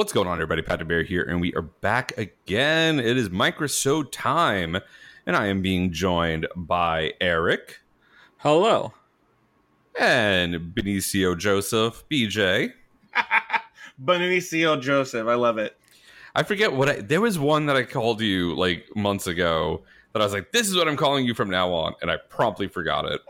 What's 0.00 0.14
going 0.14 0.28
on, 0.28 0.36
everybody? 0.36 0.62
Patrick 0.62 0.88
Bear 0.88 1.02
here, 1.02 1.24
and 1.24 1.42
we 1.42 1.52
are 1.52 1.60
back 1.60 2.16
again. 2.16 2.98
It 2.98 3.18
is 3.18 3.28
Micro 3.28 3.66
time, 4.04 4.78
and 5.26 5.36
I 5.36 5.48
am 5.48 5.60
being 5.60 5.92
joined 5.92 6.46
by 6.56 7.12
Eric. 7.20 7.80
Hello. 8.38 8.94
And 9.98 10.74
Benicio 10.74 11.36
Joseph, 11.36 12.02
BJ. 12.08 12.72
Benicio 14.02 14.80
Joseph, 14.80 15.26
I 15.26 15.34
love 15.34 15.58
it. 15.58 15.76
I 16.34 16.44
forget 16.44 16.72
what 16.72 16.88
I, 16.88 16.94
there 17.02 17.20
was 17.20 17.38
one 17.38 17.66
that 17.66 17.76
I 17.76 17.82
called 17.82 18.22
you 18.22 18.54
like 18.54 18.86
months 18.96 19.26
ago 19.26 19.82
that 20.14 20.22
I 20.22 20.24
was 20.24 20.32
like, 20.32 20.50
this 20.50 20.66
is 20.66 20.76
what 20.76 20.88
I'm 20.88 20.96
calling 20.96 21.26
you 21.26 21.34
from 21.34 21.50
now 21.50 21.74
on, 21.74 21.92
and 22.00 22.10
I 22.10 22.16
promptly 22.16 22.68
forgot 22.68 23.04
it. 23.04 23.20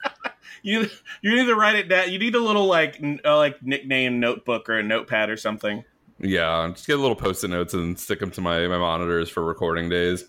you 0.62 0.88
you 1.20 1.36
need 1.36 1.44
to 1.44 1.54
write 1.54 1.76
it 1.76 1.90
down. 1.90 2.10
You 2.10 2.18
need 2.18 2.34
a 2.34 2.40
little 2.40 2.64
like 2.64 2.98
uh, 3.22 3.36
like 3.36 3.62
nickname 3.62 4.18
notebook 4.18 4.70
or 4.70 4.78
a 4.78 4.82
notepad 4.82 5.28
or 5.28 5.36
something. 5.36 5.84
Yeah, 6.18 6.70
just 6.72 6.86
get 6.86 6.98
a 6.98 7.00
little 7.00 7.16
post-it 7.16 7.48
notes 7.48 7.74
and 7.74 7.98
stick 7.98 8.20
them 8.20 8.30
to 8.32 8.40
my, 8.40 8.66
my 8.66 8.78
monitors 8.78 9.28
for 9.28 9.44
recording 9.44 9.90
days. 9.90 10.24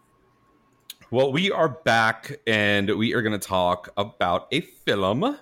well, 1.10 1.32
we 1.32 1.50
are 1.50 1.68
back 1.68 2.40
and 2.46 2.96
we 2.96 3.14
are 3.14 3.20
going 3.20 3.38
to 3.38 3.46
talk 3.46 3.90
about 3.98 4.48
a 4.52 4.62
film 4.62 5.36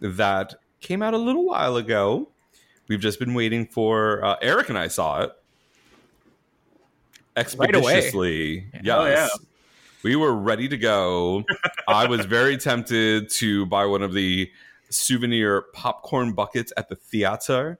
that 0.00 0.54
came 0.80 1.02
out 1.02 1.14
a 1.14 1.18
little 1.18 1.46
while 1.46 1.76
ago. 1.76 2.28
We've 2.88 3.00
just 3.00 3.18
been 3.18 3.32
waiting 3.32 3.66
for 3.66 4.22
uh, 4.22 4.36
Eric 4.42 4.68
and 4.68 4.78
I 4.78 4.88
saw 4.88 5.22
it 5.22 5.32
expeditiously. 7.36 8.66
Right 8.74 8.84
yes. 8.84 8.98
Oh, 8.98 9.06
yeah. 9.06 9.28
We 10.02 10.16
were 10.16 10.34
ready 10.34 10.68
to 10.68 10.76
go. 10.76 11.44
I 11.88 12.06
was 12.06 12.26
very 12.26 12.58
tempted 12.58 13.30
to 13.30 13.66
buy 13.66 13.86
one 13.86 14.02
of 14.02 14.12
the 14.12 14.50
souvenir 14.90 15.62
popcorn 15.72 16.32
buckets 16.32 16.72
at 16.76 16.88
the 16.88 16.94
theater 16.94 17.78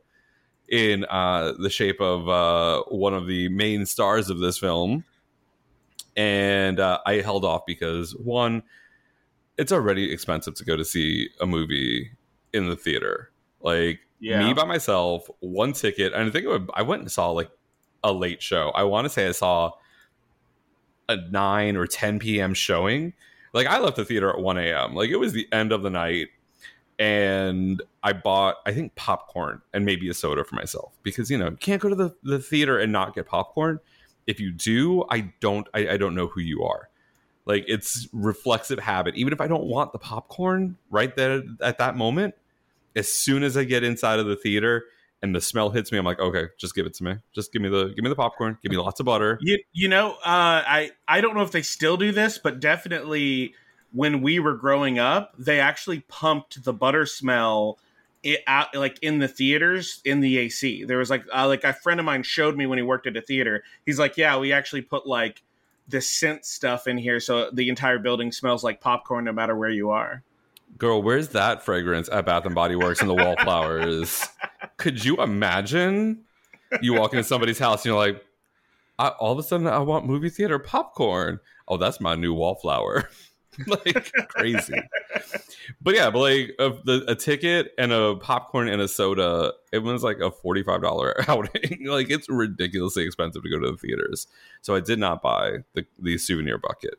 in 0.69 1.05
uh, 1.07 1.53
the 1.59 1.71
shape 1.71 2.01
of 2.01 2.29
uh, 2.29 2.83
one 2.89 3.15
of 3.15 3.27
the 3.27 3.49
main 3.51 3.87
stars 3.87 4.31
of 4.31 4.39
this 4.39 4.59
film. 4.59 5.05
And 6.17 6.81
uh, 6.81 6.99
I 7.07 7.15
held 7.21 7.45
off 7.45 7.67
because, 7.67 8.13
one, 8.17 8.63
it's 9.59 9.73
already 9.73 10.13
expensive 10.13 10.55
to 10.57 10.65
go 10.65 10.77
to 10.77 10.85
see 10.85 11.29
a 11.41 11.47
movie 11.47 12.11
in 12.53 12.69
the 12.69 12.77
theater. 12.77 13.31
Like, 13.61 14.01
Yeah. 14.21 14.43
me 14.47 14.55
by 14.55 14.65
myself, 14.65 15.29
one 15.41 15.73
ticket. 15.73 16.13
And 16.15 16.29
I 16.29 16.31
think 16.31 16.47
it- 16.47 16.71
I 16.75 16.83
went 16.83 17.03
and 17.03 17.11
saw 17.13 17.31
like 17.31 17.51
a 18.03 18.13
late 18.13 18.43
show. 18.43 18.71
I 18.75 18.85
want 18.85 19.05
to 19.05 19.09
say 19.11 19.29
I 19.29 19.33
saw 19.33 19.73
a 21.09 21.17
9 21.17 21.77
or 21.77 21.87
10 21.87 22.19
p.m. 22.19 22.55
showing. 22.55 23.13
Like, 23.53 23.67
I 23.67 23.79
left 23.79 23.97
the 23.97 24.05
theater 24.05 24.31
at 24.31 24.39
1 24.41 24.59
a.m. 24.59 24.95
Like, 24.95 25.11
it 25.11 25.17
was 25.17 25.33
the 25.33 25.49
end 25.53 25.71
of 25.73 25.83
the 25.83 25.91
night 25.91 26.29
and 26.99 27.83
I 28.03 28.13
bought 28.13 28.57
I 28.65 28.73
think 28.73 28.95
popcorn 28.95 29.61
and 29.75 29.85
maybe 29.85 30.09
a 30.09 30.15
soda 30.15 30.45
for 30.45 30.55
myself 30.55 30.93
because 31.03 31.31
you 31.31 31.39
know 31.39 31.51
you 31.51 31.57
can't 31.57 31.81
go 31.81 31.89
to 31.89 31.95
the, 31.95 32.15
the 32.23 32.39
theater 32.39 32.79
and 32.79 32.93
not 32.93 33.15
get 33.15 33.27
popcorn. 33.27 33.81
If 34.27 34.41
you 34.41 34.51
do, 34.51 35.05
I 35.11 35.33
don't 35.41 35.69
I, 35.75 35.91
I 35.91 35.97
don't 35.97 36.15
know 36.15 36.27
who 36.27 36.41
you 36.41 36.63
are. 36.65 36.89
Like 37.45 37.65
it's 37.69 38.09
reflexive 38.13 38.79
habit. 38.79 39.15
Even 39.17 39.33
if 39.33 39.41
I 39.41 39.47
don't 39.47 39.65
want 39.65 39.93
the 39.93 39.99
popcorn 39.99 40.77
right 40.91 41.15
there 41.15 41.43
at 41.61 41.79
that 41.79 41.97
moment, 41.97 42.35
as 42.97 43.13
soon 43.13 43.43
as 43.43 43.57
I 43.57 43.65
get 43.65 43.85
inside 43.85 44.19
of 44.19 44.27
the 44.27 44.37
theater 44.37 44.85
and 45.23 45.35
the 45.35 45.41
smell 45.41 45.71
hits 45.71 45.93
me, 45.93 45.99
I'm 45.99 46.05
like, 46.05 46.19
okay, 46.19 46.47
just 46.59 46.75
give 46.75 46.87
it 46.87 46.95
to 46.95 47.05
me. 47.05 47.17
Just 47.35 47.53
give 47.53 47.63
me 47.63 47.69
the 47.69 47.89
give 47.89 48.03
me 48.03 48.09
the 48.09 48.17
popcorn. 48.17 48.59
Give 48.63 48.71
me 48.71 48.79
lots 48.79 49.01
of 49.01 49.07
butter. 49.07 49.39
You 49.43 49.59
you 49.73 49.89
know, 49.89 50.13
uh, 50.13 50.65
I 50.67 50.91
I 51.07 51.21
don't 51.21 51.35
know 51.35 51.43
if 51.43 51.53
they 51.53 51.63
still 51.63 51.97
do 51.97 52.11
this, 52.11 52.39
but 52.39 52.59
definitely 52.59 53.55
when 53.97 54.21
we 54.21 54.39
were 54.39 54.55
growing 54.55 54.99
up, 54.99 55.35
they 55.39 55.59
actually 55.59 56.01
pumped 56.01 56.63
the 56.63 56.73
butter 56.73 57.07
smell 57.07 57.79
it 58.23 58.41
out 58.47 58.75
like 58.75 58.99
in 59.01 59.21
the 59.21 59.29
theaters 59.29 60.03
in 60.05 60.21
the 60.21 60.37
AC. 60.37 60.85
There 60.85 60.99
was 60.99 61.09
like 61.09 61.25
uh, 61.35 61.49
like 61.49 61.65
a 61.65 61.73
friend 61.73 61.99
of 61.99 62.05
mine 62.05 62.23
showed 62.23 62.57
me 62.57 62.67
when 62.67 62.79
he 62.79 62.83
worked 62.83 63.07
at 63.07 63.17
a 63.17 63.23
theater. 63.23 63.65
He's 63.87 63.99
like, 63.99 64.19
yeah, 64.19 64.37
we 64.37 64.53
actually 64.53 64.83
put 64.83 65.07
like 65.07 65.43
the 65.89 66.03
scent 66.03 66.45
stuff 66.45 66.87
in 66.87 66.99
here, 66.99 67.21
so 67.21 67.51
the 67.51 67.71
entire 67.71 67.99
building 67.99 68.33
smells 68.33 68.63
like 68.63 68.81
popcorn 68.81 69.25
no 69.25 69.33
matter 69.33 69.57
where 69.57 69.71
you 69.71 69.91
are. 69.91 70.23
Girl, 70.77 71.01
where's 71.01 71.29
that 71.29 71.63
fragrance 71.65 72.11
at 72.13 72.27
Bath 72.27 72.45
and 72.45 72.55
Body 72.55 72.77
Works 72.77 73.01
and 73.01 73.09
the 73.09 73.15
wallflowers? 73.15 74.29
Could 74.77 75.03
you 75.03 75.17
imagine 75.17 76.25
you 76.83 76.93
walk 76.93 77.13
into 77.13 77.25
somebody's 77.25 77.59
house 77.59 77.79
and 77.79 77.87
you're 77.87 77.97
like, 77.97 78.23
I, 78.99 79.09
all 79.09 79.33
of 79.33 79.39
a 79.39 79.43
sudden 79.43 79.67
I 79.67 79.79
want 79.79 80.05
movie 80.05 80.29
theater 80.29 80.59
popcorn. 80.59 81.41
Oh, 81.67 81.79
that's 81.79 82.01
my 82.01 82.15
new 82.15 82.35
wallflower. 82.35 83.09
like 83.67 84.13
crazy. 84.29 84.75
But 85.81 85.95
yeah, 85.95 86.11
but 86.11 86.19
like 86.21 86.55
a, 86.59 86.71
the, 86.85 87.05
a 87.09 87.15
ticket 87.15 87.73
and 87.79 87.93
a 87.93 88.17
popcorn 88.17 88.69
and 88.69 88.81
a 88.81 88.89
soda, 88.89 89.53
it 89.73 89.79
was 89.79 90.03
like 90.03 90.19
a 90.21 90.31
forty-five 90.31 90.83
dollar 90.83 91.15
outing. 91.29 91.87
like 91.87 92.11
it's 92.11 92.29
ridiculously 92.29 93.05
expensive 93.05 93.43
to 93.43 93.51
go 93.51 93.59
to 93.59 93.73
the 93.73 93.77
theaters. 93.77 94.27
So 94.63 94.75
I 94.75 94.81
did 94.81 94.99
not 94.99 95.23
buy 95.23 95.59
the, 95.75 95.87
the 95.99 96.19
souvenir 96.19 96.59
bucket, 96.59 96.95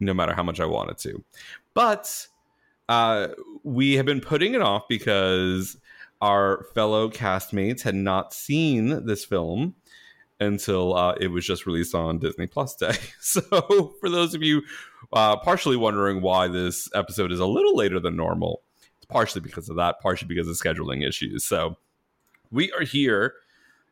no 0.00 0.14
matter 0.14 0.34
how 0.34 0.42
much 0.42 0.60
I 0.60 0.66
wanted 0.66 0.98
to. 0.98 1.24
But 1.74 2.28
uh, 2.88 3.28
we 3.62 3.94
have 3.94 4.06
been 4.06 4.20
putting 4.20 4.54
it 4.54 4.62
off 4.62 4.84
because 4.88 5.76
our 6.20 6.64
fellow 6.74 7.10
castmates 7.10 7.82
had 7.82 7.94
not 7.94 8.32
seen 8.32 9.04
this 9.06 9.24
film 9.24 9.74
until 10.40 10.94
uh, 10.94 11.14
it 11.20 11.28
was 11.28 11.46
just 11.46 11.66
released 11.66 11.94
on 11.94 12.18
Disney 12.18 12.46
Plus 12.46 12.74
Day. 12.76 12.94
So, 13.20 13.94
for 14.00 14.08
those 14.08 14.34
of 14.34 14.42
you 14.42 14.62
uh, 15.12 15.36
partially 15.36 15.76
wondering 15.76 16.20
why 16.20 16.48
this 16.48 16.88
episode 16.94 17.32
is 17.32 17.40
a 17.40 17.46
little 17.46 17.76
later 17.76 17.98
than 17.98 18.16
normal, 18.16 18.62
it's 18.96 19.06
partially 19.06 19.40
because 19.40 19.68
of 19.68 19.76
that, 19.76 20.00
partially 20.00 20.28
because 20.28 20.48
of 20.48 20.56
scheduling 20.56 21.06
issues. 21.06 21.44
So, 21.44 21.76
we 22.50 22.70
are 22.72 22.84
here. 22.84 23.34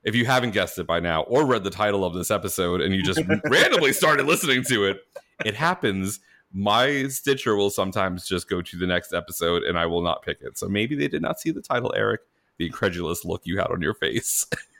If 0.04 0.16
you 0.16 0.26
haven't 0.26 0.50
guessed 0.50 0.78
it 0.78 0.86
by 0.86 1.00
now 1.00 1.22
or 1.22 1.46
read 1.46 1.64
the 1.64 1.70
title 1.70 2.04
of 2.04 2.12
this 2.12 2.30
episode 2.30 2.80
and 2.80 2.94
you 2.94 3.02
just 3.02 3.20
randomly 3.44 3.92
started 3.92 4.26
listening 4.26 4.64
to 4.64 4.84
it, 4.84 5.00
it 5.44 5.54
happens. 5.54 6.20
My 6.52 7.06
Stitcher 7.08 7.56
will 7.56 7.70
sometimes 7.70 8.26
just 8.26 8.48
go 8.48 8.62
to 8.62 8.76
the 8.76 8.86
next 8.86 9.14
episode 9.14 9.62
and 9.62 9.78
I 9.78 9.86
will 9.86 10.02
not 10.02 10.22
pick 10.22 10.40
it. 10.40 10.58
So 10.58 10.68
maybe 10.68 10.96
they 10.96 11.08
did 11.08 11.22
not 11.22 11.40
see 11.40 11.52
the 11.52 11.62
title, 11.62 11.94
Eric, 11.96 12.22
the 12.58 12.66
incredulous 12.66 13.24
look 13.24 13.42
you 13.44 13.58
had 13.58 13.68
on 13.68 13.80
your 13.80 13.94
face 13.94 14.44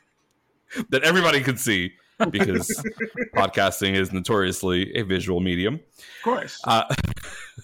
that 0.89 1.03
everybody 1.03 1.41
could 1.41 1.59
see 1.59 1.93
because 2.29 2.67
podcasting 3.35 3.93
is 3.93 4.11
notoriously 4.11 4.95
a 4.95 5.03
visual 5.03 5.39
medium. 5.39 5.75
Of 5.75 6.23
course. 6.23 6.61
Uh, 6.63 6.93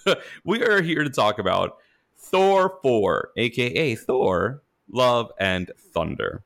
we 0.44 0.62
are 0.62 0.82
here 0.82 1.04
to 1.04 1.10
talk 1.10 1.38
about 1.38 1.78
Thor 2.16 2.78
4, 2.82 3.30
aka 3.36 3.94
Thor 3.94 4.62
Love 4.92 5.30
and 5.38 5.70
Thunder. 5.92 6.42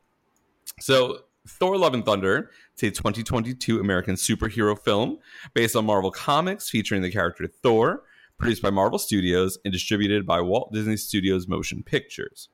So 0.80 1.20
Thor 1.46 1.76
Love 1.76 1.94
and 1.94 2.04
Thunder 2.04 2.50
is 2.76 2.82
a 2.88 2.90
2022 2.90 3.80
American 3.80 4.14
superhero 4.14 4.78
film 4.78 5.18
based 5.52 5.76
on 5.76 5.86
Marvel 5.86 6.10
Comics 6.10 6.70
featuring 6.70 7.02
the 7.02 7.10
character 7.10 7.46
Thor, 7.46 8.02
produced 8.38 8.62
by 8.62 8.70
Marvel 8.70 8.98
Studios 8.98 9.58
and 9.64 9.72
distributed 9.72 10.26
by 10.26 10.40
Walt 10.40 10.72
Disney 10.72 10.96
Studios 10.96 11.46
Motion 11.46 11.82
Pictures. 11.82 12.48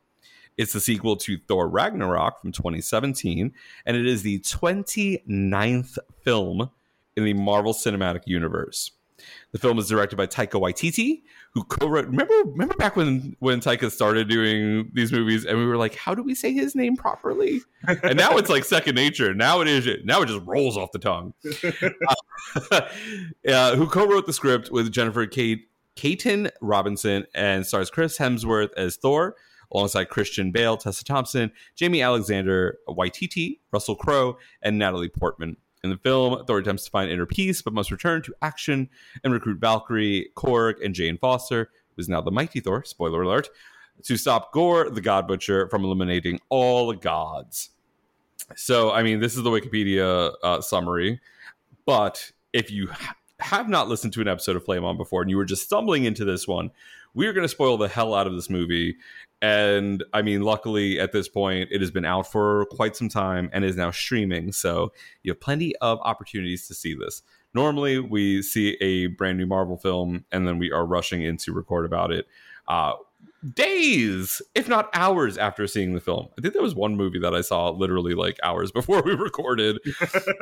It's 0.56 0.72
the 0.72 0.80
sequel 0.80 1.16
to 1.16 1.38
Thor 1.48 1.68
Ragnarok 1.68 2.40
from 2.40 2.52
2017, 2.52 3.52
and 3.86 3.96
it 3.96 4.06
is 4.06 4.22
the 4.22 4.40
29th 4.40 5.98
film 6.22 6.70
in 7.16 7.24
the 7.24 7.34
Marvel 7.34 7.72
Cinematic 7.72 8.22
Universe. 8.26 8.92
The 9.52 9.58
film 9.58 9.78
is 9.78 9.88
directed 9.88 10.16
by 10.16 10.26
Taika 10.26 10.60
Waititi, 10.60 11.22
who 11.52 11.64
co-wrote. 11.64 12.06
Remember, 12.06 12.34
remember 12.44 12.74
back 12.76 12.96
when 12.96 13.36
when 13.40 13.60
Taika 13.60 13.90
started 13.90 14.28
doing 14.28 14.90
these 14.94 15.12
movies, 15.12 15.44
and 15.44 15.58
we 15.58 15.66
were 15.66 15.76
like, 15.76 15.94
"How 15.94 16.14
do 16.14 16.22
we 16.22 16.34
say 16.34 16.52
his 16.52 16.74
name 16.74 16.96
properly?" 16.96 17.60
And 17.86 18.16
now 18.16 18.36
it's 18.36 18.48
like 18.48 18.64
second 18.64 18.94
nature. 18.94 19.34
Now 19.34 19.60
it 19.60 19.68
is. 19.68 19.88
Now 20.04 20.22
it 20.22 20.26
just 20.26 20.44
rolls 20.46 20.76
off 20.76 20.92
the 20.92 20.98
tongue. 20.98 21.34
uh, 22.72 22.80
uh, 23.48 23.76
who 23.76 23.86
co-wrote 23.86 24.26
the 24.26 24.32
script 24.32 24.70
with 24.70 24.90
Jennifer 24.92 25.26
Kate 25.26 25.68
Kaytin 25.96 26.50
Robinson 26.60 27.26
and 27.34 27.66
stars 27.66 27.90
Chris 27.90 28.16
Hemsworth 28.18 28.70
as 28.76 28.96
Thor, 28.96 29.36
alongside 29.72 30.04
Christian 30.04 30.50
Bale, 30.50 30.76
Tessa 30.76 31.04
Thompson, 31.04 31.52
Jaimie 31.76 32.04
Alexander, 32.04 32.78
Waititi, 32.88 33.58
Russell 33.72 33.96
Crowe, 33.96 34.38
and 34.62 34.78
Natalie 34.78 35.08
Portman. 35.08 35.56
In 35.82 35.90
the 35.90 35.96
film, 35.96 36.44
Thor 36.44 36.58
attempts 36.58 36.84
to 36.84 36.90
find 36.90 37.10
inner 37.10 37.26
peace, 37.26 37.62
but 37.62 37.72
must 37.72 37.90
return 37.90 38.22
to 38.22 38.34
action 38.42 38.90
and 39.24 39.32
recruit 39.32 39.58
Valkyrie, 39.58 40.30
Korg, 40.34 40.74
and 40.84 40.94
Jane 40.94 41.16
Foster, 41.16 41.70
who 41.96 42.00
is 42.00 42.08
now 42.08 42.20
the 42.20 42.30
mighty 42.30 42.60
Thor, 42.60 42.84
spoiler 42.84 43.22
alert, 43.22 43.48
to 44.02 44.16
stop 44.16 44.52
Gorr, 44.52 44.90
the 44.90 45.00
God 45.00 45.26
Butcher, 45.26 45.68
from 45.68 45.84
eliminating 45.84 46.40
all 46.48 46.92
gods. 46.92 47.70
So, 48.56 48.90
I 48.90 49.02
mean, 49.02 49.20
this 49.20 49.36
is 49.36 49.42
the 49.42 49.50
Wikipedia 49.50 50.34
uh, 50.42 50.60
summary, 50.60 51.20
but 51.86 52.30
if 52.52 52.70
you 52.70 52.88
ha- 52.88 53.14
have 53.38 53.68
not 53.68 53.88
listened 53.88 54.12
to 54.14 54.20
an 54.20 54.28
episode 54.28 54.56
of 54.56 54.64
Flame 54.64 54.84
On 54.84 54.96
before 54.96 55.22
and 55.22 55.30
you 55.30 55.36
were 55.36 55.44
just 55.44 55.64
stumbling 55.64 56.04
into 56.04 56.24
this 56.24 56.46
one, 56.46 56.70
we 57.14 57.26
are 57.26 57.32
going 57.32 57.44
to 57.44 57.48
spoil 57.48 57.76
the 57.76 57.88
hell 57.88 58.14
out 58.14 58.26
of 58.26 58.34
this 58.34 58.50
movie. 58.50 58.96
And 59.42 60.04
I 60.12 60.22
mean, 60.22 60.42
luckily 60.42 61.00
at 61.00 61.12
this 61.12 61.28
point, 61.28 61.70
it 61.72 61.80
has 61.80 61.90
been 61.90 62.04
out 62.04 62.30
for 62.30 62.66
quite 62.66 62.94
some 62.94 63.08
time 63.08 63.48
and 63.52 63.64
is 63.64 63.76
now 63.76 63.90
streaming. 63.90 64.52
So 64.52 64.92
you 65.22 65.32
have 65.32 65.40
plenty 65.40 65.74
of 65.76 65.98
opportunities 66.02 66.68
to 66.68 66.74
see 66.74 66.94
this. 66.94 67.22
Normally, 67.54 67.98
we 67.98 68.42
see 68.42 68.76
a 68.80 69.08
brand 69.08 69.38
new 69.38 69.46
Marvel 69.46 69.76
film 69.76 70.24
and 70.30 70.46
then 70.46 70.58
we 70.58 70.70
are 70.70 70.84
rushing 70.84 71.22
in 71.22 71.36
to 71.38 71.52
record 71.52 71.84
about 71.84 72.12
it 72.12 72.26
uh, 72.68 72.94
days, 73.54 74.40
if 74.54 74.68
not 74.68 74.88
hours 74.94 75.36
after 75.36 75.66
seeing 75.66 75.94
the 75.94 76.00
film. 76.00 76.28
I 76.38 76.40
think 76.40 76.54
there 76.54 76.62
was 76.62 76.74
one 76.74 76.96
movie 76.96 77.18
that 77.18 77.34
I 77.34 77.40
saw 77.40 77.70
literally 77.70 78.14
like 78.14 78.38
hours 78.42 78.72
before 78.72 79.02
we 79.02 79.14
recorded. 79.14 79.78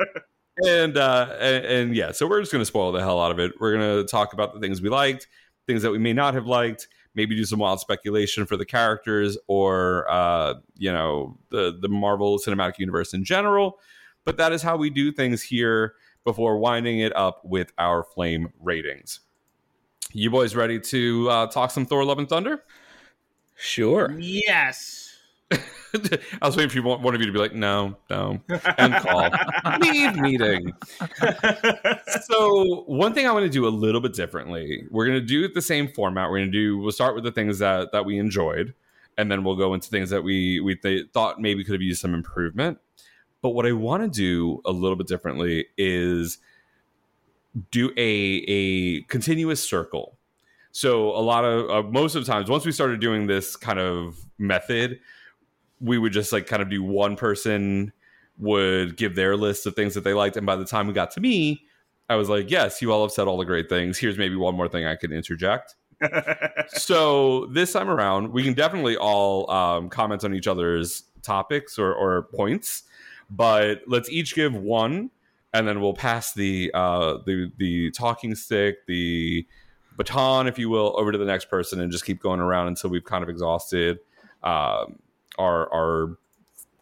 and, 0.65 0.97
uh, 0.97 1.35
and, 1.39 1.65
and 1.65 1.95
yeah, 1.95 2.11
so 2.11 2.27
we're 2.27 2.41
just 2.41 2.51
going 2.51 2.61
to 2.61 2.65
spoil 2.65 2.91
the 2.91 2.99
hell 2.99 3.19
out 3.19 3.31
of 3.31 3.39
it. 3.39 3.53
We're 3.59 3.73
going 3.73 3.97
to 3.97 4.09
talk 4.09 4.33
about 4.33 4.53
the 4.53 4.59
things 4.59 4.81
we 4.81 4.89
liked, 4.89 5.27
things 5.65 5.81
that 5.81 5.91
we 5.91 5.97
may 5.97 6.13
not 6.13 6.35
have 6.35 6.45
liked, 6.45 6.87
maybe 7.19 7.35
do 7.35 7.43
some 7.43 7.59
wild 7.59 7.81
speculation 7.81 8.45
for 8.45 8.55
the 8.55 8.63
characters 8.63 9.37
or 9.47 10.09
uh, 10.09 10.53
you 10.77 10.91
know 10.91 11.37
the 11.49 11.77
the 11.81 11.89
Marvel 11.89 12.39
Cinematic 12.39 12.79
Universe 12.79 13.13
in 13.13 13.25
general. 13.25 13.77
But 14.23 14.37
that 14.37 14.53
is 14.53 14.61
how 14.61 14.77
we 14.77 14.89
do 14.89 15.11
things 15.11 15.41
here 15.41 15.95
before 16.23 16.57
winding 16.57 16.99
it 16.99 17.13
up 17.17 17.41
with 17.43 17.73
our 17.77 18.03
flame 18.03 18.53
ratings. 18.61 19.19
You 20.13 20.31
boys 20.31 20.55
ready 20.55 20.79
to 20.79 21.29
uh, 21.29 21.47
talk 21.47 21.71
some 21.71 21.85
Thor: 21.85 22.05
Love 22.05 22.19
and 22.19 22.29
Thunder? 22.29 22.63
Sure. 23.57 24.15
Yes. 24.17 25.08
I 25.51 26.45
was 26.45 26.55
waiting 26.55 26.69
for 26.69 26.87
one, 26.87 27.01
one 27.01 27.15
of 27.15 27.21
you 27.21 27.27
to 27.27 27.33
be 27.33 27.39
like, 27.39 27.55
no, 27.55 27.97
no, 28.09 28.39
and 28.77 28.93
call, 28.95 29.29
leave 29.79 30.15
meeting. 30.17 30.73
so 32.23 32.83
one 32.85 33.13
thing 33.13 33.27
I 33.27 33.31
want 33.31 33.45
to 33.45 33.49
do 33.49 33.67
a 33.67 33.69
little 33.69 33.99
bit 33.99 34.13
differently. 34.13 34.83
We're 34.91 35.07
going 35.07 35.19
to 35.19 35.25
do 35.25 35.47
the 35.47 35.61
same 35.61 35.87
format. 35.87 36.29
We're 36.29 36.39
going 36.39 36.51
to 36.51 36.57
do. 36.57 36.77
We'll 36.77 36.91
start 36.91 37.15
with 37.15 37.23
the 37.23 37.31
things 37.31 37.59
that 37.59 37.91
that 37.91 38.05
we 38.05 38.19
enjoyed, 38.19 38.75
and 39.17 39.31
then 39.31 39.43
we'll 39.43 39.55
go 39.55 39.73
into 39.73 39.89
things 39.89 40.11
that 40.11 40.23
we 40.23 40.59
we 40.59 40.75
th- 40.75 41.07
thought 41.13 41.41
maybe 41.41 41.63
could 41.63 41.73
have 41.73 41.81
used 41.81 42.01
some 42.01 42.13
improvement. 42.13 42.77
But 43.41 43.49
what 43.51 43.65
I 43.65 43.71
want 43.71 44.03
to 44.03 44.09
do 44.09 44.61
a 44.65 44.71
little 44.71 44.95
bit 44.95 45.07
differently 45.07 45.67
is 45.77 46.37
do 47.71 47.91
a 47.97 48.43
a 48.47 49.01
continuous 49.03 49.67
circle. 49.67 50.17
So 50.71 51.09
a 51.09 51.21
lot 51.21 51.45
of 51.45 51.69
uh, 51.69 51.89
most 51.89 52.13
of 52.13 52.23
the 52.23 52.31
times, 52.31 52.47
once 52.49 52.65
we 52.65 52.71
started 52.71 52.99
doing 52.99 53.25
this 53.25 53.55
kind 53.55 53.79
of 53.79 54.17
method, 54.37 54.99
we 55.79 55.97
would 55.97 56.13
just 56.13 56.31
like 56.31 56.47
kind 56.47 56.61
of 56.61 56.69
do 56.69 56.83
one 56.83 57.15
person 57.15 57.93
would 58.37 58.95
give 58.95 59.15
their 59.15 59.35
list 59.35 59.65
of 59.65 59.75
things 59.75 59.93
that 59.93 60.03
they 60.03 60.13
liked, 60.13 60.37
and 60.37 60.45
by 60.45 60.55
the 60.55 60.65
time 60.65 60.87
we 60.87 60.93
got 60.93 61.11
to 61.11 61.21
me, 61.21 61.65
I 62.09 62.15
was 62.15 62.29
like, 62.29 62.49
"Yes, 62.49 62.81
you 62.81 62.91
all 62.91 63.01
have 63.01 63.11
said 63.11 63.27
all 63.27 63.37
the 63.37 63.45
great 63.45 63.69
things. 63.69 63.97
Here's 63.97 64.17
maybe 64.17 64.35
one 64.35 64.55
more 64.55 64.67
thing 64.67 64.85
I 64.85 64.95
can 64.95 65.11
interject." 65.11 65.75
so 66.69 67.47
this 67.47 67.73
time 67.73 67.89
around, 67.89 68.31
we 68.31 68.43
can 68.43 68.53
definitely 68.53 68.97
all 68.97 69.49
um, 69.51 69.89
comment 69.89 70.23
on 70.23 70.33
each 70.33 70.47
other's 70.47 71.03
topics 71.21 71.77
or, 71.77 71.93
or 71.93 72.23
points, 72.33 72.83
but 73.29 73.81
let's 73.87 74.09
each 74.09 74.35
give 74.35 74.55
one, 74.55 75.11
and 75.53 75.67
then 75.67 75.81
we'll 75.81 75.93
pass 75.93 76.33
the 76.33 76.71
uh, 76.73 77.17
the 77.25 77.51
the 77.57 77.91
talking 77.91 78.35
stick, 78.35 78.85
the 78.87 79.45
baton, 79.97 80.47
if 80.47 80.57
you 80.57 80.69
will, 80.69 80.95
over 80.97 81.11
to 81.11 81.17
the 81.17 81.25
next 81.25 81.49
person, 81.49 81.81
and 81.81 81.91
just 81.91 82.05
keep 82.05 82.21
going 82.21 82.39
around 82.39 82.67
until 82.67 82.89
we've 82.89 83.03
kind 83.03 83.23
of 83.23 83.29
exhausted 83.29 83.99
um, 84.43 84.99
our 85.39 85.71
our 85.73 86.17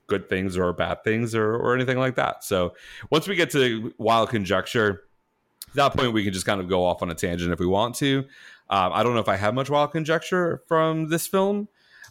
good 0.07 0.30
things 0.30 0.57
or 0.57 0.71
bad 0.74 1.04
things 1.04 1.36
or, 1.36 1.56
or 1.56 1.75
anything 1.75 2.00
like 2.00 2.15
that. 2.15 2.44
So 2.44 2.74
once 3.12 3.27
we 3.27 3.36
get 3.36 3.51
to 3.51 3.94
wild 3.98 4.30
conjecture, 4.30 5.04
at 5.68 5.75
that 5.75 5.94
point 5.94 6.13
we 6.13 6.24
can 6.24 6.33
just 6.33 6.45
kind 6.45 6.62
of 6.62 6.68
go 6.68 6.86
off 6.86 7.01
on 7.01 7.12
a 7.12 7.15
tangent 7.15 7.51
if 7.51 7.59
we 7.59 7.68
want 7.68 7.95
to. 7.95 8.19
Um, 8.69 8.92
I 8.94 9.04
don't 9.04 9.13
know 9.13 9.19
if 9.19 9.30
I 9.30 9.36
have 9.36 9.54
much 9.54 9.69
wild 9.69 9.92
conjecture 9.92 10.63
from 10.68 11.09
this 11.09 11.27
film. 11.27 11.68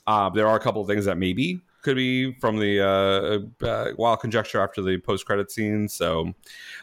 Uh, 0.06 0.30
there 0.30 0.46
are 0.46 0.56
a 0.56 0.60
couple 0.60 0.80
of 0.80 0.88
things 0.88 1.04
that 1.06 1.18
maybe 1.18 1.60
could 1.82 1.96
be 1.96 2.32
from 2.34 2.58
the 2.58 2.80
uh, 2.80 3.66
uh, 3.66 3.92
wild 3.96 4.20
conjecture 4.20 4.60
after 4.60 4.82
the 4.82 4.98
post 4.98 5.26
credit 5.26 5.50
scene. 5.50 5.88
So 5.88 6.32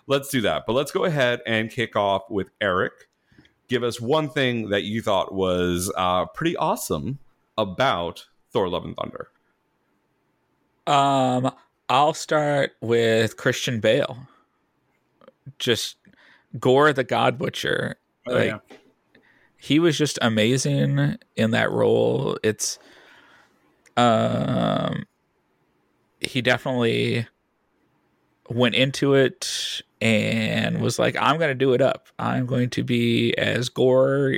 let's 0.07 0.29
do 0.29 0.41
that. 0.41 0.63
But 0.65 0.73
let's 0.73 0.91
go 0.91 1.05
ahead 1.05 1.41
and 1.45 1.69
kick 1.69 1.95
off 1.95 2.29
with 2.29 2.49
Eric. 2.61 2.93
Give 3.67 3.83
us 3.83 3.99
one 3.99 4.29
thing 4.29 4.69
that 4.69 4.83
you 4.83 5.01
thought 5.01 5.33
was 5.33 5.91
uh, 5.95 6.25
pretty 6.27 6.55
awesome 6.57 7.19
about 7.57 8.25
Thor: 8.51 8.69
Love 8.69 8.85
and 8.85 8.95
Thunder. 8.95 9.29
Um, 10.87 11.51
I'll 11.89 12.13
start 12.13 12.73
with 12.81 13.37
Christian 13.37 13.79
Bale. 13.79 14.27
Just 15.59 15.97
Gorr 16.59 16.93
the 16.93 17.03
God 17.03 17.37
Butcher. 17.37 17.95
Oh, 18.27 18.33
like 18.33 18.47
yeah. 18.47 18.77
he 19.57 19.79
was 19.79 19.97
just 19.97 20.19
amazing 20.21 21.17
in 21.35 21.51
that 21.51 21.71
role. 21.71 22.37
It's 22.43 22.79
um 23.97 25.05
he 26.19 26.41
definitely 26.41 27.27
went 28.49 28.75
into 28.75 29.13
it 29.13 29.81
and 30.01 30.81
was 30.81 30.99
like, 30.99 31.15
I'm 31.19 31.37
gonna 31.37 31.55
do 31.55 31.73
it 31.73 31.81
up. 31.81 32.07
I'm 32.17 32.45
going 32.45 32.69
to 32.71 32.83
be 32.83 33.33
as 33.37 33.69
gore 33.69 34.37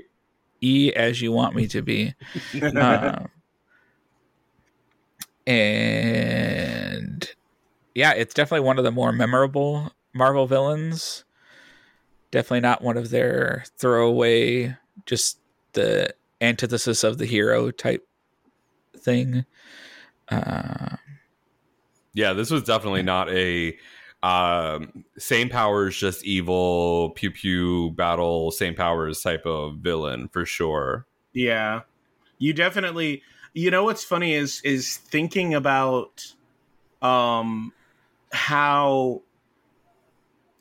y 0.62 0.92
as 0.96 1.22
you 1.22 1.32
want 1.32 1.56
me 1.56 1.68
to 1.68 1.82
be. 1.82 2.14
Um, 2.62 3.30
and 5.48 7.30
yeah, 7.94 8.12
it's 8.14 8.34
definitely 8.34 8.66
one 8.66 8.78
of 8.78 8.84
the 8.84 8.92
more 8.92 9.12
memorable 9.12 9.92
Marvel 10.14 10.48
villains. 10.48 11.24
Definitely 12.32 12.62
not 12.62 12.82
one 12.82 12.98
of 12.98 13.10
their 13.10 13.64
throwaway, 13.78 14.76
just 15.06 15.40
the 15.74 16.14
antithesis 16.42 17.04
of 17.04 17.18
the 17.18 17.26
hero 17.26 17.72
type 17.72 18.08
thing. 18.98 19.46
Uh, 20.30 20.98
Yeah, 22.14 22.34
this 22.34 22.50
was 22.50 22.64
definitely 22.64 23.04
not 23.04 23.30
a 23.30 23.78
um, 24.24 25.06
same 25.18 25.50
powers, 25.50 25.96
just 25.96 26.26
evil, 26.26 27.12
pew 27.12 27.30
pew 27.30 27.92
battle, 27.92 28.52
same 28.52 28.74
powers 28.74 29.22
type 29.22 29.46
of 29.46 29.78
villain 29.78 30.30
for 30.30 30.46
sure. 30.46 31.06
Yeah. 31.34 31.82
You 32.40 32.54
definitely 32.54 33.22
you 33.56 33.72
know 33.72 33.86
what's 33.86 34.04
funny 34.04 34.34
is 34.34 34.62
is 34.64 34.98
thinking 34.98 35.56
about 35.56 36.34
um 37.02 37.74
how 38.32 39.22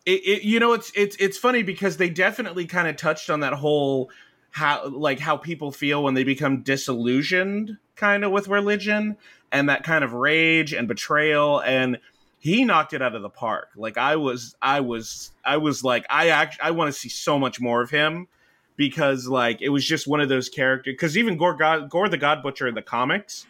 it, 0.06 0.20
it 0.24 0.42
you 0.44 0.60
know 0.60 0.72
it's 0.72 0.92
it's 0.94 1.16
it's 1.16 1.36
funny 1.36 1.62
because 1.62 1.96
they 1.98 2.08
definitely 2.08 2.64
kind 2.64 2.88
of 2.88 2.96
touched 2.96 3.28
on 3.28 3.40
that 3.40 3.52
whole 3.52 4.10
how 4.52 4.86
like 4.86 5.18
how 5.18 5.36
people 5.36 5.72
feel 5.72 6.02
when 6.04 6.14
they 6.14 6.24
become 6.24 6.62
disillusioned 6.62 7.76
kind 7.96 8.24
of 8.24 8.30
with 8.30 8.46
religion 8.48 9.16
and 9.50 9.68
that 9.68 9.82
kind 9.82 10.04
of 10.04 10.12
rage 10.12 10.72
and 10.72 10.86
betrayal 10.86 11.60
and 11.62 11.98
he 12.38 12.62
knocked 12.62 12.92
it 12.92 13.00
out 13.00 13.14
of 13.14 13.22
the 13.22 13.30
park. 13.30 13.70
Like 13.74 13.98
i 13.98 14.14
was 14.14 14.54
i 14.62 14.80
was 14.80 15.32
i 15.44 15.56
was 15.56 15.82
like 15.82 16.06
i 16.08 16.28
act 16.28 16.58
i 16.62 16.70
want 16.70 16.94
to 16.94 16.98
see 16.98 17.08
so 17.08 17.40
much 17.40 17.60
more 17.60 17.82
of 17.82 17.90
him 17.90 18.28
because 18.76 19.26
like 19.28 19.62
it 19.62 19.68
was 19.70 19.84
just 19.84 20.06
one 20.06 20.20
of 20.20 20.28
those 20.28 20.48
characters 20.48 20.92
because 20.94 21.16
even 21.16 21.36
Gorr 21.36 21.54
god 21.54 21.88
Gorr 21.90 22.08
the 22.08 22.18
god 22.18 22.42
butcher 22.42 22.66
in 22.66 22.74
the 22.74 22.82
comics 22.82 23.46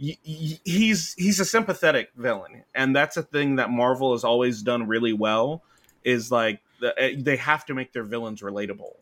y- 0.00 0.16
y- 0.26 0.60
he's 0.64 1.14
he's 1.14 1.40
a 1.40 1.44
sympathetic 1.44 2.10
villain, 2.16 2.64
and 2.74 2.94
that's 2.94 3.16
a 3.16 3.22
thing 3.22 3.56
that 3.56 3.70
Marvel 3.70 4.12
has 4.12 4.24
always 4.24 4.62
done 4.62 4.86
really 4.86 5.12
well. 5.12 5.62
Is 6.04 6.30
like 6.30 6.60
the, 6.80 6.94
eh, 7.00 7.16
they 7.18 7.36
have 7.36 7.66
to 7.66 7.74
make 7.74 7.92
their 7.92 8.04
villains 8.04 8.40
relatable, 8.40 8.92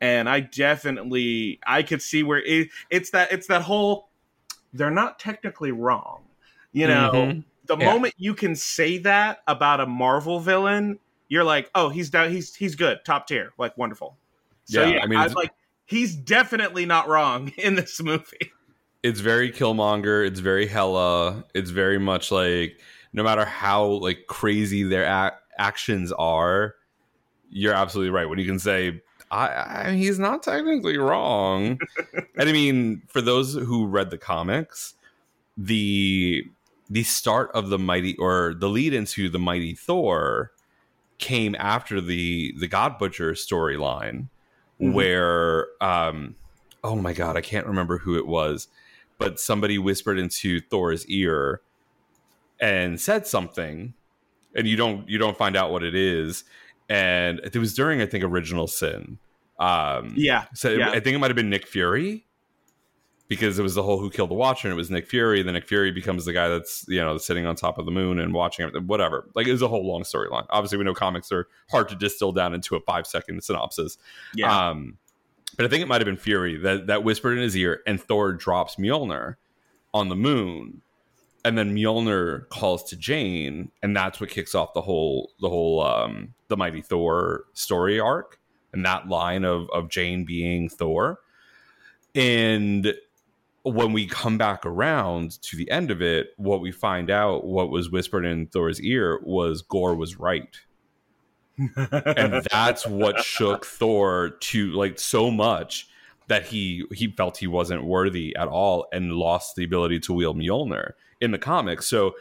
and 0.00 0.28
I 0.28 0.40
definitely 0.40 1.60
I 1.66 1.82
could 1.82 2.02
see 2.02 2.22
where 2.22 2.42
it, 2.44 2.68
it's 2.90 3.10
that 3.10 3.32
it's 3.32 3.46
that 3.46 3.62
whole 3.62 4.08
they're 4.72 4.90
not 4.90 5.18
technically 5.18 5.72
wrong, 5.72 6.22
you 6.72 6.86
know. 6.86 7.10
Mhm. 7.12 7.44
The 7.66 7.76
Yeah. 7.76 7.84
moment 7.92 8.14
you 8.16 8.34
can 8.34 8.56
say 8.56 8.98
that 8.98 9.42
about 9.46 9.80
a 9.80 9.86
Marvel 9.86 10.40
villain, 10.40 10.98
you're 11.28 11.44
like, 11.44 11.70
oh, 11.74 11.88
he's 11.90 12.10
down, 12.10 12.30
he's 12.30 12.54
he's 12.56 12.74
good, 12.74 12.98
top 13.04 13.28
tier, 13.28 13.52
like 13.56 13.78
wonderful. 13.78 14.16
So 14.64 14.82
Yeah, 14.82 14.96
yeah, 14.96 15.02
I 15.02 15.06
mean, 15.06 15.18
I'm 15.18 15.32
like, 15.32 15.52
he's 15.86 16.14
definitely 16.14 16.86
not 16.86 17.08
wrong 17.08 17.48
in 17.58 17.74
this 17.74 18.00
movie. 18.02 18.52
it's 19.02 19.20
very 19.20 19.50
Killmonger. 19.50 20.26
It's 20.26 20.40
very 20.40 20.66
Hela. 20.66 21.44
It's 21.54 21.70
very 21.70 21.98
much 21.98 22.30
like 22.30 22.80
no 23.12 23.22
matter 23.22 23.44
how 23.44 23.84
like 23.84 24.26
crazy 24.26 24.82
their 24.82 25.04
ac- 25.04 25.36
actions 25.58 26.12
are, 26.12 26.74
you're 27.50 27.74
absolutely 27.74 28.10
right 28.10 28.28
when 28.28 28.38
you 28.38 28.46
can 28.46 28.58
say 28.58 29.02
I, 29.32 29.86
I 29.86 29.92
he's 29.92 30.18
not 30.18 30.42
technically 30.42 30.98
wrong. 30.98 31.78
and 32.36 32.48
I 32.48 32.52
mean, 32.52 33.02
for 33.08 33.20
those 33.22 33.54
who 33.54 33.86
read 33.86 34.10
the 34.10 34.18
comics, 34.18 34.94
the 35.56 36.44
the 36.90 37.02
start 37.02 37.50
of 37.54 37.70
the 37.70 37.78
mighty 37.78 38.16
or 38.18 38.54
the 38.54 38.68
lead 38.68 38.92
into 38.92 39.30
the 39.30 39.38
mighty 39.38 39.74
Thor 39.74 40.52
came 41.18 41.56
after 41.58 42.00
the 42.00 42.54
the 42.58 42.68
God 42.68 42.98
Butcher 42.98 43.32
storyline, 43.32 44.28
Mhm. 44.82 44.92
where 44.92 45.68
um 45.80 46.34
oh 46.84 46.96
my 46.96 47.12
god, 47.12 47.36
I 47.36 47.40
can't 47.40 47.66
remember 47.66 47.98
who 47.98 48.16
it 48.16 48.26
was, 48.26 48.68
but 49.18 49.38
somebody 49.38 49.78
whispered 49.78 50.18
into 50.18 50.60
Thor's 50.60 51.06
ear 51.06 51.60
and 52.60 53.00
said 53.00 53.26
something, 53.26 53.94
and 54.54 54.66
you 54.66 54.76
don't 54.76 55.08
you 55.08 55.18
don't 55.18 55.36
find 55.38 55.56
out 55.56 55.70
what 55.70 55.82
it 55.82 55.94
is, 55.94 56.44
and 56.88 57.40
it 57.40 57.56
was 57.56 57.74
during 57.74 58.00
I 58.00 58.06
think 58.06 58.24
Original 58.24 58.66
Sin. 58.66 59.18
Um, 59.58 60.14
Yeah, 60.16 60.46
so 60.54 60.70
yeah. 60.70 60.90
I 60.90 60.98
think 61.00 61.14
it 61.14 61.18
might 61.18 61.30
have 61.30 61.36
been 61.36 61.50
Nick 61.50 61.66
Fury 61.68 62.24
because 63.32 63.58
it 63.58 63.62
was 63.62 63.74
the 63.74 63.82
whole 63.82 63.98
Who 63.98 64.10
Killed 64.10 64.28
the 64.28 64.34
Watcher, 64.34 64.68
and 64.68 64.74
it 64.74 64.76
was 64.76 64.90
Nick 64.90 65.06
Fury. 65.06 65.42
Then 65.42 65.54
Nick 65.54 65.66
Fury 65.66 65.90
becomes 65.90 66.26
the 66.26 66.34
guy 66.34 66.48
that's 66.48 66.84
you 66.86 67.00
know 67.00 67.16
sitting 67.16 67.46
on 67.46 67.56
top 67.56 67.78
of 67.78 67.86
the 67.86 67.90
moon 67.90 68.20
and 68.20 68.34
watching 68.34 68.64
everything, 68.64 68.86
whatever. 68.86 69.26
Like 69.34 69.46
it 69.46 69.52
was 69.52 69.62
a 69.62 69.68
whole 69.68 69.86
long 69.86 70.02
storyline. 70.02 70.44
Obviously, 70.50 70.76
we 70.76 70.84
know 70.84 70.92
comics 70.92 71.32
are 71.32 71.48
hard 71.70 71.88
to 71.88 71.94
distill 71.94 72.32
down 72.32 72.52
into 72.52 72.76
a 72.76 72.80
five 72.80 73.06
second 73.06 73.42
synopsis. 73.42 73.96
yeah. 74.34 74.68
Um, 74.68 74.98
but 75.56 75.64
I 75.64 75.70
think 75.70 75.82
it 75.82 75.88
might 75.88 76.02
have 76.02 76.06
been 76.06 76.18
Fury 76.18 76.58
that 76.58 76.88
that 76.88 77.04
whispered 77.04 77.38
in 77.38 77.42
his 77.42 77.56
ear, 77.56 77.80
and 77.86 77.98
Thor 77.98 78.34
drops 78.34 78.76
Mjolnir 78.76 79.36
on 79.94 80.10
the 80.10 80.16
moon, 80.16 80.82
and 81.42 81.56
then 81.56 81.74
Mjolnir 81.74 82.50
calls 82.50 82.84
to 82.90 82.96
Jane, 82.96 83.70
and 83.82 83.96
that's 83.96 84.20
what 84.20 84.28
kicks 84.28 84.54
off 84.54 84.74
the 84.74 84.82
whole 84.82 85.32
the 85.40 85.48
whole 85.48 85.80
um, 85.80 86.34
the 86.48 86.56
Mighty 86.58 86.82
Thor 86.82 87.44
story 87.54 87.98
arc, 87.98 88.38
and 88.74 88.84
that 88.84 89.08
line 89.08 89.46
of 89.46 89.70
of 89.70 89.88
Jane 89.88 90.26
being 90.26 90.68
Thor, 90.68 91.20
and 92.14 92.92
when 93.64 93.92
we 93.92 94.06
come 94.06 94.38
back 94.38 94.66
around 94.66 95.40
to 95.42 95.56
the 95.56 95.70
end 95.70 95.90
of 95.90 96.02
it, 96.02 96.30
what 96.36 96.60
we 96.60 96.72
find 96.72 97.10
out, 97.10 97.44
what 97.44 97.70
was 97.70 97.90
whispered 97.90 98.24
in 98.24 98.46
Thor's 98.46 98.80
ear, 98.80 99.20
was 99.22 99.62
Gorr 99.62 99.94
was 99.94 100.18
right 100.18 100.56
and 101.58 102.44
that's 102.52 102.86
what 102.86 103.22
shook 103.22 103.66
Thor 103.66 104.30
to 104.40 104.72
like 104.72 104.98
so 104.98 105.30
much 105.30 105.88
that 106.28 106.44
he 106.44 106.84
he 106.92 107.08
felt 107.08 107.36
he 107.36 107.46
wasn't 107.46 107.84
worthy 107.84 108.34
at 108.36 108.48
all 108.48 108.86
and 108.92 109.12
lost 109.12 109.56
the 109.56 109.64
ability 109.64 110.00
to 110.00 110.12
wield 110.12 110.36
Mjolnir 110.36 110.92
in 111.20 111.30
the 111.30 111.38
comics. 111.38 111.86
So 111.86 112.12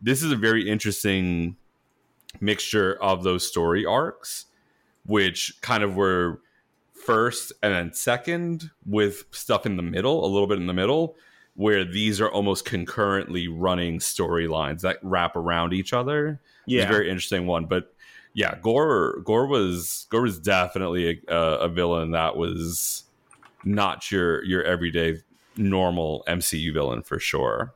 this 0.00 0.22
is 0.22 0.32
a 0.32 0.36
very 0.36 0.68
interesting 0.68 1.56
mixture 2.40 2.94
of 3.02 3.22
those 3.22 3.46
story 3.46 3.84
arcs, 3.84 4.46
which 5.04 5.58
kind 5.62 5.82
of 5.82 5.96
were 5.96 6.40
first 7.04 7.52
and 7.62 7.72
then 7.72 7.92
second 7.92 8.70
with 8.86 9.24
stuff 9.30 9.66
in 9.66 9.76
the 9.76 9.82
middle, 9.82 10.24
a 10.24 10.28
little 10.28 10.46
bit 10.46 10.58
in 10.58 10.66
the 10.66 10.74
middle, 10.74 11.16
where 11.54 11.84
these 11.84 12.20
are 12.20 12.30
almost 12.30 12.64
concurrently 12.64 13.48
running 13.48 13.98
storylines 13.98 14.80
that 14.80 14.98
wrap 15.02 15.36
around 15.36 15.72
each 15.72 15.92
other. 15.92 16.40
It's 16.66 16.74
yeah. 16.74 16.84
a 16.84 16.88
very 16.88 17.08
interesting 17.10 17.46
one. 17.46 17.66
But 17.66 17.94
yeah, 18.34 18.56
Gorr 18.62 19.20
Gorr 19.20 19.46
was 19.46 20.06
Gorr 20.10 20.22
was 20.22 20.38
definitely 20.38 21.22
a, 21.28 21.34
a 21.34 21.68
villain 21.68 22.12
that 22.12 22.36
was 22.36 23.04
not 23.64 24.10
your 24.10 24.44
your 24.44 24.62
everyday 24.62 25.18
normal 25.56 26.24
MCU 26.28 26.72
villain 26.72 27.02
for 27.02 27.18
sure. 27.18 27.74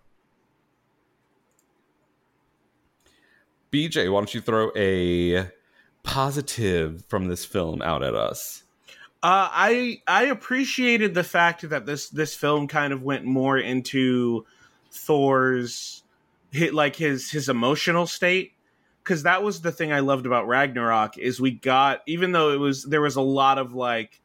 BJ, 3.72 4.10
why 4.10 4.20
don't 4.20 4.32
you 4.32 4.40
throw 4.40 4.70
a 4.76 5.50
positive 6.04 7.04
from 7.08 7.26
this 7.26 7.44
film 7.44 7.82
out 7.82 8.04
at 8.04 8.14
us? 8.14 8.63
Uh, 9.24 9.48
I 9.50 10.02
I 10.06 10.24
appreciated 10.24 11.14
the 11.14 11.24
fact 11.24 11.66
that 11.70 11.86
this 11.86 12.10
this 12.10 12.34
film 12.34 12.68
kind 12.68 12.92
of 12.92 13.02
went 13.02 13.24
more 13.24 13.56
into 13.56 14.44
Thor's 14.92 16.02
hit 16.52 16.74
like 16.74 16.94
his 16.94 17.30
his 17.30 17.48
emotional 17.48 18.06
state 18.06 18.52
because 19.02 19.22
that 19.22 19.42
was 19.42 19.62
the 19.62 19.72
thing 19.72 19.94
I 19.94 20.00
loved 20.00 20.26
about 20.26 20.46
Ragnarok 20.46 21.16
is 21.16 21.40
we 21.40 21.52
got 21.52 22.02
even 22.04 22.32
though 22.32 22.50
it 22.50 22.58
was 22.60 22.84
there 22.84 23.00
was 23.00 23.16
a 23.16 23.22
lot 23.22 23.56
of 23.56 23.72
like 23.72 24.20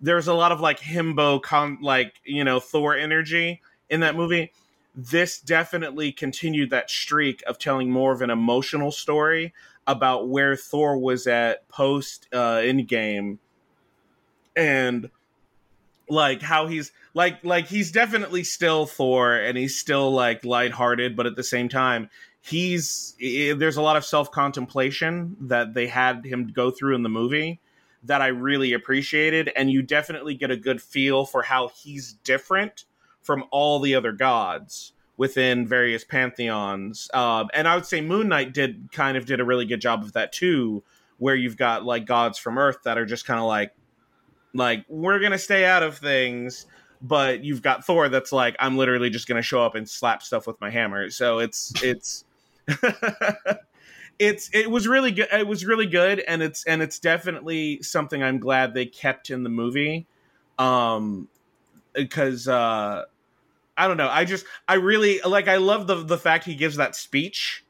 there 0.00 0.14
was 0.14 0.28
a 0.28 0.34
lot 0.34 0.52
of 0.52 0.60
like 0.60 0.78
himbo 0.78 1.42
con 1.42 1.78
like 1.82 2.20
you 2.24 2.44
know 2.44 2.60
Thor 2.60 2.94
energy 2.96 3.60
in 3.90 3.98
that 4.00 4.14
movie. 4.14 4.52
This 4.94 5.40
definitely 5.40 6.12
continued 6.12 6.70
that 6.70 6.90
streak 6.90 7.42
of 7.44 7.58
telling 7.58 7.90
more 7.90 8.12
of 8.12 8.22
an 8.22 8.30
emotional 8.30 8.92
story 8.92 9.52
about 9.84 10.28
where 10.28 10.54
Thor 10.54 10.96
was 10.96 11.26
at 11.26 11.68
post 11.68 12.28
uh, 12.32 12.58
Endgame 12.58 13.38
and 14.58 15.10
like 16.10 16.42
how 16.42 16.66
he's 16.66 16.92
like 17.14 17.42
like 17.44 17.66
he's 17.66 17.92
definitely 17.92 18.44
still 18.44 18.86
Thor 18.86 19.34
and 19.34 19.56
he's 19.56 19.78
still 19.78 20.10
like 20.10 20.44
lighthearted, 20.44 21.16
but 21.16 21.26
at 21.26 21.36
the 21.36 21.44
same 21.44 21.68
time 21.68 22.10
he's 22.40 23.14
there's 23.20 23.76
a 23.76 23.82
lot 23.82 23.96
of 23.96 24.04
self 24.04 24.30
contemplation 24.30 25.36
that 25.40 25.74
they 25.74 25.86
had 25.86 26.24
him 26.24 26.48
go 26.48 26.70
through 26.70 26.94
in 26.94 27.02
the 27.02 27.08
movie 27.08 27.60
that 28.04 28.22
I 28.22 28.28
really 28.28 28.72
appreciated, 28.72 29.50
and 29.56 29.70
you 29.70 29.82
definitely 29.82 30.34
get 30.34 30.50
a 30.50 30.56
good 30.56 30.80
feel 30.80 31.24
for 31.24 31.42
how 31.42 31.68
he's 31.68 32.12
different 32.24 32.84
from 33.22 33.44
all 33.50 33.80
the 33.80 33.94
other 33.94 34.12
gods 34.12 34.92
within 35.16 35.66
various 35.66 36.04
pantheons. 36.04 37.10
Um, 37.12 37.48
and 37.52 37.66
I 37.66 37.74
would 37.74 37.86
say 37.86 38.00
Moon 38.00 38.28
Knight 38.28 38.54
did 38.54 38.92
kind 38.92 39.16
of 39.16 39.26
did 39.26 39.40
a 39.40 39.44
really 39.44 39.66
good 39.66 39.80
job 39.80 40.02
of 40.04 40.12
that 40.12 40.32
too, 40.32 40.84
where 41.18 41.34
you've 41.34 41.56
got 41.56 41.84
like 41.84 42.06
gods 42.06 42.38
from 42.38 42.56
Earth 42.56 42.78
that 42.84 42.96
are 42.96 43.06
just 43.06 43.26
kind 43.26 43.40
of 43.40 43.46
like 43.46 43.72
like 44.54 44.84
we're 44.88 45.18
gonna 45.18 45.38
stay 45.38 45.64
out 45.64 45.82
of 45.82 45.98
things 45.98 46.66
but 47.00 47.44
you've 47.44 47.62
got 47.62 47.84
thor 47.84 48.08
that's 48.08 48.32
like 48.32 48.56
i'm 48.58 48.76
literally 48.76 49.10
just 49.10 49.28
gonna 49.28 49.42
show 49.42 49.62
up 49.62 49.74
and 49.74 49.88
slap 49.88 50.22
stuff 50.22 50.46
with 50.46 50.60
my 50.60 50.70
hammer. 50.70 51.10
So 51.10 51.38
it's 51.38 51.72
it's 51.82 52.24
it's 54.18 54.50
it 54.52 54.70
was 54.70 54.88
really 54.88 55.12
good 55.12 55.28
it 55.32 55.46
was 55.46 55.64
really 55.64 55.86
good 55.86 56.20
and 56.20 56.42
it's 56.42 56.64
and 56.64 56.82
it's 56.82 56.98
definitely 56.98 57.80
something 57.82 58.22
i'm 58.22 58.38
glad 58.38 58.74
they 58.74 58.86
kept 58.86 59.30
in 59.30 59.42
the 59.44 59.48
movie 59.48 60.06
um 60.58 61.28
because 61.94 62.48
uh 62.48 63.04
i 63.76 63.86
don't 63.86 63.96
know 63.96 64.08
i 64.08 64.24
just 64.24 64.44
i 64.66 64.74
really 64.74 65.20
like 65.24 65.46
i 65.46 65.56
love 65.56 65.86
the 65.86 66.02
the 66.04 66.18
fact 66.18 66.44
he 66.44 66.54
gives 66.54 66.76
that 66.76 66.96
speech 66.96 67.64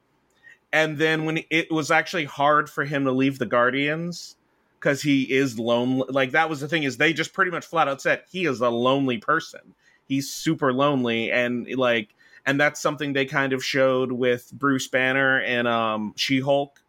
and 0.72 0.96
then 0.98 1.24
when 1.24 1.40
it 1.50 1.70
was 1.70 1.90
actually 1.90 2.24
hard 2.24 2.70
for 2.70 2.84
him 2.84 3.04
to 3.04 3.12
leave 3.12 3.38
the 3.38 3.46
guardians 3.46 4.36
because 4.78 5.02
he 5.02 5.22
is 5.24 5.58
lonely. 5.58 6.06
Like 6.08 6.32
that 6.32 6.48
was 6.48 6.60
the 6.60 6.68
thing 6.68 6.84
is 6.84 6.96
they 6.96 7.12
just 7.12 7.32
pretty 7.32 7.50
much 7.50 7.66
flat 7.66 7.88
out 7.88 8.00
said 8.00 8.22
he 8.30 8.46
is 8.46 8.60
a 8.60 8.68
lonely 8.68 9.18
person. 9.18 9.74
He's 10.06 10.30
super 10.30 10.72
lonely 10.72 11.30
and 11.30 11.68
like 11.76 12.14
and 12.46 12.60
that's 12.60 12.80
something 12.80 13.12
they 13.12 13.26
kind 13.26 13.52
of 13.52 13.64
showed 13.64 14.12
with 14.12 14.50
Bruce 14.52 14.88
Banner 14.88 15.40
and 15.40 15.68
um 15.68 16.14
She-Hulk. 16.16 16.82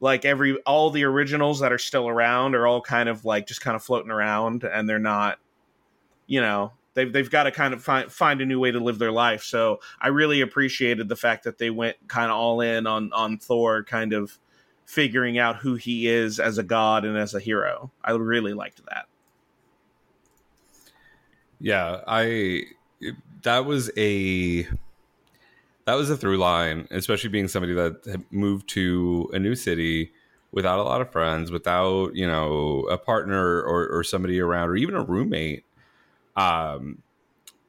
Like 0.00 0.24
every 0.24 0.56
all 0.58 0.90
the 0.90 1.04
originals 1.04 1.60
that 1.60 1.72
are 1.72 1.78
still 1.78 2.08
around 2.08 2.54
are 2.54 2.66
all 2.66 2.80
kind 2.80 3.08
of 3.08 3.24
like 3.24 3.46
just 3.46 3.60
kind 3.60 3.76
of 3.76 3.82
floating 3.82 4.10
around 4.10 4.64
and 4.64 4.88
they're 4.88 4.98
not 4.98 5.38
you 6.26 6.40
know, 6.40 6.72
they've 6.94 7.12
they've 7.12 7.30
got 7.30 7.44
to 7.44 7.50
kind 7.50 7.74
of 7.74 7.82
find 7.82 8.10
find 8.10 8.40
a 8.40 8.46
new 8.46 8.60
way 8.60 8.70
to 8.70 8.78
live 8.78 8.98
their 8.98 9.12
life. 9.12 9.42
So 9.42 9.80
I 10.00 10.08
really 10.08 10.40
appreciated 10.40 11.08
the 11.08 11.16
fact 11.16 11.44
that 11.44 11.58
they 11.58 11.70
went 11.70 11.96
kind 12.06 12.30
of 12.30 12.36
all 12.36 12.60
in 12.60 12.86
on 12.86 13.12
on 13.12 13.38
Thor 13.38 13.82
kind 13.82 14.12
of 14.12 14.38
figuring 14.90 15.38
out 15.38 15.54
who 15.54 15.76
he 15.76 16.08
is 16.08 16.40
as 16.40 16.58
a 16.58 16.64
god 16.64 17.04
and 17.04 17.16
as 17.16 17.32
a 17.32 17.38
hero. 17.38 17.92
I 18.02 18.10
really 18.10 18.54
liked 18.54 18.84
that. 18.86 19.06
Yeah, 21.60 22.00
I 22.08 22.64
that 23.42 23.66
was 23.66 23.92
a 23.96 24.64
that 25.84 25.94
was 25.94 26.10
a 26.10 26.16
through 26.16 26.38
line, 26.38 26.88
especially 26.90 27.30
being 27.30 27.46
somebody 27.46 27.72
that 27.72 28.20
moved 28.32 28.68
to 28.70 29.30
a 29.32 29.38
new 29.38 29.54
city 29.54 30.10
without 30.50 30.80
a 30.80 30.82
lot 30.82 31.00
of 31.00 31.12
friends, 31.12 31.52
without 31.52 32.16
you 32.16 32.26
know 32.26 32.80
a 32.90 32.98
partner 32.98 33.60
or, 33.62 33.86
or 33.86 34.02
somebody 34.02 34.40
around, 34.40 34.70
or 34.70 34.76
even 34.76 34.96
a 34.96 35.04
roommate. 35.04 35.64
Um, 36.36 37.02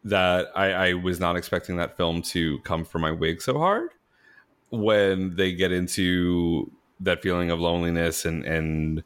that 0.04 0.48
I, 0.56 0.72
I 0.72 0.94
was 0.94 1.20
not 1.20 1.36
expecting 1.36 1.75
that 1.75 1.98
film 1.98 2.24
to 2.24 2.58
come 2.60 2.84
for 2.84 2.98
my 2.98 3.12
wig 3.12 3.44
so 3.44 3.60
hard 3.60 3.92
when 4.72 5.36
they 5.36 5.54
get 5.54 5.72
into 5.72 6.72
that 7.01 7.22
feeling 7.22 7.51
of 7.51 7.60
loneliness 7.60 8.25
and 8.25 8.46
and 8.46 9.03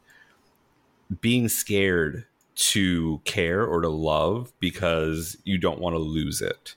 being 1.20 1.48
scared 1.48 2.26
to 2.54 3.20
care 3.24 3.64
or 3.64 3.80
to 3.82 3.88
love 3.88 4.52
because 4.60 5.36
you 5.44 5.58
don't 5.58 5.78
want 5.78 5.94
to 5.94 5.98
lose 5.98 6.40
it. 6.40 6.74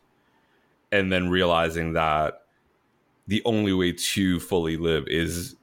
And 0.91 1.11
then 1.11 1.29
realizing 1.29 1.93
that 1.93 2.43
the 3.27 3.41
only 3.45 3.73
way 3.73 3.93
to 3.93 4.39
fully 4.39 4.75
live 4.75 5.05
is 5.07 5.55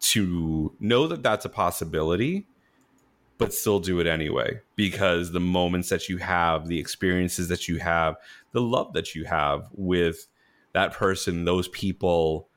to 0.00 0.72
know 0.78 1.08
that 1.08 1.22
that's 1.22 1.44
a 1.44 1.48
possibility 1.48 2.46
but 3.36 3.52
still 3.52 3.80
do 3.80 3.98
it 3.98 4.06
anyway. 4.06 4.60
Because 4.76 5.32
the 5.32 5.40
moments 5.40 5.88
that 5.88 6.08
you 6.08 6.18
have 6.18 6.68
the 6.68 6.78
experiences 6.78 7.48
that 7.48 7.68
you 7.68 7.78
have 7.78 8.16
the 8.52 8.60
love 8.60 8.92
that 8.92 9.14
you 9.14 9.24
have 9.24 9.68
with 9.72 10.28
that 10.72 10.92
person 10.92 11.44
those 11.44 11.68
people 11.68 12.48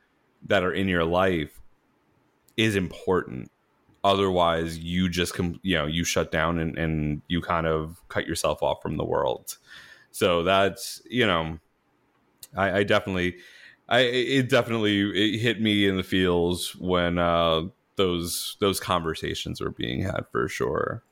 that 0.46 0.64
are 0.64 0.74
in 0.74 0.88
your 0.88 1.04
life 1.04 1.62
is 2.58 2.76
important. 2.76 3.52
Otherwise 4.04 4.78
you 4.78 5.10
just 5.10 5.34
com- 5.34 5.60
you 5.64 5.78
know 5.78 5.86
you 5.86 6.04
shut 6.04 6.32
down 6.32 6.60
and, 6.60 6.78
and 6.78 7.22
you 7.28 7.42
kind 7.42 7.68
of 7.68 8.02
cut 8.10 8.28
yourself 8.28 8.62
off 8.62 8.82
from 8.82 8.98
the 8.98 9.06
world. 9.06 9.58
So 10.12 10.44
that's 10.44 11.02
you 11.10 11.26
know 11.26 11.60
i, 12.56 12.80
I 12.80 12.84
definitely 12.84 13.38
i 13.90 14.00
it 14.00 14.50
definitely 14.50 15.02
it 15.02 15.40
hit 15.40 15.62
me 15.62 15.88
in 15.88 15.98
the 15.98 16.04
feels 16.04 16.76
when 16.78 17.18
uh 17.18 17.64
those 17.98 18.56
those 18.60 18.80
conversations 18.80 19.60
were 19.60 19.72
being 19.72 20.02
had 20.02 20.26
for 20.32 20.48
sure. 20.48 21.04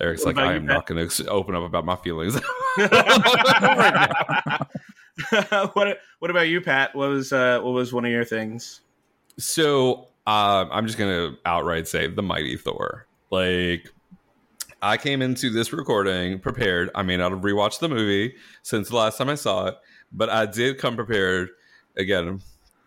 Eric's 0.00 0.24
What 0.24 0.36
like, 0.36 0.44
I 0.44 0.54
am 0.54 0.66
not 0.66 0.86
going 0.86 1.08
to 1.08 1.26
open 1.28 1.54
up 1.54 1.62
about 1.62 1.84
my 1.84 1.96
feelings. 1.96 2.38
what 5.72 5.98
What 6.18 6.30
about 6.30 6.48
you, 6.48 6.60
Pat? 6.60 6.94
What 6.94 7.08
was 7.08 7.32
uh, 7.32 7.60
What 7.60 7.72
was 7.72 7.92
one 7.92 8.04
of 8.04 8.10
your 8.10 8.24
things? 8.24 8.80
So 9.38 10.08
um, 10.26 10.68
I'm 10.72 10.86
just 10.86 10.98
gonna 10.98 11.36
outright 11.44 11.88
say 11.88 12.06
the 12.06 12.22
mighty 12.22 12.56
Thor. 12.56 13.06
Like 13.30 13.88
I 14.80 14.96
came 14.96 15.22
into 15.22 15.50
this 15.50 15.72
recording 15.72 16.38
prepared. 16.38 16.90
I 16.94 17.02
may 17.02 17.16
not 17.16 17.32
have 17.32 17.42
rewatched 17.42 17.80
the 17.80 17.88
movie 17.88 18.34
since 18.62 18.88
the 18.88 18.96
last 18.96 19.18
time 19.18 19.28
I 19.28 19.36
saw 19.36 19.66
it, 19.66 19.76
but 20.12 20.28
I 20.28 20.46
did 20.46 20.78
come 20.78 20.96
prepared. 20.96 21.50
Again, 21.96 22.40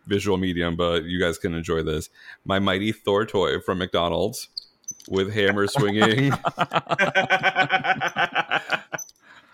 visual 0.08 0.38
medium, 0.38 0.76
but 0.76 1.04
you 1.06 1.20
guys 1.20 1.38
can 1.38 1.54
enjoy 1.54 1.84
this. 1.84 2.10
My 2.44 2.60
mighty 2.60 2.92
Thor 2.92 3.26
toy 3.26 3.60
from 3.60 3.78
McDonald's 3.78 4.50
with 5.10 5.34
hammer 5.34 5.68
swinging. 5.68 6.34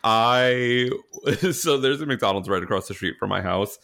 I 0.04 0.90
so 1.52 1.78
there's 1.78 2.02
a 2.02 2.06
McDonald's 2.06 2.50
right 2.50 2.64
across 2.64 2.88
the 2.88 2.94
street 2.94 3.16
from 3.20 3.30
my 3.30 3.42
house, 3.42 3.80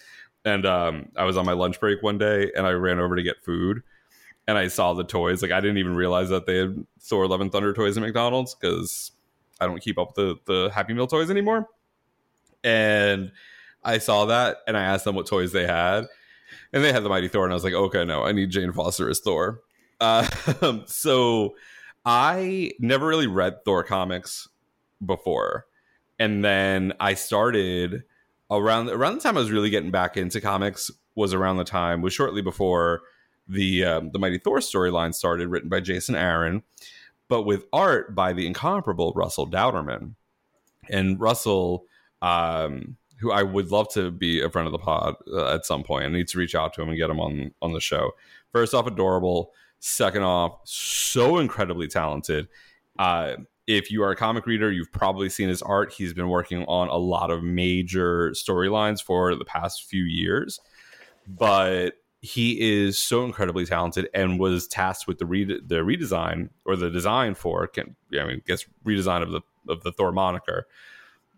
and 0.45 0.65
um, 0.65 1.09
I 1.15 1.23
was 1.23 1.37
on 1.37 1.45
my 1.45 1.53
lunch 1.53 1.79
break 1.79 2.01
one 2.01 2.17
day, 2.17 2.51
and 2.55 2.65
I 2.65 2.71
ran 2.71 2.99
over 2.99 3.15
to 3.15 3.23
get 3.23 3.43
food, 3.43 3.83
and 4.47 4.57
I 4.57 4.67
saw 4.67 4.93
the 4.93 5.03
toys. 5.03 5.41
Like 5.41 5.51
I 5.51 5.59
didn't 5.59 5.77
even 5.77 5.95
realize 5.95 6.29
that 6.29 6.45
they 6.45 6.57
had 6.57 6.85
Thor: 7.01 7.27
Love 7.27 7.41
and 7.41 7.51
Thunder 7.51 7.73
toys 7.73 7.97
at 7.97 8.01
McDonald's 8.01 8.55
because 8.55 9.11
I 9.59 9.65
don't 9.65 9.81
keep 9.81 9.97
up 9.97 10.17
with 10.17 10.45
the 10.45 10.53
the 10.53 10.69
Happy 10.69 10.93
Meal 10.93 11.07
toys 11.07 11.29
anymore. 11.29 11.67
And 12.63 13.31
I 13.83 13.99
saw 13.99 14.25
that, 14.25 14.57
and 14.67 14.75
I 14.75 14.83
asked 14.83 15.05
them 15.05 15.15
what 15.15 15.27
toys 15.27 15.51
they 15.51 15.67
had, 15.67 16.05
and 16.73 16.83
they 16.83 16.91
had 16.91 17.03
the 17.03 17.09
Mighty 17.09 17.27
Thor, 17.27 17.43
and 17.43 17.53
I 17.53 17.55
was 17.55 17.63
like, 17.63 17.73
okay, 17.73 18.03
no, 18.03 18.23
I 18.23 18.31
need 18.31 18.49
Jane 18.49 18.71
Foster 18.71 19.09
as 19.09 19.19
Thor. 19.19 19.61
Uh, 19.99 20.27
so 20.85 21.55
I 22.05 22.71
never 22.79 23.05
really 23.07 23.27
read 23.27 23.63
Thor 23.63 23.83
comics 23.83 24.47
before 25.05 25.65
and 26.19 26.43
then 26.43 26.93
I 26.99 27.13
started 27.13 28.03
around 28.49 28.89
around 28.89 29.15
the 29.15 29.21
time 29.21 29.37
I 29.37 29.41
was 29.41 29.51
really 29.51 29.69
getting 29.69 29.91
back 29.91 30.17
into 30.17 30.41
comics 30.41 30.89
was 31.15 31.33
around 31.33 31.57
the 31.57 31.63
time 31.63 32.01
was 32.01 32.13
shortly 32.13 32.41
before 32.41 33.01
the 33.47 33.85
um, 33.85 34.11
the 34.11 34.19
Mighty 34.19 34.37
Thor 34.37 34.59
storyline 34.59 35.13
started, 35.13 35.47
written 35.47 35.69
by 35.69 35.79
Jason 35.79 36.15
Aaron, 36.15 36.63
but 37.27 37.43
with 37.43 37.65
art 37.71 38.15
by 38.15 38.33
the 38.33 38.45
incomparable 38.45 39.13
Russell 39.15 39.49
Dauterman. 39.49 40.15
And 40.89 41.19
Russell, 41.19 41.85
um, 42.21 42.97
who 43.19 43.31
I 43.31 43.43
would 43.43 43.71
love 43.71 43.89
to 43.93 44.11
be 44.11 44.41
a 44.41 44.49
friend 44.49 44.67
of 44.67 44.71
the 44.71 44.77
pod 44.77 45.15
uh, 45.31 45.53
at 45.53 45.65
some 45.65 45.83
point, 45.83 46.05
I 46.05 46.09
need 46.09 46.27
to 46.29 46.37
reach 46.37 46.55
out 46.55 46.73
to 46.73 46.81
him 46.81 46.89
and 46.89 46.97
get 46.97 47.09
him 47.09 47.19
on 47.19 47.51
on 47.61 47.73
the 47.73 47.81
show. 47.81 48.11
First 48.51 48.73
off, 48.73 48.87
adorable. 48.87 49.51
Second 49.79 50.23
off, 50.23 50.59
so 50.63 51.37
incredibly 51.37 51.87
talented. 51.87 52.47
Uh, 52.97 53.35
if 53.67 53.91
you 53.91 54.01
are 54.01 54.11
a 54.11 54.15
comic 54.15 54.45
reader, 54.45 54.71
you've 54.71 54.91
probably 54.91 55.29
seen 55.29 55.49
his 55.49 55.61
art. 55.61 55.93
He's 55.93 56.13
been 56.13 56.29
working 56.29 56.63
on 56.65 56.87
a 56.87 56.95
lot 56.95 57.29
of 57.29 57.43
major 57.43 58.31
storylines 58.31 59.03
for 59.03 59.35
the 59.35 59.45
past 59.45 59.83
few 59.83 60.03
years, 60.03 60.59
but 61.27 61.95
he 62.21 62.59
is 62.59 62.97
so 62.97 63.25
incredibly 63.25 63.65
talented 63.65 64.09
and 64.13 64.39
was 64.39 64.67
tasked 64.67 65.07
with 65.07 65.19
the 65.19 65.25
re- 65.25 65.43
the 65.45 65.75
redesign 65.75 66.49
or 66.65 66.75
the 66.75 66.89
design 66.89 67.35
for 67.35 67.67
can 67.67 67.95
I 68.17 68.25
mean, 68.25 68.41
guess 68.47 68.65
redesign 68.85 69.21
of 69.21 69.31
the 69.31 69.41
of 69.69 69.83
the 69.83 69.91
Thor 69.91 70.11
moniker. 70.13 70.67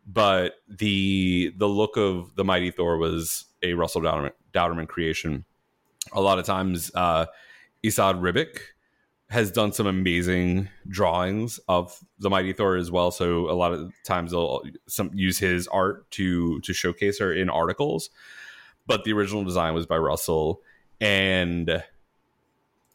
But 0.06 0.56
the 0.68 1.52
the 1.58 1.68
look 1.68 1.98
of 1.98 2.36
the 2.36 2.46
mighty 2.46 2.72
Thor 2.72 2.98
was 2.98 3.46
a 3.62 3.74
Russell 3.74 4.02
Dauterman, 4.02 4.32
Dauterman 4.54 4.88
creation. 4.88 5.46
A 6.14 6.22
lot 6.22 6.40
of 6.40 6.46
times, 6.46 6.92
uh, 6.96 7.26
Esad 7.84 8.22
Ribic 8.22 8.60
has 9.30 9.52
done 9.52 9.72
some 9.72 9.86
amazing 9.86 10.70
drawings 10.88 11.60
of 11.68 12.04
the 12.18 12.30
mighty 12.30 12.52
thor 12.52 12.76
as 12.76 12.90
well. 12.90 13.12
So 13.12 13.50
a 13.50 13.54
lot 13.54 13.74
of 13.74 13.94
times 14.04 14.32
they'll 14.32 14.64
some 14.88 15.12
use 15.14 15.38
his 15.38 15.68
art 15.68 16.10
to 16.12 16.60
to 16.62 16.74
showcase 16.74 17.20
her 17.20 17.32
in 17.32 17.50
articles. 17.50 18.10
But 18.88 19.04
the 19.04 19.14
original 19.14 19.44
design 19.44 19.76
was 19.76 19.86
by 19.86 19.98
russell. 19.98 20.62
And 21.00 21.84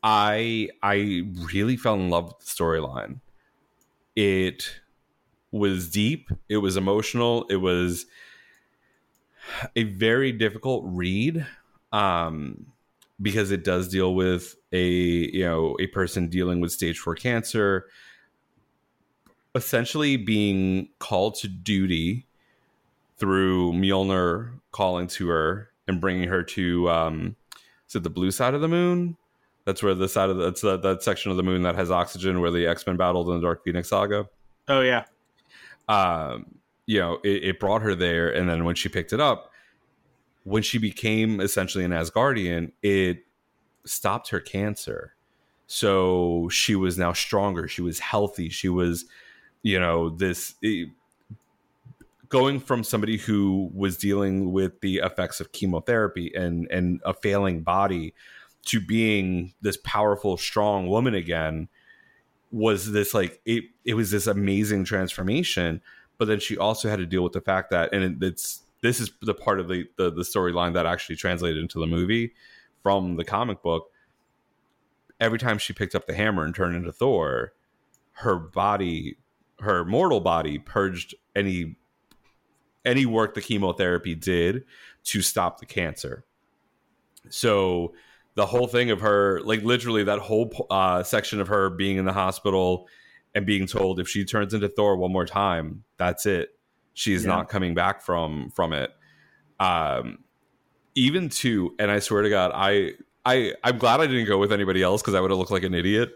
i 0.03 0.69
i 0.83 1.23
really 1.53 1.77
fell 1.77 1.95
in 1.95 2.11
love 2.11 2.27
with 2.27 2.41
the 2.41 2.47
storyline. 2.47 3.21
It 4.17 4.81
was 5.53 5.89
deep. 5.89 6.31
It 6.49 6.59
was 6.59 6.77
emotional. 6.77 7.47
It 7.49 7.57
was 7.57 8.07
a 9.77 9.85
very 9.85 10.33
difficult 10.33 10.83
read. 10.85 11.47
Um 11.93 12.74
because 13.25 13.51
it 13.51 13.65
does 13.65 13.89
deal 13.89 14.15
with 14.15 14.55
a 14.73 14.87
you 14.87 15.45
know 15.45 15.77
a 15.81 15.89
person 15.89 16.29
dealing 16.29 16.61
with 16.61 16.71
stage 16.71 16.99
4 16.99 17.17
cancer 17.17 17.87
essentially 19.57 20.17
being 20.17 20.89
called 20.99 21.35
to 21.37 21.49
duty 21.49 22.27
through 23.17 23.73
Mjolnir 23.73 24.51
calling 24.73 25.07
to 25.09 25.29
her 25.29 25.71
and 25.89 26.01
bringing 26.01 26.29
her 26.29 26.43
to 26.43 26.89
um 26.91 27.37
is 27.89 27.97
it 27.97 28.03
the 28.03 28.11
blue 28.11 28.31
side 28.31 28.55
of 28.55 28.61
the 28.61 28.69
moon 28.69 29.17
that's 29.65 29.83
where 29.83 29.95
the 29.95 30.09
side 30.09 30.29
of 30.29 30.37
the, 30.37 30.45
that's 30.45 30.61
that, 30.61 30.83
that 30.83 31.03
section 31.03 31.31
of 31.31 31.37
the 31.37 31.43
moon 31.43 31.63
that 31.63 31.75
has 31.75 31.91
oxygen 31.91 32.41
where 32.41 32.51
the 32.51 32.67
X-Men 32.67 32.97
battled 32.97 33.29
in 33.29 33.37
the 33.37 33.41
Dark 33.41 33.65
Phoenix 33.65 33.89
saga 33.89 34.29
Oh 34.69 34.81
yeah, 34.81 35.05
um, 35.89 36.47
you 36.87 36.99
know, 36.99 37.19
it, 37.25 37.45
it 37.45 37.61
brought 37.61 37.83
her 37.83 37.95
there. 37.95 38.31
And 38.31 38.49
then 38.49 38.65
when 38.65 38.75
she 38.75 38.89
picked 38.89 39.13
it 39.13 39.21
up, 39.21 39.51
when 40.45 40.63
she 40.63 40.79
became 40.79 41.41
essentially 41.41 41.85
an 41.85 41.91
Asgardian, 41.91 42.73
it 42.83 43.25
stopped 43.85 44.29
her 44.29 44.41
cancer. 44.41 45.15
So 45.67 46.49
she 46.51 46.77
was 46.77 46.99
now 46.99 47.13
stronger. 47.13 47.67
She 47.67 47.83
was 47.83 47.99
healthy. 47.99 48.51
She 48.51 48.69
was, 48.69 49.07
you 49.63 49.81
know, 49.81 50.11
this 50.11 50.55
it- 50.63 50.91
going 52.29 52.59
from 52.59 52.83
somebody 52.83 53.17
who 53.17 53.71
was 53.75 53.97
dealing 53.97 54.53
with 54.53 54.81
the 54.81 54.97
effects 54.97 55.41
of 55.41 55.53
chemotherapy 55.53 56.33
and 56.35 56.69
and 56.71 57.01
a 57.05 57.15
failing 57.15 57.63
body 57.63 58.13
to 58.65 58.81
being 58.81 59.53
this 59.61 59.77
powerful, 59.85 60.37
strong 60.37 60.89
woman 60.89 61.15
again 61.15 61.69
was 62.51 62.93
this 62.93 63.15
like 63.15 63.41
it 63.45 63.65
it 63.85 63.95
was 63.95 64.11
this 64.11 64.27
amazing 64.27 64.85
transformation 64.85 65.81
but 66.19 66.27
then 66.27 66.39
she 66.39 66.57
also 66.57 66.89
had 66.89 66.99
to 66.99 67.07
deal 67.07 67.23
with 67.23 67.33
the 67.33 67.41
fact 67.41 67.71
that 67.71 67.93
and 67.93 68.05
it, 68.05 68.27
it's 68.27 68.64
this 68.85 69.01
is 69.01 69.11
the 69.23 69.33
part 69.33 69.61
of 69.61 69.69
the 69.69 69.87
the, 69.97 70.11
the 70.11 70.23
storyline 70.23 70.75
that 70.75 70.85
actually 70.85 71.17
translated 71.17 71.57
into 71.57 71.81
the 71.81 71.87
movie 71.87 72.35
from 72.83 73.17
the 73.17 73.25
comic 73.25 73.63
book. 73.63 73.91
Every 75.19 75.39
time 75.39 75.57
she 75.57 75.73
picked 75.73 75.95
up 75.95 76.07
the 76.07 76.15
hammer 76.15 76.45
and 76.45 76.55
turned 76.55 76.77
into 76.77 76.93
thor 76.93 77.55
her 78.19 78.37
body 78.37 79.17
her 79.61 79.87
mortal 79.87 80.21
body 80.21 80.59
purged 80.59 81.15
any 81.35 81.77
any 82.85 83.07
work 83.07 83.33
the 83.33 83.41
chemotherapy 83.41 84.15
did 84.15 84.65
to 85.05 85.23
stop 85.23 85.61
the 85.61 85.67
cancer. 85.67 86.27
So 87.31 87.95
the 88.35 88.45
whole 88.45 88.67
thing 88.67 88.91
of 88.91 89.01
her 89.01 89.41
like 89.41 89.63
literally 89.63 90.05
that 90.05 90.19
whole 90.19 90.67
uh, 90.69 91.03
section 91.03 91.41
of 91.41 91.49
her 91.49 91.71
being 91.71 91.97
in 91.97 92.05
the 92.05 92.13
hospital 92.13 92.87
and 93.35 93.47
being 93.47 93.67
told 93.67 93.99
if 93.99 94.09
she 94.09 94.27
turns 94.27 94.53
into 94.53 94.69
thor 94.69 94.97
one 94.97 95.11
more 95.11 95.25
time 95.25 95.85
that's 95.97 96.27
it 96.27 96.54
she's 96.95 97.23
Yeah. 97.25 97.29
not 97.31 97.49
coming 97.49 97.75
back 97.75 98.01
from 98.03 98.51
from 98.51 98.73
it 98.73 98.91
um 99.61 100.19
even 100.95 101.29
to 101.29 101.75
and 101.79 101.91
i 101.91 101.99
swear 101.99 102.23
to 102.23 102.31
god 102.31 102.51
i 102.55 102.93
i 103.25 103.53
i'm 103.63 103.79
glad 103.79 104.01
i 104.01 104.07
didn't 104.07 104.27
go 104.27 104.39
with 104.39 104.53
anybody 104.53 104.83
else 104.83 105.03
because 105.03 105.15
i 105.15 105.21
would 105.21 105.31
have 105.31 105.39
looked 105.39 105.51
like 105.51 105.63
an 105.65 105.75
idiot 105.75 106.11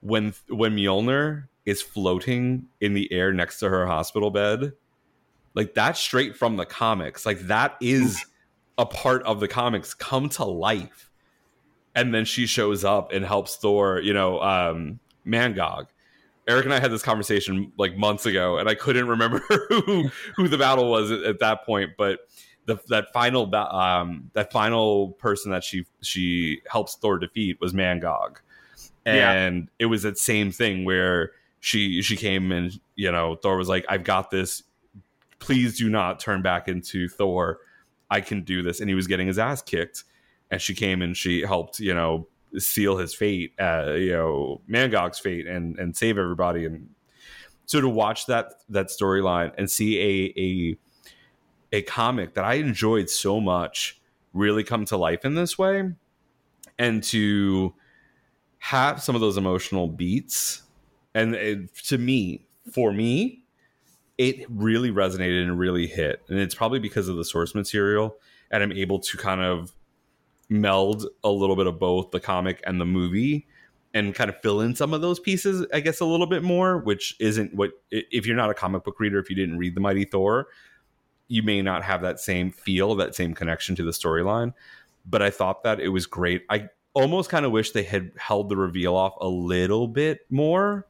when 0.00 0.34
when 0.48 0.76
Mjolnir 0.76 1.48
is 1.64 1.80
floating 1.80 2.66
in 2.80 2.92
the 2.94 3.12
air 3.12 3.32
next 3.32 3.60
to 3.60 3.68
her 3.68 3.86
hospital 3.86 4.32
bed, 4.32 4.72
like 5.54 5.74
that's 5.74 6.00
straight 6.00 6.34
from 6.36 6.56
the 6.56 6.66
comics. 6.66 7.24
Like 7.24 7.38
that 7.42 7.76
is 7.80 8.24
a 8.78 8.84
part 8.84 9.22
of 9.22 9.38
the 9.38 9.46
comics 9.46 9.94
come 9.94 10.28
to 10.30 10.44
life. 10.44 11.08
And 11.94 12.12
then 12.12 12.24
she 12.24 12.46
shows 12.46 12.82
up 12.84 13.12
and 13.12 13.24
helps 13.24 13.54
Thor, 13.54 14.00
you 14.00 14.12
know, 14.12 14.40
um, 14.40 14.98
Mangog. 15.24 15.86
Eric 16.48 16.64
and 16.64 16.74
I 16.74 16.80
had 16.80 16.90
this 16.90 17.02
conversation 17.02 17.72
like 17.78 17.96
months 17.96 18.26
ago, 18.26 18.58
and 18.58 18.68
I 18.68 18.74
couldn't 18.74 19.06
remember 19.08 19.38
who 19.68 20.10
who 20.36 20.48
the 20.48 20.58
battle 20.58 20.90
was 20.90 21.10
at, 21.10 21.22
at 21.22 21.38
that 21.40 21.64
point. 21.64 21.90
But 21.96 22.20
the, 22.66 22.78
that 22.88 23.12
final 23.12 23.52
um, 23.54 24.30
that 24.34 24.52
final 24.52 25.12
person 25.12 25.52
that 25.52 25.64
she 25.64 25.84
she 26.00 26.60
helps 26.70 26.96
Thor 26.96 27.18
defeat 27.18 27.58
was 27.60 27.72
Mangog, 27.72 28.38
Yeah. 29.06 29.32
and 29.32 29.68
it 29.78 29.86
was 29.86 30.02
that 30.02 30.18
same 30.18 30.50
thing 30.50 30.84
where 30.84 31.32
she 31.60 32.02
she 32.02 32.16
came 32.16 32.50
and 32.50 32.72
you 32.96 33.10
know 33.12 33.36
Thor 33.36 33.56
was 33.56 33.68
like, 33.68 33.84
"I've 33.88 34.04
got 34.04 34.30
this. 34.30 34.64
Please 35.38 35.76
do 35.78 35.88
not 35.88 36.20
turn 36.20 36.42
back 36.42 36.68
into 36.68 37.08
Thor. 37.08 37.58
I 38.10 38.20
can 38.20 38.42
do 38.42 38.62
this." 38.62 38.80
And 38.80 38.88
he 38.88 38.94
was 38.94 39.06
getting 39.06 39.26
his 39.28 39.38
ass 39.38 39.62
kicked, 39.62 40.04
and 40.50 40.60
she 40.60 40.74
came 40.74 41.02
and 41.02 41.16
she 41.16 41.42
helped 41.42 41.78
you 41.80 41.94
know 41.94 42.26
seal 42.58 42.98
his 42.98 43.14
fate, 43.14 43.54
uh, 43.58 43.92
you 43.94 44.12
know 44.12 44.60
Mangog's 44.68 45.18
fate, 45.18 45.46
and 45.46 45.78
and 45.78 45.96
save 45.96 46.18
everybody. 46.18 46.64
And 46.64 46.90
so 47.66 47.80
to 47.80 47.88
watch 47.88 48.26
that 48.26 48.54
that 48.68 48.88
storyline 48.88 49.52
and 49.56 49.70
see 49.70 49.98
a 49.98 50.40
a 50.40 50.76
a 51.78 51.82
comic 51.82 52.34
that 52.34 52.44
I 52.44 52.54
enjoyed 52.54 53.08
so 53.08 53.40
much 53.40 54.00
really 54.32 54.64
come 54.64 54.84
to 54.86 54.96
life 54.96 55.24
in 55.24 55.34
this 55.34 55.58
way, 55.58 55.92
and 56.78 57.02
to 57.04 57.74
have 58.58 59.02
some 59.02 59.14
of 59.14 59.20
those 59.20 59.36
emotional 59.36 59.88
beats, 59.88 60.62
and 61.14 61.34
it, 61.34 61.74
to 61.74 61.98
me, 61.98 62.46
for 62.70 62.92
me, 62.92 63.44
it 64.18 64.46
really 64.48 64.90
resonated 64.90 65.42
and 65.42 65.58
really 65.58 65.86
hit, 65.86 66.22
and 66.28 66.38
it's 66.38 66.54
probably 66.54 66.78
because 66.78 67.08
of 67.08 67.16
the 67.16 67.24
source 67.24 67.54
material, 67.54 68.16
and 68.50 68.62
I'm 68.62 68.72
able 68.72 69.00
to 69.00 69.16
kind 69.16 69.40
of 69.40 69.72
meld 70.48 71.06
a 71.24 71.30
little 71.30 71.56
bit 71.56 71.66
of 71.66 71.78
both 71.78 72.10
the 72.10 72.20
comic 72.20 72.62
and 72.66 72.80
the 72.80 72.84
movie 72.84 73.46
and 73.94 74.14
kind 74.14 74.30
of 74.30 74.40
fill 74.40 74.60
in 74.60 74.74
some 74.74 74.92
of 74.94 75.00
those 75.00 75.18
pieces 75.20 75.66
i 75.72 75.80
guess 75.80 76.00
a 76.00 76.04
little 76.04 76.26
bit 76.26 76.42
more 76.42 76.78
which 76.78 77.16
isn't 77.20 77.54
what 77.54 77.70
if 77.90 78.26
you're 78.26 78.36
not 78.36 78.50
a 78.50 78.54
comic 78.54 78.84
book 78.84 78.98
reader 79.00 79.18
if 79.18 79.28
you 79.30 79.36
didn't 79.36 79.58
read 79.58 79.74
the 79.74 79.80
mighty 79.80 80.04
thor 80.04 80.48
you 81.28 81.42
may 81.42 81.62
not 81.62 81.82
have 81.82 82.02
that 82.02 82.20
same 82.20 82.50
feel 82.50 82.94
that 82.94 83.14
same 83.14 83.34
connection 83.34 83.74
to 83.76 83.82
the 83.82 83.90
storyline 83.90 84.52
but 85.06 85.22
i 85.22 85.30
thought 85.30 85.62
that 85.62 85.80
it 85.80 85.88
was 85.88 86.06
great 86.06 86.44
i 86.50 86.68
almost 86.94 87.30
kind 87.30 87.46
of 87.46 87.52
wish 87.52 87.70
they 87.70 87.82
had 87.82 88.10
held 88.18 88.48
the 88.50 88.56
reveal 88.56 88.94
off 88.94 89.14
a 89.20 89.28
little 89.28 89.88
bit 89.88 90.20
more 90.30 90.86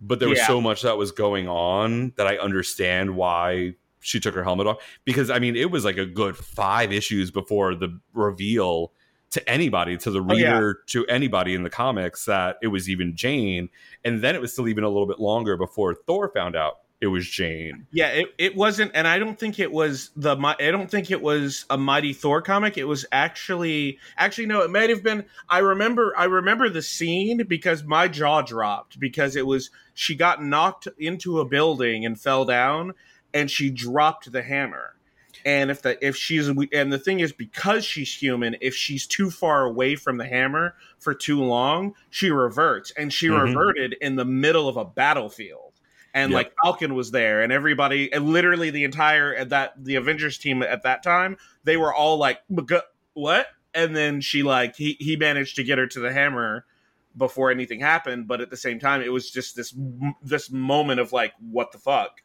but 0.00 0.18
there 0.18 0.28
was 0.28 0.38
Yeah. 0.38 0.46
so 0.46 0.60
much 0.60 0.82
that 0.82 0.96
was 0.96 1.10
going 1.12 1.48
on 1.48 2.12
that 2.16 2.26
i 2.26 2.36
understand 2.36 3.16
why 3.16 3.74
she 4.02 4.20
took 4.20 4.34
her 4.34 4.44
helmet 4.44 4.66
off 4.66 4.78
because 5.04 5.30
I 5.30 5.38
mean 5.38 5.56
it 5.56 5.70
was 5.70 5.84
like 5.84 5.96
a 5.96 6.06
good 6.06 6.36
five 6.36 6.92
issues 6.92 7.30
before 7.30 7.74
the 7.74 7.98
reveal 8.12 8.92
to 9.30 9.48
anybody, 9.48 9.96
to 9.96 10.10
the 10.10 10.20
Oh, 10.20 10.34
yeah. 10.34 10.52
reader, 10.52 10.78
to 10.88 11.06
anybody 11.06 11.54
in 11.54 11.62
the 11.62 11.70
comics 11.70 12.26
that 12.26 12.58
it 12.60 12.66
was 12.66 12.90
even 12.90 13.16
Jane, 13.16 13.70
and 14.04 14.20
then 14.22 14.34
it 14.34 14.42
was 14.42 14.52
still 14.52 14.68
even 14.68 14.84
a 14.84 14.88
little 14.88 15.06
bit 15.06 15.18
longer 15.18 15.56
before 15.56 15.94
Thor 15.94 16.28
found 16.34 16.54
out 16.54 16.80
it 17.00 17.06
was 17.06 17.26
Jane. 17.28 17.86
Yeah, 17.90 18.08
it, 18.10 18.26
it 18.38 18.54
wasn't, 18.54 18.92
and 18.94 19.08
I 19.08 19.18
don't 19.18 19.36
think 19.38 19.58
it 19.58 19.72
was 19.72 20.10
the. 20.14 20.36
I 20.36 20.70
don't 20.70 20.88
think 20.90 21.10
it 21.10 21.20
was 21.20 21.64
a 21.68 21.76
Mighty 21.78 22.12
Thor 22.12 22.42
comic. 22.42 22.78
It 22.78 22.84
was 22.84 23.04
actually, 23.10 23.98
actually 24.18 24.46
no, 24.46 24.60
it 24.60 24.70
might 24.70 24.88
have 24.90 25.02
been. 25.02 25.24
I 25.48 25.58
remember, 25.58 26.14
I 26.16 26.24
remember 26.24 26.68
the 26.68 26.82
scene 26.82 27.42
because 27.48 27.82
my 27.82 28.06
jaw 28.06 28.42
dropped 28.42 29.00
because 29.00 29.34
it 29.34 29.46
was 29.46 29.70
she 29.94 30.14
got 30.14 30.44
knocked 30.44 30.86
into 30.98 31.40
a 31.40 31.44
building 31.44 32.04
and 32.06 32.20
fell 32.20 32.44
down, 32.44 32.92
and 33.34 33.50
she 33.50 33.70
dropped 33.70 34.30
the 34.32 34.42
hammer. 34.42 34.96
And 35.44 35.70
if 35.70 35.82
the 35.82 36.04
if 36.06 36.16
she's 36.16 36.46
and 36.48 36.92
the 36.92 36.98
thing 36.98 37.20
is 37.20 37.32
because 37.32 37.84
she's 37.84 38.14
human, 38.14 38.56
if 38.60 38.74
she's 38.74 39.06
too 39.06 39.30
far 39.30 39.64
away 39.64 39.96
from 39.96 40.16
the 40.18 40.26
hammer 40.26 40.76
for 41.00 41.14
too 41.14 41.42
long, 41.42 41.94
she 42.10 42.30
reverts, 42.30 42.92
and 42.92 43.12
she 43.12 43.28
Mhm. 43.28 43.42
reverted 43.42 43.94
in 44.00 44.16
the 44.16 44.24
middle 44.24 44.68
of 44.68 44.76
a 44.76 44.84
battlefield 44.84 45.72
and 46.14 46.30
Yep. 46.30 46.36
like 46.36 46.52
Falcon 46.62 46.94
was 46.94 47.10
there, 47.10 47.42
and 47.42 47.50
everybody, 47.52 48.12
and 48.12 48.28
literally 48.28 48.70
the 48.70 48.84
entire 48.84 49.34
at 49.34 49.48
that 49.48 49.72
the 49.82 49.96
Avengers 49.96 50.38
team 50.38 50.62
at 50.62 50.82
that 50.82 51.02
time, 51.02 51.36
they 51.64 51.76
were 51.76 51.92
all 51.92 52.18
like, 52.18 52.40
"What?" 53.14 53.46
And 53.74 53.96
then 53.96 54.20
she 54.20 54.42
like 54.42 54.76
he 54.76 54.96
he 55.00 55.16
managed 55.16 55.56
to 55.56 55.64
get 55.64 55.78
her 55.78 55.86
to 55.88 56.00
the 56.00 56.12
hammer 56.12 56.66
before 57.16 57.50
anything 57.50 57.80
happened, 57.80 58.28
but 58.28 58.40
at 58.40 58.50
the 58.50 58.56
same 58.56 58.78
time, 58.78 59.00
it 59.02 59.12
was 59.12 59.30
just 59.30 59.56
this 59.56 59.74
this 60.22 60.50
moment 60.50 61.00
of 61.00 61.12
like, 61.12 61.32
"What 61.40 61.72
the 61.72 61.78
fuck?" 61.78 62.20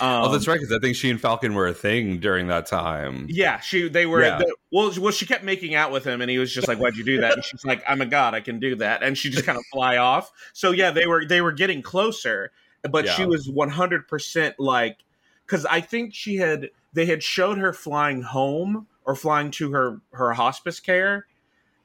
Um, 0.00 0.24
oh, 0.24 0.32
that's 0.32 0.48
right, 0.48 0.58
because 0.58 0.72
I 0.74 0.78
think 0.78 0.96
she 0.96 1.10
and 1.10 1.20
Falcon 1.20 1.54
were 1.54 1.66
a 1.68 1.74
thing 1.74 2.18
during 2.18 2.46
that 2.48 2.66
time. 2.66 3.26
Yeah, 3.28 3.60
she 3.60 3.88
they 3.88 4.06
were 4.06 4.22
Yeah. 4.22 4.38
they- 4.38 4.52
well. 4.70 4.90
Well, 4.98 5.12
she 5.12 5.26
kept 5.26 5.44
making 5.44 5.74
out 5.74 5.92
with 5.92 6.02
him, 6.04 6.20
and 6.22 6.30
he 6.30 6.38
was 6.38 6.52
just 6.52 6.66
like, 6.66 6.78
"Why'd 6.78 6.96
you 6.96 7.04
do 7.04 7.20
that?" 7.20 7.34
And 7.34 7.44
she's 7.44 7.64
like, 7.64 7.82
"I'm 7.86 8.00
a 8.00 8.06
god, 8.06 8.34
I 8.34 8.40
can 8.40 8.58
do 8.58 8.74
that." 8.76 9.02
And 9.02 9.16
she 9.18 9.28
just 9.30 9.44
kind 9.44 9.58
of 9.58 9.64
fly 9.72 9.98
off. 9.98 10.32
So 10.54 10.70
yeah, 10.70 10.90
they 10.90 11.06
were 11.06 11.26
they 11.26 11.42
were 11.42 11.52
getting 11.52 11.82
closer, 11.82 12.52
but 12.90 13.06
she 13.08 13.26
was 13.26 13.48
100 13.50 14.08
percent 14.08 14.54
like 14.58 14.96
because 15.46 15.66
I 15.66 15.80
think 15.82 16.14
she 16.14 16.36
had 16.36 16.70
they 16.94 17.04
had 17.06 17.22
showed 17.22 17.58
her 17.58 17.72
flying 17.74 18.22
home 18.22 18.86
or 19.04 19.14
flying 19.14 19.50
to 19.52 19.72
her 19.72 20.00
her 20.14 20.32
hospice 20.32 20.80
care, 20.80 21.26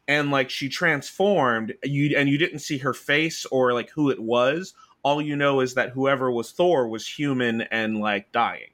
and 0.08 0.32
like 0.32 0.50
she 0.50 0.70
transformed 0.70 1.74
you 1.84 2.16
and 2.18 2.30
you 2.30 2.38
didn't 2.38 2.60
see 2.60 2.78
her 2.80 2.94
face 2.94 3.46
or 3.52 3.74
like 3.74 3.90
who 3.90 4.10
it 4.10 4.20
was. 4.22 4.74
All 5.08 5.22
you 5.22 5.36
know 5.36 5.62
is 5.62 5.76
that 5.76 5.92
whoever 5.92 6.30
was 6.30 6.52
Thor 6.52 6.88
was 6.88 7.08
human 7.08 7.62
and 7.62 8.00
like 8.00 8.32
dying 8.32 8.72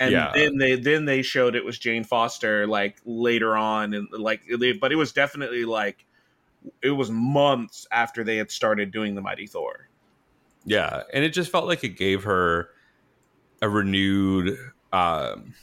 and 0.00 0.12
Yeah. 0.12 0.30
then 0.34 0.58
they 0.58 0.76
then 0.76 1.04
they 1.04 1.22
showed 1.22 1.56
it 1.56 1.64
was 1.64 1.78
Jane 1.78 2.04
Foster 2.04 2.66
like 2.66 2.96
later 3.04 3.56
on 3.56 3.94
and 3.94 4.08
like 4.12 4.42
they, 4.58 4.72
but 4.72 4.92
it 4.92 4.96
was 4.96 5.12
definitely 5.12 5.64
like 5.64 6.04
it 6.82 6.90
was 6.90 7.10
months 7.10 7.86
after 7.90 8.24
they 8.24 8.36
had 8.36 8.50
started 8.50 8.90
doing 8.90 9.14
the 9.14 9.20
Mighty 9.20 9.46
Thor. 9.46 9.88
Yeah, 10.64 11.02
and 11.12 11.24
it 11.24 11.32
just 11.32 11.50
felt 11.50 11.66
like 11.66 11.82
it 11.82 11.96
gave 11.96 12.24
her 12.24 12.68
a 13.62 13.68
renewed 13.68 14.56
um, 14.92 15.54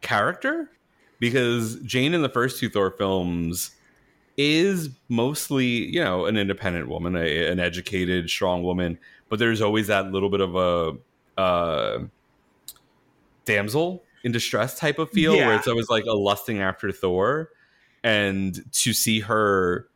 character 0.00 0.70
because 1.20 1.76
Jane 1.80 2.14
in 2.14 2.22
the 2.22 2.28
first 2.28 2.58
two 2.58 2.68
Thor 2.68 2.90
films 2.90 3.70
is 4.36 4.90
mostly, 5.08 5.66
you 5.66 6.02
know, 6.02 6.26
an 6.26 6.36
independent 6.36 6.88
woman, 6.88 7.16
a, 7.16 7.46
an 7.46 7.58
educated, 7.58 8.28
strong 8.28 8.62
woman, 8.62 8.98
but 9.28 9.38
there's 9.38 9.60
always 9.62 9.86
that 9.86 10.12
little 10.12 10.28
bit 10.30 10.40
of 10.40 10.54
a 10.56 11.40
uh, 11.40 11.98
damsel 13.44 14.02
in 14.24 14.32
distress 14.32 14.78
type 14.78 14.98
of 14.98 15.10
feel 15.10 15.34
Yeah. 15.34 15.46
where 15.46 15.56
it's 15.56 15.68
always 15.68 15.88
like 15.88 16.04
a 16.04 16.14
lusting 16.14 16.60
after 16.60 16.92
Thor, 16.92 17.50
and 18.02 18.62
to 18.72 18.92
see 18.92 19.20
her 19.20 19.88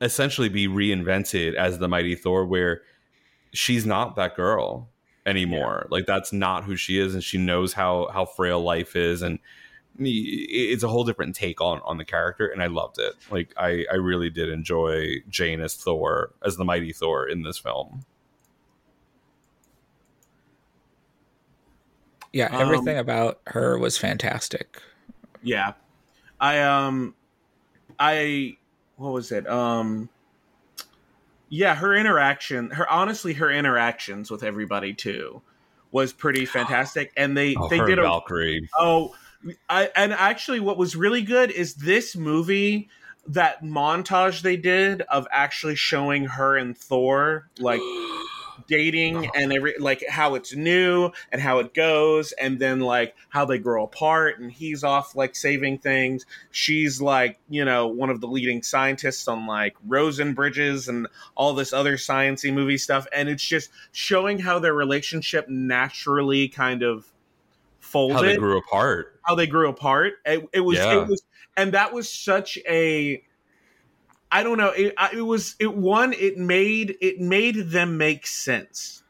essentially 0.00 0.48
be 0.48 0.68
reinvented 0.68 1.54
as 1.54 1.78
the 1.78 1.88
mighty 1.88 2.14
Thor, 2.14 2.44
where 2.44 2.82
she's 3.52 3.86
not 3.86 4.16
that 4.16 4.36
girl 4.36 4.88
anymore. 5.24 5.86
Like 5.90 6.06
that's 6.06 6.32
not 6.32 6.64
who 6.64 6.76
she 6.76 6.98
is, 6.98 7.14
and 7.14 7.22
she 7.22 7.38
knows 7.38 7.72
how 7.72 8.08
how 8.12 8.24
frail 8.24 8.60
life 8.60 8.96
is, 8.96 9.22
and 9.22 9.38
it's 9.98 10.82
a 10.82 10.88
whole 10.88 11.04
different 11.04 11.34
take 11.34 11.60
on 11.60 11.80
on 11.84 11.96
the 11.98 12.04
character, 12.04 12.46
and 12.46 12.62
I 12.62 12.66
loved 12.66 12.98
it. 12.98 13.14
Like 13.30 13.52
I 13.56 13.84
I 13.90 13.96
really 13.96 14.30
did 14.30 14.48
enjoy 14.48 15.22
Jane 15.28 15.60
as 15.60 15.74
Thor, 15.74 16.32
as 16.44 16.56
the 16.56 16.64
mighty 16.64 16.92
Thor 16.92 17.28
in 17.28 17.42
this 17.42 17.58
film. 17.58 18.04
Yeah, 22.32 22.54
Um, 22.54 22.60
everything 22.60 22.98
about 22.98 23.40
her 23.46 23.78
was 23.78 23.96
fantastic. 23.96 24.82
Yeah. 25.42 25.72
I 26.38 26.60
um 26.60 27.14
I 27.98 28.56
what 28.96 29.12
was 29.12 29.32
it? 29.32 29.48
Um 29.48 30.10
yeah, 31.48 31.74
her 31.76 31.94
interaction, 31.94 32.70
her 32.72 32.86
honestly 32.90 33.32
her 33.34 33.50
interactions 33.50 34.30
with 34.30 34.42
everybody 34.42 34.92
too 34.92 35.40
was 35.92 36.12
pretty 36.12 36.44
fantastic 36.46 37.10
and 37.16 37.36
they 37.36 37.54
Oh, 37.56 37.68
they 37.68 37.78
her 37.78 37.86
did 37.86 37.98
a 37.98 38.02
Valkyrie. 38.02 38.68
Oh, 38.78 39.14
I 39.68 39.90
and 39.96 40.12
actually, 40.12 40.60
what 40.60 40.78
was 40.78 40.96
really 40.96 41.22
good 41.22 41.50
is 41.50 41.74
this 41.74 42.16
movie. 42.16 42.88
That 43.28 43.64
montage 43.64 44.42
they 44.42 44.56
did 44.56 45.02
of 45.02 45.26
actually 45.32 45.74
showing 45.74 46.26
her 46.26 46.56
and 46.56 46.78
Thor 46.78 47.50
like 47.58 47.80
dating 48.68 49.26
oh. 49.26 49.30
and 49.34 49.52
every 49.52 49.74
like 49.78 50.04
how 50.08 50.34
it's 50.34 50.54
new 50.54 51.10
and 51.32 51.40
how 51.40 51.58
it 51.58 51.74
goes 51.74 52.32
and 52.32 52.58
then 52.58 52.80
like 52.80 53.14
how 53.28 53.44
they 53.44 53.58
grow 53.58 53.84
apart 53.84 54.38
and 54.38 54.50
he's 54.50 54.84
off 54.84 55.14
like 55.14 55.36
saving 55.36 55.78
things 55.78 56.24
she's 56.50 57.00
like 57.00 57.38
you 57.48 57.64
know 57.64 57.86
one 57.86 58.10
of 58.10 58.20
the 58.20 58.26
leading 58.26 58.62
scientists 58.62 59.28
on 59.28 59.46
like 59.46 59.76
rosen 59.86 60.34
bridges 60.34 60.88
and 60.88 61.06
all 61.34 61.52
this 61.52 61.72
other 61.72 61.96
sciency 61.96 62.52
movie 62.52 62.78
stuff 62.78 63.06
and 63.12 63.28
it's 63.28 63.44
just 63.44 63.70
showing 63.92 64.38
how 64.38 64.58
their 64.58 64.74
relationship 64.74 65.48
naturally 65.48 66.48
kind 66.48 66.82
of 66.82 67.12
folded 67.86 68.16
How 68.16 68.22
they 68.22 68.36
grew 68.36 68.58
apart. 68.58 69.20
how 69.22 69.34
they 69.34 69.46
grew 69.46 69.68
apart. 69.68 70.14
It, 70.24 70.44
it 70.52 70.60
was 70.60 70.78
Yeah. 70.78 71.02
it 71.02 71.08
was 71.08 71.22
and 71.56 71.72
that 71.72 71.92
was 71.92 72.12
such 72.12 72.58
a 72.68 73.22
I 74.30 74.42
don't 74.42 74.58
know. 74.58 74.70
It, 74.70 74.94
it 75.14 75.22
was 75.22 75.54
it 75.60 75.74
one. 75.74 76.12
It 76.12 76.36
made 76.36 76.96
it 77.00 77.20
made 77.20 77.70
them 77.70 77.96
make 77.96 78.26
sense 78.26 79.02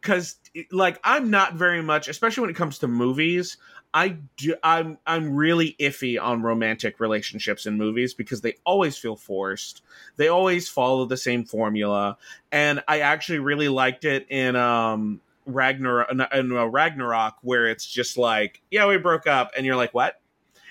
because 0.00 0.36
like 0.70 0.98
I'm 1.04 1.30
not 1.30 1.54
very 1.54 1.80
much, 1.82 2.08
especially 2.08 2.42
when 2.42 2.50
it 2.50 2.56
comes 2.56 2.78
to 2.80 2.88
movies. 2.88 3.56
I 3.94 4.16
do, 4.36 4.56
I'm 4.64 4.98
I'm 5.06 5.36
really 5.36 5.76
iffy 5.78 6.20
on 6.20 6.42
romantic 6.42 6.98
relationships 6.98 7.64
in 7.66 7.78
movies 7.78 8.12
because 8.12 8.40
they 8.40 8.54
always 8.66 8.98
feel 8.98 9.14
forced. 9.14 9.82
They 10.16 10.26
always 10.26 10.68
follow 10.68 11.04
the 11.06 11.16
same 11.16 11.44
formula, 11.44 12.16
and 12.50 12.82
I 12.88 13.00
actually 13.00 13.38
really 13.38 13.68
liked 13.68 14.04
it 14.04 14.26
in 14.28 14.56
um 14.56 15.20
Ragnarok 15.46 16.10
in 16.10 16.52
uh, 16.56 16.66
Ragnarok 16.66 17.36
where 17.42 17.66
it's 17.66 17.86
just 17.86 18.16
like, 18.16 18.62
yeah, 18.70 18.86
we 18.86 18.98
broke 18.98 19.26
up, 19.26 19.52
and 19.56 19.64
you're 19.66 19.76
like, 19.76 19.94
what? 19.94 20.20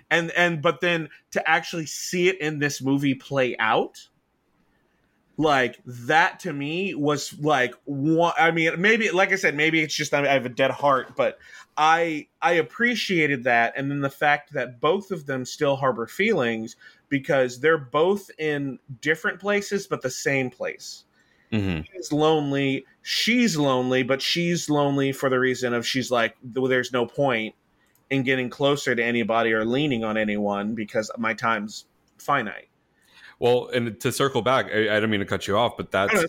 And 0.10 0.32
and 0.32 0.62
but 0.62 0.82
then 0.82 1.10
to 1.32 1.50
actually 1.50 1.86
see 1.86 2.28
it 2.28 2.40
in 2.40 2.60
this 2.60 2.82
movie 2.82 3.16
play 3.16 3.56
out, 3.58 4.08
like 5.38 5.80
that 5.86 6.40
to 6.42 6.54
me 6.54 6.94
was 6.94 7.38
like 7.40 7.74
one. 7.86 8.34
I 8.38 8.52
mean, 8.52 8.80
maybe 8.80 9.12
like 9.12 9.32
I 9.32 9.36
said, 9.36 9.56
maybe 9.56 9.82
it's 9.82 9.96
just 9.96 10.14
I 10.14 10.32
have 10.32 10.46
a 10.46 10.50
dead 10.50 10.72
heart, 10.72 11.16
but 11.16 11.40
I 11.78 12.28
I 12.42 12.54
appreciated 12.54 13.46
that, 13.46 13.74
and 13.76 13.90
then 13.90 14.02
the 14.02 14.10
fact 14.10 14.54
that 14.54 14.80
both 14.80 15.12
of 15.12 15.26
them 15.26 15.46
still 15.46 15.76
harbor 15.76 16.08
feelings 16.08 16.76
because 17.10 17.60
they're 17.60 17.78
both 17.78 18.32
in 18.40 18.80
different 19.02 19.40
places 19.40 19.86
but 19.86 20.02
the 20.02 20.10
same 20.10 20.50
place 20.50 21.06
hmm 21.54 21.80
he's 21.94 22.12
lonely 22.12 22.84
she's 23.04 23.56
lonely 23.58 24.02
but 24.02 24.22
she's 24.22 24.70
lonely 24.70 25.12
for 25.12 25.30
the 25.30 25.40
reason 25.40 25.74
of 25.74 25.86
she's 25.86 26.10
like 26.10 26.36
well, 26.56 26.68
there's 26.68 26.92
no 26.92 27.06
point 27.06 27.54
in 28.10 28.24
getting 28.24 28.50
closer 28.50 28.96
to 28.96 29.04
anybody 29.04 29.54
or 29.54 29.64
leaning 29.66 30.04
on 30.04 30.18
anyone 30.18 30.76
because 30.76 31.10
my 31.18 31.34
time's 31.34 31.86
finite. 32.18 32.68
Well, 33.40 33.70
and 33.74 34.00
to 34.02 34.12
circle 34.12 34.42
back, 34.42 34.68
I, 34.74 34.98
I 34.98 35.00
don't 35.00 35.10
mean 35.10 35.20
to 35.20 35.26
cut 35.26 35.48
you 35.48 35.58
off, 35.58 35.78
but 35.78 35.92
that's 35.92 36.26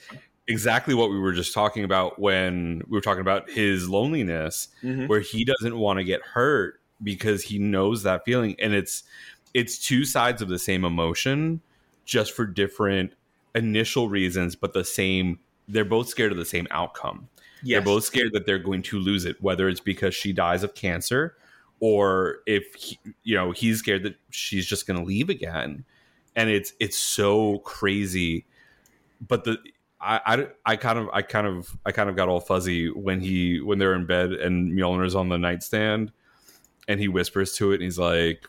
exactly 0.47 0.95
what 0.95 1.11
we 1.11 1.19
were 1.19 1.33
just 1.33 1.53
talking 1.53 1.85
about 1.85 2.19
when 2.19 2.83
we 2.89 2.97
were 2.97 3.03
talking 3.03 3.21
about 3.21 3.51
his 3.51 3.89
loneliness, 3.89 4.69
Mhm. 4.83 5.09
where 5.09 5.21
he 5.21 5.45
doesn't 5.45 5.77
want 5.77 5.99
to 5.99 6.05
get 6.05 6.23
hurt 6.23 6.81
because 7.03 7.43
he 7.43 7.59
knows 7.59 8.03
that 8.05 8.25
feeling, 8.25 8.57
and 8.59 8.73
it's 8.73 9.03
it's 9.53 9.79
two 9.79 10.05
sides 10.05 10.43
of 10.43 10.49
the 10.49 10.59
same 10.59 10.85
emotion, 10.85 11.61
just 12.05 12.33
for 12.33 12.47
different 12.47 13.13
initial 13.55 14.09
reasons, 14.09 14.57
but 14.57 14.73
the 14.73 14.85
same. 14.85 15.39
They're 15.69 15.85
both 15.85 16.09
scared 16.09 16.33
of 16.33 16.39
the 16.39 16.45
same 16.45 16.67
outcome. 16.71 17.29
yes. 17.63 17.77
They're 17.79 17.95
both 17.95 18.05
scared 18.05 18.33
that 18.35 18.45
they're 18.47 18.59
going 18.59 18.83
to 18.83 18.99
lose 18.99 19.25
it, 19.25 19.43
whether 19.43 19.69
it's 19.69 19.81
because 19.81 20.15
she 20.15 20.33
dies 20.33 20.63
of 20.63 20.75
cancer 20.75 21.37
or 21.81 22.39
if 22.47 22.75
he, 22.75 22.99
you 23.23 23.35
know 23.35 23.51
he's 23.51 23.79
scared 23.79 24.03
that 24.05 24.17
she's 24.31 24.67
just 24.67 24.87
going 24.87 24.99
to 24.99 25.05
leave 25.05 25.29
again. 25.29 25.85
And 26.37 26.51
it's 26.51 26.73
it's 26.81 26.97
so 26.99 27.59
crazy, 27.59 28.47
but 29.27 29.45
the 29.45 29.59
I, 30.01 30.21
I, 30.27 30.47
I 30.73 30.77
kind 30.77 30.99
of 30.99 31.09
I 31.13 31.23
kind 31.23 31.47
of 31.47 31.77
I 31.87 31.93
kind 31.93 32.11
of 32.11 32.17
got 32.17 32.29
all 32.29 32.41
fuzzy 32.41 32.91
when 32.91 33.21
he 33.21 33.61
when 33.61 33.79
they're 33.79 33.95
in 33.95 34.07
bed 34.07 34.33
and 34.33 34.73
Mjolnir's 34.73 35.15
on 35.15 35.29
the 35.29 35.39
nightstand 35.39 36.13
and 36.89 37.01
he 37.01 37.09
whispers 37.09 37.55
to 37.57 37.73
it 37.73 37.77
and 37.77 37.85
he's 37.85 37.99
like, 37.99 38.47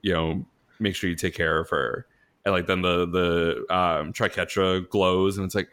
you 0.00 0.12
know, 0.12 0.46
make 0.78 0.94
sure 0.94 1.10
you 1.10 1.16
take 1.16 1.34
care 1.34 1.58
of 1.58 1.68
her. 1.70 2.06
And 2.44 2.54
like 2.54 2.66
then 2.66 2.82
the 2.82 3.06
the 3.06 3.74
um 3.74 4.12
triquetra 4.12 4.88
glows 4.88 5.36
and 5.36 5.44
it's 5.44 5.54
like 5.54 5.70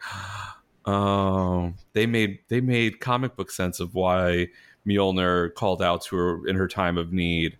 oh 0.84 1.72
they 1.94 2.06
made 2.06 2.40
they 2.48 2.60
made 2.60 3.00
comic 3.00 3.36
book 3.36 3.50
sense 3.50 3.80
of 3.80 3.94
why 3.94 4.48
Mjolnir 4.86 5.54
called 5.54 5.82
out 5.82 6.02
to 6.04 6.16
her 6.16 6.46
in 6.46 6.56
her 6.56 6.68
time 6.68 6.96
of 6.96 7.12
need. 7.12 7.58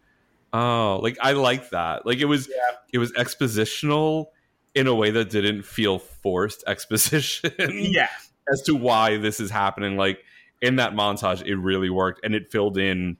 Oh, 0.52 1.00
like 1.02 1.18
I 1.20 1.32
like 1.32 1.70
that. 1.70 2.06
Like 2.06 2.18
it 2.18 2.26
was 2.26 2.48
it 2.92 2.98
was 2.98 3.12
expositional 3.12 4.26
in 4.74 4.86
a 4.86 4.94
way 4.94 5.10
that 5.10 5.30
didn't 5.30 5.62
feel 5.62 5.98
forced 5.98 6.62
exposition 6.68 7.52
yeah 7.72 8.08
as 8.52 8.62
to 8.62 8.74
why 8.74 9.16
this 9.16 9.40
is 9.40 9.50
happening. 9.50 9.96
Like 9.96 10.22
in 10.62 10.76
that 10.76 10.92
montage, 10.92 11.44
it 11.44 11.56
really 11.56 11.90
worked 11.90 12.20
and 12.24 12.34
it 12.34 12.50
filled 12.50 12.78
in 12.78 13.16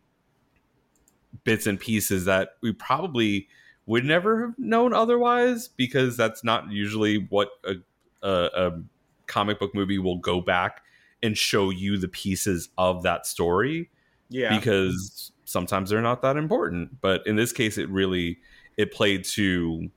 bits 1.45 1.67
and 1.67 1.79
pieces 1.79 2.25
that 2.27 2.51
we 2.63 2.73
probably 2.73 3.49
would 3.87 4.05
never 4.05 4.47
have 4.47 4.59
known 4.59 4.93
otherwise 4.93 5.69
because 5.69 6.17
that's 6.17 6.43
not 6.43 6.71
usually 6.71 7.27
what 7.31 7.49
a, 7.65 7.75
a, 8.23 8.51
a 8.55 8.83
comic 9.27 9.59
book 9.59 9.75
movie 9.75 9.99
will 9.99 10.19
go 10.19 10.41
back 10.41 10.83
and 11.23 11.39
show 11.39 11.71
you 11.71 11.97
the 11.97 12.09
pieces 12.09 12.69
of 12.77 13.03
that 13.05 13.27
story. 13.27 13.91
Yeah. 14.29 14.57
Because 14.57 15.33
sometimes 15.45 15.91
they're 15.91 16.03
not 16.03 16.23
that 16.23 16.37
important. 16.37 17.01
But 17.01 17.27
in 17.27 17.37
this 17.37 17.53
case 17.53 17.79
it 17.79 17.89
really 17.89 18.39
it 18.77 18.93
played 18.93 19.25
to 19.25 19.89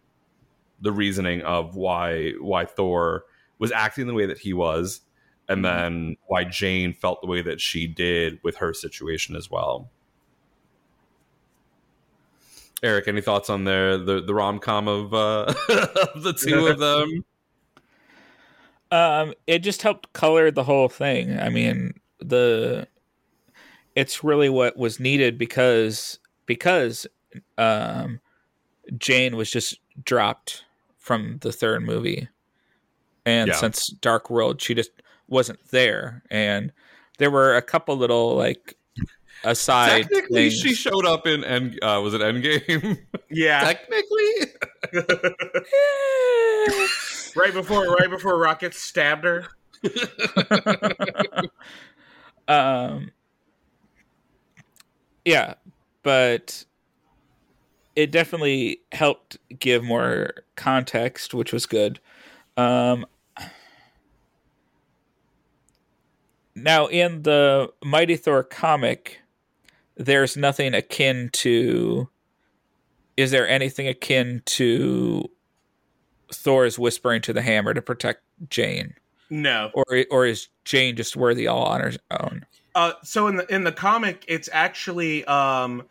the 0.82 0.91
reasoning 0.91 1.41
of 1.41 1.75
why 1.75 2.32
why 2.39 2.65
thor 2.65 3.25
was 3.58 3.71
acting 3.71 4.08
the 4.08 4.13
way 4.13 4.25
that 4.25 4.38
he 4.38 4.54
was 4.54 5.02
and 5.47 5.63
mm-hmm. 5.63 5.78
then 5.78 6.17
why 6.28 6.43
jane 6.43 6.93
felt 6.93 7.21
the 7.21 7.28
way 7.28 7.41
that 7.41 7.60
she 7.60 7.88
did 7.88 8.39
with 8.43 8.58
her 8.58 8.73
situation 8.73 9.36
as 9.36 9.49
well 9.49 9.91
eric 12.83 13.07
any 13.07 13.21
thoughts 13.21 13.49
on 13.49 13.63
the 13.63 14.01
the, 14.05 14.21
the 14.21 14.33
rom-com 14.33 14.87
of 14.87 15.13
uh 15.13 15.45
the 16.15 16.33
two 16.37 16.67
of 16.67 16.79
them 16.79 17.23
Um, 18.91 19.33
it 19.45 19.59
just 19.59 19.83
helped 19.83 20.13
color 20.13 20.49
the 20.49 20.63
whole 20.63 20.89
thing. 20.89 21.39
I 21.39 21.49
mean, 21.49 21.99
the 22.19 22.87
it's 23.95 24.23
really 24.23 24.49
what 24.49 24.77
was 24.77 24.99
needed 24.99 25.37
because 25.37 26.19
because 26.47 27.05
um 27.57 28.19
Jane 28.97 29.35
was 29.35 29.51
just 29.51 29.79
dropped 30.03 30.63
from 30.97 31.37
the 31.41 31.51
third 31.51 31.83
movie. 31.83 32.29
And 33.25 33.49
Yeah. 33.49 33.55
since 33.55 33.87
Dark 33.87 34.31
World, 34.31 34.59
she 34.61 34.73
just 34.73 34.91
wasn't 35.27 35.59
there 35.69 36.23
and 36.31 36.71
there 37.19 37.29
were 37.29 37.55
a 37.55 37.61
couple 37.61 37.95
little 37.95 38.35
like 38.35 38.75
aside 39.43 40.04
technically 40.04 40.49
things. 40.49 40.60
she 40.62 40.73
showed 40.73 41.06
up 41.06 41.25
in 41.25 41.43
end 41.43 41.80
uh 41.82 41.99
was 42.04 42.13
it 42.13 42.21
endgame? 42.21 42.99
Yeah. 43.32 43.62
Technically? 43.62 44.34
Right 47.36 47.54
before 47.54 47.86
right 47.93 48.10
before 48.10 48.38
rocket 48.39 48.73
stabbed 48.73 49.23
her? 49.23 49.45
Um 52.47 53.12
yeah 55.23 55.54
but 56.02 56.65
it 57.95 58.10
definitely 58.12 58.82
helped 58.91 59.38
give 59.60 59.84
more 59.84 60.32
context 60.56 61.36
which 61.36 61.54
was 61.54 61.67
good. 61.67 61.99
Um 62.58 63.06
now 66.56 66.88
in 66.88 67.21
the 67.21 67.71
mighty 67.86 68.15
thor 68.15 68.43
comic 68.43 69.21
there's 69.99 70.35
nothing 70.35 70.73
akin 70.73 71.29
to 71.33 72.09
is 73.17 73.31
there 73.31 73.47
anything 73.47 73.88
akin 73.88 74.41
to 74.45 75.29
thor's 76.33 76.79
whispering 76.79 77.21
to 77.21 77.33
the 77.33 77.41
hammer 77.41 77.73
to 77.73 77.81
protect 77.81 78.23
jane? 78.49 78.95
No. 79.29 79.71
Or 79.73 79.85
or 80.09 80.25
is 80.25 80.47
Jane 80.65 80.95
just 80.95 81.15
worthy 81.15 81.47
all 81.47 81.63
on 81.65 81.81
her 81.81 81.91
own? 82.19 82.45
Uh, 82.75 82.93
so 83.03 83.27
in 83.27 83.35
the 83.35 83.53
in 83.53 83.63
the 83.63 83.71
comic, 83.71 84.25
it's 84.27 84.49
actually 84.51 85.23
um, 85.25 85.83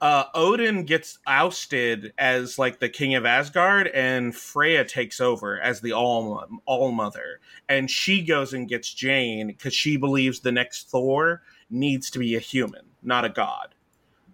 uh, 0.00 0.24
Odin 0.34 0.84
gets 0.84 1.18
ousted 1.26 2.12
as 2.16 2.58
like 2.58 2.78
the 2.78 2.88
king 2.88 3.14
of 3.14 3.26
Asgard, 3.26 3.88
and 3.88 4.34
Freya 4.34 4.84
takes 4.84 5.20
over 5.20 5.60
as 5.60 5.80
the 5.80 5.92
all 5.92 6.44
all 6.64 6.92
mother, 6.92 7.40
and 7.68 7.90
she 7.90 8.22
goes 8.22 8.54
and 8.54 8.68
gets 8.68 8.92
Jane 8.92 9.48
because 9.48 9.74
she 9.74 9.96
believes 9.96 10.40
the 10.40 10.52
next 10.52 10.88
Thor 10.88 11.42
needs 11.68 12.10
to 12.10 12.18
be 12.18 12.34
a 12.34 12.40
human, 12.40 12.86
not 13.02 13.24
a 13.24 13.28
god. 13.28 13.74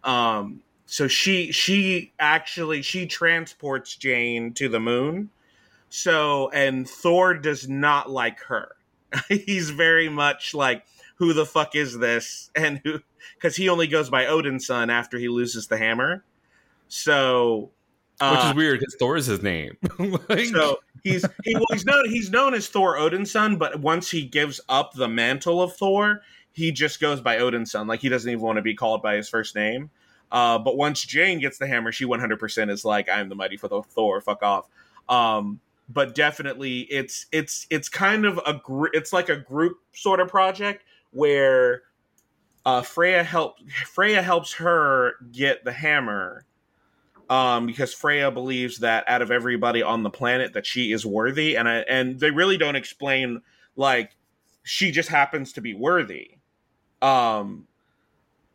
Um, 0.05 0.62
so 0.87 1.09
she 1.09 1.52
she 1.52 2.12
actually 2.18 2.83
she 2.83 3.07
transports 3.07 3.96
Jane 3.96 4.52
to 4.55 4.68
the 4.68 4.81
moon. 4.81 5.31
So 5.88 6.48
and 6.50 6.88
Thor 6.88 7.35
does 7.35 7.68
not 7.68 8.11
like 8.11 8.40
her. 8.44 8.76
He's 9.29 9.70
very 9.70 10.09
much 10.09 10.55
like 10.55 10.85
who 11.16 11.33
the 11.33 11.46
fuck 11.46 11.74
is 11.74 11.98
this 11.98 12.50
and 12.57 12.81
who 12.85 13.00
because 13.35 13.57
he 13.57 13.68
only 13.68 13.87
goes 13.87 14.11
by 14.11 14.24
Odinson 14.24 14.90
after 14.90 15.18
he 15.18 15.29
loses 15.29 15.66
the 15.66 15.76
hammer. 15.76 16.24
So 16.88 17.70
which 18.20 18.31
uh, 18.31 18.48
is 18.48 18.57
weird 18.57 18.81
because 18.81 18.94
thor 18.94 19.18
is 19.18 19.26
his 19.26 19.42
name 19.42 19.76
Like- 19.98 20.46
so 20.46 20.79
he's 21.02 21.24
he, 21.44 21.55
well, 21.55 21.66
he's 21.70 21.85
known 21.85 22.09
he's 22.09 22.31
known 22.31 22.55
as 22.55 22.68
Thor 22.68 22.96
Odinson, 22.96 23.59
but 23.59 23.81
once 23.81 24.11
he 24.11 24.24
gives 24.24 24.61
up 24.68 24.92
the 24.94 25.09
mantle 25.09 25.61
of 25.62 25.74
Thor, 25.76 26.22
he 26.57 26.73
just 26.73 27.01
goes 27.01 27.21
by 27.21 27.37
Odinson. 27.37 27.87
Like 27.87 28.01
he 28.01 28.09
doesn't 28.09 28.31
even 28.31 28.42
want 28.42 28.57
to 28.57 28.62
be 28.62 28.75
called 28.75 29.03
by 29.03 29.16
his 29.16 29.29
first 29.29 29.55
name. 29.55 29.90
Uh, 30.33 30.59
but 30.59 30.75
once 30.75 31.05
Jane 31.05 31.38
gets 31.38 31.59
the 31.59 31.66
hammer, 31.66 31.92
she 31.92 32.07
100% 32.07 32.71
is 32.71 32.83
like, 32.83 33.11
"I'm 33.11 33.29
the 33.29 33.35
mighty 33.35 33.59
for 33.59 33.69
the 33.69 33.83
Thor. 33.83 34.23
Fuck 34.23 34.42
off." 34.42 34.66
Um, 35.07 35.61
but 35.88 36.14
definitely, 36.14 36.81
it's 36.81 37.27
it's 37.31 37.66
it's 37.69 37.90
kind 37.90 38.25
of 38.25 38.40
a 38.47 38.55
gr- 38.55 38.88
it's 38.95 39.12
like 39.12 39.29
a 39.29 39.37
group 39.37 39.77
sort 39.92 40.19
of 40.19 40.29
project 40.29 40.83
where 41.12 41.83
uh, 42.64 42.81
Freya 42.81 43.23
help 43.23 43.59
Freya 43.87 44.23
helps 44.23 44.55
her 44.55 45.16
get 45.31 45.62
the 45.62 45.73
hammer, 45.73 46.47
um, 47.29 47.66
because 47.66 47.92
Freya 47.92 48.31
believes 48.31 48.79
that 48.79 49.05
out 49.07 49.21
of 49.21 49.31
everybody 49.31 49.83
on 49.83 50.03
the 50.03 50.11
planet 50.11 50.55
that 50.55 50.64
she 50.64 50.90
is 50.90 51.05
worthy, 51.05 51.55
and 51.57 51.69
I, 51.69 51.81
and 51.81 52.19
they 52.19 52.31
really 52.31 52.57
don't 52.57 52.77
explain 52.77 53.42
like 53.77 54.16
she 54.62 54.90
just 54.90 55.11
happens 55.11 55.53
to 55.53 55.61
be 55.61 55.75
worthy. 55.75 56.37
Um, 57.02 57.66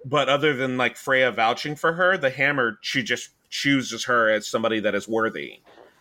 but 0.06 0.30
other 0.30 0.54
than 0.54 0.77
like 0.77 0.97
Freya 0.97 1.32
vouching 1.32 1.75
for 1.75 1.93
her, 1.93 2.17
the 2.17 2.30
Hammer 2.30 2.77
she 2.82 3.04
just 3.04 3.30
chooses 3.49 4.04
her 4.06 4.30
as 4.30 4.47
somebody 4.47 4.80
that 4.80 4.95
is 4.95 5.08
worthy. 5.08 5.60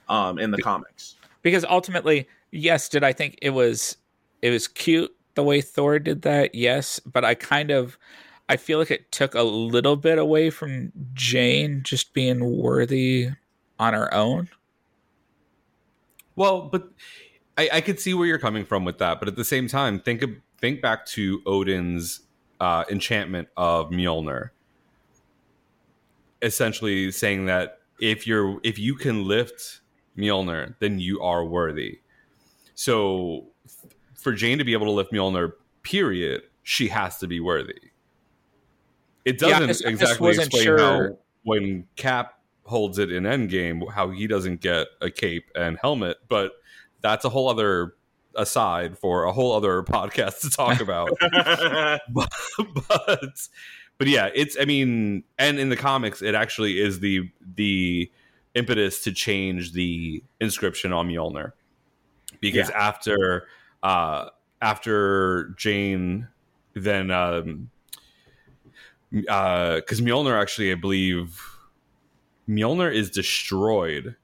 Um, 0.08 0.40
in 0.40 0.50
the 0.50 0.58
comics, 0.58 1.14
because 1.40 1.64
ultimately, 1.64 2.26
yes, 2.50 2.88
did 2.88 3.04
I 3.04 3.12
think 3.12 3.38
it 3.42 3.50
was 3.50 3.96
it 4.42 4.50
was 4.50 4.66
cute 4.66 5.14
the 5.36 5.44
way 5.44 5.60
Thor 5.60 6.00
did 6.00 6.22
that? 6.22 6.52
Yes, 6.52 6.98
but 6.98 7.24
I 7.24 7.36
kind 7.36 7.70
of 7.70 7.96
I 8.48 8.56
feel 8.56 8.80
like 8.80 8.90
it 8.90 9.12
took 9.12 9.36
a 9.36 9.44
little 9.44 9.94
bit 9.94 10.18
away 10.18 10.50
from 10.50 10.90
Jane 11.14 11.82
just 11.84 12.12
being 12.12 12.58
worthy 12.58 13.28
on 13.78 13.94
her 13.94 14.12
own. 14.12 14.48
Well, 16.34 16.62
but 16.62 16.90
I, 17.56 17.70
I 17.74 17.80
could 17.80 18.00
see 18.00 18.12
where 18.12 18.26
you're 18.26 18.40
coming 18.40 18.64
from 18.64 18.84
with 18.84 18.98
that, 18.98 19.20
but 19.20 19.28
at 19.28 19.36
the 19.36 19.44
same 19.44 19.68
time, 19.68 20.00
think 20.00 20.22
of, 20.22 20.30
think 20.58 20.82
back 20.82 21.06
to 21.06 21.40
Odin's 21.46 22.22
uh, 22.60 22.84
enchantment 22.90 23.48
of 23.56 23.90
Mjolnir, 23.90 24.50
essentially 26.42 27.10
saying 27.10 27.46
that 27.46 27.78
if 28.00 28.26
you're 28.26 28.60
if 28.62 28.78
you 28.78 28.94
can 28.94 29.24
lift 29.26 29.80
Mjolnir, 30.16 30.74
then 30.78 30.98
you 30.98 31.20
are 31.20 31.44
worthy. 31.44 32.00
So, 32.74 33.46
for 34.14 34.32
Jane 34.32 34.58
to 34.58 34.64
be 34.64 34.72
able 34.72 34.86
to 34.86 34.92
lift 34.92 35.12
Mjolnir, 35.12 35.52
period, 35.82 36.42
she 36.62 36.88
has 36.88 37.18
to 37.18 37.26
be 37.26 37.40
worthy. 37.40 37.74
It 39.24 39.38
doesn't 39.38 39.60
Yeah, 39.60 39.66
just- 39.66 39.84
exactly 39.84 40.26
wasn't 40.28 40.46
explain 40.46 40.64
sure- 40.64 40.78
how 40.78 41.18
when 41.42 41.86
Cap 41.96 42.38
holds 42.64 42.98
it 42.98 43.10
in 43.10 43.24
Endgame, 43.24 43.90
how 43.92 44.10
he 44.10 44.26
doesn't 44.26 44.60
get 44.60 44.86
a 45.00 45.10
cape 45.10 45.50
and 45.54 45.78
helmet, 45.80 46.18
but 46.28 46.52
that's 47.00 47.24
a 47.24 47.28
whole 47.28 47.48
other 47.48 47.94
aside 48.34 48.98
for 48.98 49.24
a 49.24 49.32
whole 49.32 49.52
other 49.52 49.82
podcast 49.88 50.40
to 50.40 50.50
talk 50.50 50.80
about. 50.80 51.10
but, 52.12 52.32
but 52.88 53.48
but 53.98 54.08
yeah, 54.08 54.30
it's 54.34 54.56
I 54.60 54.64
mean, 54.64 55.24
and 55.38 55.58
in 55.58 55.68
the 55.68 55.76
comics, 55.76 56.22
it 56.22 56.34
actually 56.34 56.80
is 56.80 57.00
the 57.00 57.30
the 57.54 58.10
impetus 58.54 59.04
to 59.04 59.12
change 59.12 59.72
the 59.72 60.22
inscription 60.40 60.92
on 60.92 61.08
Mjolnir 61.08 61.52
because 62.40 62.68
after 62.70 63.46
uh 63.82 64.28
after 64.60 65.54
Jane 65.56 66.26
then 66.74 67.12
um 67.12 67.70
uh 69.28 69.76
because 69.76 70.00
Mjolnir 70.00 70.40
actually 70.40 70.72
I 70.72 70.74
believe 70.74 71.40
Mjolnir 72.48 72.92
is 72.92 73.10
destroyed 73.10 74.16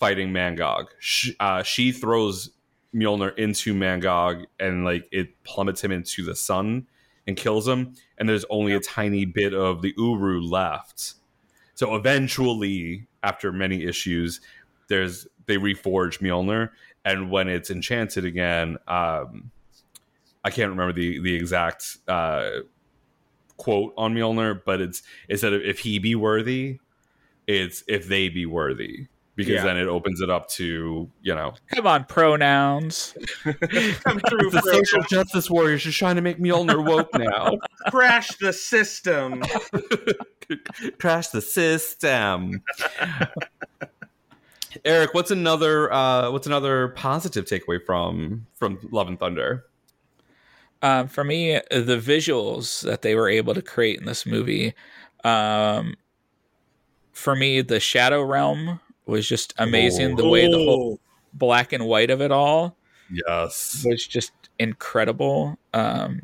fighting 0.00 0.32
Mangog. 0.32 0.86
She, 0.98 1.36
uh, 1.38 1.62
she 1.62 1.92
throws 1.92 2.50
Mjolnir 2.94 3.36
into 3.38 3.74
Mangog 3.74 4.46
and 4.58 4.84
like 4.84 5.08
it 5.12 5.42
plummets 5.44 5.82
him 5.82 5.92
into 5.92 6.24
the 6.24 6.34
sun 6.34 6.86
and 7.26 7.36
kills 7.36 7.66
him. 7.66 7.94
And 8.18 8.28
there's 8.28 8.44
only 8.50 8.72
a 8.72 8.80
tiny 8.80 9.24
bit 9.24 9.54
of 9.54 9.82
the 9.82 9.94
Uru 9.96 10.40
left. 10.40 11.14
So 11.74 11.94
eventually, 11.94 13.06
after 13.22 13.52
many 13.52 13.84
issues, 13.84 14.40
there's 14.88 15.26
they 15.46 15.56
reforge 15.56 16.18
Mjolnir, 16.18 16.70
and 17.04 17.30
when 17.30 17.48
it's 17.48 17.70
enchanted 17.70 18.24
again, 18.24 18.76
um, 18.86 19.50
I 20.44 20.50
can't 20.50 20.70
remember 20.70 20.92
the 20.92 21.20
the 21.20 21.34
exact 21.34 21.98
uh, 22.08 22.50
quote 23.56 23.94
on 23.96 24.14
Mjolnir, 24.14 24.62
but 24.64 24.80
it's 24.80 25.02
instead 25.28 25.52
of 25.52 25.62
if 25.62 25.78
he 25.80 25.98
be 25.98 26.14
worthy, 26.14 26.80
it's 27.46 27.82
if 27.88 28.06
they 28.08 28.28
be 28.28 28.46
worthy 28.46 29.06
because 29.44 29.54
Yeah. 29.54 29.64
then 29.64 29.78
it 29.78 29.88
opens 29.88 30.20
it 30.20 30.28
up 30.28 30.48
to 30.50 31.10
you 31.22 31.34
know 31.34 31.54
Come 31.74 31.86
on, 31.86 32.04
pronouns. 32.04 33.14
Come 33.44 33.54
through, 34.28 34.50
the 34.50 34.60
Freya. 34.62 34.84
social 34.84 35.02
justice 35.04 35.48
warriors 35.50 35.86
are 35.86 35.92
trying 35.92 36.16
to 36.16 36.22
make 36.22 36.38
Mjolnir 36.38 36.84
woke 36.86 37.08
now. 37.14 37.56
crash 37.90 38.28
the 38.36 38.52
system. 38.52 39.42
Crash 40.98 41.28
the 41.28 41.40
system. 41.40 42.60
Eric, 44.84 45.14
what's 45.14 45.30
another 45.30 45.92
uh, 45.92 46.30
what's 46.30 46.46
another 46.46 46.88
positive 46.88 47.44
takeaway 47.46 47.84
from 47.84 48.46
from 48.54 48.78
Love 48.90 49.08
and 49.08 49.18
Thunder? 49.18 49.64
Um, 50.82 51.08
for 51.08 51.24
me, 51.24 51.60
the 51.70 51.98
visuals 52.02 52.82
that 52.82 53.02
they 53.02 53.14
were 53.14 53.28
able 53.28 53.52
to 53.54 53.62
create 53.62 53.98
in 54.00 54.06
this 54.06 54.24
movie, 54.24 54.74
um, 55.24 55.94
for 57.12 57.36
me, 57.36 57.60
the 57.60 57.78
Shadow 57.80 58.22
Realm 58.22 58.80
was 59.10 59.28
just 59.28 59.52
amazing. 59.58 60.16
The 60.16 60.28
way 60.28 60.50
the 60.50 60.58
whole 60.58 61.00
black 61.34 61.72
and 61.72 61.86
white 61.86 62.10
of 62.10 62.20
it 62.22 62.30
all 62.32 62.76
Yes. 63.10 63.84
was 63.84 64.06
just 64.06 64.32
incredible. 64.58 65.58
Um, 65.74 66.22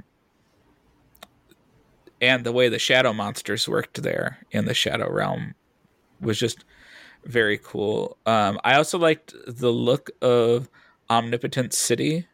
and 2.21 2.45
the 2.45 2.53
way 2.53 2.69
the 2.69 2.79
shadow 2.79 3.13
monsters 3.13 3.69
worked 3.69 4.03
there 4.03 4.39
in 4.51 4.65
the 4.65 4.75
Shadow 4.75 5.11
Realm 5.11 5.55
was 6.21 6.39
just 6.39 6.65
very 7.25 7.59
cool. 7.59 8.17
Um, 8.25 8.59
I 8.65 8.77
also 8.77 8.99
liked 8.99 9.35
the 9.47 9.71
look 9.71 10.11
of 10.23 10.71
Omnipotent 11.11 11.75
City. 11.75 12.27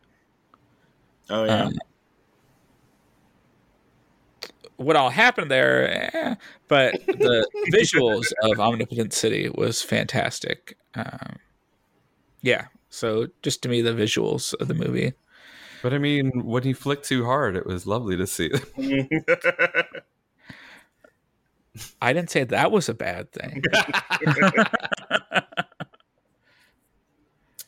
Oh 1.30 1.44
yeah. 1.44 1.64
Um, 1.64 1.74
what 4.76 4.96
all 4.96 5.10
happened 5.10 5.50
there, 5.50 6.10
eh, 6.14 6.34
but 6.68 6.94
the 7.06 7.46
visuals 7.72 8.32
of 8.42 8.58
Omnipotent 8.60 9.12
City 9.12 9.50
was 9.54 9.82
fantastic. 9.82 10.76
Um, 10.94 11.36
yeah, 12.42 12.66
so 12.90 13.28
just 13.42 13.62
to 13.62 13.68
me, 13.68 13.82
the 13.82 13.92
visuals 13.92 14.54
of 14.60 14.68
the 14.68 14.74
movie. 14.74 15.14
But 15.82 15.94
I 15.94 15.98
mean, 15.98 16.44
when 16.44 16.62
he 16.62 16.72
flicked 16.72 17.04
too 17.06 17.24
hard, 17.24 17.56
it 17.56 17.66
was 17.66 17.86
lovely 17.86 18.16
to 18.16 18.26
see. 18.26 18.52
I 22.02 22.12
didn't 22.12 22.30
say 22.30 22.44
that 22.44 22.70
was 22.70 22.88
a 22.88 22.94
bad 22.94 23.32
thing. 23.32 23.62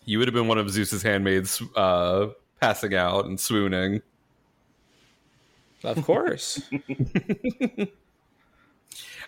you 0.04 0.18
would 0.18 0.28
have 0.28 0.34
been 0.34 0.46
one 0.46 0.58
of 0.58 0.70
Zeus's 0.70 1.02
handmaids 1.02 1.62
uh, 1.74 2.26
passing 2.60 2.94
out 2.94 3.24
and 3.24 3.40
swooning. 3.40 4.02
Of 5.84 6.04
course. 6.04 6.60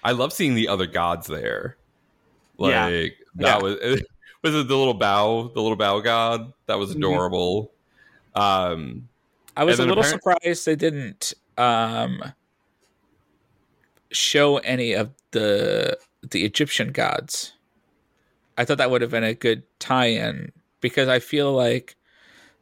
I 0.03 0.13
love 0.13 0.33
seeing 0.33 0.55
the 0.55 0.69
other 0.69 0.87
gods 0.87 1.27
there. 1.27 1.77
Like 2.59 2.73
Yeah. 2.73 2.89
that 2.89 3.13
Yeah. 3.37 3.59
was 3.59 3.77
was 4.43 4.55
it 4.55 4.69
the 4.69 4.77
little 4.77 4.95
bow, 4.95 5.51
the 5.55 5.61
little 5.61 5.77
bow 5.77 6.01
god? 6.01 6.53
That 6.67 6.79
was 6.79 6.91
adorable. 6.93 7.73
Um 8.35 9.09
I 9.57 9.65
was 9.65 9.79
a 9.79 9.87
little 9.87 10.03
apparent- 10.05 10.23
surprised 10.23 10.67
they 10.67 10.77
didn't 10.77 11.33
um, 11.57 12.23
show 14.11 14.59
any 14.59 14.93
of 14.93 15.11
the 15.31 15.99
the 16.23 16.45
Egyptian 16.45 16.93
gods. 16.93 17.53
I 18.59 18.65
thought 18.67 18.79
that 18.79 18.91
would 18.91 19.01
have 19.03 19.11
been 19.11 19.25
a 19.25 19.33
good 19.35 19.63
tie-in 19.79 20.53
because 20.83 21.09
I 21.09 21.19
feel 21.19 21.53
like 21.53 21.97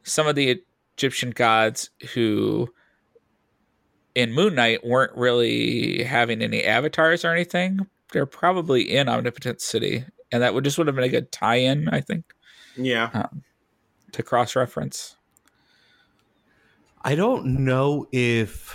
some 0.03 0.27
of 0.27 0.35
the 0.35 0.61
Egyptian 0.97 1.31
gods 1.31 1.89
who 2.13 2.69
in 4.15 4.33
Moon 4.33 4.55
Knight 4.55 4.85
weren't 4.85 5.15
really 5.15 6.03
having 6.03 6.41
any 6.41 6.63
avatars 6.63 7.23
or 7.23 7.31
anything. 7.31 7.85
They're 8.11 8.25
probably 8.25 8.95
in 8.95 9.09
Omnipotent 9.09 9.61
City, 9.61 10.05
and 10.31 10.41
that 10.41 10.53
would 10.53 10.63
just 10.63 10.77
would 10.77 10.87
have 10.87 10.95
been 10.95 11.05
a 11.05 11.09
good 11.09 11.31
tie-in, 11.31 11.89
I 11.89 12.01
think, 12.01 12.33
yeah. 12.77 13.09
Um, 13.13 13.43
to 14.13 14.23
cross-reference. 14.23 15.17
I 17.03 17.15
don't 17.15 17.45
know 17.63 18.07
if 18.11 18.73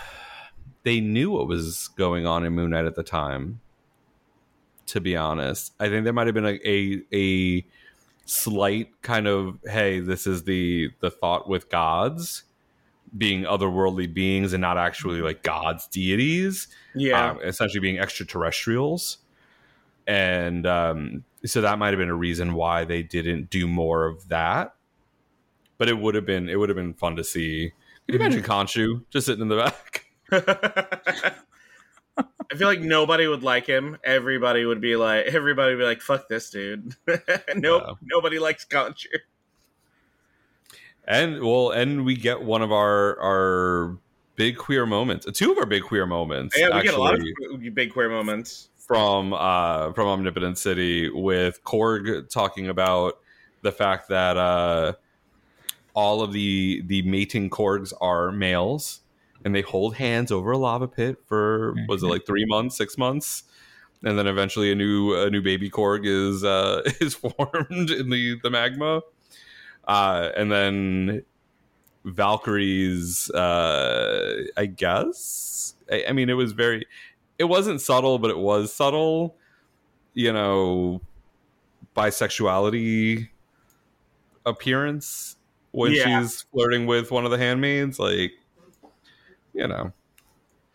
they 0.83 1.01
knew 1.01 1.31
what 1.31 1.49
was 1.49 1.89
going 1.97 2.27
on 2.27 2.45
in 2.45 2.53
Moon 2.53 2.71
Knight 2.71 2.85
at 2.85 2.95
the 2.95 3.03
time. 3.03 3.61
To 4.87 5.01
be 5.01 5.17
honest, 5.17 5.73
I 5.79 5.89
think 5.89 6.05
there 6.05 6.13
might 6.13 6.27
have 6.27 6.35
been 6.35 6.47
a, 6.47 6.59
a 6.69 7.03
a 7.13 7.67
slight 8.27 8.89
kind 9.03 9.29
of 9.29 9.59
hey, 9.65 10.01
this 10.01 10.27
is 10.27 10.45
the 10.45 10.91
the 11.01 11.11
thought 11.11 11.49
with 11.49 11.71
gods 11.71 12.43
being 13.17 13.43
otherworldly 13.45 14.13
beings 14.13 14.53
and 14.53 14.61
not 14.61 14.79
actually 14.79 15.21
like 15.21 15.43
gods 15.43 15.87
deities. 15.89 16.69
Yeah. 16.95 17.31
um, 17.33 17.41
essentially 17.43 17.81
being 17.81 17.99
extraterrestrials. 17.99 19.19
And 20.07 20.67
um, 20.67 21.25
so 21.45 21.61
that 21.61 21.79
might 21.79 21.89
have 21.89 21.99
been 21.99 22.09
a 22.09 22.15
reason 22.15 22.55
why 22.55 22.85
they 22.85 23.03
didn't 23.03 23.51
do 23.51 23.67
more 23.69 24.07
of 24.07 24.29
that. 24.29 24.75
But 25.79 25.89
it 25.89 25.99
would 25.99 26.15
have 26.15 26.27
been 26.27 26.49
it 26.49 26.57
would 26.57 26.69
have 26.69 26.77
been 26.77 26.95
fun 26.95 27.17
to 27.17 27.25
see. 27.25 27.73
Can 28.07 28.19
you 28.19 28.25
imagine 28.25 28.43
Khonshu 28.43 29.05
just 29.11 29.27
sitting 29.27 29.43
in 29.43 29.49
the 29.49 29.57
back? 29.57 30.05
I 32.53 32.57
feel 32.57 32.67
like 32.69 32.81
nobody 32.81 33.27
would 33.27 33.43
like 33.43 33.67
him. 33.67 33.97
Everybody 34.05 34.65
would 34.65 34.81
be 34.81 34.97
like, 34.97 35.27
everybody 35.27 35.75
would 35.75 35.81
be 35.81 35.87
like, 35.87 36.01
"Fuck 36.03 36.29
this 36.29 36.51
dude." 36.51 36.97
nope, 37.55 37.83
Yeah. 37.87 37.95
nobody 38.03 38.39
likes 38.39 38.65
Khonshu. 38.67 39.07
And 41.07 41.43
well, 41.43 41.71
and 41.71 42.05
we 42.05 42.15
get 42.15 42.43
one 42.43 42.63
of 42.63 42.73
our 42.73 43.19
our 43.21 43.99
big 44.37 44.57
queer 44.57 44.87
moments, 44.87 45.27
two 45.33 45.53
of 45.53 45.59
our 45.59 45.67
big 45.67 45.83
queer 45.83 46.07
moments. 46.07 46.57
Yeah, 46.59 46.77
we 46.77 46.83
get 46.83 46.95
a 46.95 46.99
lot 46.99 47.15
of 47.15 47.75
big 47.75 47.93
queer 47.93 48.09
moments. 48.09 48.69
from 48.79 49.33
uh, 49.33 49.93
from 49.93 50.09
Omnipotent 50.09 50.59
City 50.59 51.11
with 51.11 51.63
Korg 51.65 52.29
talking 52.31 52.69
about 52.69 53.19
the 53.63 53.73
fact 53.73 54.09
that 54.09 54.37
uh, 54.37 54.95
all 55.95 56.23
of 56.23 56.33
the 56.33 56.83
the 56.87 57.03
mating 57.03 57.51
Korgs 57.51 57.93
are 58.01 58.33
males, 58.33 59.01
and 59.45 59.55
they 59.55 59.61
hold 59.63 59.97
hands 59.97 60.33
over 60.33 60.53
a 60.53 60.59
lava 60.59 60.89
pit 60.89 61.19
for 61.27 61.75
was 61.89 62.03
it 62.03 62.07
like 62.07 62.27
three 62.27 62.47
months, 62.47 62.77
six 62.77 62.97
months, 62.97 63.45
and 64.05 64.19
then 64.19 64.27
eventually 64.27 64.73
a 64.73 64.75
new 64.75 65.15
a 65.15 65.31
new 65.31 65.43
baby 65.43 65.71
Korg 65.71 66.07
is 66.07 66.45
uh, 66.45 66.83
is 67.01 67.15
formed 67.15 67.91
in 67.91 68.11
the 68.11 68.39
the 68.43 68.51
magma, 68.51 69.03
uh, 69.85 70.31
and 70.37 70.51
then 70.53 71.25
Valkyrie's 72.07 73.31
uh, 73.31 74.45
I 74.57 74.67
guess 74.67 75.75
I, 75.91 76.07
I 76.09 76.13
mean 76.13 76.31
it 76.31 76.35
was 76.35 76.53
very 76.53 76.87
it 77.39 77.45
wasn't 77.45 77.81
subtle, 77.81 78.19
but 78.19 78.31
it 78.31 78.39
was 78.39 78.73
subtle. 78.75 79.37
You 80.15 80.33
know, 80.33 81.03
bisexuality 81.97 83.29
appearance 84.47 85.37
when 85.73 85.95
Yeah. 85.95 85.95
she's 85.95 86.43
flirting 86.53 86.87
with 86.87 87.11
one 87.11 87.25
of 87.25 87.31
the 87.31 87.39
handmaids. 87.39 87.99
Like, 87.99 88.33
you 89.53 89.67
know, 89.67 89.93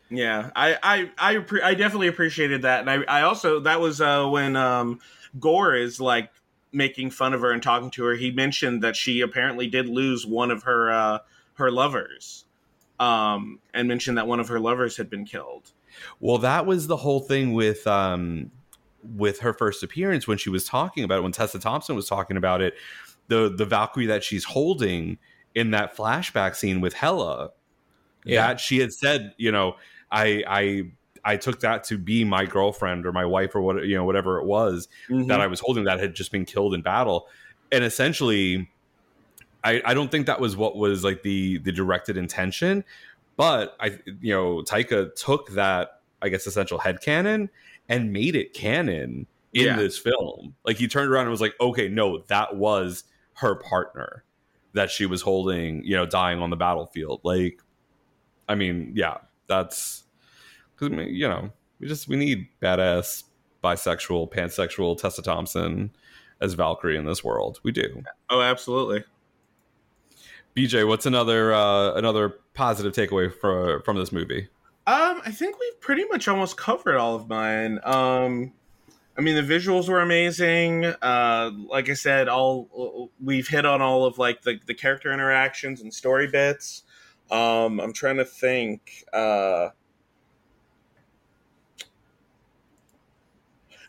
Yeah, 0.09 0.51
I 0.55 0.77
I 0.83 1.11
I, 1.17 1.45
I 1.63 1.73
definitely 1.73 2.07
appreciated 2.07 2.61
that, 2.61 2.81
and 2.81 2.89
I 2.89 3.19
I 3.19 3.21
also 3.23 3.59
that 3.61 3.79
was 3.81 4.01
uh, 4.01 4.27
when 4.27 4.55
um, 4.55 4.99
Gorr 5.39 5.75
is 5.75 5.99
like 5.99 6.29
making 6.75 7.09
fun 7.11 7.33
of 7.33 7.41
her 7.41 7.51
and 7.51 7.63
talking 7.63 7.89
to 7.91 8.03
her. 8.05 8.15
He 8.15 8.31
mentioned 8.31 8.83
that 8.83 8.95
she 8.95 9.21
apparently 9.21 9.67
did 9.67 9.87
lose 9.87 10.25
one 10.25 10.51
of 10.51 10.63
her 10.63 10.91
uh, 10.91 11.19
her 11.53 11.71
lovers, 11.71 12.45
um, 12.99 13.59
and 13.73 13.87
mentioned 13.87 14.17
that 14.17 14.27
one 14.27 14.39
of 14.39 14.47
her 14.49 14.59
lovers 14.59 14.97
had 14.97 15.09
been 15.09 15.25
killed. 15.25 15.71
well, 16.19 16.37
that 16.39 16.65
was 16.65 16.87
the 16.87 16.97
whole 16.97 17.21
thing 17.21 17.53
with 17.53 17.87
um 17.87 18.51
with 19.15 19.39
her 19.39 19.53
first 19.53 19.83
appearance 19.83 20.27
when 20.27 20.37
she 20.37 20.49
was 20.49 20.65
talking 20.65 21.03
about 21.03 21.19
it. 21.19 21.21
When 21.23 21.31
Tessa 21.31 21.59
Thompson 21.59 21.95
was 21.95 22.07
talking 22.09 22.37
about 22.37 22.61
it, 22.61 22.73
the 23.27 23.53
the 23.55 23.65
Valkyrie 23.65 24.07
that 24.07 24.23
she's 24.23 24.43
holding 24.43 25.17
in 25.53 25.71
that 25.71 25.95
flashback 25.95 26.55
scene 26.55 26.81
with 26.81 26.93
Hela, 26.93 27.51
Yeah. 28.25 28.47
that 28.47 28.59
she 28.59 28.79
had 28.79 28.91
said, 28.91 29.33
you 29.37 29.51
know, 29.51 29.77
I 30.11 30.43
I 30.47 30.91
I 31.25 31.37
took 31.37 31.59
that 31.61 31.83
to 31.85 31.97
be 31.97 32.23
my 32.23 32.45
girlfriend 32.45 33.05
or 33.05 33.11
my 33.11 33.25
wife 33.25 33.55
or 33.55 33.61
what 33.61 33.85
you 33.85 33.95
know 33.95 34.05
whatever 34.05 34.39
it 34.39 34.45
was 34.45 34.87
that 35.09 35.15
mm-hmm. 35.15 35.31
I 35.31 35.47
was 35.47 35.59
holding 35.59 35.85
that 35.85 35.99
had 35.99 36.13
just 36.13 36.31
been 36.31 36.45
killed 36.45 36.73
in 36.73 36.81
battle, 36.81 37.27
and 37.71 37.83
essentially, 37.83 38.69
I 39.63 39.81
I 39.83 39.93
don't 39.93 40.11
think 40.11 40.27
that 40.27 40.39
was 40.39 40.55
what 40.55 40.77
was 40.77 41.03
like 41.03 41.23
the 41.23 41.57
the 41.57 41.71
directed 41.71 42.15
intention, 42.15 42.83
but 43.35 43.75
I 43.79 43.97
you 44.21 44.33
know 44.33 44.61
Taika 44.61 45.13
took 45.15 45.49
that 45.51 46.01
I 46.21 46.29
guess 46.29 46.45
essential 46.47 46.77
head 46.77 47.01
canon 47.01 47.49
and 47.89 48.13
made 48.13 48.35
it 48.35 48.53
canon 48.53 49.27
in 49.53 49.65
Yeah. 49.65 49.75
this 49.77 49.97
film. 49.97 50.55
Like 50.65 50.77
he 50.77 50.87
turned 50.87 51.11
around 51.11 51.23
and 51.23 51.31
was 51.31 51.41
like, 51.41 51.55
okay, 51.59 51.87
no, 51.87 52.19
that 52.27 52.55
was 52.55 53.03
her 53.35 53.55
partner 53.55 54.23
that 54.73 54.89
she 54.91 55.05
was 55.05 55.21
holding, 55.21 55.83
you 55.83 55.95
know, 55.95 56.05
dying 56.05 56.41
on 56.41 56.49
the 56.49 56.55
battlefield. 56.57 57.21
Like, 57.23 57.61
I 58.49 58.55
mean, 58.55 58.91
yeah, 58.95 59.19
that's 59.47 60.03
because 60.77 61.07
you 61.07 61.27
know 61.27 61.51
we 61.79 61.87
just 61.87 62.07
we 62.07 62.15
need 62.15 62.47
badass 62.61 63.23
bisexual, 63.63 64.31
pansexual 64.31 64.97
Tessa 64.97 65.21
Thompson 65.21 65.91
as 66.39 66.53
Valkyrie 66.53 66.97
in 66.97 67.05
this 67.05 67.23
world. 67.23 67.59
We 67.63 67.71
do. 67.71 68.03
Oh, 68.29 68.41
absolutely. 68.41 69.03
BJ, 70.55 70.87
what's 70.87 71.05
another 71.05 71.53
uh, 71.53 71.93
another 71.93 72.29
positive 72.53 72.93
takeaway 72.93 73.33
for, 73.33 73.81
from 73.81 73.97
this 73.97 74.11
movie? 74.11 74.47
Um, 74.87 75.21
I 75.25 75.31
think 75.31 75.59
we've 75.59 75.81
pretty 75.81 76.05
much 76.05 76.27
almost 76.27 76.57
covered 76.57 76.97
all 76.97 77.15
of 77.15 77.27
mine. 77.27 77.79
Um, 77.83 78.53
I 79.17 79.21
mean, 79.21 79.35
the 79.35 79.41
visuals 79.41 79.89
were 79.89 80.01
amazing. 80.01 80.85
Uh, 80.85 81.51
like 81.67 81.89
I 81.89 81.93
said, 81.93 82.27
all 82.29 83.11
we've 83.21 83.47
hit 83.47 83.65
on 83.65 83.81
all 83.81 84.05
of 84.05 84.17
like 84.17 84.43
the 84.43 84.59
the 84.65 84.73
character 84.73 85.11
interactions 85.11 85.81
and 85.81 85.93
story 85.93 86.27
bits. 86.27 86.83
Um, 87.31 87.79
I'm 87.79 87.93
trying 87.93 88.17
to 88.17 88.25
think. 88.25 89.03
Uh, 89.11 89.69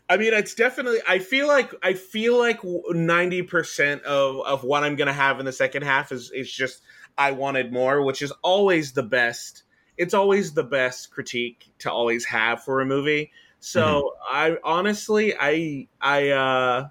I 0.09 0.17
mean, 0.17 0.33
it's 0.33 0.55
definitely. 0.55 0.99
I 1.07 1.19
feel 1.19 1.47
like 1.47 1.73
I 1.83 1.93
feel 1.93 2.37
like 2.37 2.59
ninety 2.63 3.41
percent 3.41 4.03
of 4.03 4.39
of 4.45 4.63
what 4.63 4.83
I'm 4.83 4.95
gonna 4.95 5.13
have 5.13 5.39
in 5.39 5.45
the 5.45 5.51
second 5.51 5.83
half 5.83 6.11
is 6.11 6.31
is 6.31 6.51
just 6.51 6.81
I 7.17 7.31
wanted 7.31 7.73
more, 7.73 8.01
which 8.03 8.21
is 8.21 8.31
always 8.41 8.93
the 8.93 9.03
best. 9.03 9.63
It's 9.97 10.13
always 10.13 10.53
the 10.53 10.63
best 10.63 11.11
critique 11.11 11.69
to 11.79 11.91
always 11.91 12.25
have 12.25 12.63
for 12.63 12.79
a 12.79 12.85
movie. 12.85 13.31
So 13.59 14.13
I 14.31 14.57
honestly, 14.63 15.33
I 15.37 15.87
I 15.99 16.29
uh 16.29 16.89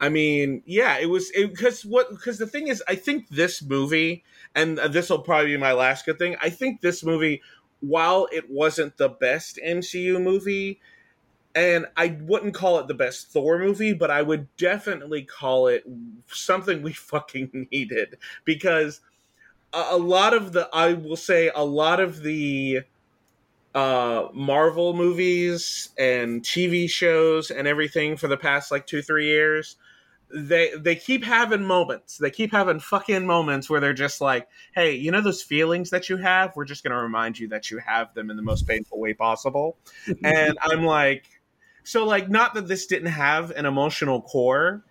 I 0.00 0.08
mean, 0.08 0.62
yeah, 0.66 0.98
it 0.98 1.06
was 1.06 1.30
because 1.34 1.84
what 1.84 2.10
because 2.10 2.38
the 2.38 2.46
thing 2.46 2.68
is, 2.68 2.82
I 2.88 2.96
think 2.96 3.28
this 3.28 3.62
movie, 3.62 4.24
and 4.54 4.76
this 4.78 5.10
will 5.10 5.20
probably 5.20 5.52
be 5.52 5.56
my 5.56 5.72
last 5.72 6.04
good 6.06 6.18
thing. 6.18 6.36
I 6.42 6.50
think 6.50 6.80
this 6.80 7.04
movie, 7.04 7.40
while 7.80 8.28
it 8.32 8.50
wasn't 8.50 8.96
the 8.96 9.08
best 9.08 9.60
MCU 9.64 10.20
movie, 10.20 10.80
and 11.54 11.86
I 11.96 12.18
wouldn't 12.22 12.54
call 12.54 12.78
it 12.78 12.88
the 12.88 12.94
best 12.94 13.28
Thor 13.28 13.58
movie, 13.58 13.92
but 13.92 14.10
I 14.10 14.22
would 14.22 14.54
definitely 14.56 15.22
call 15.22 15.66
it 15.66 15.84
something 16.28 16.82
we 16.82 16.92
fucking 16.92 17.68
needed 17.70 18.16
because 18.44 19.00
a, 19.72 19.84
a 19.90 19.98
lot 19.98 20.34
of 20.34 20.52
the 20.52 20.68
I 20.72 20.94
will 20.94 21.16
say 21.16 21.50
a 21.54 21.64
lot 21.64 22.00
of 22.00 22.22
the 22.22 22.80
uh 23.74 24.28
Marvel 24.34 24.92
movies 24.92 25.90
and 25.98 26.42
TV 26.42 26.88
shows 26.90 27.50
and 27.50 27.66
everything 27.66 28.16
for 28.16 28.28
the 28.28 28.36
past 28.36 28.70
like 28.70 28.86
2 28.86 29.00
3 29.00 29.26
years 29.26 29.76
they 30.32 30.72
they 30.76 30.96
keep 30.96 31.24
having 31.24 31.64
moments. 31.64 32.16
They 32.16 32.30
keep 32.30 32.52
having 32.52 32.80
fucking 32.80 33.26
moments 33.26 33.68
where 33.68 33.80
they're 33.80 33.92
just 33.92 34.20
like, 34.20 34.48
"Hey, 34.74 34.94
you 34.94 35.10
know 35.10 35.20
those 35.20 35.42
feelings 35.42 35.90
that 35.90 36.08
you 36.08 36.16
have? 36.16 36.56
We're 36.56 36.64
just 36.64 36.82
going 36.82 36.92
to 36.92 37.02
remind 37.02 37.38
you 37.38 37.48
that 37.48 37.70
you 37.70 37.78
have 37.78 38.14
them 38.14 38.30
in 38.30 38.36
the 38.36 38.42
most 38.42 38.66
painful 38.66 38.98
way 38.98 39.12
possible." 39.14 39.76
and 40.24 40.58
I'm 40.62 40.84
like, 40.84 41.28
so 41.84 42.04
like 42.04 42.28
not 42.28 42.54
that 42.54 42.68
this 42.68 42.86
didn't 42.86 43.12
have 43.12 43.50
an 43.52 43.66
emotional 43.66 44.22
core 44.22 44.84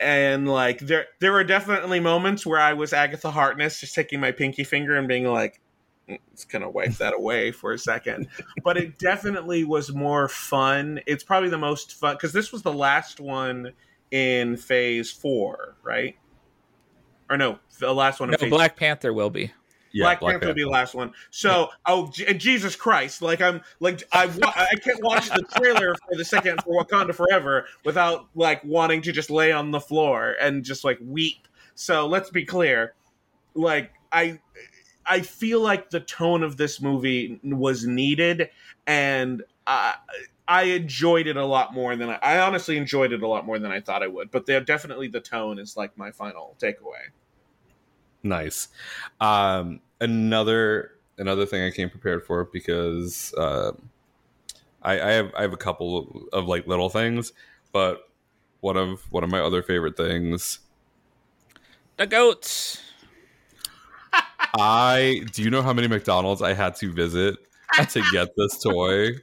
and 0.00 0.48
like 0.48 0.78
there 0.80 1.06
there 1.20 1.32
were 1.32 1.44
definitely 1.44 2.00
moments 2.00 2.46
where 2.46 2.58
I 2.58 2.72
was 2.72 2.92
Agatha 2.92 3.30
Harkness 3.30 3.80
just 3.80 3.94
taking 3.94 4.18
my 4.18 4.32
pinky 4.32 4.64
finger 4.64 4.96
and 4.96 5.06
being 5.06 5.26
like 5.26 5.60
"Mm, 6.08 6.18
it's 6.32 6.44
gonna 6.44 6.70
wipe 6.70 6.94
that 6.94 7.14
away 7.16 7.52
for 7.52 7.72
a 7.72 7.78
second. 7.78 8.28
But 8.64 8.78
it 8.78 8.98
definitely 8.98 9.62
was 9.64 9.92
more 9.92 10.28
fun. 10.28 11.00
It's 11.06 11.22
probably 11.22 11.50
the 11.50 11.58
most 11.58 11.94
fun 11.94 12.14
because 12.14 12.32
this 12.32 12.50
was 12.50 12.62
the 12.62 12.72
last 12.72 13.20
one 13.20 13.72
in 14.10 14.56
phase 14.56 15.10
four 15.12 15.76
right? 15.82 16.16
Or 17.28 17.36
no 17.36 17.58
the 17.78 17.92
last 17.92 18.20
one 18.20 18.30
in 18.30 18.32
No, 18.32 18.38
phase 18.38 18.50
Black 18.50 18.76
Panther 18.76 19.12
will 19.12 19.30
be. 19.30 19.52
Yeah, 19.92 20.04
Black, 20.04 20.20
Panther 20.20 20.48
will 20.48 20.54
be 20.54 20.62
the 20.62 20.68
last 20.68 20.94
one. 20.94 21.12
So, 21.30 21.68
oh, 21.86 22.12
and 22.26 22.38
Jesus 22.38 22.76
Christ! 22.76 23.22
Like 23.22 23.40
I'm, 23.40 23.60
like 23.80 24.02
I, 24.12 24.30
I 24.44 24.76
can't 24.76 25.02
watch 25.02 25.28
the 25.28 25.42
trailer 25.56 25.94
for 25.94 26.16
the 26.16 26.24
second 26.24 26.62
for 26.62 26.84
Wakanda 26.84 27.14
Forever 27.14 27.66
without 27.84 28.26
like 28.34 28.62
wanting 28.64 29.02
to 29.02 29.12
just 29.12 29.30
lay 29.30 29.52
on 29.52 29.70
the 29.70 29.80
floor 29.80 30.36
and 30.40 30.64
just 30.64 30.84
like 30.84 30.98
weep. 31.02 31.48
So 31.74 32.06
let's 32.06 32.30
be 32.30 32.44
clear, 32.44 32.94
like 33.54 33.92
I, 34.12 34.40
I 35.06 35.20
feel 35.20 35.60
like 35.60 35.90
the 35.90 36.00
tone 36.00 36.42
of 36.42 36.56
this 36.56 36.80
movie 36.80 37.40
was 37.42 37.86
needed, 37.86 38.50
and 38.86 39.42
I, 39.66 39.94
I 40.46 40.62
enjoyed 40.64 41.26
it 41.26 41.36
a 41.36 41.44
lot 41.44 41.72
more 41.74 41.96
than 41.96 42.10
I, 42.10 42.18
I 42.22 42.38
honestly 42.40 42.76
enjoyed 42.76 43.12
it 43.12 43.22
a 43.22 43.28
lot 43.28 43.46
more 43.46 43.58
than 43.58 43.72
I 43.72 43.80
thought 43.80 44.02
I 44.02 44.08
would. 44.08 44.30
But 44.30 44.46
they're 44.46 44.60
definitely 44.60 45.08
the 45.08 45.20
tone 45.20 45.58
is 45.58 45.76
like 45.76 45.96
my 45.96 46.10
final 46.10 46.56
takeaway. 46.60 47.10
Nice. 48.22 48.68
Um, 49.20 49.80
another 50.00 50.92
another 51.18 51.46
thing 51.46 51.62
I 51.62 51.70
came 51.70 51.90
prepared 51.90 52.24
for 52.24 52.44
because 52.46 53.34
um 53.36 53.90
I, 54.82 55.00
I 55.00 55.10
have 55.12 55.32
I 55.36 55.42
have 55.42 55.52
a 55.52 55.58
couple 55.58 56.28
of 56.32 56.46
like 56.46 56.66
little 56.66 56.88
things, 56.88 57.32
but 57.72 58.08
one 58.60 58.76
of 58.76 59.00
one 59.10 59.24
of 59.24 59.30
my 59.30 59.40
other 59.40 59.62
favorite 59.62 59.96
things. 59.96 60.60
The 61.96 62.06
goats. 62.06 62.82
I 64.58 65.22
do 65.32 65.42
you 65.42 65.50
know 65.50 65.62
how 65.62 65.72
many 65.72 65.88
McDonald's 65.88 66.42
I 66.42 66.54
had 66.54 66.74
to 66.76 66.92
visit 66.92 67.36
to 67.90 68.02
get 68.12 68.28
this 68.36 68.58
toy? 68.58 69.12
Do 69.12 69.18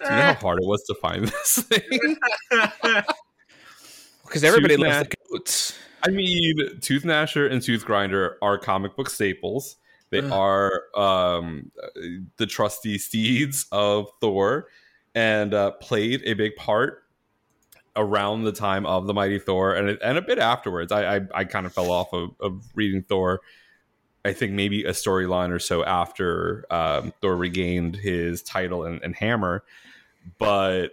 you 0.00 0.10
know 0.10 0.22
how 0.22 0.34
hard 0.40 0.58
it 0.60 0.66
was 0.66 0.82
to 0.84 0.94
find 0.94 1.26
this 1.26 1.58
thing? 1.58 2.16
Because 4.26 4.42
everybody 4.42 4.76
loves 4.76 5.08
the 5.08 5.14
goats. 5.30 5.78
I 6.06 6.10
mean, 6.10 6.80
Tooth 6.80 7.02
Gnasher 7.02 7.50
and 7.50 7.60
Tooth 7.60 7.84
Grinder 7.84 8.38
are 8.40 8.58
comic 8.58 8.94
book 8.94 9.10
staples. 9.10 9.76
They 10.10 10.20
Ugh. 10.20 10.32
are 10.32 10.82
um, 10.94 11.72
the 12.36 12.46
trusty 12.46 12.96
steeds 12.98 13.66
of 13.72 14.08
Thor, 14.20 14.68
and 15.14 15.52
uh, 15.52 15.72
played 15.72 16.22
a 16.24 16.34
big 16.34 16.54
part 16.54 17.02
around 17.96 18.44
the 18.44 18.52
time 18.52 18.86
of 18.86 19.08
the 19.08 19.14
Mighty 19.14 19.40
Thor, 19.40 19.74
and 19.74 19.98
and 20.00 20.16
a 20.16 20.22
bit 20.22 20.38
afterwards. 20.38 20.92
I 20.92 21.16
I, 21.16 21.20
I 21.34 21.44
kind 21.44 21.66
of 21.66 21.72
fell 21.72 21.90
off 21.90 22.12
of, 22.12 22.30
of 22.40 22.62
reading 22.76 23.02
Thor. 23.02 23.40
I 24.24 24.32
think 24.32 24.52
maybe 24.52 24.84
a 24.84 24.90
storyline 24.90 25.50
or 25.50 25.58
so 25.58 25.84
after 25.84 26.66
um, 26.70 27.12
Thor 27.20 27.36
regained 27.36 27.96
his 27.96 28.42
title 28.42 28.84
and, 28.84 29.00
and 29.02 29.14
hammer. 29.14 29.64
but 30.38 30.90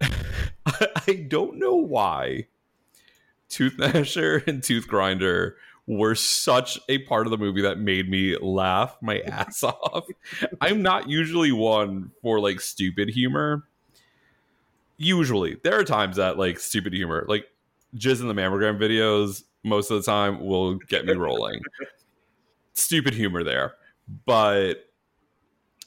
I 0.66 1.26
don't 1.28 1.58
know 1.58 1.74
why 1.74 2.46
Tooth 3.56 3.78
Gnasher 3.78 4.46
and 4.46 4.62
Tooth 4.62 4.86
Grinder 4.86 5.56
were 5.86 6.14
such 6.14 6.78
a 6.90 6.98
part 6.98 7.26
of 7.26 7.30
the 7.30 7.38
movie 7.38 7.62
that 7.62 7.78
made 7.78 8.10
me 8.10 8.36
laugh 8.36 8.98
my 9.00 9.20
ass 9.26 9.62
off. 9.62 10.04
I'm 10.60 10.82
not 10.82 11.08
usually 11.08 11.52
one 11.52 12.10
for 12.20 12.38
like 12.38 12.60
stupid 12.60 13.08
humor. 13.08 13.66
Usually, 14.98 15.56
there 15.64 15.78
are 15.78 15.84
times 15.84 16.16
that 16.16 16.36
like 16.36 16.58
stupid 16.58 16.92
humor, 16.92 17.24
like 17.28 17.46
jizz 17.96 18.20
in 18.20 18.28
the 18.28 18.34
mammogram 18.34 18.78
videos, 18.78 19.44
most 19.64 19.90
of 19.90 20.04
the 20.04 20.10
time 20.10 20.44
will 20.44 20.74
get 20.74 21.06
me 21.06 21.14
rolling. 21.14 21.62
stupid 22.74 23.14
humor 23.14 23.42
there, 23.42 23.72
but 24.26 24.90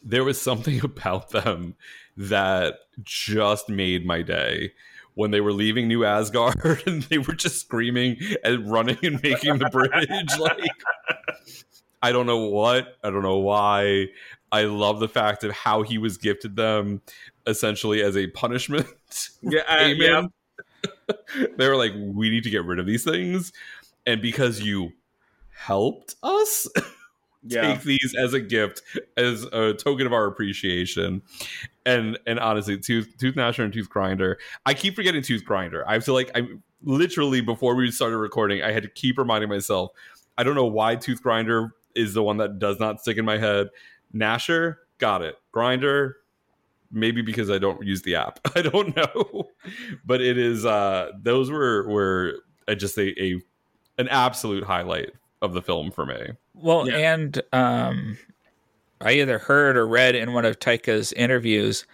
there 0.03 0.23
was 0.23 0.41
something 0.41 0.83
about 0.83 1.29
them 1.29 1.75
that 2.17 2.79
just 3.03 3.69
made 3.69 4.07
my 4.07 4.23
day 4.23 4.71
when 5.19 5.31
they 5.31 5.41
were 5.41 5.51
leaving 5.51 5.89
New 5.89 6.05
Asgard 6.05 6.81
and 6.87 7.03
they 7.03 7.17
were 7.17 7.33
just 7.33 7.59
screaming 7.59 8.15
and 8.41 8.71
running 8.71 8.97
and 9.03 9.21
making 9.21 9.57
the 9.57 9.69
bridge. 9.69 10.29
like, 10.39 10.71
I 12.01 12.13
don't 12.13 12.25
know 12.25 12.45
what, 12.45 12.95
I 13.03 13.09
don't 13.09 13.23
know 13.23 13.39
why. 13.39 14.07
I 14.49 14.63
love 14.63 15.01
the 15.01 15.09
fact 15.09 15.43
of 15.43 15.51
how 15.51 15.81
he 15.81 15.97
was 15.97 16.17
gifted 16.17 16.55
them 16.55 17.01
essentially 17.45 18.01
as 18.01 18.15
a 18.15 18.27
punishment. 18.27 18.87
Yeah, 19.41 19.61
uh, 19.67 19.77
Amen. 19.79 20.29
they 21.57 21.67
were 21.67 21.75
like, 21.75 21.91
we 21.95 22.29
need 22.29 22.43
to 22.43 22.49
get 22.49 22.63
rid 22.63 22.77
of 22.77 22.85
these 22.85 23.03
things. 23.03 23.51
And 24.05 24.21
because 24.21 24.61
you 24.61 24.93
helped 25.53 26.15
us, 26.23 26.67
Yeah. 27.43 27.73
take 27.73 27.81
these 27.81 28.15
as 28.17 28.33
a 28.33 28.39
gift, 28.39 28.83
as 29.17 29.43
a 29.45 29.73
token 29.73 30.05
of 30.05 30.13
our 30.13 30.27
appreciation. 30.27 31.23
And 31.89 32.17
and 32.27 32.39
honestly, 32.39 32.77
tooth 32.77 33.15
tooth 33.17 33.35
gnasher 33.35 33.63
and 33.63 33.73
tooth 33.73 33.89
grinder. 33.89 34.37
I 34.65 34.73
keep 34.73 34.95
forgetting 34.95 35.21
tooth 35.23 35.43
grinder. 35.45 35.83
I 35.87 35.99
feel 35.99 36.13
like 36.13 36.31
I 36.35 36.43
literally 36.83 37.41
before 37.41 37.75
we 37.75 37.91
started 37.91 38.17
recording, 38.17 38.61
I 38.61 38.71
had 38.71 38.83
to 38.83 38.89
keep 38.89 39.17
reminding 39.17 39.49
myself. 39.49 39.91
I 40.37 40.43
don't 40.43 40.55
know 40.55 40.65
why 40.65 40.95
tooth 40.95 41.21
grinder 41.23 41.73
is 41.95 42.13
the 42.13 42.23
one 42.23 42.37
that 42.37 42.59
does 42.59 42.79
not 42.79 43.01
stick 43.01 43.17
in 43.17 43.25
my 43.25 43.37
head. 43.37 43.67
Gnasher, 44.13 44.75
got 44.97 45.21
it. 45.21 45.35
Grinder, 45.51 46.17
maybe 46.91 47.21
because 47.21 47.49
I 47.49 47.57
don't 47.57 47.83
use 47.85 48.01
the 48.03 48.15
app. 48.15 48.39
I 48.55 48.61
don't 48.61 48.95
know, 48.95 49.49
but 50.05 50.21
it 50.21 50.37
is. 50.37 50.65
uh 50.65 51.11
Those 51.21 51.49
were 51.51 51.87
were 51.87 52.35
just 52.77 52.97
a, 52.97 53.21
a 53.21 53.41
an 53.97 54.07
absolute 54.09 54.63
highlight 54.63 55.11
of 55.41 55.53
the 55.53 55.61
film 55.61 55.91
for 55.91 56.05
me. 56.05 56.31
Well, 56.53 56.87
Yeah. 56.87 57.13
and 57.13 57.41
um, 57.53 58.17
I 59.01 59.13
either 59.13 59.39
heard 59.39 59.77
or 59.77 59.87
read 59.87 60.15
in 60.15 60.33
one 60.33 60.45
of 60.45 60.59
Taika's 60.59 61.13
interviews 61.13 61.85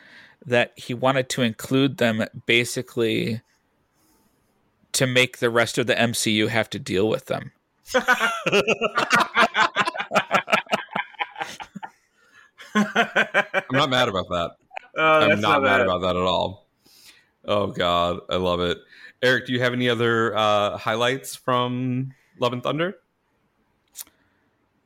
that 0.45 0.73
he 0.75 0.93
wanted 0.93 1.29
to 1.29 1.41
include 1.41 1.97
them 1.97 2.23
basically 2.45 3.41
to 4.93 5.05
make 5.05 5.37
the 5.37 5.49
rest 5.49 5.77
of 5.77 5.87
the 5.87 5.95
MCU 5.95 6.47
have 6.47 6.69
to 6.71 6.79
deal 6.79 7.09
with 7.09 7.25
them. 7.25 7.51
I'm 12.75 13.63
not 13.71 13.89
mad 13.89 14.09
about 14.09 14.29
that. 14.29 14.51
Oh, 14.97 15.03
I'm 15.03 15.27
that's 15.27 15.41
not 15.41 15.61
mad 15.61 15.81
about 15.81 15.99
that 16.03 16.15
at 16.15 16.21
all. 16.21 16.69
Oh 17.43 17.67
God, 17.67 18.21
I 18.29 18.37
love 18.37 18.61
it. 18.61 18.77
Eric, 19.21 19.45
do 19.45 19.51
you 19.51 19.59
have 19.59 19.73
any 19.73 19.89
other 19.89 20.33
uh, 20.33 20.77
highlights 20.77 21.35
from 21.35 22.13
Love 22.39 22.53
and 22.53 22.63
Thunder? 22.63 22.95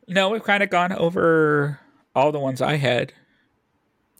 No, 0.07 0.29
we've 0.29 0.43
kind 0.43 0.63
of 0.63 0.71
gone 0.71 0.93
over 0.93 1.79
all 2.15 2.31
the 2.31 2.39
ones 2.39 2.61
I 2.61 2.75
had. 2.75 3.13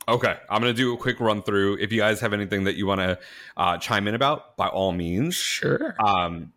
Okay, 0.07 0.37
I'm 0.49 0.61
gonna 0.61 0.73
do 0.73 0.93
a 0.93 0.97
quick 0.97 1.19
run 1.19 1.43
through. 1.43 1.77
If 1.79 1.91
you 1.91 1.99
guys 1.99 2.19
have 2.21 2.33
anything 2.33 2.63
that 2.63 2.75
you 2.75 2.87
want 2.87 3.01
to 3.01 3.19
uh, 3.57 3.77
chime 3.77 4.07
in 4.07 4.15
about, 4.15 4.57
by 4.57 4.67
all 4.67 4.91
means. 4.91 5.35
Sure. 5.35 5.95
Um, 6.03 6.51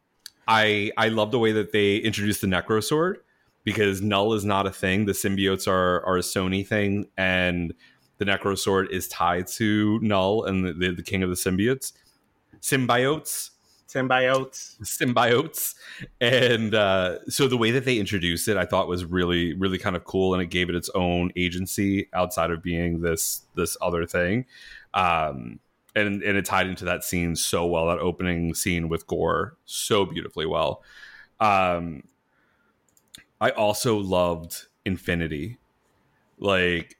I 0.48 0.90
I 0.96 1.08
love 1.08 1.30
the 1.30 1.38
way 1.38 1.52
that 1.52 1.72
they 1.72 1.96
introduced 1.96 2.40
the 2.40 2.46
Necro 2.46 2.82
Sword 2.82 3.18
because 3.64 4.00
Knull 4.00 4.32
is 4.34 4.44
not 4.44 4.66
a 4.66 4.70
thing. 4.70 5.04
The 5.04 5.12
symbiotes 5.12 5.68
are 5.68 6.04
are 6.06 6.16
a 6.16 6.22
Sony 6.22 6.66
thing, 6.66 7.08
and 7.18 7.74
the 8.18 8.24
Necro 8.24 8.56
Sword 8.56 8.88
is 8.90 9.06
tied 9.08 9.46
to 9.48 9.98
Knull 10.00 10.44
and 10.44 10.64
the, 10.64 10.72
the, 10.72 10.94
the 10.94 11.02
King 11.02 11.22
of 11.22 11.28
the 11.28 11.36
Symbiotes. 11.36 11.92
Symbiotes. 12.60 13.50
Symbiotes. 13.92 14.78
symbiotes. 14.80 15.74
And 16.20 16.74
uh, 16.74 17.18
so 17.28 17.46
the 17.46 17.56
way 17.58 17.70
that 17.72 17.84
they 17.84 17.98
introduced 17.98 18.48
it 18.48 18.56
i 18.56 18.64
thought 18.64 18.88
was 18.88 19.04
really 19.04 19.52
really 19.54 19.78
kind 19.78 19.96
of 19.96 20.04
cool 20.04 20.32
and 20.32 20.42
it 20.42 20.46
gave 20.46 20.68
it 20.68 20.74
its 20.74 20.88
own 20.94 21.30
agency 21.36 22.08
outside 22.14 22.50
of 22.50 22.62
being 22.62 23.00
this 23.00 23.42
this 23.54 23.76
other 23.80 24.06
thing. 24.06 24.46
Um, 24.94 25.60
and 25.94 26.22
and 26.22 26.38
it 26.38 26.44
tied 26.46 26.66
into 26.66 26.86
that 26.86 27.04
scene 27.04 27.36
so 27.36 27.66
well 27.66 27.86
that 27.86 27.98
opening 27.98 28.54
scene 28.54 28.88
with 28.88 29.06
gorr 29.06 29.56
so 29.66 30.06
beautifully 30.06 30.46
well. 30.46 30.82
Um, 31.40 32.04
i 33.40 33.50
also 33.50 33.98
loved 33.98 34.66
infinity. 34.84 35.58
Like 36.38 36.96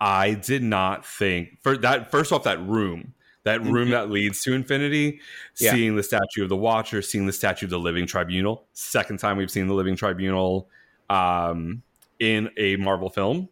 i 0.00 0.34
did 0.34 0.62
not 0.62 1.04
think 1.04 1.58
for 1.62 1.76
that 1.78 2.10
first 2.12 2.32
off 2.32 2.44
that 2.44 2.60
room 2.64 3.14
that 3.48 3.62
room 3.64 3.90
that 3.90 4.10
leads 4.10 4.42
to 4.42 4.52
infinity 4.54 5.20
Yeah. 5.58 5.72
seeing 5.72 5.96
the 5.96 6.02
statue 6.02 6.42
of 6.42 6.48
the 6.48 6.56
watcher 6.56 7.02
seeing 7.02 7.26
the 7.26 7.32
statue 7.32 7.66
of 7.66 7.70
the 7.70 7.78
living 7.78 8.06
tribunal 8.06 8.66
second 8.72 9.18
time 9.18 9.36
we've 9.36 9.50
seen 9.50 9.66
the 9.66 9.74
living 9.74 9.96
tribunal 9.96 10.68
um, 11.10 11.82
in 12.20 12.50
a 12.56 12.76
marvel 12.76 13.10
film 13.10 13.48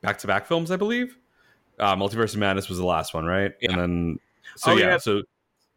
back-to-back 0.00 0.46
films 0.46 0.70
i 0.70 0.76
believe 0.76 1.16
uh, 1.78 1.96
multiverse 1.96 2.32
of 2.34 2.38
madness 2.38 2.68
was 2.68 2.78
the 2.78 2.84
last 2.86 3.14
one 3.14 3.24
right 3.24 3.52
Yeah. 3.60 3.72
and 3.72 3.80
then 3.80 4.18
so 4.56 4.72
Oh, 4.72 4.76
yeah, 4.76 4.86
yeah. 4.86 4.98
so 4.98 5.22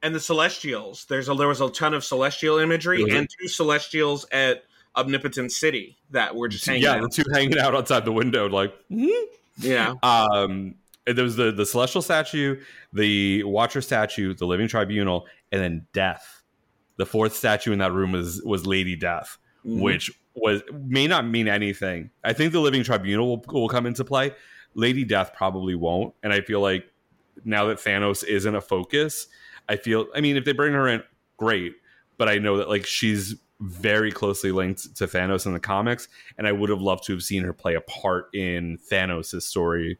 and 0.04 0.14
the 0.14 0.20
Celestials. 0.20 1.06
There's 1.10 1.30
a 1.30 1.34
there 1.34 1.48
was 1.48 1.62
a 1.62 1.70
ton 1.72 1.94
of 1.96 2.04
Celestial 2.06 2.60
imagery 2.60 3.04
Mhm. 3.04 3.18
and 3.18 3.30
two 3.40 3.48
Celestials 3.48 4.26
at 4.32 4.64
Omnipotent 4.96 5.52
City 5.52 5.98
that 6.12 6.36
were 6.36 6.48
just 6.48 6.66
hanging 6.66 6.84
yeah 6.84 6.96
out. 6.96 7.02
the 7.02 7.10
two 7.10 7.24
hanging 7.34 7.58
out 7.58 7.74
outside 7.74 8.06
the 8.06 8.12
window 8.12 8.48
like 8.48 8.74
"Hmm?" 8.90 9.08
Yeah. 9.58 9.94
um 10.04 10.76
there 11.06 11.24
was 11.24 11.36
the 11.36 11.52
the 11.52 11.66
celestial 11.66 12.02
statue 12.02 12.60
the 12.94 13.44
watcher 13.44 13.82
statue 13.82 14.34
the 14.34 14.46
living 14.48 14.68
tribunal 14.68 15.28
and 15.52 15.62
then 15.62 15.88
death. 15.94 16.44
The 16.98 17.06
fourth 17.06 17.36
statue 17.36 17.72
in 17.72 17.80
that 17.80 17.92
room 17.92 18.12
was 18.14 18.42
was 18.44 18.66
lady 18.66 18.96
death 18.96 19.38
Mhm. 19.66 19.82
which 19.82 20.12
was 20.36 20.62
may 20.74 21.08
not 21.08 21.26
mean 21.28 21.48
anything. 21.48 22.12
I 22.24 22.34
think 22.34 22.52
the 22.52 22.60
living 22.60 22.84
tribunal 22.84 23.28
will, 23.28 23.46
will 23.62 23.70
come 23.70 23.86
into 23.86 24.04
play. 24.04 24.32
Lady 24.76 25.04
death 25.04 25.32
probably 25.34 25.74
won't 25.74 26.14
and 26.22 26.34
i 26.34 26.42
feel 26.42 26.60
like 26.60 26.86
now 27.46 27.66
that 27.66 27.78
thanos 27.78 28.24
isn't 28.26 28.56
a 28.56 28.60
focus 28.62 29.28
i 29.70 29.76
feel 29.78 30.08
i 30.14 30.20
mean 30.20 30.36
if 30.36 30.44
they 30.44 30.52
bring 30.52 30.74
her 30.74 30.88
in 30.88 31.02
great 31.38 31.76
but 32.18 32.28
i 32.28 32.38
know 32.38 32.58
that 32.58 32.68
like 32.68 32.86
she's 32.86 33.36
very 33.62 34.12
closely 34.12 34.52
linked 34.52 34.94
to 34.98 35.08
thanos 35.08 35.46
in 35.46 35.54
the 35.54 35.60
comics 35.62 36.10
and 36.38 36.46
i 36.46 36.52
would 36.52 36.70
have 36.70 36.82
loved 36.82 37.06
to 37.06 37.14
have 37.14 37.24
seen 37.24 37.42
her 37.44 37.54
play 37.54 37.76
a 37.76 37.82
part 37.82 38.28
in 38.36 38.78
thanos' 38.92 39.42
story 39.44 39.98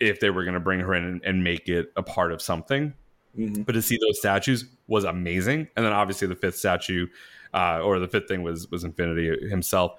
if 0.00 0.20
they 0.20 0.30
were 0.30 0.44
going 0.44 0.54
to 0.54 0.60
bring 0.60 0.80
her 0.80 0.94
in 0.94 1.04
and, 1.04 1.24
and 1.24 1.42
make 1.44 1.68
it 1.68 1.92
a 1.96 2.02
part 2.02 2.32
of 2.32 2.40
something 2.42 2.92
Mhm. 3.38 3.66
but 3.66 3.72
to 3.72 3.82
see 3.82 3.98
those 3.98 4.18
statues 4.18 4.64
was 4.86 5.04
amazing 5.04 5.68
and 5.76 5.84
then 5.84 5.92
obviously 5.92 6.26
the 6.26 6.34
fifth 6.36 6.56
statue 6.56 7.06
uh, 7.52 7.80
or 7.82 7.98
the 7.98 8.08
fifth 8.08 8.28
thing 8.28 8.42
was 8.42 8.66
was 8.70 8.82
infinity 8.84 9.46
himself 9.48 9.92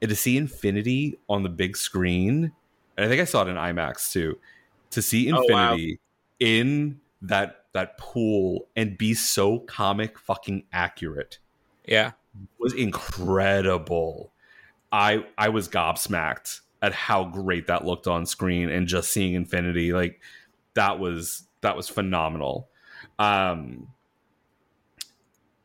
and 0.00 0.08
to 0.08 0.16
see 0.16 0.38
infinity 0.38 1.18
on 1.28 1.42
the 1.42 1.50
big 1.50 1.76
screen 1.76 2.50
and 2.96 3.04
i 3.04 3.08
think 3.08 3.20
i 3.20 3.24
saw 3.24 3.42
it 3.42 3.48
in 3.48 3.56
imax 3.56 4.10
too 4.10 4.38
to 4.90 5.02
see 5.02 5.30
Oh, 5.30 5.36
wow. 5.48 5.72
infinity 5.72 6.00
in 6.38 7.00
that 7.22 7.66
that 7.74 7.98
pool 7.98 8.66
and 8.76 8.96
be 8.96 9.12
so 9.14 9.58
comic 9.60 10.18
fucking 10.18 10.64
accurate 10.72 11.38
Yeah. 11.86 12.12
was 12.58 12.72
incredible. 12.74 14.32
I 14.92 15.24
I 15.38 15.50
was 15.50 15.68
gobsmacked 15.68 16.60
at 16.82 16.92
how 16.92 17.24
great 17.24 17.66
that 17.66 17.84
looked 17.84 18.06
on 18.06 18.26
screen 18.26 18.70
and 18.70 18.86
just 18.86 19.12
seeing 19.12 19.34
Infinity 19.34 19.92
like 19.92 20.20
that 20.74 20.98
was 20.98 21.44
that 21.60 21.76
was 21.76 21.88
phenomenal. 21.88 22.68
Um 23.18 23.88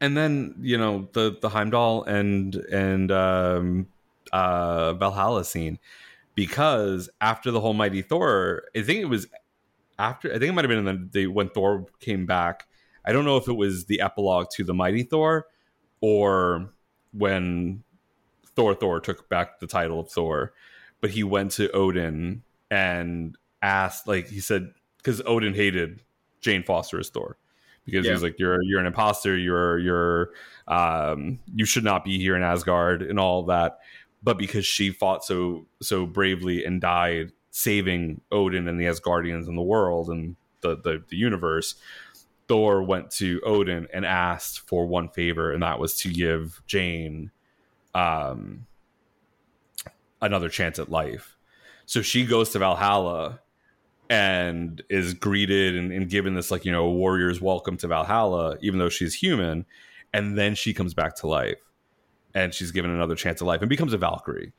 and 0.01 0.15
then, 0.17 0.55
you 0.59 0.77
know, 0.77 1.09
the 1.13 1.37
the 1.41 1.49
Heimdall 1.49 2.03
and 2.03 2.55
and 2.55 3.11
um 3.11 3.87
uh 4.33 4.93
Valhalla 4.93 5.45
scene 5.45 5.79
because 6.35 7.09
after 7.21 7.49
the 7.49 7.61
whole 7.61 7.73
Mighty 7.73 8.01
Thor, 8.01 8.63
I 8.75 8.81
think 8.81 8.99
it 8.99 9.05
was 9.09 9.27
after 9.97 10.29
I 10.29 10.33
think 10.33 10.49
it 10.49 10.51
might 10.51 10.65
have 10.65 10.69
been 10.69 10.87
in 10.87 11.09
the, 11.11 11.19
the 11.19 11.27
when 11.27 11.49
Thor 11.49 11.87
came 11.99 12.25
back. 12.25 12.67
I 13.05 13.11
don't 13.11 13.25
know 13.25 13.37
if 13.37 13.47
it 13.47 13.53
was 13.53 13.85
the 13.85 14.01
epilogue 14.01 14.47
to 14.55 14.63
the 14.63 14.73
Mighty 14.73 15.03
Thor 15.03 15.45
or 16.01 16.71
when 17.13 17.83
Thor 18.55 18.73
Thor 18.75 18.99
took 18.99 19.29
back 19.29 19.59
the 19.59 19.67
title 19.67 19.99
of 19.99 20.09
Thor, 20.09 20.53
but 21.05 21.11
he 21.11 21.23
went 21.23 21.51
to 21.51 21.69
Odin 21.69 22.41
and 22.71 23.37
asked, 23.61 24.07
like 24.07 24.27
he 24.27 24.39
said, 24.39 24.73
because 24.97 25.21
Odin 25.27 25.53
hated 25.53 26.01
Jane 26.41 26.63
Foster 26.63 26.99
as 26.99 27.09
Thor 27.09 27.37
because 27.85 28.05
he 28.05 28.07
Yeah. 28.07 28.13
was 28.13 28.23
like, 28.23 28.39
"You're 28.39 28.59
you're 28.63 28.79
an 28.79 28.87
imposter. 28.87 29.37
You're 29.37 29.77
you're 29.77 30.31
um, 30.67 31.37
you 31.53 31.63
should 31.63 31.83
not 31.83 32.03
be 32.03 32.17
here 32.17 32.35
in 32.35 32.41
Asgard 32.41 33.03
and 33.03 33.19
all 33.19 33.43
that." 33.43 33.81
But 34.23 34.39
because 34.39 34.65
she 34.65 34.89
fought 34.89 35.23
so 35.23 35.67
so 35.79 36.07
bravely 36.07 36.65
and 36.65 36.81
died 36.81 37.33
saving 37.51 38.21
Odin 38.31 38.67
and 38.67 38.79
the 38.79 38.85
Asgardians 38.85 39.47
and 39.47 39.55
the 39.55 39.61
world 39.61 40.09
and 40.09 40.35
the, 40.61 40.75
the, 40.75 41.03
the 41.07 41.17
universe, 41.17 41.75
Thor 42.47 42.81
went 42.81 43.11
to 43.11 43.39
Odin 43.45 43.87
and 43.93 44.07
asked 44.07 44.67
for 44.67 44.87
one 44.87 45.09
favor, 45.09 45.51
and 45.51 45.61
that 45.61 45.77
was 45.77 45.97
to 45.99 46.09
give 46.11 46.63
Jane 46.65 47.29
um, 47.93 48.65
another 50.21 50.49
chance 50.49 50.79
at 50.79 50.89
life. 50.89 51.37
So 51.85 52.01
she 52.01 52.25
goes 52.25 52.49
to 52.51 52.59
Valhalla 52.59 53.39
and 54.09 54.83
is 54.89 55.13
greeted 55.13 55.75
and, 55.75 55.91
and 55.91 56.09
given 56.09 56.35
this 56.35 56.51
like 56.51 56.65
you 56.65 56.71
know 56.71 56.89
warrior's 56.89 57.41
welcome 57.41 57.77
to 57.77 57.87
Valhalla, 57.87 58.57
even 58.61 58.79
though 58.79 58.89
she's 58.89 59.13
human, 59.13 59.65
and 60.13 60.37
then 60.37 60.55
she 60.55 60.73
comes 60.73 60.93
back 60.93 61.15
to 61.17 61.27
life, 61.27 61.57
and 62.33 62.53
she's 62.53 62.71
given 62.71 62.91
another 62.91 63.15
chance 63.15 63.41
at 63.41 63.47
life 63.47 63.61
and 63.61 63.69
becomes 63.69 63.93
a 63.93 63.97
Valkyrie. 63.97 64.53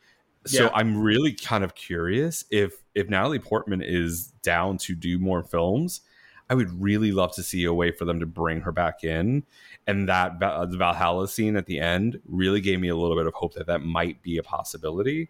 So 0.47 0.65
Yeah. 0.65 0.71
I'm 0.75 1.01
really 1.01 1.33
kind 1.33 1.65
of 1.65 1.75
curious 1.75 2.45
if 2.51 2.75
if 2.95 3.09
Natalie 3.09 3.39
Portman 3.39 3.83
is 3.83 4.33
down 4.43 4.79
to 4.79 4.95
do 4.95 5.19
more 5.19 5.43
films. 5.43 6.01
I 6.49 6.55
would 6.55 6.81
really 6.81 7.11
love 7.11 7.35
to 7.35 7.43
see 7.43 7.65
a 7.65 7.75
way 7.75 7.91
for 7.91 8.05
them 8.05 8.21
to 8.21 8.27
bring 8.27 8.61
her 8.61 8.71
back 8.71 9.03
in, 9.03 9.45
and 9.89 10.09
that 10.09 10.39
the 10.39 10.77
Valhalla 10.77 11.27
scene 11.27 11.57
at 11.57 11.67
the 11.67 11.81
end 11.81 12.21
really 12.25 12.61
gave 12.61 12.79
me 12.79 12.89
a 12.89 12.95
little 12.95 13.17
bit 13.17 13.27
of 13.27 13.35
hope 13.35 13.55
that 13.55 13.67
that 13.67 13.83
might 13.83 14.23
be 14.23 14.39
a 14.39 14.45
possibility. 14.45 15.29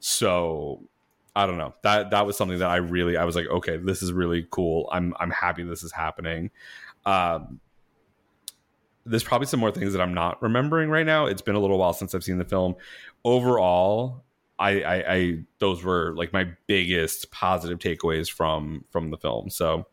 So 0.00 0.82
I 1.36 1.46
don't 1.46 1.58
know. 1.58 1.74
That 1.82 2.10
that 2.10 2.26
was 2.26 2.36
something 2.36 2.58
that 2.58 2.70
I 2.70 2.76
really 2.76 3.16
I 3.16 3.24
was 3.24 3.36
like, 3.36 3.46
okay, 3.46 3.76
this 3.76 4.02
is 4.02 4.12
really 4.12 4.46
cool. 4.50 4.88
I'm 4.92 5.14
I'm 5.18 5.30
happy 5.30 5.62
this 5.62 5.82
is 5.82 5.92
happening. 5.92 6.50
Um, 7.04 7.60
there's 9.06 9.24
probably 9.24 9.46
some 9.46 9.60
more 9.60 9.70
things 9.70 9.92
that 9.92 10.00
I'm 10.00 10.14
not 10.14 10.40
remembering 10.42 10.88
right 10.88 11.04
now. 11.04 11.26
It's 11.26 11.42
been 11.42 11.54
a 11.54 11.60
little 11.60 11.78
while 11.78 11.92
since 11.92 12.14
I've 12.14 12.24
seen 12.24 12.38
the 12.38 12.44
film. 12.44 12.76
Overall, 13.24 14.24
I, 14.58 14.82
I, 14.82 15.12
I 15.12 15.38
those 15.58 15.82
were 15.82 16.14
like 16.16 16.32
my 16.32 16.48
biggest 16.66 17.30
positive 17.30 17.78
takeaways 17.78 18.30
from 18.30 18.84
from 18.90 19.10
the 19.10 19.18
film. 19.18 19.50
So 19.50 19.86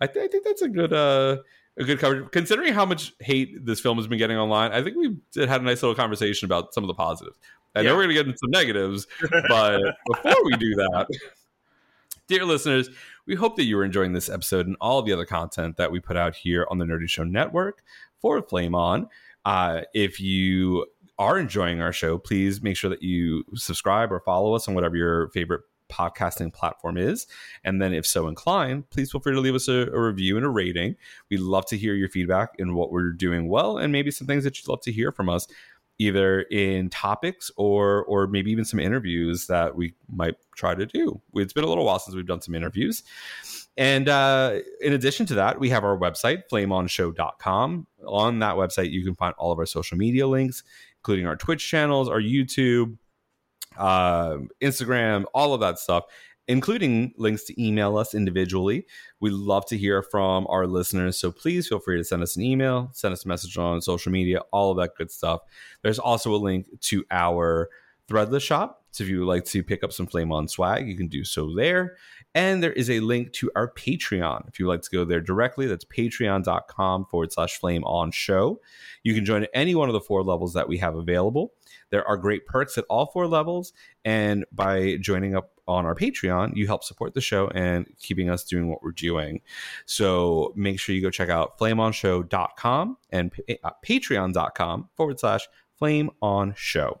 I, 0.00 0.06
th- 0.06 0.24
I 0.24 0.28
think 0.28 0.44
that's 0.44 0.62
a 0.62 0.68
good 0.68 0.92
uh 0.92 1.38
a 1.78 1.84
good 1.84 1.98
coverage 1.98 2.30
considering 2.32 2.72
how 2.72 2.86
much 2.86 3.12
hate 3.20 3.64
this 3.64 3.80
film 3.80 3.98
has 3.98 4.06
been 4.06 4.18
getting 4.18 4.38
online. 4.38 4.72
I 4.72 4.82
think 4.82 4.96
we 4.96 5.16
had 5.46 5.60
a 5.60 5.64
nice 5.64 5.82
little 5.82 5.94
conversation 5.94 6.46
about 6.46 6.72
some 6.72 6.82
of 6.82 6.88
the 6.88 6.94
positives. 6.94 7.36
I 7.76 7.82
know 7.82 7.90
Yeah. 7.90 7.96
we're 7.96 8.02
gonna 8.04 8.14
get 8.14 8.26
into 8.26 8.38
some 8.38 8.50
negatives, 8.50 9.06
but 9.48 9.80
before 10.06 10.44
we 10.44 10.56
do 10.56 10.74
that, 10.76 11.06
dear 12.26 12.44
listeners, 12.44 12.88
we 13.26 13.34
hope 13.34 13.56
that 13.56 13.64
you 13.64 13.78
are 13.78 13.84
enjoying 13.84 14.12
this 14.12 14.28
episode 14.28 14.66
and 14.66 14.76
all 14.80 15.02
the 15.02 15.12
other 15.12 15.24
content 15.26 15.76
that 15.76 15.90
we 15.90 16.00
put 16.00 16.16
out 16.16 16.34
here 16.36 16.66
on 16.70 16.78
the 16.78 16.84
Nerdy 16.84 17.08
Show 17.08 17.24
Network 17.24 17.82
for 18.20 18.40
Flame 18.42 18.74
On. 18.74 19.08
Uh, 19.44 19.82
if 19.94 20.20
you 20.20 20.86
are 21.18 21.38
enjoying 21.38 21.80
our 21.80 21.92
show, 21.92 22.18
please 22.18 22.62
make 22.62 22.76
sure 22.76 22.90
that 22.90 23.02
you 23.02 23.44
subscribe 23.54 24.12
or 24.12 24.20
follow 24.20 24.54
us 24.54 24.68
on 24.68 24.74
whatever 24.74 24.96
your 24.96 25.28
favorite 25.30 25.62
podcasting 25.88 26.52
platform 26.52 26.96
is. 26.96 27.26
And 27.62 27.80
then, 27.80 27.94
if 27.94 28.04
so 28.04 28.26
inclined, 28.26 28.90
please 28.90 29.12
feel 29.12 29.20
free 29.20 29.34
to 29.34 29.40
leave 29.40 29.54
us 29.54 29.68
a, 29.68 29.86
a 29.92 30.00
review 30.00 30.36
and 30.36 30.44
a 30.44 30.48
rating. 30.48 30.96
We'd 31.30 31.40
love 31.40 31.64
to 31.66 31.78
hear 31.78 31.94
your 31.94 32.08
feedback 32.08 32.50
and 32.58 32.74
what 32.74 32.90
we're 32.90 33.12
doing 33.12 33.48
well 33.48 33.78
and 33.78 33.92
maybe 33.92 34.10
some 34.10 34.26
things 34.26 34.42
that 34.44 34.58
you'd 34.58 34.68
love 34.68 34.80
to 34.82 34.92
hear 34.92 35.12
from 35.12 35.28
us 35.28 35.46
either 35.98 36.42
in 36.42 36.90
topics 36.90 37.50
or 37.56 38.04
or 38.04 38.26
maybe 38.26 38.50
even 38.50 38.64
some 38.64 38.80
interviews 38.80 39.46
that 39.46 39.74
we 39.76 39.94
might 40.08 40.34
try 40.54 40.74
to 40.74 40.86
do. 40.86 41.20
It's 41.34 41.52
been 41.52 41.64
a 41.64 41.68
little 41.68 41.84
while 41.84 41.98
since 41.98 42.14
we've 42.14 42.26
done 42.26 42.40
some 42.40 42.54
interviews. 42.54 43.02
And 43.78 44.08
uh, 44.08 44.60
in 44.80 44.94
addition 44.94 45.26
to 45.26 45.34
that, 45.34 45.60
we 45.60 45.68
have 45.68 45.84
our 45.84 45.98
website, 45.98 46.44
flameonshow.com. 46.50 47.86
On 48.06 48.38
that 48.38 48.54
website, 48.54 48.90
you 48.90 49.04
can 49.04 49.14
find 49.14 49.34
all 49.36 49.52
of 49.52 49.58
our 49.58 49.66
social 49.66 49.98
media 49.98 50.26
links, 50.26 50.62
including 51.00 51.26
our 51.26 51.36
Twitch 51.36 51.68
channels, 51.68 52.08
our 52.08 52.20
YouTube, 52.20 52.96
uh, 53.76 54.38
Instagram, 54.62 55.24
all 55.34 55.52
of 55.52 55.60
that 55.60 55.78
stuff, 55.78 56.04
including 56.48 57.12
links 57.16 57.44
to 57.44 57.62
email 57.62 57.96
us 57.96 58.14
individually. 58.14 58.86
We 59.20 59.30
love 59.30 59.66
to 59.66 59.76
hear 59.76 60.02
from 60.02 60.46
our 60.48 60.66
listeners. 60.66 61.16
So 61.16 61.30
please 61.30 61.68
feel 61.68 61.80
free 61.80 61.96
to 61.96 62.04
send 62.04 62.22
us 62.22 62.36
an 62.36 62.42
email, 62.42 62.90
send 62.92 63.12
us 63.12 63.24
a 63.24 63.28
message 63.28 63.58
on 63.58 63.80
social 63.80 64.12
media, 64.12 64.40
all 64.52 64.70
of 64.70 64.76
that 64.78 64.96
good 64.96 65.10
stuff. 65.10 65.40
There's 65.82 65.98
also 65.98 66.34
a 66.34 66.36
link 66.36 66.66
to 66.82 67.04
our 67.10 67.68
Threadless 68.08 68.42
shop. 68.42 68.84
So 68.92 69.02
if 69.02 69.10
you 69.10 69.18
would 69.20 69.28
like 69.28 69.44
to 69.46 69.64
pick 69.64 69.82
up 69.82 69.92
some 69.92 70.06
Flame 70.06 70.30
On 70.30 70.46
swag, 70.46 70.86
you 70.86 70.96
can 70.96 71.08
do 71.08 71.24
so 71.24 71.52
there. 71.54 71.96
And 72.34 72.62
there 72.62 72.72
is 72.72 72.90
a 72.90 73.00
link 73.00 73.32
to 73.34 73.50
our 73.56 73.72
Patreon. 73.72 74.46
If 74.48 74.58
you'd 74.58 74.68
like 74.68 74.82
to 74.82 74.90
go 74.90 75.06
there 75.06 75.22
directly, 75.22 75.66
that's 75.66 75.86
patreon.com 75.86 77.06
forward 77.06 77.32
slash 77.32 77.58
flame 77.58 77.82
on 77.84 78.10
show. 78.10 78.60
You 79.02 79.14
can 79.14 79.24
join 79.24 79.44
at 79.44 79.50
any 79.54 79.74
one 79.74 79.88
of 79.88 79.94
the 79.94 80.00
four 80.00 80.22
levels 80.22 80.52
that 80.52 80.68
we 80.68 80.76
have 80.78 80.96
available. 80.96 81.54
There 81.90 82.06
are 82.06 82.18
great 82.18 82.44
perks 82.44 82.76
at 82.76 82.84
all 82.90 83.06
four 83.06 83.26
levels. 83.26 83.72
And 84.04 84.44
by 84.52 84.98
joining 85.00 85.34
up 85.34 85.52
on 85.66 85.86
our 85.86 85.94
Patreon, 85.94 86.56
you 86.56 86.66
help 86.66 86.84
support 86.84 87.14
the 87.14 87.20
show 87.20 87.48
and 87.48 87.86
keeping 87.98 88.28
us 88.28 88.44
doing 88.44 88.68
what 88.68 88.82
we're 88.82 88.92
doing. 88.92 89.40
So 89.86 90.52
make 90.56 90.78
sure 90.78 90.94
you 90.94 91.02
go 91.02 91.10
check 91.10 91.28
out 91.28 91.58
flameonshow.com 91.58 92.98
and 93.10 93.32
uh, 93.64 93.70
patreon.com 93.84 94.88
forward 94.94 95.20
slash 95.20 95.48
flame 95.78 96.10
on 96.20 96.54
show. 96.56 97.00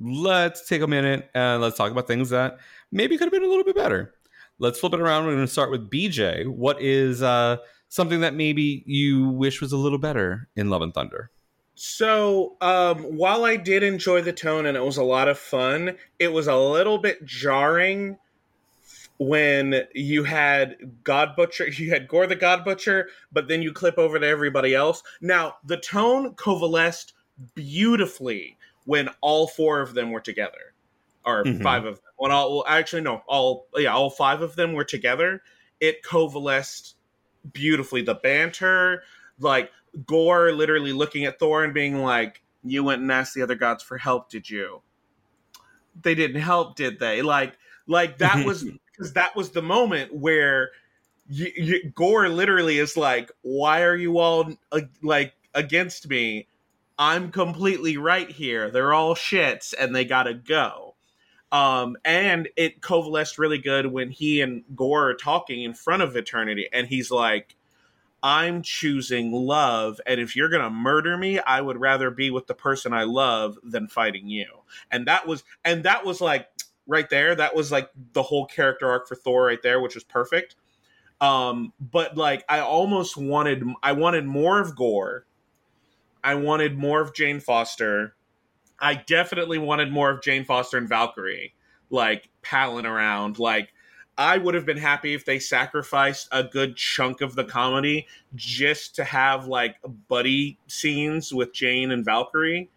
Let's 0.00 0.66
take 0.68 0.82
a 0.82 0.86
minute 0.86 1.30
and 1.34 1.62
let's 1.62 1.76
talk 1.76 1.90
about 1.90 2.06
things 2.06 2.30
that 2.30 2.58
maybe 2.90 3.16
could 3.16 3.26
have 3.26 3.32
been 3.32 3.44
a 3.44 3.48
little 3.48 3.64
bit 3.64 3.76
better. 3.76 4.14
Let's 4.58 4.78
flip 4.78 4.94
it 4.94 5.00
around. 5.00 5.24
We're 5.24 5.34
going 5.34 5.46
to 5.46 5.52
start 5.52 5.70
with 5.70 5.90
BJ. 5.90 6.46
What 6.46 6.80
is 6.80 7.22
uh, 7.22 7.58
something 7.88 8.20
that 8.20 8.34
maybe 8.34 8.84
you 8.86 9.28
wish 9.28 9.60
was 9.60 9.72
a 9.72 9.76
little 9.76 9.98
better 9.98 10.48
in 10.56 10.70
Love 10.70 10.82
and 10.82 10.94
Thunder? 10.94 11.30
So, 11.76 12.56
um, 12.60 12.98
while 13.02 13.44
I 13.44 13.56
did 13.56 13.82
enjoy 13.82 14.22
the 14.22 14.32
tone 14.32 14.66
and 14.66 14.76
it 14.76 14.84
was 14.84 14.96
a 14.96 15.02
lot 15.02 15.26
of 15.26 15.38
fun, 15.38 15.96
it 16.20 16.32
was 16.32 16.46
a 16.46 16.56
little 16.56 16.98
bit 16.98 17.24
jarring 17.24 18.16
when 19.18 19.82
you 19.94 20.24
had 20.24 20.76
God 21.02 21.36
Butcher, 21.36 21.68
you 21.70 21.90
had 21.90 22.08
Gorr 22.08 22.26
the 22.26 22.36
God 22.36 22.64
Butcher, 22.64 23.08
but 23.32 23.48
then 23.48 23.62
you 23.62 23.72
clip 23.72 23.98
over 23.98 24.18
to 24.18 24.26
everybody 24.26 24.74
else. 24.74 25.02
Now, 25.20 25.56
the 25.64 25.76
tone 25.76 26.34
coalesced 26.34 27.12
beautifully 27.54 28.56
when 28.84 29.08
all 29.20 29.46
four 29.46 29.80
of 29.80 29.94
them 29.94 30.10
were 30.10 30.20
together, 30.20 30.74
or 31.24 31.44
Mhm. 31.44 31.62
five 31.62 31.84
of 31.84 31.96
them. 31.96 32.04
When 32.16 32.30
all, 32.32 32.52
well, 32.52 32.64
actually, 32.66 33.02
no, 33.02 33.22
all 33.26 33.68
yeah, 33.76 33.94
all 33.94 34.10
five 34.10 34.42
of 34.42 34.56
them 34.56 34.72
were 34.72 34.84
together. 34.84 35.42
It 35.80 36.02
coalesced 36.02 36.96
beautifully. 37.52 38.02
The 38.02 38.14
banter, 38.14 39.02
like 39.38 39.70
Gorr 40.06 40.52
literally 40.52 40.92
looking 40.92 41.24
at 41.24 41.38
Thor 41.38 41.64
and 41.64 41.74
being 41.74 42.02
like, 42.02 42.42
"You 42.62 42.84
went 42.84 43.02
and 43.02 43.10
asked 43.10 43.34
the 43.34 43.42
other 43.42 43.54
gods 43.54 43.82
for 43.82 43.98
help, 43.98 44.30
did 44.30 44.48
you?" 44.48 44.82
They 46.00 46.14
didn't 46.14 46.40
help, 46.40 46.76
did 46.76 46.98
they? 46.98 47.22
Like, 47.22 47.56
like 47.86 48.18
that 48.18 48.44
was 48.44 48.64
because 48.92 49.12
that 49.14 49.34
was 49.34 49.50
the 49.50 49.62
moment 49.62 50.14
where 50.14 50.70
you, 51.28 51.52
you, 51.56 51.90
Gorr 51.90 52.28
literally 52.28 52.78
is 52.78 52.96
like, 52.96 53.30
"Why 53.42 53.82
are 53.82 53.96
you 53.96 54.18
all 54.18 54.52
uh, 54.72 54.80
like 55.02 55.34
against 55.54 56.08
me? 56.08 56.48
I'm 56.98 57.30
completely 57.30 57.96
right 57.96 58.30
here. 58.30 58.70
They're 58.70 58.94
all 58.94 59.14
shits, 59.14 59.74
and 59.78 59.94
they 59.94 60.04
gotta 60.04 60.34
go." 60.34 60.94
Um, 61.52 61.96
and 62.04 62.48
it 62.56 62.82
coalesced 62.82 63.38
really 63.38 63.58
good 63.58 63.86
when 63.86 64.10
he 64.10 64.40
and 64.40 64.64
Gorr 64.74 65.10
are 65.10 65.14
talking 65.14 65.62
in 65.62 65.74
front 65.74 66.02
of 66.02 66.16
Eternity, 66.16 66.68
and 66.72 66.88
he's 66.88 67.10
like, 67.10 67.56
I'm 68.24 68.62
choosing 68.62 69.32
love. 69.32 70.00
And 70.06 70.18
if 70.18 70.34
you're 70.34 70.48
to 70.48 70.70
murder 70.70 71.18
me, 71.18 71.40
I 71.40 71.60
would 71.60 71.78
rather 71.78 72.10
be 72.10 72.30
with 72.30 72.46
the 72.46 72.54
person 72.54 72.94
I 72.94 73.04
love 73.04 73.58
than 73.62 73.86
fighting 73.86 74.28
you. 74.28 74.46
And 74.90 75.06
that 75.08 75.26
was, 75.26 75.44
and 75.62 75.84
that 75.84 76.06
was 76.06 76.22
like 76.22 76.48
right 76.86 77.08
there. 77.10 77.34
That 77.34 77.54
was 77.54 77.70
like 77.70 77.90
the 78.14 78.22
whole 78.22 78.46
character 78.46 78.88
arc 78.88 79.06
for 79.06 79.14
Thor 79.14 79.44
right 79.44 79.60
there, 79.62 79.78
which 79.78 79.94
was 79.94 80.04
perfect. 80.04 80.56
Um, 81.20 81.74
but 81.78 82.16
like, 82.16 82.44
I 82.48 82.60
almost 82.60 83.18
wanted, 83.18 83.62
I 83.82 83.92
wanted 83.92 84.24
more 84.24 84.58
of 84.58 84.74
Gorr. 84.74 85.26
I 86.24 86.34
wanted 86.34 86.78
more 86.78 87.02
of 87.02 87.14
Jane 87.14 87.38
Foster. 87.38 88.16
I 88.80 88.94
definitely 88.94 89.58
wanted 89.58 89.92
more 89.92 90.10
of 90.10 90.22
Jane 90.22 90.44
Foster 90.44 90.78
and 90.78 90.88
Valkyrie, 90.88 91.54
like 91.90 92.30
palling 92.42 92.86
around. 92.86 93.38
Like, 93.38 93.74
I 94.16 94.38
would 94.38 94.54
have 94.54 94.64
been 94.64 94.78
happy 94.78 95.12
if 95.12 95.24
they 95.26 95.38
sacrificed 95.38 96.28
a 96.32 96.42
good 96.42 96.76
chunk 96.76 97.20
of 97.20 97.34
the 97.34 97.44
comedy 97.44 98.06
just 98.34 98.96
to 98.96 99.04
have 99.04 99.46
like 99.46 99.76
buddy 100.08 100.58
scenes 100.66 101.32
with 101.32 101.52
Jane 101.52 101.90
and 101.90 102.04
Valkyrie. 102.04 102.70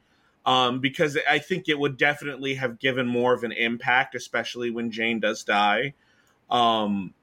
Um, 0.46 0.80
because 0.80 1.18
I 1.30 1.40
think 1.40 1.68
it 1.68 1.78
would 1.78 1.98
definitely 1.98 2.56
have 2.56 2.80
given 2.80 3.08
more 3.08 3.34
of 3.34 3.44
an 3.44 3.52
impact, 3.52 4.16
especially 4.16 4.72
when 4.72 4.92
Jane 4.92 5.20
does 5.20 5.44
die. 5.44 5.94
Um, 6.50 7.14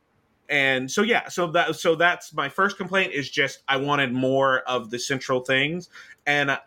and 0.49 0.91
so 0.91 1.03
yeah, 1.03 1.29
so 1.29 1.49
that 1.53 1.77
so 1.77 1.95
that's 1.95 2.33
my 2.35 2.49
first 2.49 2.77
complaint 2.77 3.13
is 3.13 3.31
just 3.31 3.63
I 3.69 3.77
wanted 3.79 4.13
more 4.13 4.61
of 4.61 4.91
the 4.91 4.99
central 4.99 5.41
things, 5.41 5.89
and 6.27 6.59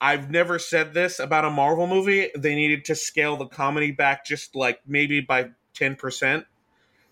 I've 0.00 0.30
never 0.30 0.58
said 0.58 0.94
this 0.94 1.18
about 1.18 1.44
a 1.44 1.50
Marvel 1.50 1.86
movie. 1.86 2.30
They 2.36 2.54
needed 2.54 2.84
to 2.86 2.94
scale 2.94 3.36
the 3.36 3.46
comedy 3.46 3.92
back 3.92 4.24
just 4.26 4.54
like 4.54 4.80
maybe 4.86 5.20
by 5.20 5.50
ten 5.74 5.96
percent 5.96 6.46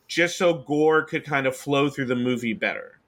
just 0.07 0.37
so 0.37 0.55
gorr 0.55 1.03
could 1.05 1.25
kind 1.25 1.47
of 1.47 1.57
flow 1.57 1.89
through 1.89 2.07
the 2.07 2.17
movie 2.17 2.53
better. 2.53 2.99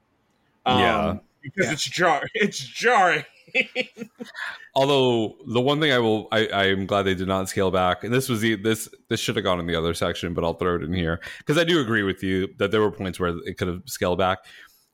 Um, 0.65 0.79
Yeah. 0.81 1.17
because 1.43 1.67
Yeah. 1.67 1.73
it's 1.73 1.85
jar, 1.85 2.23
it's 2.35 2.59
jarring. 2.59 3.25
Although 4.75 5.37
the 5.47 5.61
one 5.61 5.81
thing 5.81 5.93
I 5.93 5.99
will, 5.99 6.29
I, 6.33 6.47
I 6.49 6.65
am 6.67 6.87
glad 6.87 7.03
they 7.03 7.15
did 7.15 7.29
not 7.29 7.49
scale 7.49 7.71
back, 7.71 8.05
and 8.05 8.13
this 8.13 8.29
was 8.29 8.41
the 8.41 8.57
this 8.57 8.89
this 9.09 9.21
should 9.21 9.37
have 9.37 9.45
gone 9.45 9.59
in 9.61 9.67
the 9.67 9.77
other 9.77 9.95
section, 9.95 10.35
but 10.35 10.45
I'll 10.45 10.55
throw 10.55 10.77
it 10.77 10.83
in 10.83 10.93
here 10.93 11.21
because 11.39 11.57
I 11.59 11.65
do 11.65 11.81
agree 11.81 12.03
with 12.03 12.23
you 12.23 12.49
that 12.59 12.71
there 12.71 12.81
were 12.81 12.91
points 12.91 13.19
where 13.19 13.35
it 13.45 13.57
could 13.59 13.69
have 13.69 13.83
scaled 13.87 14.19
back, 14.19 14.39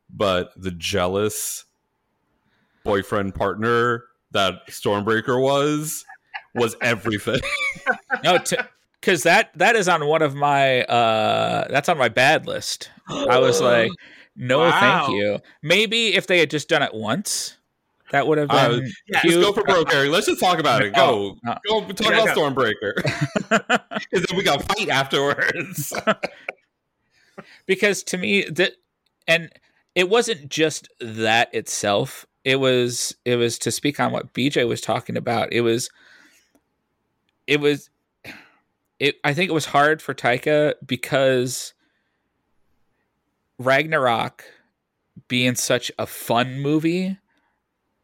but 0.08 0.50
the 0.56 0.70
jealous 0.70 1.64
boyfriend 2.84 3.34
partner 3.34 4.04
that 4.32 4.66
Stormbreaker 4.68 5.40
was 5.40 6.04
was 6.54 6.76
everything. 6.80 7.40
no, 8.24 8.38
because 9.00 9.24
that 9.24 9.50
that 9.58 9.74
is 9.76 9.88
on 9.88 10.06
one 10.06 10.22
of 10.22 10.34
my 10.34 10.82
uh 10.84 11.66
that's 11.68 11.88
on 11.88 11.98
my 11.98 12.08
bad 12.08 12.46
list. 12.46 12.90
I 13.08 13.38
was 13.38 13.60
like, 13.60 13.90
no, 14.36 14.60
Wow. 14.60 14.80
thank 15.06 15.16
you. 15.18 15.38
Maybe 15.62 16.14
if 16.14 16.26
they 16.26 16.38
had 16.38 16.50
just 16.50 16.68
done 16.68 16.82
it 16.82 16.94
once, 16.94 17.56
that 18.12 18.26
would 18.26 18.38
have 18.38 18.50
Uh, 18.50 18.68
been 18.68 18.92
yeah, 19.08 19.20
Just 19.22 19.34
cute. 19.34 19.42
go 19.42 19.52
for 19.52 19.64
broke, 19.64 19.92
Eric. 19.92 20.10
Let's 20.10 20.26
just 20.26 20.40
talk 20.40 20.58
about 20.58 20.82
it. 20.82 20.94
Go, 20.94 21.36
No, 21.44 21.56
go 21.68 21.80
talk 21.88 22.10
Yeah, 22.12 22.22
about. 22.22 22.36
Stormbreaker, 22.36 22.94
because 24.10 24.26
then 24.26 24.36
we 24.36 24.42
got 24.44 24.62
fight 24.62 24.88
afterwards. 24.88 25.92
because 27.66 28.02
to 28.04 28.18
me 28.18 28.44
that 28.44 28.72
and 29.26 29.50
it 29.94 30.08
wasn't 30.08 30.48
just 30.48 30.88
that 31.00 31.52
itself 31.54 32.26
it 32.44 32.56
was 32.56 33.14
it 33.24 33.36
was 33.36 33.58
to 33.58 33.70
speak 33.70 33.98
on 33.98 34.12
what 34.12 34.34
bj 34.34 34.66
was 34.68 34.80
talking 34.82 35.16
about 35.16 35.50
it 35.52 35.62
was 35.62 35.88
it 37.46 37.58
was 37.60 37.88
it 38.98 39.16
i 39.24 39.32
think 39.32 39.48
it 39.48 39.54
was 39.54 39.66
hard 39.66 40.02
for 40.02 40.12
taika 40.14 40.74
because 40.84 41.72
ragnarok 43.58 44.44
being 45.28 45.54
such 45.54 45.90
a 45.98 46.06
fun 46.06 46.60
movie 46.60 47.16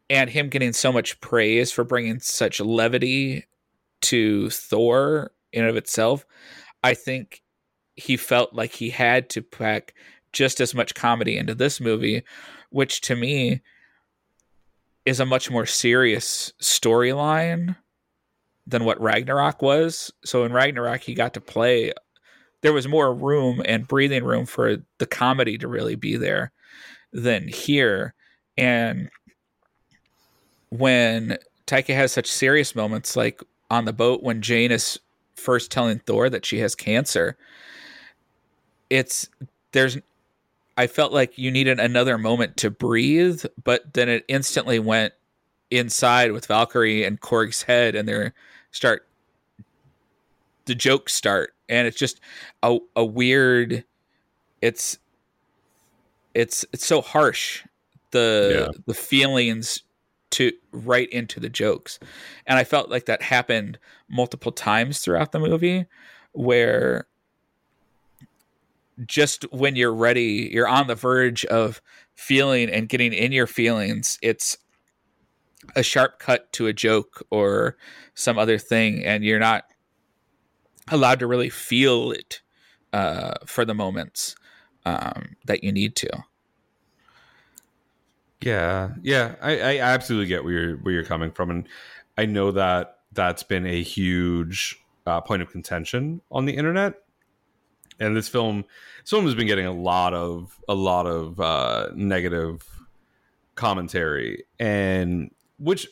and 0.09 0.29
him 0.29 0.49
getting 0.49 0.73
so 0.73 0.91
much 0.91 1.19
praise 1.21 1.71
for 1.71 1.83
bringing 1.83 2.19
such 2.19 2.59
levity 2.59 3.45
to 4.01 4.49
thor 4.49 5.31
in 5.51 5.65
of 5.65 5.75
itself 5.75 6.25
i 6.83 6.93
think 6.93 7.41
he 7.99 8.15
felt 8.15 8.53
like 8.53 8.71
he 8.71 8.89
had 8.89 9.29
to 9.29 9.41
pack 9.41 9.93
just 10.31 10.61
as 10.61 10.73
much 10.73 10.95
comedy 10.95 11.37
into 11.37 11.55
this 11.55 11.81
movie, 11.81 12.23
which 12.69 13.01
to 13.01 13.15
me 13.15 13.61
is 15.05 15.19
a 15.19 15.25
much 15.25 15.49
more 15.49 15.65
serious 15.65 16.53
storyline 16.61 17.75
than 18.67 18.85
what 18.85 19.01
Ragnarok 19.01 19.61
was. 19.61 20.11
So 20.23 20.43
in 20.43 20.53
Ragnarok, 20.53 21.01
he 21.01 21.13
got 21.13 21.33
to 21.33 21.41
play. 21.41 21.91
There 22.61 22.73
was 22.73 22.87
more 22.87 23.13
room 23.13 23.61
and 23.65 23.87
breathing 23.87 24.23
room 24.23 24.45
for 24.45 24.77
the 24.99 25.07
comedy 25.07 25.57
to 25.57 25.67
really 25.67 25.95
be 25.95 26.15
there 26.15 26.51
than 27.11 27.47
here. 27.47 28.13
And 28.57 29.09
when 30.69 31.37
Taika 31.67 31.93
has 31.95 32.11
such 32.11 32.27
serious 32.27 32.75
moments, 32.75 33.15
like 33.15 33.41
on 33.69 33.85
the 33.85 33.93
boat 33.93 34.23
when 34.23 34.41
Jane 34.41 34.71
is 34.71 34.99
first 35.35 35.71
telling 35.71 35.99
Thor 35.99 36.29
that 36.29 36.45
she 36.45 36.59
has 36.59 36.75
cancer, 36.75 37.37
it's 38.89 39.29
there's 39.71 39.97
I 40.77 40.87
felt 40.87 41.11
like 41.11 41.37
you 41.37 41.51
needed 41.51 41.79
another 41.79 42.17
moment 42.17 42.57
to 42.57 42.69
breathe, 42.71 43.43
but 43.63 43.93
then 43.93 44.07
it 44.07 44.23
instantly 44.27 44.79
went 44.79 45.13
inside 45.71 46.31
with 46.31 46.45
Valkyrie 46.45 47.03
and 47.03 47.19
Korg's 47.19 47.63
head 47.63 47.95
and 47.95 48.07
they 48.07 48.31
start 48.71 49.05
the 50.65 50.75
jokes 50.75 51.13
start 51.13 51.53
and 51.67 51.87
it's 51.87 51.97
just 51.97 52.19
a 52.63 52.77
a 52.95 53.03
weird 53.03 53.83
it's 54.61 54.99
it's 56.33 56.63
it's 56.71 56.85
so 56.85 57.01
harsh 57.01 57.63
the 58.11 58.67
Yeah. 58.71 58.79
the 58.85 58.93
feelings 58.93 59.83
to 60.31 60.51
right 60.71 61.09
into 61.09 61.39
the 61.39 61.49
jokes. 61.49 61.99
And 62.45 62.57
I 62.57 62.63
felt 62.63 62.89
like 62.89 63.05
that 63.05 63.21
happened 63.21 63.79
multiple 64.09 64.51
times 64.51 64.99
throughout 64.99 65.31
the 65.31 65.39
movie 65.39 65.85
where 66.31 67.07
just 69.05 69.43
when 69.51 69.75
you're 69.75 69.93
ready, 69.93 70.49
you're 70.51 70.67
on 70.67 70.87
the 70.87 70.95
verge 70.95 71.45
of 71.45 71.81
feeling 72.15 72.69
and 72.69 72.89
getting 72.89 73.13
in 73.13 73.31
your 73.31 73.47
feelings, 73.47 74.17
it's 74.21 74.57
a 75.75 75.83
sharp 75.83 76.19
cut 76.19 76.51
to 76.53 76.67
a 76.67 76.73
joke 76.73 77.25
or 77.29 77.77
some 78.13 78.37
other 78.37 78.57
thing, 78.57 79.03
and 79.03 79.23
you're 79.23 79.39
not 79.39 79.65
allowed 80.89 81.19
to 81.19 81.27
really 81.27 81.49
feel 81.49 82.11
it 82.11 82.41
uh, 82.91 83.33
for 83.45 83.65
the 83.65 83.73
moments 83.73 84.35
um, 84.85 85.35
that 85.45 85.63
you 85.63 85.71
need 85.71 85.95
to. 85.95 86.09
Yeah, 88.41 88.91
yeah, 89.01 89.35
I, 89.41 89.59
I 89.59 89.77
absolutely 89.79 90.27
get 90.27 90.43
where 90.43 90.53
you're 90.53 90.77
where 90.77 90.93
you're 90.93 91.03
coming 91.03 91.31
from, 91.31 91.49
and 91.49 91.67
I 92.17 92.25
know 92.25 92.51
that 92.51 92.99
that's 93.11 93.43
been 93.43 93.65
a 93.65 93.83
huge 93.83 94.77
uh, 95.05 95.19
point 95.19 95.41
of 95.41 95.51
contention 95.51 96.21
on 96.31 96.45
the 96.45 96.55
internet. 96.55 96.95
And 97.99 98.15
this 98.15 98.29
film, 98.29 98.63
this 99.01 99.09
film 99.09 99.25
has 99.25 99.35
been 99.35 99.47
getting 99.47 99.65
a 99.65 99.73
lot 99.73 100.13
of 100.13 100.57
a 100.69 100.73
lot 100.73 101.05
of 101.05 101.39
uh, 101.41 101.89
negative 101.95 102.61
commentary, 103.55 104.45
and 104.57 105.31
which 105.57 105.87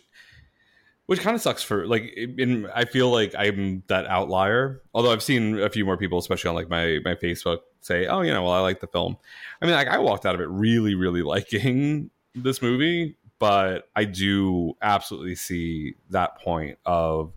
which 1.08 1.20
kind 1.20 1.36
of 1.36 1.42
sucks 1.42 1.64
for 1.64 1.86
like. 1.86 2.14
In, 2.16 2.70
I 2.74 2.86
feel 2.86 3.12
like 3.12 3.36
I'm 3.38 3.84
that 3.88 4.06
outlier. 4.06 4.82
Although 4.94 5.12
I've 5.12 5.24
seen 5.24 5.60
a 5.60 5.70
few 5.70 5.84
more 5.84 5.98
people, 5.98 6.18
especially 6.18 6.48
on 6.48 6.56
like 6.56 6.70
my 6.70 7.00
my 7.04 7.16
Facebook, 7.16 7.60
say, 7.82 8.08
"Oh, 8.08 8.22
you 8.22 8.32
know, 8.32 8.44
well, 8.44 8.54
I 8.54 8.62
like 8.62 8.80
the 8.80 8.88
film." 8.88 9.18
I 9.62 9.66
mean, 9.66 9.76
like 9.76 9.90
I 9.90 9.98
walked 9.98 10.26
out 10.26 10.34
of 10.34 10.40
it 10.40 10.48
really, 10.50 10.96
really 10.96 11.22
liking 11.24 12.10
this 12.44 12.62
movie, 12.62 13.18
but 13.40 13.90
I 13.96 14.06
do 14.06 14.76
absolutely 14.82 15.36
see 15.36 15.96
that 16.10 16.40
point 16.42 16.78
of 16.86 17.34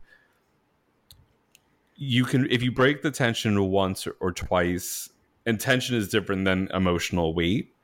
you 1.97 2.25
can 2.25 2.51
if 2.51 2.63
you 2.63 2.73
break 2.73 3.03
the 3.03 3.11
tension 3.11 3.63
once 3.71 4.09
or, 4.21 4.33
twice, 4.33 5.11
and 5.45 5.61
tension 5.61 5.97
is 5.97 6.09
different 6.09 6.47
than 6.47 6.69
emotional 6.73 7.35
weight, 7.35 7.75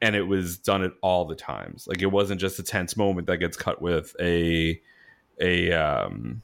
and 0.00 0.16
it 0.16 0.22
was 0.22 0.56
done 0.56 0.82
at 0.82 0.92
all 1.02 1.26
the 1.26 1.34
times. 1.34 1.86
Like 1.86 2.00
it 2.00 2.06
wasn't 2.06 2.40
just 2.40 2.58
a 2.58 2.62
tense 2.62 2.96
moment 2.96 3.26
that 3.26 3.36
gets 3.36 3.56
cut 3.56 3.82
with 3.82 4.16
a 4.18 4.80
a 5.40 5.72
um 5.72 6.42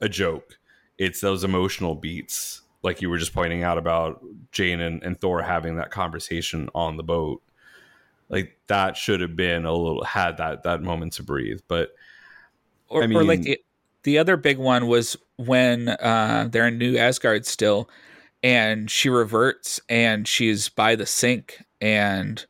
a 0.00 0.08
joke. 0.08 0.58
It's 0.96 1.20
those 1.20 1.44
emotional 1.44 1.94
beats, 1.94 2.62
like 2.82 3.02
you 3.02 3.10
were 3.10 3.18
just 3.18 3.34
pointing 3.34 3.62
out 3.62 3.76
about 3.76 4.24
Jane 4.52 4.80
and, 4.80 5.02
and 5.02 5.20
Thor 5.20 5.42
having 5.42 5.76
that 5.76 5.90
conversation 5.90 6.70
on 6.74 6.96
the 6.96 7.02
boat 7.02 7.42
like 8.28 8.58
that 8.66 8.96
should 8.96 9.20
have 9.20 9.36
been 9.36 9.64
a 9.64 9.72
little 9.72 10.04
had 10.04 10.36
that 10.36 10.62
that 10.62 10.82
moment 10.82 11.12
to 11.12 11.22
breathe 11.22 11.60
but 11.68 11.90
or, 12.88 13.02
I 13.02 13.06
or 13.06 13.24
like 13.24 13.42
the, 13.42 13.60
the 14.06 14.18
other 14.18 14.36
big 14.36 14.56
one 14.56 14.86
was 14.86 15.16
when 15.34 15.88
uh, 15.88 16.48
they're 16.48 16.68
in 16.68 16.78
New 16.78 16.96
Asgard 16.96 17.44
still, 17.44 17.90
and 18.40 18.88
she 18.88 19.08
reverts 19.08 19.80
and 19.88 20.28
she's 20.28 20.68
by 20.68 20.94
the 20.94 21.06
sink, 21.06 21.60
and 21.80 22.46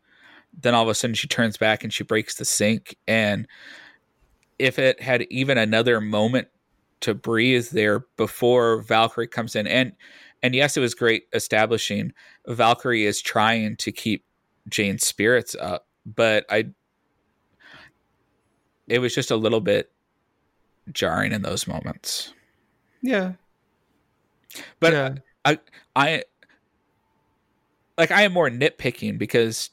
then 0.53 0.75
all 0.75 0.83
of 0.83 0.89
a 0.89 0.95
sudden 0.95 1.15
she 1.15 1.27
turns 1.27 1.57
back 1.57 1.83
and 1.83 1.95
she 1.95 2.05
breaks 2.05 2.35
the 2.35 2.45
sink. 2.45 2.97
And 3.09 3.49
if 4.59 4.79
it 4.79 5.01
had 5.01 5.23
even 5.31 5.57
another 5.57 5.99
moment 5.99 6.49
to 7.01 7.15
breathe 7.15 7.69
there 7.71 8.01
before 8.19 8.83
Valkyrie 8.83 9.27
comes 9.27 9.57
in, 9.57 9.67
and 9.67 9.93
and 10.43 10.55
yes, 10.55 10.77
it 10.77 10.81
was 10.81 10.95
great 10.95 11.25
establishing 11.33 12.13
Valkyrie 12.47 13.07
is 13.07 13.23
trying 13.23 13.77
to 13.77 13.91
keep 13.91 14.26
Jane's 14.69 15.07
spirits 15.07 15.55
up, 15.55 15.87
but 16.05 16.45
I 16.51 16.67
it 18.89 18.99
was 19.01 19.15
just 19.15 19.31
a 19.31 19.37
little 19.37 19.61
bit 19.61 19.91
jarring 20.93 21.33
in 21.33 21.43
those 21.43 21.67
moments. 21.67 22.33
Yeah. 23.03 23.33
But 24.81 24.93
Yeah. 24.93 25.15
I 25.45 25.59
I 25.95 26.23
like 27.99 28.11
I 28.11 28.23
am 28.23 28.33
more 28.33 28.49
nitpicking 28.51 29.19
because 29.19 29.71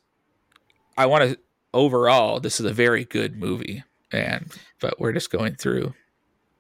I 0.98 1.06
want 1.08 1.30
to 1.30 1.40
overall 1.74 2.40
this 2.40 2.60
is 2.60 2.66
a 2.66 2.74
very 2.74 3.06
good 3.06 3.36
movie 3.38 3.84
and 4.12 4.52
but 4.80 5.00
we're 5.00 5.14
just 5.14 5.32
going 5.32 5.56
through 5.56 5.94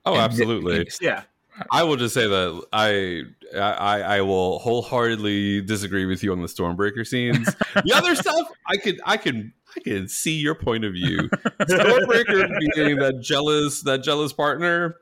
Oh, 0.06 0.18
absolutely. 0.18 0.80
nitpicking. 0.80 1.02
Yeah. 1.02 1.24
I 1.72 1.84
will 1.84 1.96
just 1.96 2.14
say 2.14 2.28
that 2.28 2.66
I, 2.74 3.24
I 3.58 4.18
I 4.18 4.22
will 4.22 4.60
wholeheartedly 4.60 5.62
disagree 5.62 6.06
with 6.06 6.24
you 6.24 6.32
on 6.32 6.42
the 6.42 6.48
Stormbreaker 6.48 7.06
scenes. 7.06 7.54
the 7.76 7.94
other 7.94 8.16
stuff, 8.16 8.48
I 8.68 8.78
could 8.78 9.00
I 9.06 9.18
can 9.18 9.54
I 9.76 9.80
can 9.82 10.08
see 10.08 10.34
your 10.38 10.56
point 10.56 10.86
of 10.86 10.94
view. 10.94 11.30
Stormbreaker 11.62 12.48
being 12.76 12.98
that 12.98 13.22
jealous 13.22 13.82
that 13.82 14.04
jealous 14.04 14.34
partner 14.34 14.98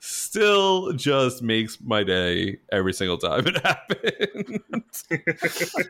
still 0.00 0.92
just 0.92 1.42
makes 1.42 1.80
my 1.80 2.04
day 2.04 2.58
every 2.70 2.92
single 2.92 3.16
time 3.16 3.44
it 3.46 3.58
happens. 3.64 5.04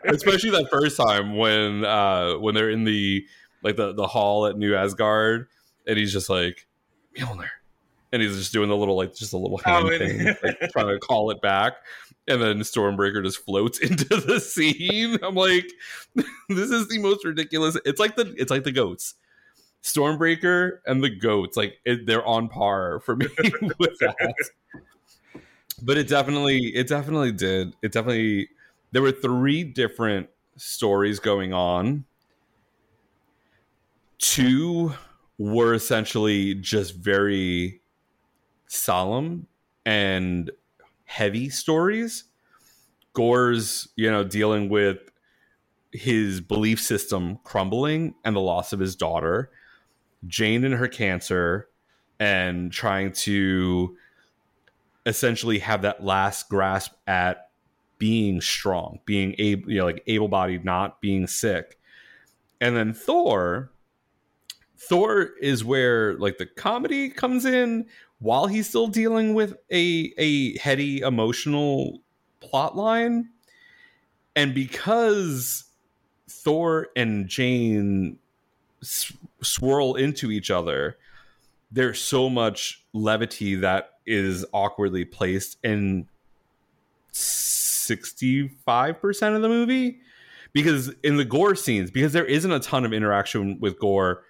Especially 0.05 0.51
that 0.51 0.69
first 0.71 0.97
time 0.97 1.37
when 1.37 1.85
uh 1.85 2.35
when 2.35 2.55
they're 2.55 2.71
in 2.71 2.85
the 2.85 3.27
like 3.63 3.77
the 3.77 3.93
the 3.93 4.07
hall 4.07 4.47
at 4.47 4.57
New 4.57 4.75
Asgard 4.75 5.49
and 5.87 5.99
he's 5.99 6.13
just 6.13 6.29
like 6.29 6.67
Mjolnir 7.17 7.49
and 8.15 8.23
he's 8.23 8.37
just 8.37 8.53
doing 8.53 8.69
the 8.69 8.77
little 8.77 8.97
like 8.97 9.13
just 9.13 9.33
a 9.33 9.37
little 9.37 9.61
oh, 9.67 9.71
hand 9.71 9.87
Oh, 9.87 9.99
thing, 9.99 10.37
like, 10.41 10.71
trying 10.71 10.87
to 10.87 11.01
call 11.01 11.33
it 11.33 11.43
back. 11.43 11.75
And 12.29 12.41
then 12.41 12.61
Stormbreaker 12.61 13.23
just 13.25 13.45
floats 13.45 13.79
into 13.81 14.05
the 14.05 14.39
scene. 14.39 15.19
I'm 15.23 15.35
like, 15.35 15.67
this 16.49 16.71
is 16.71 16.89
the 16.89 17.01
most 17.01 17.25
ridiculous. 17.25 17.77
It's 17.85 17.99
like 17.99 18.15
the 18.15 18.33
it's 18.39 18.53
like 18.53 18.63
the 18.63 18.73
goats. 18.73 19.15
Stormbreaker 19.83 20.79
and 20.87 21.03
the 21.03 21.11
goats, 21.11 21.57
like 21.57 21.79
it, 21.85 22.07
they're 22.07 22.25
on 22.25 22.49
par 22.49 23.01
for 23.01 23.17
me 23.17 23.27
with 23.79 23.99
that. 23.99 24.35
But 25.83 25.99
it 25.99 26.09
definitely, 26.09 26.69
it 26.69 26.87
definitely 26.87 27.33
did. 27.33 27.75
It 27.83 27.91
definitely. 27.93 28.49
There 28.93 29.03
were 29.03 29.13
three 29.13 29.65
different 29.65 30.29
stories 30.57 31.19
going 31.19 31.53
on. 31.53 32.05
Two 34.19 34.95
were 35.37 35.75
essentially 35.75 36.55
just 36.55 36.95
very 36.95 37.81
solemn 38.67 39.47
and 39.85 40.51
heavy 41.05 41.49
stories. 41.49 42.25
Gorr's, 43.13 43.89
you 43.97 44.11
know, 44.11 44.25
dealing 44.25 44.69
with 44.69 44.99
his 45.93 46.41
belief 46.41 46.81
system 46.81 47.39
crumbling 47.45 48.15
and 48.25 48.35
the 48.35 48.41
loss 48.41 48.73
of 48.73 48.81
his 48.81 48.97
daughter. 48.97 49.51
Jane 50.27 50.65
and 50.65 50.75
her 50.75 50.89
cancer 50.89 51.69
and 52.19 52.73
trying 52.73 53.13
to 53.13 53.97
essentially 55.07 55.59
have 55.59 55.83
that 55.83 56.03
last 56.03 56.49
grasp 56.49 56.93
at 57.07 57.51
being 57.99 58.41
strong, 58.41 59.01
being 59.05 59.35
able, 59.39 59.71
you 59.71 59.79
know, 59.79 59.85
like 59.85 60.03
able 60.07 60.29
bodied, 60.29 60.65
not 60.65 61.01
being 61.01 61.27
sick. 61.27 61.79
And 62.61 62.77
then 62.77 62.93
Thor, 62.95 63.71
Thor 64.77 65.31
is 65.41 65.65
where 65.65 66.15
like 66.19 66.39
the 66.39 66.47
comedy 66.47 67.09
comes 67.09 67.45
in 67.45 67.87
while 68.19 68.47
he's 68.47 68.69
still 68.69 68.87
dealing 68.87 69.35
with 69.35 69.57
a 69.71 70.13
a 70.19 70.59
heady 70.59 71.01
emotional 71.01 72.01
plot 72.41 72.77
line. 72.77 73.31
And 74.37 74.55
because 74.55 75.65
Thor 76.29 76.89
and 76.97 77.29
Jane 77.29 78.19
s- 78.83 79.13
swirl 79.43 79.95
into 79.95 80.31
each 80.31 80.51
other, 80.51 80.97
there's 81.71 82.01
so 82.01 82.29
much 82.29 82.85
levity 82.93 83.55
that 83.57 83.91
is 84.07 84.45
awkwardly 84.53 85.05
placed 85.05 85.59
in 85.65 86.07
65% 87.13 89.37
of 89.37 89.43
the 89.43 89.49
movie 89.49 90.01
because 90.53 90.91
in 91.03 91.17
the 91.17 91.25
gorr 91.25 91.55
scenes 91.55 91.91
because 91.91 92.13
there 92.13 92.25
isn't 92.25 92.51
a 92.51 92.61
ton 92.61 92.85
of 92.85 92.93
interaction 92.93 93.59
with 93.61 93.79
gorr 93.79 94.25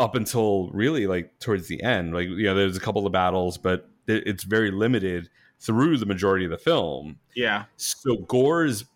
up 0.00 0.14
until 0.16 0.68
really 0.70 1.06
like 1.06 1.38
towards 1.38 1.68
the 1.68 1.80
end 1.82 2.12
like 2.14 2.26
you 2.26 2.42
know 2.44 2.54
there's 2.54 2.76
a 2.76 2.80
couple 2.80 3.06
of 3.06 3.12
battles 3.12 3.56
but 3.58 3.88
it's 4.08 4.42
very 4.44 4.70
limited 4.72 5.28
through 5.60 5.98
the 5.98 6.06
majority 6.06 6.46
of 6.46 6.50
the 6.50 6.56
film. 6.58 7.18
Yeah. 7.36 7.64
so 7.76 8.16
gorr's 8.16 8.86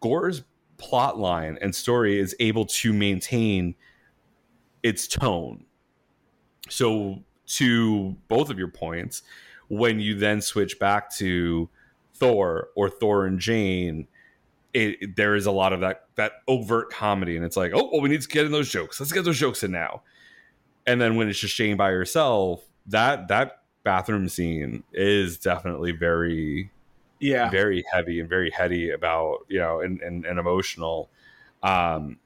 gorr's 0.00 0.42
plot 0.78 1.18
line 1.18 1.58
and 1.60 1.74
story 1.74 2.18
is 2.18 2.34
able 2.40 2.64
to 2.64 2.92
maintain 2.92 3.74
its 4.82 5.06
tone. 5.06 5.64
So 6.68 7.22
to 7.46 8.16
both 8.28 8.48
of 8.50 8.58
your 8.58 8.68
points 8.68 9.22
when 9.68 10.00
you 10.00 10.14
then 10.18 10.40
switch 10.40 10.78
back 10.78 11.14
to 11.16 11.68
thor 12.14 12.68
or 12.74 12.88
thor 12.88 13.26
and 13.26 13.38
jane 13.38 14.08
it, 14.72 14.96
it- 15.02 15.16
there 15.16 15.34
is 15.34 15.44
a 15.46 15.50
lot 15.52 15.72
of 15.74 15.80
that 15.80 16.04
that 16.16 16.32
overt 16.48 16.90
comedy 16.90 17.36
and 17.36 17.44
it's 17.44 17.56
like 17.56 17.72
oh 17.74 17.90
well 17.92 18.00
we 18.00 18.08
need 18.08 18.22
to 18.22 18.28
get 18.28 18.46
in 18.46 18.52
those 18.52 18.70
jokes. 18.70 18.98
Let's 18.98 19.12
get 19.12 19.24
those 19.24 19.38
jokes 19.38 19.62
in 19.62 19.70
now 19.72 20.02
and 20.86 21.00
then 21.00 21.16
when 21.16 21.28
it's 21.28 21.38
just 21.38 21.56
Jane 21.56 21.76
by 21.76 21.90
herself 21.90 22.64
that 22.86 23.28
that 23.28 23.62
bathroom 23.82 24.28
scene 24.28 24.82
is 24.92 25.38
definitely 25.38 25.92
very 25.92 26.70
Yeah. 27.20 27.50
very 27.50 27.84
heavy 27.92 28.20
and 28.20 28.28
very 28.28 28.50
heady 28.50 28.90
about 28.90 29.38
you 29.48 29.58
know 29.58 29.80
and, 29.80 30.00
and, 30.00 30.24
and 30.24 30.38
emotional. 30.38 31.10
Um 31.62 32.18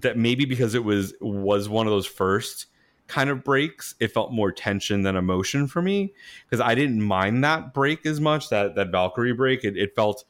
that 0.00 0.16
maybe 0.16 0.44
because 0.44 0.74
it 0.74 0.84
was 0.84 1.14
was 1.20 1.68
one 1.68 1.86
of 1.86 1.92
those 1.92 2.06
first 2.06 2.66
kind 3.06 3.30
of 3.30 3.44
breaks 3.44 3.94
it 4.00 4.08
felt 4.08 4.32
more 4.32 4.50
tension 4.50 5.02
than 5.02 5.14
emotion 5.16 5.68
for 5.68 5.80
me. 5.80 6.12
Because 6.44 6.60
i 6.60 6.74
didn't 6.74 7.02
mind 7.02 7.44
that 7.44 7.72
break 7.72 8.04
as 8.04 8.20
much 8.20 8.48
that 8.48 8.74
that 8.74 8.90
valkyrie 8.90 9.32
break. 9.32 9.64
It, 9.64 9.76
it 9.76 9.94
felt 9.94 10.24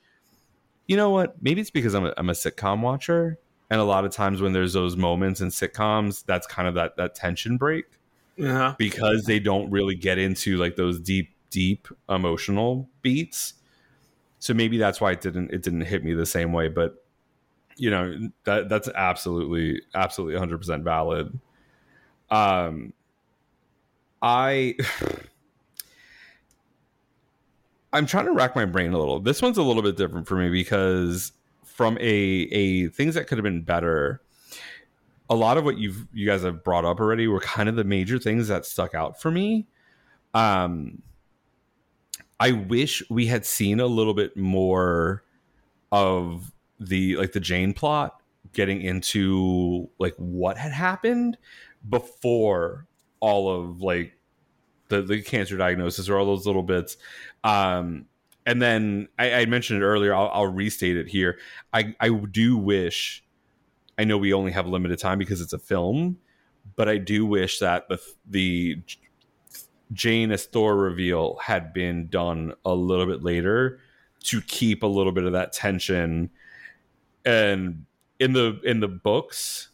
you 0.87 0.97
know 0.97 1.11
what? 1.11 1.43
Maybe 1.43 1.61
it's 1.61 1.71
because 1.71 1.95
I'm 1.95 2.07
a, 2.07 2.15
I'm 2.17 2.31
a 2.31 2.33
sitcom 2.35 2.81
watcher 2.81 3.39
and 3.71 3.81
a 3.81 3.85
lot 3.85 4.05
of 4.05 4.13
times 4.13 4.41
when 4.41 4.53
there's 4.53 4.73
those 4.73 4.97
moments 4.97 5.41
in 5.41 5.49
sitcoms 5.49 6.25
that's 6.25 6.47
kind 6.47 6.69
of 6.69 6.75
that 6.75 6.97
that 6.97 7.15
tension 7.15 7.57
break. 7.57 7.85
Uh-huh. 8.39 8.75
because 8.77 9.25
they 9.25 9.39
don't 9.39 9.71
really 9.71 9.95
get 9.95 10.19
into 10.19 10.59
like 10.59 10.77
those 10.77 11.01
deep 11.01 11.31
deep 11.49 11.89
emotional 12.11 12.87
beats. 13.01 13.55
So 14.41 14.53
maybe 14.53 14.77
that's 14.77 15.01
why 15.01 15.13
it 15.13 15.23
didn't 15.23 15.53
it 15.53 15.63
didn't 15.63 15.81
hit 15.81 16.05
me 16.05 16.13
the 16.13 16.27
same 16.27 16.53
way 16.53 16.69
but 16.69 17.03
you 17.79 17.91
know 17.91 18.29
that 18.45 18.69
that's 18.69 18.91
absolutely 18.95 19.81
absolutely 19.95 20.39
100% 20.39 20.83
valid. 20.83 21.39
Um 22.31 22.93
i 24.21 24.75
i'm 27.95 28.05
trying 28.05 28.27
to 28.27 28.33
rack 28.33 28.55
my 28.55 28.67
brain 28.67 28.93
a 28.93 28.99
little. 28.99 29.21
This 29.21 29.41
one's 29.41 29.57
a 29.57 29.63
little 29.63 29.83
bit 29.83 29.97
different 29.97 30.29
for 30.29 30.37
me 30.37 30.51
because 30.51 31.33
from 31.77 31.99
a 32.01 32.03
a 32.05 32.89
things 32.89 33.15
that 33.15 33.27
could 33.27 33.37
have 33.37 33.45
been 33.45 33.63
better 33.63 34.23
a 35.29 35.35
lot 35.35 35.59
of 35.59 35.65
what 35.65 35.77
you've 35.77 36.07
you 36.13 36.27
guys 36.27 36.43
have 36.43 36.65
brought 36.65 36.85
up 36.85 37.01
already 37.01 37.29
were 37.29 37.41
kind 37.41 37.69
of 37.69 37.77
the 37.77 37.85
major 37.85 38.19
things 38.19 38.49
that 38.49 38.65
stuck 38.65 38.95
out 38.95 39.21
for 39.21 39.31
me. 39.31 39.67
Um 40.35 41.03
i 42.39 42.53
wish 42.53 43.03
we 43.09 43.27
had 43.27 43.47
seen 43.47 43.81
a 43.81 43.87
little 43.87 44.13
bit 44.13 44.37
more 44.37 45.23
of 45.91 46.53
the 46.79 47.17
like 47.17 47.33
the 47.33 47.41
jane 47.41 47.73
plot 47.73 48.21
getting 48.53 48.83
into 48.83 49.89
like 49.99 50.15
what 50.17 50.59
had 50.59 50.73
happened 50.73 51.39
before 51.89 52.87
all 53.21 53.51
of 53.51 53.81
like 53.81 54.17
the 54.89 55.03
the 55.03 55.23
cancer 55.23 55.57
diagnosis 55.57 56.09
or 56.09 56.19
all 56.19 56.27
those 56.27 56.47
little 56.47 56.63
bits. 56.63 56.97
Um 57.45 58.07
and 58.47 58.63
then 58.63 59.09
I, 59.19 59.35
I 59.35 59.47
mentioned 59.47 59.83
it 59.83 59.85
earlier 59.85 60.15
I'll, 60.15 60.31
I'll 60.33 60.47
restate 60.47 60.97
it 60.97 61.09
here 61.09 61.39
i 61.73 61.95
i 62.01 62.09
do 62.09 62.57
wish 62.57 63.25
I 63.99 64.05
know 64.05 64.19
we 64.19 64.33
only 64.33 64.53
have 64.53 64.67
limited 64.67 64.99
time 64.99 65.19
because 65.19 65.41
it's 65.41 65.53
a 65.53 65.59
film, 65.59 66.19
but 66.77 66.89
I 66.89 66.99
do 66.99 67.25
wish 67.25 67.59
that 67.61 67.89
the 67.89 68.01
the 68.29 68.83
Jane 69.93 70.33
as 70.33 70.45
Thor 70.45 70.77
reveal 70.77 71.37
had 71.43 71.73
been 71.73 72.09
done 72.09 72.55
a 72.65 72.75
little 72.75 73.07
bit 73.07 73.23
later 73.23 73.81
to 74.25 74.41
keep 74.43 74.83
a 74.83 74.87
little 74.87 75.13
bit 75.13 75.25
of 75.25 75.33
that 75.33 75.53
tension. 75.53 76.31
And 77.25 77.87
in 78.19 78.33
the 78.33 78.61
in 78.65 78.81
the 78.81 78.89
books, 78.89 79.69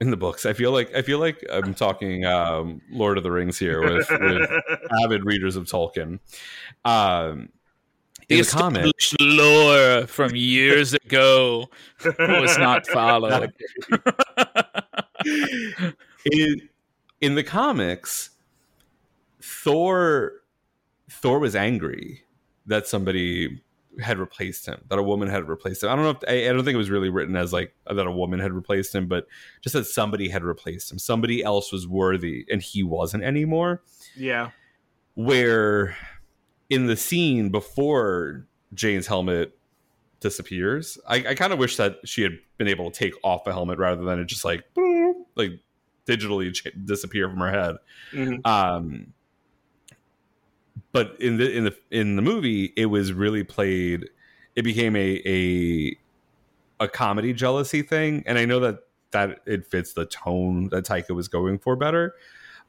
in 0.00 0.10
the 0.10 0.16
books, 0.16 0.46
I 0.46 0.54
feel 0.54 0.72
like 0.72 0.94
I 0.94 1.02
feel 1.02 1.18
like 1.18 1.44
I'm 1.52 1.74
talking 1.74 2.24
um, 2.24 2.80
Lord 2.90 3.18
of 3.18 3.24
the 3.24 3.30
Rings 3.30 3.58
here 3.58 3.82
with, 3.82 4.08
with 4.10 4.50
avid 5.04 5.26
readers 5.26 5.56
of 5.56 5.64
Tolkien. 5.64 6.20
Um, 6.86 7.50
the 8.30 8.42
comic, 8.44 8.84
established 8.84 9.20
lore 9.20 10.06
from 10.06 10.34
years 10.34 10.94
ago 10.94 11.68
was 12.04 12.56
not 12.58 12.86
followed. 12.88 13.52
in, 16.32 16.68
in 17.20 17.34
the 17.34 17.44
comics, 17.44 18.30
Thor 19.42 20.32
Thor 21.10 21.38
was 21.38 21.56
angry 21.56 22.22
that 22.66 22.86
somebody 22.86 23.62
had 24.00 24.18
replaced 24.18 24.66
him, 24.66 24.80
that 24.88 24.98
a 24.98 25.02
woman 25.02 25.28
had 25.28 25.48
replaced 25.48 25.82
him. 25.82 25.90
I 25.90 25.96
don't 25.96 26.04
know 26.04 26.10
if 26.10 26.18
I, 26.28 26.48
I 26.48 26.52
don't 26.52 26.64
think 26.64 26.74
it 26.74 26.78
was 26.78 26.90
really 26.90 27.10
written 27.10 27.36
as 27.36 27.52
like 27.52 27.74
that 27.86 28.06
a 28.06 28.10
woman 28.10 28.38
had 28.38 28.52
replaced 28.52 28.94
him, 28.94 29.08
but 29.08 29.26
just 29.60 29.72
that 29.74 29.84
somebody 29.86 30.28
had 30.28 30.44
replaced 30.44 30.90
him. 30.90 30.98
Somebody 30.98 31.42
else 31.42 31.72
was 31.72 31.88
worthy 31.88 32.46
and 32.50 32.62
he 32.62 32.82
wasn't 32.82 33.24
anymore. 33.24 33.82
Yeah. 34.16 34.50
Where 35.14 35.96
in 36.70 36.86
the 36.86 36.96
scene 36.96 37.50
before 37.50 38.46
Jane's 38.72 39.06
helmet 39.06 39.58
disappears, 40.20 40.98
I, 41.06 41.16
I 41.16 41.34
kind 41.34 41.52
of 41.52 41.58
wish 41.58 41.76
that 41.76 41.96
she 42.04 42.22
had 42.22 42.38
been 42.56 42.68
able 42.68 42.90
to 42.90 42.98
take 42.98 43.14
off 43.24 43.44
the 43.44 43.52
helmet 43.52 43.78
rather 43.78 44.04
than 44.04 44.20
it 44.20 44.26
just 44.26 44.44
like 44.44 44.64
like 45.34 45.52
digitally 46.06 46.52
ch- 46.54 46.68
disappear 46.84 47.28
from 47.28 47.38
her 47.38 47.50
head. 47.50 47.76
Mhm. 48.12 48.46
Um, 48.46 49.12
but 50.92 51.16
in 51.20 51.36
the 51.36 51.50
in 51.50 51.64
the 51.64 51.76
in 51.90 52.16
the 52.16 52.22
movie, 52.22 52.72
it 52.76 52.86
was 52.86 53.12
really 53.12 53.44
played. 53.44 54.08
It 54.56 54.62
became 54.62 54.96
a 54.96 55.20
a 55.26 55.96
a 56.80 56.88
comedy 56.88 57.32
jealousy 57.32 57.82
thing, 57.82 58.22
and 58.26 58.38
I 58.38 58.44
know 58.44 58.60
that 58.60 58.80
that 59.12 59.40
it 59.46 59.66
fits 59.66 59.92
the 59.92 60.06
tone 60.06 60.68
that 60.68 60.84
Taika 60.84 61.14
was 61.14 61.28
going 61.28 61.58
for 61.58 61.76
better. 61.76 62.14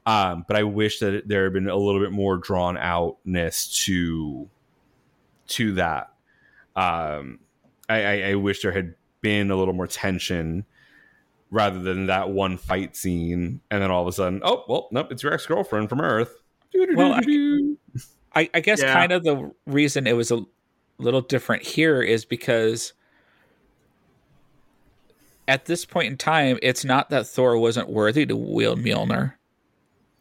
Um, 0.04 0.44
but 0.48 0.56
I 0.56 0.64
wish 0.64 0.98
that 0.98 1.28
there 1.28 1.44
had 1.44 1.52
been 1.52 1.68
a 1.68 1.76
little 1.76 2.00
bit 2.00 2.10
more 2.12 2.36
drawn 2.36 2.76
outness 2.76 3.84
to 3.84 4.48
to 5.48 5.72
that. 5.74 6.12
Um, 6.74 7.38
I, 7.88 8.04
I, 8.04 8.22
I 8.30 8.34
wish 8.34 8.62
there 8.62 8.72
had 8.72 8.94
been 9.20 9.50
a 9.50 9.56
little 9.56 9.74
more 9.74 9.86
tension 9.86 10.64
rather 11.50 11.78
than 11.78 12.06
that 12.06 12.30
one 12.30 12.56
fight 12.56 12.96
scene, 12.96 13.60
and 13.70 13.82
then 13.82 13.90
all 13.90 14.02
of 14.02 14.08
a 14.08 14.12
sudden, 14.12 14.40
oh 14.42 14.64
well, 14.68 14.88
nope, 14.90 15.12
it's 15.12 15.22
your 15.22 15.34
ex 15.34 15.46
girlfriend 15.46 15.88
from 15.88 16.00
Earth. 16.00 16.34
Well, 16.74 17.12
I, 17.12 17.20
I, 18.34 18.50
I 18.54 18.60
guess 18.60 18.80
Yeah. 18.80 18.92
kind 18.94 19.12
of 19.12 19.24
the 19.24 19.52
reason 19.66 20.06
it 20.06 20.16
was 20.16 20.30
a 20.30 20.42
little 20.98 21.20
different 21.20 21.62
here 21.62 22.00
is 22.00 22.24
because 22.24 22.94
at 25.46 25.66
this 25.66 25.84
point 25.84 26.08
in 26.08 26.16
time, 26.16 26.58
it's 26.62 26.84
not 26.84 27.10
that 27.10 27.26
Thor 27.26 27.58
wasn't 27.58 27.90
worthy 27.90 28.24
to 28.26 28.34
wield 28.34 28.78
Mjolnir. 28.78 29.34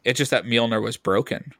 It's 0.03 0.17
just 0.17 0.31
that 0.31 0.45
Mjolnir 0.45 0.81
was 0.81 0.97
broken. 0.97 1.53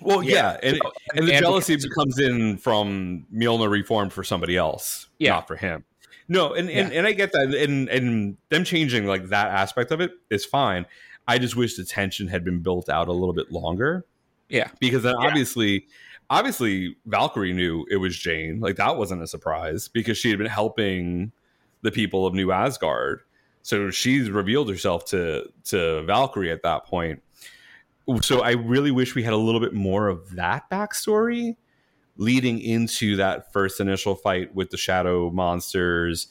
Well, 0.00 0.22
yeah, 0.22 0.58
and, 0.62 0.76
So- 0.82 0.92
and 1.14 1.26
the 1.28 1.34
and 1.34 1.42
jealousy 1.42 1.74
because- 1.76 1.92
comes 1.94 2.18
in 2.18 2.56
from 2.58 3.26
Mjolnir 3.34 3.70
reformed 3.70 4.12
for 4.12 4.22
somebody 4.22 4.56
else, 4.56 5.08
Yeah. 5.18 5.30
not 5.32 5.48
for 5.48 5.56
him. 5.56 5.84
No, 6.28 6.52
and, 6.52 6.68
and, 6.70 6.92
and 6.92 7.06
I 7.06 7.12
get 7.12 7.32
that, 7.32 7.54
and 7.54 7.88
and 7.88 8.36
them 8.50 8.62
changing 8.62 9.06
like 9.06 9.28
that 9.30 9.48
aspect 9.48 9.90
of 9.90 10.00
it 10.02 10.12
is 10.28 10.44
fine. 10.44 10.84
I 11.26 11.38
just 11.38 11.56
wish 11.56 11.76
the 11.76 11.84
tension 11.84 12.28
had 12.28 12.44
been 12.44 12.60
built 12.60 12.88
out 12.90 13.08
a 13.08 13.12
little 13.12 13.32
bit 13.34 13.50
longer. 13.50 14.04
Yeah. 14.50 14.68
because 14.80 15.02
then 15.02 15.14
Yeah. 15.20 15.26
obviously, 15.28 15.86
obviously 16.30 16.96
Valkyrie 17.06 17.52
knew 17.54 17.84
it 17.90 17.96
was 17.96 18.16
Jane. 18.16 18.60
Like 18.60 18.76
that 18.76 18.96
wasn't 18.96 19.22
a 19.22 19.26
surprise 19.26 19.88
because 19.88 20.16
she 20.18 20.28
had 20.30 20.38
been 20.38 20.46
helping 20.46 21.32
the 21.82 21.90
people 21.90 22.26
of 22.26 22.34
New 22.34 22.50
Asgard. 22.52 23.20
So 23.62 23.90
she's 23.90 24.30
revealed 24.30 24.70
herself 24.70 25.04
to 25.06 25.50
to 25.64 26.02
Valkyrie 26.02 26.50
at 26.50 26.62
that 26.62 26.84
point. 26.84 27.22
So 28.22 28.40
I 28.40 28.52
really 28.52 28.90
wish 28.90 29.14
we 29.14 29.22
had 29.22 29.34
a 29.34 29.38
little 29.38 29.60
bit 29.60 29.74
more 29.74 30.08
of 30.08 30.34
that 30.36 30.70
backstory 30.70 31.56
leading 32.16 32.60
into 32.60 33.16
that 33.16 33.52
first 33.52 33.80
initial 33.80 34.14
fight 34.14 34.54
with 34.54 34.70
the 34.70 34.76
shadow 34.76 35.30
monsters, 35.30 36.28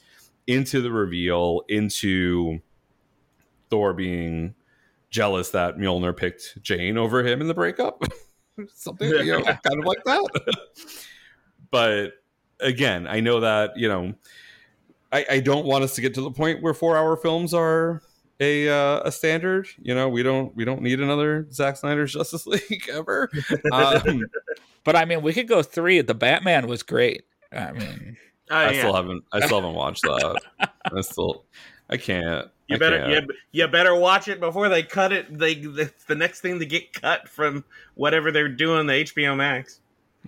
into 0.47 0.81
the 0.81 0.91
reveal, 0.91 1.61
into 1.69 2.59
Thor 3.69 3.93
being 3.93 4.55
jealous 5.09 5.51
that 5.51 5.77
Mjolnir 5.77 6.15
picked 6.15 6.61
Jane 6.61 6.97
over 6.97 7.25
him 7.25 7.41
in 7.41 7.47
the 7.47 7.53
breakup. 7.53 8.03
Something 8.73 9.09
you 9.09 9.25
know, 9.25 9.43
kind 9.43 9.79
of 9.79 9.85
like 9.85 10.03
that. 10.05 10.65
but 11.71 12.13
again, 12.59 13.07
I 13.07 13.19
know 13.19 13.39
that, 13.39 13.77
you 13.77 13.87
know, 13.87 14.13
I, 15.11 15.25
I 15.31 15.39
don't 15.39 15.65
want 15.65 15.83
us 15.83 15.95
to 15.95 16.01
get 16.01 16.13
to 16.15 16.21
the 16.21 16.31
point 16.31 16.61
where 16.61 16.73
four 16.73 16.97
hour 16.97 17.15
films 17.15 17.53
are 17.53 18.01
a 18.39 18.69
uh, 18.69 19.01
a 19.05 19.11
standard. 19.11 19.67
You 19.81 19.95
know, 19.95 20.09
we 20.09 20.21
don't 20.23 20.55
we 20.55 20.65
don't 20.65 20.81
need 20.81 20.99
another 20.99 21.47
Zack 21.51 21.77
Snyder's 21.77 22.13
Justice 22.13 22.45
League 22.45 22.89
ever. 22.91 23.29
Um, 23.71 24.25
But 24.83 24.95
I 24.95 25.03
mean, 25.03 25.21
we 25.21 25.33
could 25.33 25.49
go 25.49 25.61
three. 25.63 25.99
The 25.99 26.13
Batman 26.13 26.65
was 26.67 26.81
great. 26.81 27.25
I 27.51 27.73
mean, 27.73 28.15
Oh, 28.49 28.55
I 28.55 28.71
yeah. 28.71 28.79
still 28.79 28.93
haven't 28.95 29.25
I 29.33 29.45
still 29.45 29.59
haven't 29.59 29.75
watched 29.75 30.03
that. 30.03 30.41
I 30.59 31.01
still 31.01 31.43
I 31.89 31.97
can't. 31.97 32.47
You 32.67 32.75
I 32.77 32.79
better 32.79 32.99
can't. 32.99 33.25
you, 33.27 33.35
you 33.51 33.67
better 33.67 33.93
watch 33.95 34.29
it 34.29 34.39
before 34.39 34.69
they 34.69 34.83
cut 34.83 35.11
it. 35.11 35.37
They 35.37 35.53
it's 35.53 36.05
the 36.05 36.15
next 36.15 36.39
thing 36.39 36.59
to 36.59 36.65
get 36.65 36.93
cut 36.93 37.27
from 37.27 37.65
whatever 37.95 38.31
they're 38.31 38.47
doing 38.47 38.87
the 38.87 38.93
HBO 38.93 39.35
Max. 39.35 39.81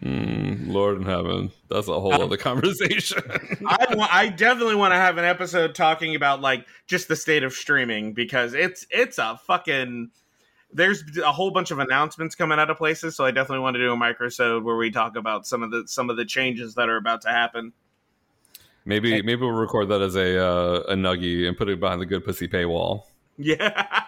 Mm, 0.03 0.38
Lord 0.69 0.97
in 0.97 1.03
heaven, 1.03 1.51
that's 1.69 1.87
a 1.87 1.99
whole 1.99 2.13
other 2.13 2.37
conversation. 2.37 3.21
I 3.67 4.29
definitely 4.29 4.75
want 4.75 4.93
to 4.93 4.97
have 4.97 5.17
an 5.17 5.25
episode 5.25 5.75
talking 5.75 6.15
about 6.15 6.41
like 6.41 6.65
just 6.87 7.07
the 7.07 7.15
state 7.15 7.43
of 7.43 7.53
streaming 7.53 8.13
because 8.13 8.53
it's 8.53 8.85
it's 8.89 9.17
a 9.17 9.39
fucking 9.45 10.11
there's 10.71 11.03
a 11.17 11.31
whole 11.31 11.51
bunch 11.51 11.71
of 11.71 11.79
announcements 11.79 12.35
coming 12.35 12.59
out 12.59 12.69
of 12.69 12.77
places 12.77 13.15
so 13.15 13.25
I 13.25 13.31
definitely 13.31 13.63
want 13.63 13.75
to 13.75 13.79
do 13.79 13.91
a 13.91 13.97
microsode 13.97 14.63
where 14.63 14.75
we 14.75 14.91
talk 14.91 15.15
about 15.15 15.47
some 15.47 15.63
of 15.63 15.71
the 15.71 15.83
some 15.87 16.09
of 16.09 16.17
the 16.17 16.25
changes 16.25 16.75
that 16.75 16.89
are 16.89 16.97
about 16.97 17.21
to 17.23 17.29
happen. 17.29 17.73
maybe 18.85 19.21
maybe 19.21 19.41
we'll 19.41 19.51
record 19.51 19.89
that 19.89 20.01
as 20.01 20.15
a 20.15 20.37
uh, 20.37 20.79
a 20.89 20.95
nuggy 20.95 21.47
and 21.47 21.57
put 21.57 21.69
it 21.69 21.79
behind 21.79 22.01
the 22.01 22.05
good 22.05 22.23
pussy 22.23 22.47
paywall. 22.47 23.03
Yeah. 23.41 24.03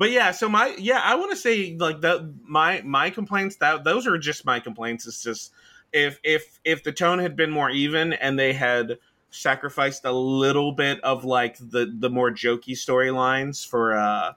But 0.00 0.12
yeah, 0.12 0.30
so 0.30 0.48
my 0.48 0.74
yeah, 0.78 1.02
I 1.04 1.14
want 1.16 1.30
to 1.32 1.36
say 1.36 1.76
like 1.78 2.00
the 2.00 2.32
my 2.46 2.80
my 2.86 3.10
complaints 3.10 3.56
that 3.56 3.84
those 3.84 4.06
are 4.06 4.16
just 4.16 4.46
my 4.46 4.58
complaints. 4.58 5.06
It's 5.06 5.22
just 5.22 5.52
if 5.92 6.18
if 6.24 6.58
if 6.64 6.82
the 6.82 6.90
tone 6.90 7.18
had 7.18 7.36
been 7.36 7.50
more 7.50 7.68
even 7.68 8.14
and 8.14 8.38
they 8.38 8.54
had 8.54 8.96
sacrificed 9.28 10.06
a 10.06 10.10
little 10.10 10.72
bit 10.72 11.04
of 11.04 11.26
like 11.26 11.58
the 11.58 11.94
the 11.98 12.08
more 12.08 12.30
jokey 12.30 12.70
storylines 12.70 13.68
for 13.68 13.94
uh 13.94 14.32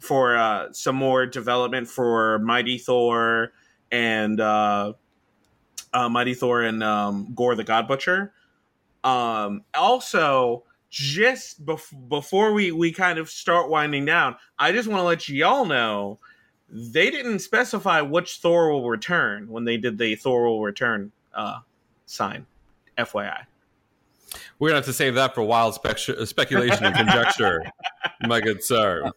for 0.00 0.36
uh 0.36 0.72
some 0.72 0.96
more 0.96 1.26
development 1.26 1.86
for 1.86 2.40
Mighty 2.40 2.76
Thor 2.76 3.52
and 3.92 4.40
uh 4.40 4.94
uh 5.92 6.08
Mighty 6.08 6.34
Thor 6.34 6.62
and 6.62 6.82
um 6.82 7.32
Gorr 7.36 7.54
the 7.54 7.62
God 7.62 7.86
Butcher. 7.86 8.32
Um 9.04 9.62
also 9.76 10.64
just 10.90 11.64
bef- 11.64 12.08
before 12.08 12.52
we 12.52 12.72
we 12.72 12.92
kind 12.92 13.18
of 13.18 13.28
start 13.30 13.68
winding 13.68 14.04
down, 14.04 14.36
I 14.58 14.72
just 14.72 14.88
want 14.88 15.00
to 15.00 15.04
let 15.04 15.28
y'all 15.28 15.64
know 15.64 16.18
they 16.70 17.10
didn't 17.10 17.38
specify 17.40 18.00
which 18.00 18.36
Thor 18.38 18.70
will 18.70 18.88
return 18.88 19.48
when 19.48 19.64
they 19.64 19.76
did 19.76 19.98
the 19.98 20.14
Thor 20.16 20.44
will 20.44 20.62
return 20.62 21.12
uh, 21.34 21.60
sign. 22.06 22.46
FYI. 22.98 23.44
We're 24.58 24.68
gonna 24.70 24.78
have 24.78 24.86
to 24.86 24.92
save 24.92 25.14
that 25.14 25.34
for 25.34 25.42
wild 25.42 25.74
spec- 25.74 25.98
speculation 25.98 26.84
and 26.84 26.94
conjecture, 26.94 27.62
my 28.26 28.40
good 28.40 28.62
sir. 28.62 29.10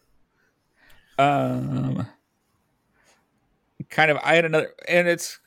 um, 1.18 2.06
kind 3.90 4.10
of. 4.10 4.18
I 4.22 4.34
had 4.36 4.44
another, 4.44 4.72
and 4.88 5.08
it's 5.08 5.38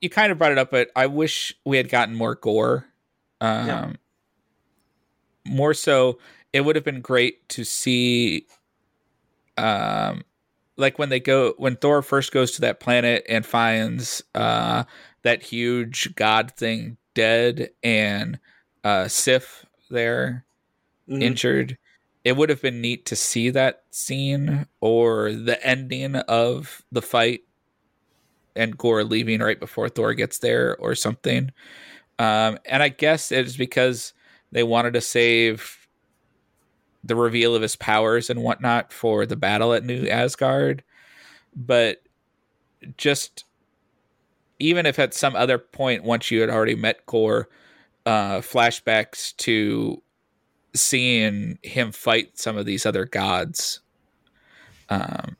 you 0.00 0.08
kind 0.08 0.32
of 0.32 0.38
brought 0.38 0.52
it 0.52 0.58
up, 0.58 0.70
but 0.70 0.90
I 0.96 1.06
wish 1.06 1.54
we 1.64 1.76
had 1.76 1.88
gotten 1.88 2.14
more 2.14 2.34
Gorr. 2.36 2.86
Um, 3.40 3.66
Yeah. 3.66 3.92
More 5.46 5.74
so, 5.74 6.18
it 6.52 6.62
would 6.62 6.76
have 6.76 6.84
been 6.84 7.00
great 7.00 7.48
to 7.50 7.64
see, 7.64 8.46
um, 9.56 10.22
like 10.76 10.98
when 10.98 11.08
they 11.10 11.20
go 11.20 11.54
when 11.58 11.76
Thor 11.76 12.02
first 12.02 12.32
goes 12.32 12.52
to 12.52 12.62
that 12.62 12.80
planet 12.80 13.24
and 13.28 13.44
finds 13.46 14.22
uh 14.34 14.84
that 15.22 15.42
huge 15.42 16.14
god 16.16 16.52
thing 16.52 16.96
dead 17.14 17.70
and 17.82 18.38
uh 18.84 19.08
Sif 19.08 19.66
there 19.90 20.44
Mhm. 21.08 21.22
injured. 21.22 21.78
It 22.24 22.36
would 22.36 22.50
have 22.50 22.62
been 22.62 22.80
neat 22.82 23.06
to 23.06 23.16
see 23.16 23.50
that 23.50 23.84
scene 23.92 24.66
or 24.80 25.32
the 25.32 25.64
ending 25.66 26.16
of 26.16 26.82
the 26.92 27.02
fight 27.02 27.42
and 28.56 28.76
Gorr 28.76 29.04
leaving 29.04 29.40
right 29.40 29.58
before 29.58 29.88
Thor 29.88 30.14
gets 30.14 30.38
there 30.38 30.76
or 30.78 30.94
something. 30.94 31.50
Um, 32.18 32.58
and 32.66 32.82
I 32.82 32.88
guess 32.90 33.32
it's 33.32 33.56
because 33.56 34.12
they 34.52 34.62
wanted 34.62 34.94
to 34.94 35.00
save 35.00 35.86
the 37.02 37.16
reveal 37.16 37.54
of 37.54 37.62
his 37.62 37.76
powers 37.76 38.28
and 38.30 38.42
whatnot 38.42 38.92
for 38.92 39.24
the 39.26 39.36
battle 39.36 39.72
at 39.72 39.84
New 39.84 40.06
Asgard. 40.06 40.82
But 41.54 42.02
just 42.96 43.44
even 44.58 44.86
if 44.86 44.98
at 44.98 45.14
some 45.14 45.34
other 45.34 45.58
point, 45.58 46.04
once 46.04 46.30
you 46.30 46.40
had 46.40 46.50
already 46.50 46.74
met 46.74 47.06
Gorr, 47.06 47.48
uh, 48.06 48.38
flashbacks 48.38 49.36
to 49.38 50.02
seeing 50.74 51.58
him 51.62 51.92
fight 51.92 52.38
some 52.38 52.56
of 52.56 52.66
these 52.66 52.86
other 52.86 53.04
gods. 53.04 53.80
Um, 54.88 55.36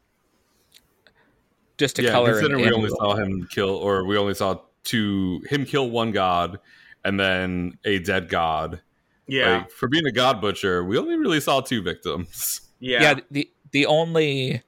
just 1.78 1.96
to 1.96 2.02
yeah, 2.02 2.12
color 2.12 2.32
considering 2.32 2.66
we 2.66 2.72
only 2.72 2.90
saw 2.90 3.14
him 3.14 3.46
kill, 3.50 3.70
or 3.70 4.04
we 4.04 4.16
only 4.16 4.34
saw 4.34 4.60
two 4.84 5.42
him 5.48 5.64
kill 5.64 5.90
one 5.90 6.12
god 6.12 6.58
and 7.04 7.18
then 7.18 7.78
a 7.84 7.98
dead 7.98 8.28
god. 8.28 8.80
Yeah. 9.30 9.58
Like, 9.58 9.70
for 9.70 9.88
being 9.88 10.06
a 10.06 10.12
god 10.12 10.40
butcher, 10.40 10.84
we 10.84 10.98
only 10.98 11.16
really 11.16 11.40
saw 11.40 11.60
two 11.60 11.82
victims. 11.82 12.60
yeah. 12.80 13.02
yeah 13.02 13.14
the 13.30 13.50
the 13.70 13.86
only 13.86 14.62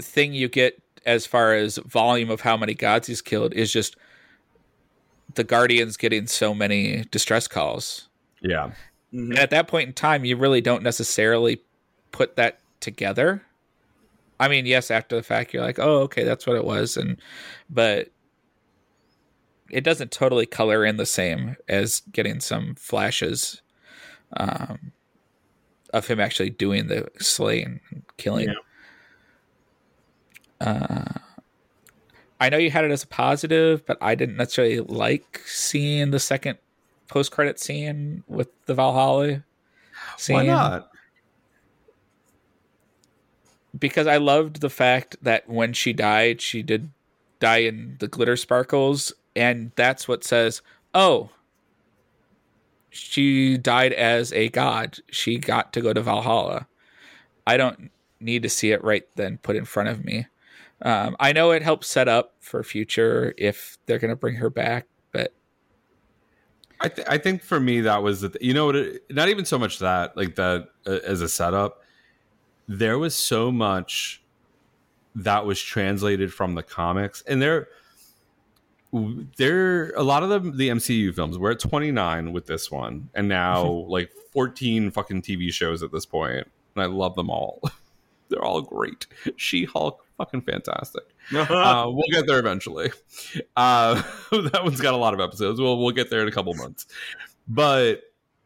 thing 0.00 0.32
you 0.32 0.48
get 0.48 0.80
as 1.04 1.26
far 1.26 1.54
as 1.54 1.78
volume 1.78 2.30
of 2.30 2.42
how 2.42 2.56
many 2.56 2.74
gods 2.74 3.08
he's 3.08 3.20
killed 3.20 3.52
is 3.52 3.72
just 3.72 3.96
the 5.34 5.42
Guardians 5.42 5.96
getting 5.96 6.26
so 6.26 6.54
many 6.54 7.04
distress 7.10 7.48
calls. 7.48 8.08
Yeah. 8.40 8.72
Mm-hmm. 9.12 9.32
And 9.32 9.38
at 9.38 9.50
that 9.50 9.66
point 9.66 9.88
in 9.88 9.94
time, 9.94 10.24
you 10.24 10.36
really 10.36 10.60
don't 10.60 10.82
necessarily 10.82 11.62
put 12.12 12.36
that 12.36 12.60
together. 12.80 13.42
I 14.38 14.48
mean, 14.48 14.66
yes, 14.66 14.90
after 14.90 15.16
the 15.16 15.22
fact, 15.22 15.52
you're 15.52 15.64
like, 15.64 15.78
oh, 15.78 16.00
okay, 16.02 16.24
that's 16.24 16.46
what 16.46 16.56
it 16.56 16.64
was, 16.64 16.96
and 16.96 17.16
but 17.70 18.08
it 19.70 19.82
doesn't 19.84 20.10
totally 20.10 20.46
color 20.46 20.84
in 20.84 20.98
the 20.98 21.06
same 21.06 21.56
as 21.68 22.02
getting 22.12 22.40
some 22.40 22.74
flashes 22.74 23.61
um, 24.36 24.92
of 25.92 26.06
him 26.06 26.20
actually 26.20 26.50
doing 26.50 26.86
the 26.86 27.08
slaying 27.18 27.80
and 27.90 28.02
killing. 28.16 28.54
Uh, 30.60 31.04
I 32.40 32.48
know 32.48 32.58
you 32.58 32.70
had 32.70 32.84
it 32.84 32.90
as 32.90 33.02
a 33.02 33.08
positive, 33.08 33.84
but 33.86 33.98
I 34.00 34.14
didn't 34.14 34.36
necessarily 34.36 34.80
like 34.80 35.42
seeing 35.44 36.10
the 36.10 36.18
second 36.18 36.58
post 37.08 37.30
credit 37.30 37.60
scene 37.60 38.24
with 38.26 38.48
the 38.66 38.74
Valhalla. 38.74 39.44
Scene 40.16 40.36
Why 40.36 40.46
not? 40.46 40.92
because 43.78 44.06
I 44.06 44.18
loved 44.18 44.60
the 44.60 44.70
fact 44.70 45.16
that 45.22 45.48
when 45.48 45.72
she 45.72 45.92
died, 45.92 46.40
she 46.40 46.62
did 46.62 46.90
die 47.40 47.58
in 47.58 47.96
the 48.00 48.08
glitter 48.08 48.36
sparkles, 48.36 49.12
and 49.34 49.72
that's 49.76 50.06
what 50.06 50.24
says, 50.24 50.62
"Oh, 50.94 51.30
she 52.92 53.58
died 53.58 53.92
as 53.92 54.32
a 54.32 54.48
god. 54.50 54.98
She 55.10 55.38
got 55.38 55.72
to 55.72 55.80
go 55.80 55.92
to 55.92 56.00
Valhalla." 56.00 56.68
I 57.46 57.56
don't 57.56 57.90
need 58.20 58.42
to 58.44 58.48
see 58.48 58.70
it 58.70 58.84
right 58.84 59.04
then 59.16 59.38
put 59.38 59.56
in 59.56 59.64
front 59.64 59.88
of 59.88 60.04
me. 60.04 60.26
Um, 60.82 61.16
I 61.18 61.32
know 61.32 61.50
it 61.50 61.62
helps 61.62 61.88
set 61.88 62.08
up 62.08 62.34
for 62.40 62.62
future 62.62 63.34
if 63.36 63.78
they're 63.86 63.98
going 63.98 64.10
to 64.10 64.16
bring 64.16 64.36
her 64.36 64.50
back, 64.50 64.86
but 65.12 65.32
I, 66.82 66.88
th- 66.88 67.06
I 67.08 67.18
think 67.18 67.42
for 67.42 67.60
me 67.60 67.80
that 67.82 68.02
was 68.02 68.20
the 68.20 68.30
th- 68.30 68.44
you 68.44 68.52
know 68.52 68.66
what 68.66 68.76
it, 68.76 69.02
not 69.10 69.28
even 69.28 69.44
so 69.44 69.58
much 69.58 69.78
that 69.78 70.16
like 70.16 70.34
that 70.34 70.68
uh, 70.86 70.98
as 71.04 71.20
a 71.20 71.28
setup 71.28 71.82
there 72.68 72.98
was 72.98 73.14
so 73.14 73.52
much 73.52 74.22
that 75.14 75.46
was 75.46 75.60
translated 75.60 76.32
from 76.32 76.54
the 76.54 76.62
comics 76.62 77.22
and 77.28 77.40
there 77.40 77.68
there 79.38 79.90
a 79.92 80.02
lot 80.02 80.22
of 80.22 80.28
the 80.28 80.50
the 80.50 80.68
MCU 80.68 81.14
films 81.14 81.38
we're 81.38 81.52
at 81.52 81.60
29 81.60 82.32
with 82.32 82.46
this 82.46 82.70
one 82.70 83.08
and 83.14 83.28
now 83.28 83.66
like 83.88 84.12
14 84.32 84.90
fucking 84.90 85.22
TV 85.22 85.52
shows 85.52 85.82
at 85.82 85.92
this 85.92 86.04
point 86.04 86.46
and 86.74 86.82
I 86.82 86.86
love 86.86 87.14
them 87.14 87.30
all 87.30 87.62
they're 88.28 88.44
all 88.44 88.60
great 88.60 89.06
She-Hulk 89.36 90.04
fucking 90.18 90.42
fantastic 90.42 91.04
uh, 91.34 91.84
we'll 91.86 92.02
get 92.10 92.26
there 92.26 92.38
eventually. 92.38 92.90
Uh, 93.56 93.94
that 94.30 94.60
one's 94.64 94.80
got 94.80 94.94
a 94.94 94.96
lot 94.96 95.14
of 95.14 95.20
episodes. 95.20 95.60
We'll 95.60 95.78
we'll 95.78 95.92
get 95.92 96.10
there 96.10 96.20
in 96.22 96.28
a 96.28 96.32
couple 96.32 96.52
months. 96.54 96.86
But 97.48 98.02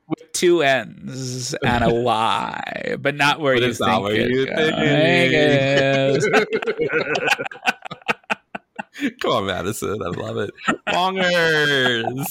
with 0.08 0.32
two 0.32 0.62
N's 0.62 1.54
and 1.54 1.84
a 1.84 1.92
Y, 1.92 2.96
but 3.00 3.16
not 3.16 3.40
where 3.40 3.54
But 3.54 3.62
you 3.62 3.74
think 3.74 4.04
it 4.06 4.20
you. 4.20 4.46
come 9.20 9.32
on, 9.32 9.46
Madison, 9.46 10.02
I 10.02 10.08
love 10.08 10.36
it. 10.38 10.50
Bongers. 10.88 12.26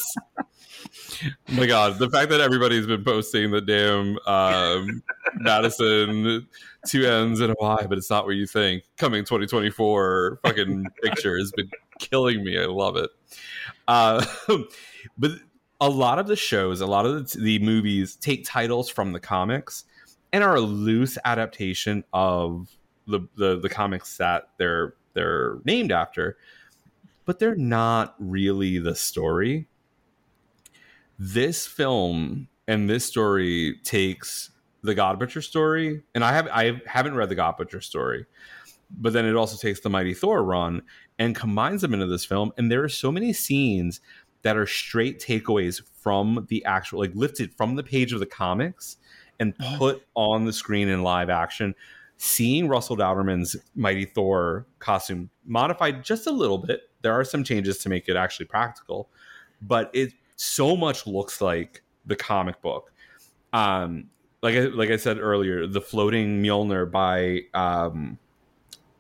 Oh 1.23 1.53
my 1.53 1.65
god, 1.65 1.99
the 1.99 2.09
fact 2.09 2.29
that 2.29 2.41
everybody's 2.41 2.87
been 2.87 3.03
posting 3.03 3.51
the 3.51 3.61
damn 3.61 4.17
um, 4.27 5.01
Madison 5.35 6.47
two 6.85 7.05
N's 7.05 7.39
and 7.39 7.51
a 7.51 7.55
Y, 7.59 7.85
but 7.87 7.97
it's 7.97 8.09
not 8.09 8.25
where 8.25 8.33
you 8.33 8.45
think. 8.45 8.83
Coming 8.97 9.23
2024 9.23 10.39
fucking 10.43 10.85
picture 11.03 11.37
has 11.37 11.51
been 11.51 11.69
killing 11.99 12.43
me. 12.43 12.59
I 12.59 12.65
love 12.65 12.95
it. 12.97 13.09
Uh, 13.87 14.25
but 15.17 15.31
a 15.81 15.89
lot 15.89 16.19
of 16.19 16.27
the 16.27 16.35
shows, 16.35 16.81
a 16.81 16.85
lot 16.85 17.05
of 17.05 17.31
the, 17.31 17.39
the 17.39 17.59
movies 17.59 18.15
take 18.15 18.45
titles 18.45 18.89
from 18.89 19.11
the 19.11 19.19
comics 19.19 19.85
and 20.33 20.43
are 20.43 20.55
a 20.55 20.61
loose 20.61 21.17
adaptation 21.25 22.03
of 22.13 22.69
the, 23.07 23.21
the 23.37 23.59
the 23.59 23.69
comics 23.69 24.17
that 24.17 24.49
they're 24.57 24.95
they're 25.13 25.59
named 25.63 25.91
after, 25.91 26.37
but 27.25 27.39
they're 27.39 27.55
not 27.55 28.15
really 28.19 28.77
the 28.77 28.95
story. 28.95 29.67
This 31.17 31.65
film 31.65 32.47
and 32.67 32.89
this 32.89 33.05
story 33.05 33.79
takes 33.83 34.51
the 34.83 34.95
God 34.95 35.19
Butcher 35.19 35.41
story, 35.41 36.03
and 36.13 36.23
I 36.23 36.33
have 36.33 36.47
I 36.51 36.81
haven't 36.85 37.15
read 37.15 37.29
the 37.29 37.35
God 37.35 37.57
Butcher 37.57 37.81
story, 37.81 38.25
but 38.91 39.13
then 39.13 39.25
it 39.25 39.35
also 39.35 39.57
takes 39.57 39.79
the 39.79 39.89
Mighty 39.89 40.13
Thor 40.13 40.43
run 40.43 40.83
and 41.17 41.35
combines 41.35 41.81
them 41.81 41.93
into 41.93 42.07
this 42.07 42.25
film. 42.25 42.51
And 42.57 42.71
there 42.71 42.83
are 42.83 42.89
so 42.89 43.11
many 43.11 43.33
scenes 43.33 44.01
that 44.43 44.57
are 44.57 44.67
straight 44.67 45.19
takeaways 45.19 45.81
from 46.01 46.45
the 46.49 46.63
actual, 46.65 46.99
like 46.99 47.15
lifted 47.15 47.53
from 47.55 47.75
the 47.75 47.83
page 47.83 48.13
of 48.13 48.19
the 48.19 48.25
comics 48.25 48.97
and 49.39 49.53
oh. 49.59 49.75
put 49.77 50.07
on 50.15 50.45
the 50.45 50.53
screen 50.53 50.87
in 50.87 51.03
live 51.03 51.29
action. 51.29 51.73
Seeing 52.17 52.67
Russell 52.67 52.97
Dauterman's 52.97 53.55
Mighty 53.75 54.05
Thor 54.05 54.65
costume 54.79 55.29
modified 55.45 56.03
just 56.03 56.27
a 56.27 56.31
little 56.31 56.57
bit, 56.57 56.81
there 57.01 57.13
are 57.13 57.23
some 57.23 57.43
changes 57.43 57.79
to 57.79 57.89
make 57.89 58.07
it 58.07 58.15
actually 58.15 58.45
practical, 58.45 59.09
but 59.61 59.89
it 59.93 60.13
so 60.35 60.75
much 60.75 61.05
looks 61.05 61.41
like 61.41 61.83
the 62.05 62.15
comic 62.15 62.61
book. 62.61 62.91
Um, 63.53 64.09
like 64.41 64.55
I, 64.55 64.59
like 64.65 64.89
I 64.89 64.97
said 64.97 65.17
earlier, 65.17 65.67
the 65.67 65.81
floating 65.81 66.41
Mjolnir 66.41 66.89
by 66.89 67.41
um, 67.53 68.17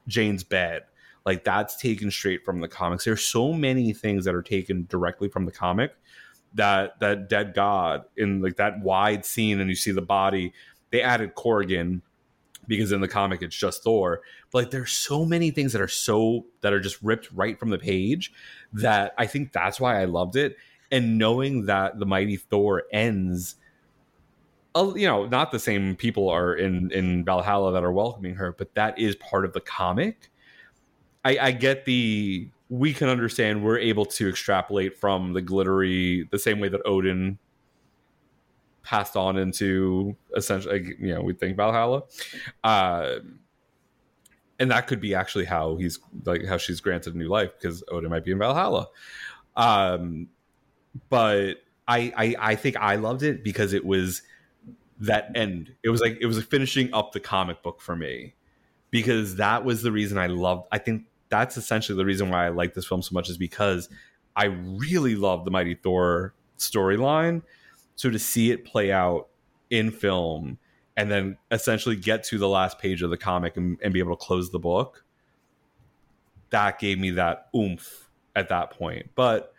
Jane's 0.07 0.43
bed, 0.43 0.83
like 1.25 1.43
that's 1.43 1.75
taken 1.77 2.11
straight 2.11 2.43
from 2.43 2.61
the 2.61 2.67
comics. 2.67 3.05
There's 3.05 3.23
so 3.23 3.53
many 3.53 3.93
things 3.93 4.25
that 4.25 4.35
are 4.35 4.41
taken 4.41 4.87
directly 4.89 5.29
from 5.29 5.45
the 5.45 5.51
comic. 5.51 5.95
That 6.53 6.99
that 7.01 7.27
dead 7.27 7.53
god 7.53 8.05
in 8.15 8.41
like 8.41 8.55
that 8.55 8.79
wide 8.81 9.25
scene, 9.25 9.59
and 9.59 9.69
you 9.69 9.75
see 9.75 9.91
the 9.91 10.01
body. 10.01 10.53
They 10.89 11.01
added 11.01 11.35
Corrigan 11.35 12.01
because 12.67 12.91
in 12.91 13.01
the 13.01 13.07
comic 13.07 13.41
it's 13.41 13.55
just 13.55 13.83
Thor. 13.83 14.21
But 14.51 14.63
like 14.63 14.71
there's 14.71 14.91
so 14.91 15.25
many 15.25 15.51
things 15.51 15.73
that 15.73 15.81
are 15.81 15.87
so 15.87 16.45
that 16.61 16.73
are 16.73 16.79
just 16.79 17.01
ripped 17.01 17.31
right 17.31 17.59
from 17.59 17.69
the 17.69 17.77
page 17.77 18.31
that 18.73 19.13
I 19.17 19.27
think 19.27 19.51
that's 19.51 19.79
why 19.79 20.01
I 20.01 20.05
loved 20.05 20.35
it. 20.35 20.57
And 20.91 21.17
knowing 21.17 21.65
that 21.65 21.99
the 21.99 22.05
mighty 22.05 22.37
Thor 22.37 22.83
ends 22.91 23.55
you 24.75 25.07
know, 25.07 25.25
not 25.25 25.51
the 25.51 25.59
same 25.59 25.95
people 25.95 26.29
are 26.29 26.53
in 26.53 26.91
in 26.91 27.23
Valhalla 27.23 27.71
that 27.73 27.83
are 27.83 27.91
welcoming 27.91 28.35
her, 28.35 28.51
but 28.51 28.73
that 28.75 28.99
is 28.99 29.15
part 29.15 29.45
of 29.45 29.53
the 29.53 29.61
comic. 29.61 30.29
I, 31.23 31.37
I 31.39 31.51
get 31.51 31.85
the 31.85 32.49
we 32.69 32.93
can 32.93 33.07
understand 33.07 33.63
we're 33.63 33.79
able 33.79 34.05
to 34.05 34.27
extrapolate 34.27 34.97
from 34.97 35.33
the 35.33 35.41
glittery 35.41 36.27
the 36.31 36.39
same 36.39 36.59
way 36.59 36.67
that 36.69 36.81
Odin 36.85 37.37
passed 38.85 39.17
on 39.17 39.37
into 39.37 40.15
essentially 40.35 40.95
you 40.99 41.13
know 41.13 41.21
we 41.21 41.33
think 41.33 41.57
Valhalla, 41.57 42.03
uh, 42.63 43.15
and 44.59 44.71
that 44.71 44.87
could 44.87 45.01
be 45.01 45.13
actually 45.13 45.45
how 45.45 45.75
he's 45.75 45.99
like 46.23 46.45
how 46.45 46.57
she's 46.57 46.79
granted 46.79 47.15
a 47.15 47.17
new 47.17 47.27
life 47.27 47.51
because 47.59 47.83
Odin 47.89 48.09
might 48.09 48.23
be 48.23 48.31
in 48.31 48.39
Valhalla. 48.39 48.87
Um, 49.57 50.27
but 51.09 51.55
I, 51.87 52.13
I 52.15 52.35
I 52.39 52.55
think 52.55 52.77
I 52.77 52.95
loved 52.95 53.23
it 53.23 53.43
because 53.43 53.73
it 53.73 53.83
was 53.83 54.21
that 54.99 55.31
end. 55.35 55.73
It 55.83 55.89
was 55.89 55.99
like 55.99 56.17
it 56.21 56.27
was 56.27 56.41
finishing 56.43 56.93
up 56.93 57.11
the 57.11 57.19
comic 57.19 57.63
book 57.63 57.81
for 57.81 57.95
me 57.95 58.35
because 58.91 59.35
that 59.37 59.65
was 59.65 59.81
the 59.81 59.91
reason 59.91 60.17
I 60.17 60.27
loved. 60.27 60.67
I 60.71 60.77
think 60.77 61.05
that's 61.29 61.57
essentially 61.57 61.97
the 61.97 62.05
reason 62.05 62.29
why 62.29 62.45
I 62.45 62.49
like 62.49 62.75
this 62.75 62.85
film 62.85 63.01
so 63.01 63.13
much 63.13 63.29
is 63.29 63.37
because 63.37 63.89
I 64.35 64.45
really 64.45 65.15
love 65.15 65.43
the 65.43 65.51
Mighty 65.51 65.75
Thor 65.75 66.33
storyline. 66.57 67.41
So 67.95 68.09
to 68.09 68.19
see 68.19 68.51
it 68.51 68.65
play 68.65 68.91
out 68.91 69.27
in 69.69 69.91
film 69.91 70.57
and 70.97 71.09
then 71.09 71.37
essentially 71.51 71.95
get 71.95 72.23
to 72.25 72.37
the 72.37 72.47
last 72.47 72.79
page 72.79 73.01
of 73.01 73.09
the 73.09 73.17
comic 73.17 73.57
and, 73.57 73.77
and 73.81 73.93
be 73.93 73.99
able 73.99 74.15
to 74.15 74.23
close 74.23 74.51
the 74.51 74.59
book, 74.59 75.03
that 76.49 76.79
gave 76.79 76.99
me 76.99 77.11
that 77.11 77.47
oomph 77.55 78.09
at 78.35 78.49
that 78.49 78.71
point. 78.71 79.09
But 79.15 79.53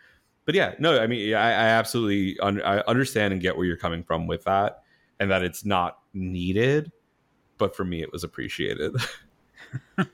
but 0.45 0.55
yeah, 0.55 0.75
no, 0.79 0.97
I 0.97 1.07
mean, 1.07 1.33
I, 1.33 1.49
I 1.49 1.67
absolutely 1.67 2.39
un- 2.39 2.61
I 2.61 2.79
understand 2.87 3.33
and 3.33 3.41
get 3.41 3.57
where 3.57 3.65
you're 3.65 3.75
coming 3.75 4.03
from 4.03 4.27
with 4.27 4.45
that, 4.45 4.83
and 5.19 5.29
that 5.29 5.43
it's 5.43 5.65
not 5.65 5.99
needed, 6.13 6.91
but 7.57 7.75
for 7.75 7.83
me, 7.83 8.01
it 8.01 8.11
was 8.11 8.23
appreciated. 8.23 8.95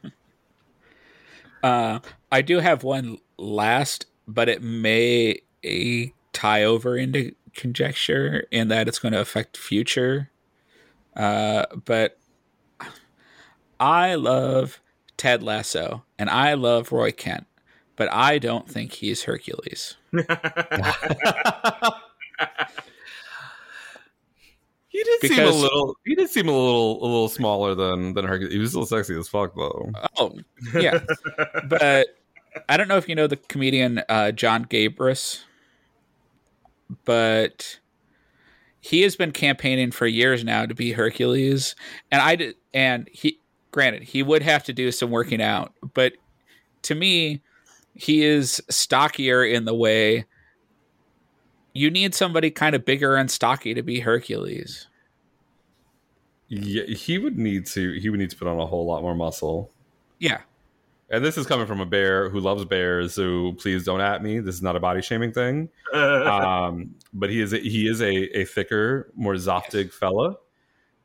Uh, 1.63 1.99
I 2.29 2.41
do 2.41 2.59
have 2.59 2.83
one 2.83 3.19
last, 3.37 4.05
but 4.27 4.49
it 4.49 4.61
may 4.61 5.39
a 5.63 6.13
tie 6.33 6.65
over 6.65 6.97
into 6.97 7.33
conjecture 7.55 8.47
in 8.51 8.67
that 8.69 8.87
it's 8.87 8.99
going 8.99 9.13
to 9.13 9.19
affect 9.19 9.57
future. 9.57 10.29
Uh, 11.15 11.65
but 11.85 12.17
I 13.79 14.15
love 14.15 14.81
Ted 15.17 15.43
Lasso 15.43 16.03
and 16.17 16.29
I 16.29 16.53
love 16.53 16.91
Roy 16.91 17.11
Kent, 17.11 17.45
but 17.95 18.11
I 18.11 18.39
don't 18.39 18.69
think 18.69 18.93
he's 18.93 19.23
Hercules. 19.23 19.95
He 24.93 25.03
did 25.03 25.21
seem 25.31 25.39
a 25.39 25.49
little. 25.49 25.97
He 26.05 26.13
did 26.13 26.29
seem 26.29 26.47
a 26.47 26.51
little, 26.51 27.01
a 27.01 27.05
little 27.05 27.27
smaller 27.27 27.73
than 27.73 28.13
than 28.13 28.25
Hercules. 28.25 28.53
He 28.53 28.59
was 28.59 28.69
still 28.69 28.85
sexy 28.85 29.17
as 29.17 29.27
fuck 29.27 29.55
though. 29.55 29.91
Oh, 30.17 30.37
yeah. 30.75 30.99
but 31.67 32.09
I 32.69 32.77
don't 32.77 32.87
know 32.87 32.97
if 32.97 33.09
you 33.09 33.15
know 33.15 33.25
the 33.25 33.37
comedian 33.37 34.03
uh, 34.07 34.31
Jon 34.31 34.65
Gabrus. 34.65 35.43
But 37.05 37.79
he 38.79 39.01
has 39.01 39.15
been 39.15 39.31
campaigning 39.31 39.91
for 39.91 40.07
years 40.07 40.43
now 40.43 40.65
to 40.65 40.75
be 40.75 40.91
Hercules, 40.91 41.75
and 42.11 42.21
I 42.21 42.35
did, 42.35 42.55
and 42.73 43.09
he 43.11 43.39
granted 43.71 44.03
he 44.03 44.23
would 44.23 44.43
have 44.43 44.63
to 44.65 44.73
do 44.73 44.91
some 44.91 45.11
working 45.11 45.41
out, 45.41 45.73
but 45.93 46.13
to 46.83 46.95
me, 46.95 47.41
he 47.95 48.23
is 48.23 48.61
stockier 48.69 49.43
in 49.43 49.65
the 49.65 49.73
way 49.73 50.25
you 51.73 51.89
need 51.89 52.13
somebody 52.13 52.51
kind 52.51 52.75
of 52.75 52.85
bigger 52.85 53.15
and 53.15 53.29
stocky 53.29 53.73
to 53.73 53.81
be 53.81 53.99
Hercules. 53.99 54.87
Yeah, 56.47 56.83
he 56.83 57.17
would 57.17 57.37
need 57.37 57.65
to. 57.67 57.93
He 57.99 58.09
would 58.09 58.19
need 58.19 58.29
to 58.29 58.35
put 58.35 58.47
on 58.47 58.59
a 58.59 58.65
whole 58.65 58.85
lot 58.85 59.01
more 59.01 59.15
muscle. 59.15 59.71
Yeah, 60.19 60.41
And 61.13 61.23
this 61.23 61.37
is 61.37 61.45
coming 61.45 61.67
from 61.67 61.79
a 61.79 61.85
bear 61.85 62.27
who 62.27 62.39
loves 62.39 62.65
bears. 62.65 63.13
So 63.13 63.53
please 63.59 63.83
don't 63.83 64.01
at 64.01 64.23
me. 64.23 64.39
This 64.39 64.55
is 64.55 64.63
not 64.63 64.75
a 64.75 64.79
body 64.79 65.01
shaming 65.01 65.31
thing. 65.31 65.69
Um, 65.93 66.95
but 67.13 67.29
he 67.29 67.39
is 67.39 67.53
a, 67.53 67.59
he 67.59 67.87
is 67.87 68.01
a, 68.01 68.39
a 68.39 68.45
thicker, 68.45 69.11
more 69.15 69.35
zoptic 69.35 69.93
fella, 69.93 70.37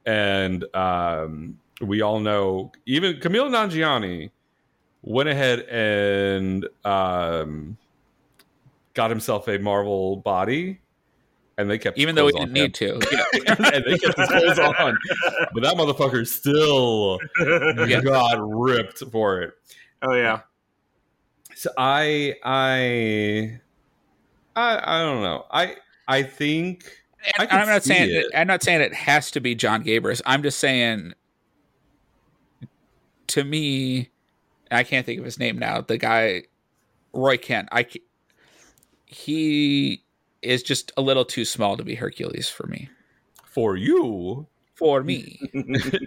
and 0.07 0.65
um, 0.75 1.59
we 1.83 2.01
all 2.01 2.21
know 2.21 2.73
even 2.87 3.17
Kumail 3.17 3.51
Nanjiani 3.51 4.31
went 5.03 5.29
ahead 5.29 5.61
and 5.69 6.67
um, 6.87 7.77
got 8.95 9.11
himself 9.11 9.47
a 9.49 9.59
Marvel 9.59 10.17
body, 10.17 10.81
and 11.59 11.69
they 11.69 11.77
kept 11.77 11.99
even 11.99 12.15
though 12.15 12.27
he 12.27 12.33
didn't 12.33 12.49
on 12.49 12.53
need 12.55 12.73
to. 12.75 12.95
him. 12.95 13.03
and 13.47 13.85
they 13.85 13.99
kept 13.99 14.19
his 14.19 14.29
clothes 14.29 14.59
on, 14.59 14.97
but 15.53 15.63
that 15.63 15.75
motherfucker 15.77 16.27
still 16.27 17.19
got 18.03 18.39
ripped 18.41 19.03
for 19.13 19.43
it. 19.43 19.53
Oh 20.03 20.15
yeah. 20.15 20.41
So 21.55 21.71
I 21.77 22.35
I 22.45 23.61
I 24.55 24.81
I 24.85 25.03
don't 25.03 25.23
know. 25.23 25.47
I 25.51 25.77
I 26.07 26.23
think 26.23 26.85
I 27.37 27.43
And 27.43 27.51
can 27.51 27.61
I'm 27.61 27.69
not 27.69 27.83
saying 27.85 28.11
it. 28.13 28.27
I'm 28.35 28.47
not 28.47 28.63
saying 28.63 28.81
it 28.81 28.95
has 28.95 29.31
to 29.33 29.41
be 29.41 29.55
Jon 29.55 29.83
Gabrus. 29.85 30.23
I'm 30.25 30.43
just 30.43 30.59
saying 30.59 31.15
to 33.29 33.45
me, 33.45 34.11
I 34.71 34.85
can't 34.85 35.05
think 35.05 35.19
of 35.19 35.25
his 35.25 35.39
name 35.39 35.59
now. 35.59 35.81
The 35.81 35.99
guy 35.99 36.45
Roy 37.13 37.37
Kent. 37.37 37.69
I 37.73 37.87
he 39.07 40.05
is 40.43 40.63
just 40.63 40.93
a 40.97 41.03
little 41.03 41.25
too 41.25 41.45
small 41.45 41.77
to 41.77 41.85
be 41.85 41.95
Hercules 41.95 42.49
for 42.49 42.67
me. 42.67 42.89
for 43.45 43.77
you. 43.77 44.47
For 44.79 45.03
me. 45.03 45.41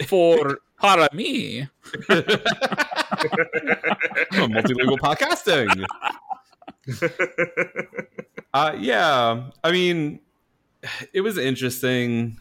for 0.08 0.60
para 0.80 1.10
me. 1.14 1.68
multilingual 4.32 4.98
podcasting. 5.00 5.86
uh 8.54 8.76
yeah, 8.80 9.50
I 9.64 9.72
mean 9.72 10.20
it 11.14 11.22
was 11.22 11.38
interesting. 11.38 12.40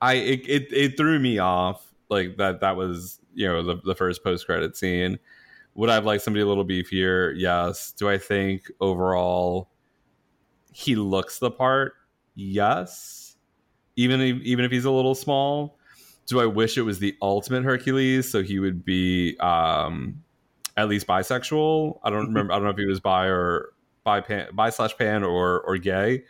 I 0.00 0.14
it, 0.14 0.48
it 0.48 0.72
it 0.72 0.96
threw 0.96 1.18
me 1.20 1.38
off 1.38 1.92
like 2.08 2.36
that 2.38 2.60
that 2.60 2.76
was, 2.76 3.20
you 3.34 3.46
know, 3.46 3.62
the 3.62 3.76
the 3.84 3.94
first 3.94 4.24
post 4.24 4.46
credit 4.46 4.76
scene. 4.76 5.18
Would 5.74 5.88
I 5.88 5.94
have 5.94 6.04
liked 6.04 6.22
somebody 6.22 6.42
a 6.42 6.46
little 6.46 6.66
beefier? 6.66 7.32
Yes. 7.36 7.92
Do 7.92 8.08
I 8.08 8.18
think 8.18 8.70
overall 8.80 9.70
he 10.72 10.96
looks 10.96 11.38
the 11.38 11.50
part? 11.50 11.94
Yes. 12.34 13.21
Even 13.96 14.20
if, 14.20 14.40
even 14.42 14.64
if 14.64 14.70
he's 14.70 14.84
a 14.84 14.90
little 14.90 15.14
small. 15.14 15.76
Do 16.26 16.40
I 16.40 16.46
wish 16.46 16.78
it 16.78 16.82
was 16.82 16.98
the 16.98 17.16
ultimate 17.20 17.64
Hercules 17.64 18.30
so 18.30 18.42
he 18.42 18.58
would 18.60 18.84
be 18.84 19.36
um 19.38 20.22
at 20.76 20.88
least 20.88 21.06
bisexual? 21.06 21.98
I 22.02 22.10
don't 22.10 22.28
remember 22.28 22.52
I 22.52 22.56
don't 22.56 22.64
know 22.64 22.70
if 22.70 22.78
he 22.78 22.86
was 22.86 23.00
bi 23.00 23.26
or 23.26 23.72
bi 24.04 24.20
pan 24.20 24.48
bi 24.54 24.70
slash 24.70 24.96
pan 24.96 25.24
or 25.24 25.60
or 25.62 25.76
gay. 25.78 26.24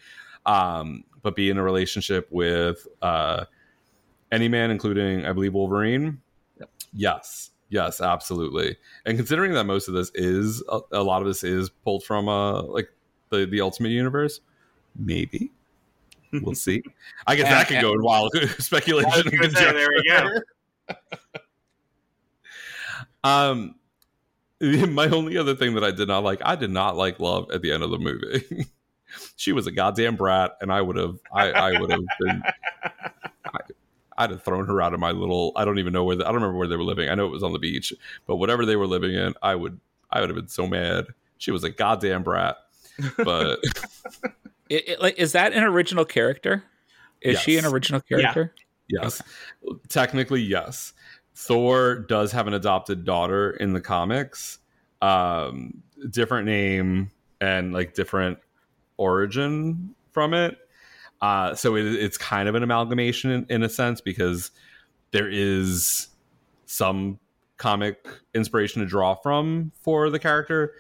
Um 0.47 1.05
but 1.23 1.37
be 1.37 1.51
in 1.51 1.59
a 1.59 1.63
relationship 1.63 2.27
with 2.31 2.87
uh 3.03 3.45
any 4.33 4.49
man 4.49 4.71
including 4.71 5.27
I 5.27 5.33
believe 5.33 5.55
Wolverine. 5.55 6.21
Yes. 6.95 7.51
Yes, 7.69 8.01
absolutely. 8.01 8.77
And 9.07 9.17
considering 9.17 9.53
that 9.53 9.65
most 9.65 9.89
of 9.89 9.95
this 9.95 10.11
is 10.15 10.63
a, 10.69 10.81
a 10.93 11.03
lot 11.03 11.21
of 11.23 11.29
this 11.29 11.45
is 11.45 11.69
pulled 11.71 12.03
from 12.03 12.29
uh 12.29 12.63
like 12.63 12.91
the 13.29 13.45
the 13.47 13.61
Ultimate 13.61 13.91
Universe, 13.91 14.41
maybe 14.97 15.53
we'll 16.33 16.55
see. 16.55 16.83
I 17.27 17.37
guess 17.37 17.49
that 17.49 17.69
could 17.69 17.81
go 17.81 17.93
in 17.93 18.03
wild 18.03 18.33
speculation. 18.59 19.31
Say, 19.31 19.73
there 19.73 19.89
we 19.89 20.03
go. 20.09 20.97
Um, 23.25 23.77
my 24.61 25.09
only 25.09 25.37
other 25.37 25.55
thing 25.55 25.75
that 25.75 25.85
I 25.85 25.91
did 25.91 26.09
not 26.09 26.25
like, 26.25 26.41
I 26.45 26.57
did 26.57 26.71
not 26.71 26.97
like 26.97 27.21
Love 27.21 27.51
at 27.53 27.63
the 27.63 27.73
end 27.73 27.83
of 27.83 27.91
the 27.91 27.99
movie. 27.99 28.67
she 29.37 29.53
was 29.53 29.67
a 29.67 29.73
goddamn 29.73 30.17
brat, 30.17 30.57
and 30.61 30.73
I 30.73 30.81
would 30.81 30.97
have, 30.97 31.19
I, 31.33 31.51
I 31.51 31.81
would 31.81 31.91
have 31.91 32.01
been, 32.21 32.43
I, 33.45 33.59
I'd 34.19 34.31
have 34.31 34.43
thrown 34.43 34.67
her 34.67 34.81
out 34.81 34.95
of 34.95 35.01
my 35.01 35.11
little. 35.11 35.53
I 35.57 35.65
don't 35.65 35.79
even 35.79 35.93
know 35.93 36.05
where. 36.05 36.17
The, 36.17 36.25
I 36.25 36.29
don't 36.29 36.37
remember 36.37 36.59
where 36.59 36.69
they 36.69 36.77
were 36.77 36.85
living. 36.85 37.09
I 37.09 37.15
know 37.15 37.27
it 37.27 37.33
was 37.33 37.43
on 37.43 37.53
the 37.53 37.59
beach, 37.59 37.93
but 38.27 38.37
whatever 38.37 38.65
they 38.65 38.77
were 38.77 38.87
living 38.87 39.15
in, 39.15 39.35
I 39.43 39.55
would, 39.55 39.81
I 40.11 40.21
would 40.21 40.29
have 40.29 40.37
been 40.37 40.49
so 40.49 40.67
mad. 40.67 41.07
She 41.39 41.51
was 41.51 41.65
a 41.65 41.71
goddamn 41.71 42.23
brat, 42.23 42.57
but 43.17 43.59
It, 44.73 44.89
it- 44.89 45.01
like 45.03 45.19
is 45.19 45.33
that 45.33 45.53
an 45.53 45.63
original 45.63 46.05
character? 46.05 46.65
Is 47.21 47.39
she 47.39 47.57
an 47.59 47.65
original 47.65 48.01
character? 48.01 48.53
Yes. 48.89 49.23
Technically, 49.89 50.43
yes. 50.43 50.93
Thor 51.35 51.95
does 51.97 52.33
have 52.33 52.47
an 52.47 52.55
adopted 52.55 53.05
daughter 53.05 53.51
in 53.53 53.73
the 53.73 53.81
comics. 53.81 54.59
Um, 55.01 55.83
different 56.11 56.47
name 56.47 57.11
and 57.41 57.73
like 57.73 57.95
different 57.95 58.39
origin 58.97 59.95
from 60.11 60.35
it. 60.35 60.59
Uh, 61.21 61.55
so 61.55 61.77
it, 61.77 61.85
it's 61.87 62.19
kind 62.19 62.49
of 62.49 62.55
an 62.55 62.63
amalgamation 62.63 63.31
in, 63.31 63.47
in 63.49 63.63
a 63.63 63.69
sense 63.69 64.01
because 64.01 64.51
there 65.13 65.29
is 65.31 66.09
some 66.67 67.19
comic 67.57 68.05
inspiration 68.35 68.83
to 68.83 68.89
draw 68.89 69.15
from 69.15 69.71
for 69.83 70.11
the 70.11 70.19
character, 70.19 70.75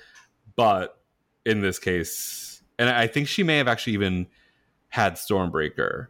but 0.56 0.98
in 1.46 1.60
this 1.60 1.78
case, 1.78 2.51
and 2.82 2.90
I 2.90 3.06
think 3.06 3.28
she 3.28 3.42
may 3.42 3.58
have 3.58 3.68
actually 3.68 3.94
even 3.94 4.26
had 4.88 5.14
Stormbreaker. 5.14 6.08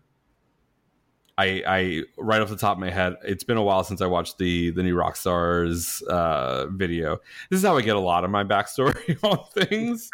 I, 1.38 1.62
I 1.66 2.02
right 2.18 2.40
off 2.42 2.50
the 2.50 2.56
top 2.56 2.76
of 2.76 2.80
my 2.80 2.90
head, 2.90 3.16
it's 3.24 3.44
been 3.44 3.56
a 3.56 3.62
while 3.62 3.84
since 3.84 4.00
I 4.00 4.06
watched 4.06 4.38
the 4.38 4.70
the 4.70 4.82
new 4.82 4.94
Rockstars 4.94 6.02
uh, 6.04 6.66
video. 6.68 7.18
This 7.50 7.58
is 7.58 7.66
how 7.66 7.76
I 7.76 7.82
get 7.82 7.96
a 7.96 8.00
lot 8.00 8.24
of 8.24 8.30
my 8.30 8.44
backstory 8.44 9.18
on 9.24 9.44
things. 9.66 10.10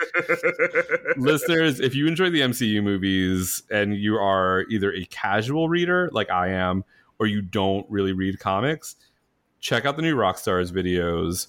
Listeners, 1.16 1.80
if 1.80 1.94
you 1.94 2.06
enjoy 2.06 2.30
the 2.30 2.40
MCU 2.40 2.82
movies 2.82 3.62
and 3.70 3.97
you 3.97 4.16
are 4.16 4.64
either 4.70 4.93
a 4.93 5.05
casual 5.06 5.68
reader 5.68 6.09
like 6.12 6.30
I 6.30 6.48
am, 6.48 6.85
or 7.18 7.26
you 7.26 7.43
don't 7.43 7.85
really 7.90 8.12
read 8.12 8.39
comics, 8.39 8.97
check 9.60 9.85
out 9.85 9.97
the 9.97 10.02
new 10.02 10.16
Rockstars 10.16 10.72
videos. 10.72 11.48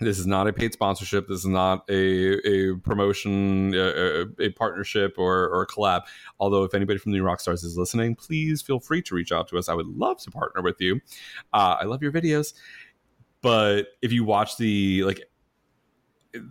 This 0.00 0.18
is 0.18 0.26
not 0.26 0.46
a 0.46 0.52
paid 0.52 0.72
sponsorship. 0.72 1.28
This 1.28 1.40
is 1.40 1.46
not 1.46 1.84
a, 1.90 2.48
a 2.48 2.76
promotion, 2.76 3.74
a, 3.74 4.26
a, 4.38 4.50
partnership, 4.50 5.16
or, 5.18 5.48
or 5.48 5.62
a 5.62 5.66
collab. 5.66 6.02
Although, 6.38 6.64
if 6.64 6.72
anybody 6.74 6.98
from 6.98 7.12
the 7.12 7.18
New 7.18 7.24
Rockstars 7.24 7.64
is 7.64 7.76
listening, 7.76 8.16
please 8.16 8.62
feel 8.62 8.80
free 8.80 9.02
to 9.02 9.14
reach 9.14 9.30
out 9.30 9.46
to 9.48 9.58
us. 9.58 9.68
I 9.68 9.74
would 9.74 9.86
love 9.86 10.18
to 10.22 10.30
partner 10.30 10.62
with 10.62 10.80
you. 10.80 11.00
Uh, 11.52 11.76
I 11.80 11.84
love 11.84 12.02
your 12.02 12.12
videos. 12.12 12.54
But 13.42 13.88
if 14.00 14.10
you 14.10 14.24
watch 14.24 14.56
the 14.56 15.04
like, 15.04 15.22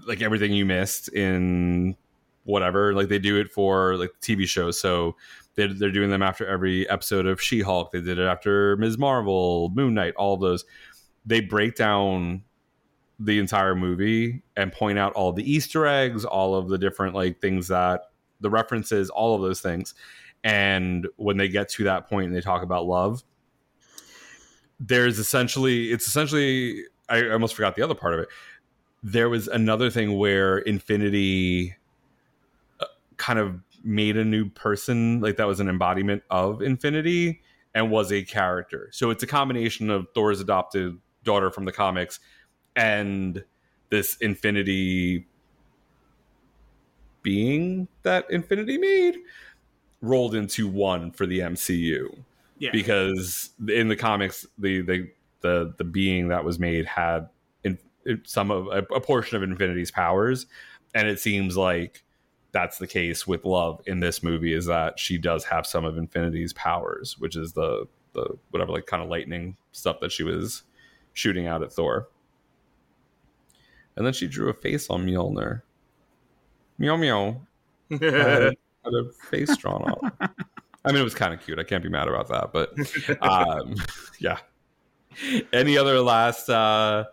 like 0.06 0.22
everything 0.22 0.54
you 0.54 0.66
missed 0.66 1.10
in 1.10 1.96
whatever, 2.44 2.94
like 2.94 3.08
they 3.08 3.20
do 3.20 3.40
it 3.40 3.50
for 3.52 3.96
like 3.98 4.12
TV 4.22 4.48
shows. 4.48 4.80
So 4.80 5.16
they're, 5.56 5.74
they're 5.74 5.92
doing 5.92 6.10
them 6.10 6.22
after 6.22 6.48
every 6.48 6.90
episode 6.90 7.26
of 7.26 7.42
She 7.42 7.62
Hulk. 7.62 7.92
They 7.92 8.02
did 8.02 8.20
it 8.20 8.28
after 8.28 8.78
Ms. 8.78 8.98
Marvel, 8.98 9.72
Moon 9.74 9.94
Knight, 9.96 10.14
all 10.16 10.38
those. 10.38 10.66
They 11.26 11.42
break 11.42 11.76
down 11.76 12.44
the 13.20 13.38
entire 13.40 13.76
movie 13.76 14.42
and 14.56 14.72
point 14.72 14.98
out 14.98 15.14
all 15.14 15.34
the 15.34 15.50
Easter 15.50 15.86
eggs, 15.86 16.24
all 16.24 16.56
of 16.56 16.70
the 16.70 16.78
different 16.78 17.14
like 17.14 17.42
things 17.42 17.68
that 17.68 18.04
the 18.40 18.50
references, 18.50 19.10
all 19.10 19.36
of 19.36 19.42
those 19.42 19.60
things. 19.60 19.94
And 20.44 21.08
when 21.18 21.38
they 21.38 21.50
get 21.50 21.70
to 21.70 21.84
that 21.84 22.10
point 22.10 22.28
and 22.28 22.36
they 22.36 22.42
talk 22.42 22.64
about 22.64 22.86
love, 22.86 23.24
there's 24.80 25.20
essentially 25.20 25.92
it's 25.92 26.08
essentially 26.08 26.84
I 27.10 27.30
almost 27.30 27.56
forgot 27.56 27.76
the 27.76 27.82
other 27.82 27.96
part 27.96 28.14
of 28.14 28.22
it. 28.22 28.30
There 29.04 29.30
was 29.30 29.48
another 29.48 29.90
thing 29.90 30.18
where 30.18 30.60
Infinity 30.60 31.76
uh, 32.80 32.86
kind 33.18 33.40
of 33.40 33.60
made 33.84 34.16
a 34.16 34.24
new 34.24 34.50
person, 34.50 35.20
like 35.20 35.38
that 35.38 35.48
was 35.48 35.60
an 35.60 35.68
embodiment 35.68 36.24
of 36.30 36.62
Infinity 36.62 37.42
and 37.76 37.92
was 37.92 38.12
a 38.12 38.24
character. 38.24 38.90
So 38.92 39.10
it's 39.10 39.24
a 39.24 39.28
combination 39.28 39.90
of 39.90 40.08
Thor's 40.14 40.40
adopted 40.40 40.98
daughter 41.24 41.52
from 41.52 41.66
the 41.66 41.72
comics 41.72 42.20
and 42.76 43.44
this 43.90 44.18
Infinity 44.18 45.28
being 47.22 47.88
that 48.04 48.30
Infinity 48.30 48.78
made 48.78 49.18
rolled 50.02 50.36
into 50.36 50.68
one 50.68 51.12
for 51.12 51.26
the 51.26 51.40
MCU 51.40 52.18
Yeah. 52.58 52.70
because 52.72 53.50
in 53.68 53.90
the 53.90 53.96
comics 53.96 54.46
the 54.58 54.82
the 54.82 55.10
the, 55.42 55.74
the 55.78 55.84
being 55.86 56.28
that 56.30 56.44
was 56.44 56.60
made 56.60 56.86
had 56.86 57.30
in, 57.64 57.78
some 58.26 58.52
of 58.52 58.68
a, 58.68 58.80
a 58.94 59.00
portion 59.02 59.38
of 59.38 59.44
Infinity's 59.44 59.92
powers 59.92 60.46
and 60.94 61.08
it 61.08 61.20
seems 61.20 61.56
like 61.58 62.04
that's 62.52 62.78
the 62.78 62.88
case 62.88 63.28
with 63.28 63.46
Love 63.46 63.82
in 63.86 64.00
this 64.00 64.24
movie 64.24 64.54
is 64.54 64.66
that 64.66 64.98
she 65.00 65.18
does 65.18 65.46
have 65.46 65.68
some 65.68 65.86
of 65.86 65.98
Infinity's 65.98 66.52
powers, 66.54 67.16
which 67.20 67.36
is 67.36 67.54
the 67.54 67.88
the 68.14 68.38
whatever 68.50 68.72
like 68.72 68.88
kind 68.88 69.04
of 69.04 69.10
lightning 69.10 69.56
stuff 69.72 70.00
that 70.00 70.12
she 70.12 70.24
was 70.24 70.64
shooting 71.14 71.46
out 71.46 71.62
at 71.62 71.72
Thor. 71.72 72.08
And 73.96 74.06
then 74.06 74.14
she 74.14 74.28
drew 74.28 74.50
a 74.50 74.54
face 74.54 74.90
on 74.90 75.06
Mjolnir. 75.06 75.62
Meow 76.78 76.96
meow. 76.96 77.42
had, 77.90 78.02
had 78.02 78.94
a 78.94 79.12
face 79.30 79.56
drawn 79.58 79.82
on. 79.82 80.12
I 80.86 80.92
mean, 80.92 81.02
it 81.02 81.04
was 81.04 81.14
kind 81.14 81.34
of 81.34 81.42
cute. 81.42 81.60
I 81.60 81.64
can't 81.64 81.84
be 81.84 81.90
mad 81.90 82.08
about 82.08 82.28
that. 82.30 82.52
But 82.54 83.22
um, 83.22 83.76
yeah. 84.20 84.38
Any 85.52 85.78
other 85.78 86.00
last 86.02 86.50
uh, 86.50 87.06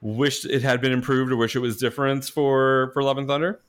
wish 0.00 0.44
it 0.44 0.62
had 0.62 0.80
been 0.80 0.92
improved 0.92 1.30
or 1.30 1.36
wish 1.36 1.54
it 1.54 1.60
was 1.60 1.76
different 1.76 2.24
for 2.24 2.90
for 2.92 3.02
Love 3.02 3.18
and 3.18 3.28
Thunder? 3.28 3.60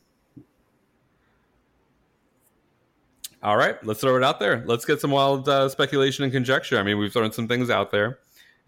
All 3.43 3.57
right, 3.57 3.75
let's 3.85 3.99
throw 3.99 4.15
it 4.15 4.23
out 4.23 4.39
there. 4.39 4.63
Let's 4.65 4.85
get 4.85 5.01
some 5.01 5.11
wild 5.11 5.49
uh, 5.49 5.67
speculation 5.67 6.23
and 6.23 6.31
conjecture. 6.31 6.79
I 6.79 6.83
mean, 6.83 6.97
we've 6.97 7.11
thrown 7.11 7.33
some 7.33 7.47
things 7.47 7.69
out 7.69 7.91
there. 7.91 8.19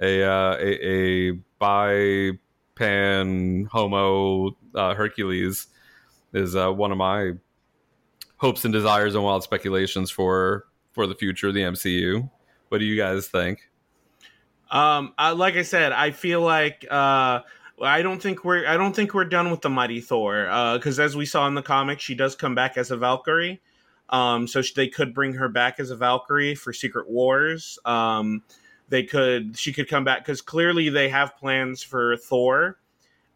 A 0.02 0.22
uh, 0.22 0.58
a, 0.60 0.88
a 0.88 1.32
bi 1.58 2.32
pan 2.76 3.68
homo 3.72 4.56
uh, 4.74 4.94
Hercules 4.94 5.68
is 6.34 6.56
uh, 6.56 6.72
one 6.72 6.92
of 6.92 6.98
my 6.98 7.32
hopes 8.38 8.66
and 8.66 8.74
desires 8.74 9.16
and 9.16 9.24
wild 9.24 9.44
speculations 9.44 10.12
for 10.12 10.66
for 10.92 11.08
the 11.08 11.16
future 11.16 11.48
of 11.48 11.54
the 11.54 11.62
MCU. 11.62 12.30
What 12.70 12.80
do 12.80 12.86
you 12.86 12.98
guys 12.98 13.28
think? 13.28 13.70
Um, 14.72 15.14
I, 15.18 15.32
like 15.32 15.56
I 15.56 15.62
said, 15.62 15.92
I 15.92 16.12
feel 16.12 16.42
like 16.42 16.86
uh, 16.90 17.42
I 17.82 18.02
don't 18.02 18.22
think 18.22 18.44
we're 18.44 18.68
I 18.68 18.78
don't 18.78 18.96
think 18.96 19.14
we're 19.14 19.26
done 19.26 19.52
with 19.52 19.62
the 19.62 19.70
Mighty 19.70 20.02
Thor 20.02 20.46
because 20.74 21.00
as 21.00 21.16
we 21.16 21.26
saw 21.26 21.48
in 21.48 21.56
the 21.56 21.62
comic, 21.62 22.00
she 22.00 22.16
does 22.16 22.36
come 22.36 22.56
back 22.56 22.78
as 22.78 22.92
a 22.92 22.98
Valkyrie. 22.98 23.62
Um, 24.10 24.48
so 24.48 24.62
they 24.76 24.88
could 24.88 25.14
bring 25.14 25.34
her 25.34 25.50
back 25.50 25.80
as 25.80 25.90
a 25.90 25.96
Valkyrie 25.96 26.56
for 26.56 26.72
Secret 26.72 27.10
Wars. 27.10 27.80
Um, 27.86 28.44
they 28.90 29.04
could 29.04 29.58
she 29.58 29.74
could 29.74 29.90
come 29.90 30.04
back 30.04 30.20
because 30.20 30.42
clearly 30.42 30.90
they 30.90 31.10
have 31.10 31.38
plans 31.38 31.82
for 31.84 32.18
Thor. 32.18 32.78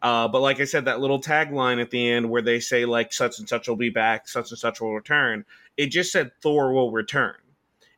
Uh, 0.02 0.26
but 0.28 0.40
like 0.40 0.60
I 0.60 0.64
said, 0.64 0.86
that 0.86 1.00
little 1.00 1.20
tagline 1.20 1.80
at 1.80 1.90
the 1.90 2.10
end 2.10 2.30
where 2.30 2.40
they 2.40 2.58
say 2.58 2.86
like 2.86 3.12
such 3.12 3.38
and 3.38 3.48
such 3.48 3.68
will 3.68 3.76
be 3.76 3.90
back, 3.90 4.28
such 4.28 4.50
and 4.50 4.58
such 4.58 4.80
will 4.80 4.94
return. 4.94 5.44
It 5.76 5.86
just 5.86 6.10
said 6.12 6.30
Thor 6.40 6.72
will 6.72 6.90
return. 6.90 7.34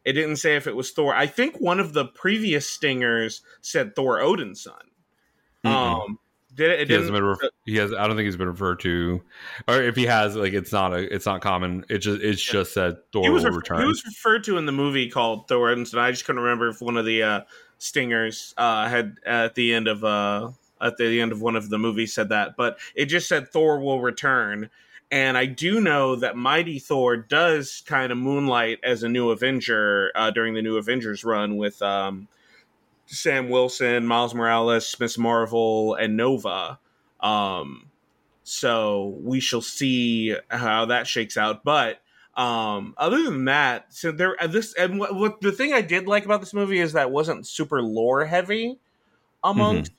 It 0.04 0.14
didn't 0.14 0.36
say 0.36 0.56
if 0.56 0.66
it 0.66 0.74
was 0.74 0.90
Thor. 0.90 1.14
I 1.14 1.26
think 1.26 1.60
one 1.60 1.78
of 1.78 1.92
the 1.92 2.06
previous 2.06 2.68
stingers 2.68 3.42
said 3.60 3.94
Thor 3.94 4.18
Odinson. 4.18 4.82
Mhm. 5.64 5.70
Um, 5.70 6.18
did 6.54 6.70
it? 6.70 6.80
it 6.80 6.88
he 6.88 6.94
hasn't 6.94 7.12
been. 7.12 7.24
Ref- 7.24 7.38
he 7.64 7.76
has. 7.76 7.92
I 7.92 8.06
don't 8.06 8.16
think 8.16 8.26
he's 8.26 8.36
been 8.36 8.48
referred 8.48 8.80
to, 8.80 9.22
or 9.68 9.82
if 9.82 9.96
he 9.96 10.06
has, 10.06 10.36
like 10.36 10.52
it's 10.52 10.72
not 10.72 10.92
a. 10.92 11.14
It's 11.14 11.26
not 11.26 11.40
common. 11.40 11.84
It 11.88 11.98
just. 11.98 12.20
It's 12.20 12.42
just 12.42 12.74
said 12.74 12.96
Thor 13.12 13.22
he 13.22 13.30
was 13.30 13.44
will 13.44 13.52
return. 13.52 13.80
he 13.80 13.86
was 13.86 14.04
referred 14.04 14.44
to 14.44 14.58
in 14.58 14.66
the 14.66 14.72
movie 14.72 15.08
called 15.08 15.48
Thor 15.48 15.74
Odinson. 15.74 15.98
I 15.98 16.10
just 16.10 16.24
couldn't 16.24 16.42
remember 16.42 16.68
if 16.68 16.80
one 16.80 16.96
of 16.96 17.04
the 17.04 17.22
uh, 17.22 17.40
stingers 17.78 18.54
uh, 18.56 18.88
had 18.88 19.16
at 19.24 19.54
the 19.54 19.74
end 19.74 19.88
of 19.88 20.04
uh, 20.04 20.50
at 20.80 20.96
the 20.96 21.20
end 21.20 21.32
of 21.32 21.40
one 21.40 21.56
of 21.56 21.70
the 21.70 21.78
movies 21.78 22.12
said 22.12 22.28
that, 22.30 22.56
but 22.56 22.78
it 22.94 23.06
just 23.06 23.28
said 23.28 23.48
Thor 23.48 23.80
will 23.80 24.00
return. 24.00 24.68
And 25.10 25.36
I 25.36 25.44
do 25.44 25.78
know 25.78 26.16
that 26.16 26.36
Mighty 26.36 26.78
Thor 26.78 27.18
does 27.18 27.82
kind 27.84 28.10
of 28.12 28.16
moonlight 28.16 28.78
as 28.82 29.02
a 29.02 29.10
new 29.10 29.30
Avenger 29.30 30.10
uh, 30.14 30.30
during 30.30 30.54
the 30.54 30.62
new 30.62 30.78
Avengers 30.78 31.22
run 31.22 31.58
with 31.58 31.82
um, 31.82 32.28
Sam 33.06 33.48
Wilson, 33.48 34.06
Miles 34.06 34.34
Morales, 34.34 34.96
Miss 34.98 35.18
Marvel, 35.18 35.94
and 35.94 36.16
Nova. 36.16 36.78
Um, 37.20 37.90
so 38.44 39.18
we 39.20 39.40
shall 39.40 39.60
see 39.60 40.36
how 40.48 40.86
that 40.86 41.06
shakes 41.06 41.36
out. 41.36 41.64
But 41.64 42.00
um, 42.34 42.94
other 42.96 43.22
than 43.22 43.44
that, 43.44 43.92
so 43.92 44.10
there 44.12 44.42
uh, 44.42 44.46
this 44.46 44.74
and 44.74 44.98
what, 44.98 45.14
what 45.14 45.40
the 45.40 45.52
thing 45.52 45.72
I 45.72 45.82
did 45.82 46.06
like 46.06 46.24
about 46.24 46.40
this 46.40 46.54
movie 46.54 46.80
is 46.80 46.94
that 46.94 47.08
it 47.08 47.12
wasn't 47.12 47.46
super 47.46 47.82
lore 47.82 48.24
heavy 48.24 48.78
amongst 49.44 49.92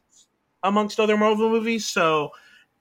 amongst 0.63 0.99
other 0.99 1.17
Marvel 1.17 1.49
movies. 1.49 1.85
So 1.85 2.31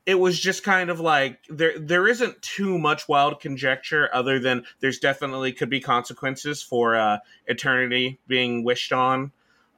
it 0.06 0.14
was 0.16 0.38
just 0.38 0.64
kind 0.64 0.90
of 0.90 1.00
like 1.00 1.38
there 1.48 1.78
there 1.78 2.08
isn't 2.08 2.40
too 2.42 2.78
much 2.78 3.08
wild 3.08 3.40
conjecture 3.40 4.08
other 4.12 4.38
than 4.38 4.64
there's 4.80 4.98
definitely 4.98 5.52
could 5.52 5.70
be 5.70 5.80
consequences 5.80 6.62
for 6.62 6.96
uh 6.96 7.18
eternity 7.46 8.18
being 8.26 8.64
wished 8.64 8.92
on 8.92 9.32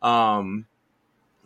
um 0.04 0.66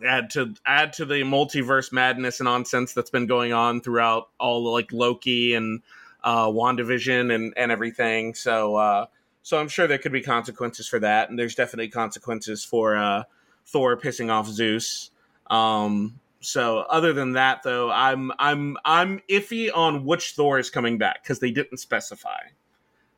add 0.05 0.29
to 0.31 0.53
add 0.65 0.93
to 0.93 1.05
the 1.05 1.21
multiverse 1.23 1.91
madness 1.91 2.39
and 2.39 2.45
nonsense 2.45 2.93
that's 2.93 3.09
been 3.09 3.27
going 3.27 3.53
on 3.53 3.81
throughout 3.81 4.29
all 4.39 4.71
like 4.71 4.91
Loki 4.91 5.55
and 5.55 5.81
uh 6.23 6.47
WandaVision 6.47 7.33
and 7.33 7.53
and 7.57 7.71
everything. 7.71 8.33
So 8.35 8.75
uh 8.75 9.05
so 9.41 9.57
I'm 9.57 9.69
sure 9.69 9.87
there 9.87 9.97
could 9.97 10.11
be 10.11 10.21
consequences 10.21 10.87
for 10.87 10.99
that 10.99 11.29
and 11.29 11.39
there's 11.39 11.55
definitely 11.55 11.89
consequences 11.89 12.63
for 12.63 12.95
uh 12.95 13.23
Thor 13.65 13.97
pissing 13.97 14.29
off 14.29 14.47
Zeus. 14.47 15.11
Um 15.49 16.19
so 16.41 16.79
other 16.89 17.13
than 17.13 17.33
that 17.33 17.63
though 17.63 17.91
i'm 17.91 18.31
i'm 18.39 18.77
i'm 18.85 19.19
iffy 19.29 19.69
on 19.75 20.05
which 20.05 20.31
thor 20.31 20.57
is 20.57 20.69
coming 20.69 20.97
back 20.97 21.21
because 21.23 21.39
they 21.39 21.51
didn't 21.51 21.77
specify 21.77 22.39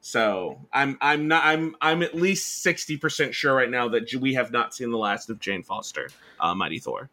so 0.02 0.60
i'm 0.74 0.98
i'm 1.00 1.28
not 1.28 1.44
i'm 1.46 1.76
i'm 1.80 2.02
at 2.02 2.16
least 2.16 2.66
60% 2.66 3.34
sure 3.34 3.56
right 3.56 3.70
now 3.70 3.88
that 3.88 4.14
we 4.20 4.34
have 4.34 4.52
not 4.52 4.74
seen 4.74 4.92
the 4.92 4.98
last 4.98 5.30
of 5.30 5.40
jane 5.40 5.64
foster 5.64 6.10
uh, 6.40 6.54
mighty 6.54 6.80
thor 6.80 7.10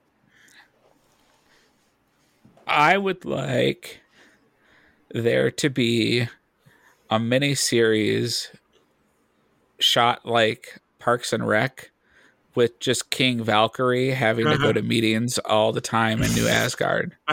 I 2.69 2.99
would 2.99 3.25
like 3.25 4.01
there 5.11 5.51
to 5.53 5.71
be 5.71 6.29
a 7.09 7.19
mini 7.19 7.55
series 7.55 8.51
shot 9.79 10.27
like 10.27 10.79
Parks 10.99 11.33
and 11.33 11.49
Rec 11.49 11.91
with 12.55 12.79
just 12.79 13.09
King 13.11 13.43
Valkyrie 13.43 14.11
having 14.11 14.45
to 14.47 14.59
go 14.59 14.73
to 14.75 14.83
meetings 14.83 15.39
all 15.39 15.73
the 15.73 15.81
time 15.81 16.23
in 16.23 16.31
New 16.35 16.47
Asgard. 16.47 17.17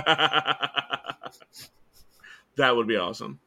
that 2.56 2.76
would 2.76 2.88
be 2.88 2.96
awesome 2.96 3.40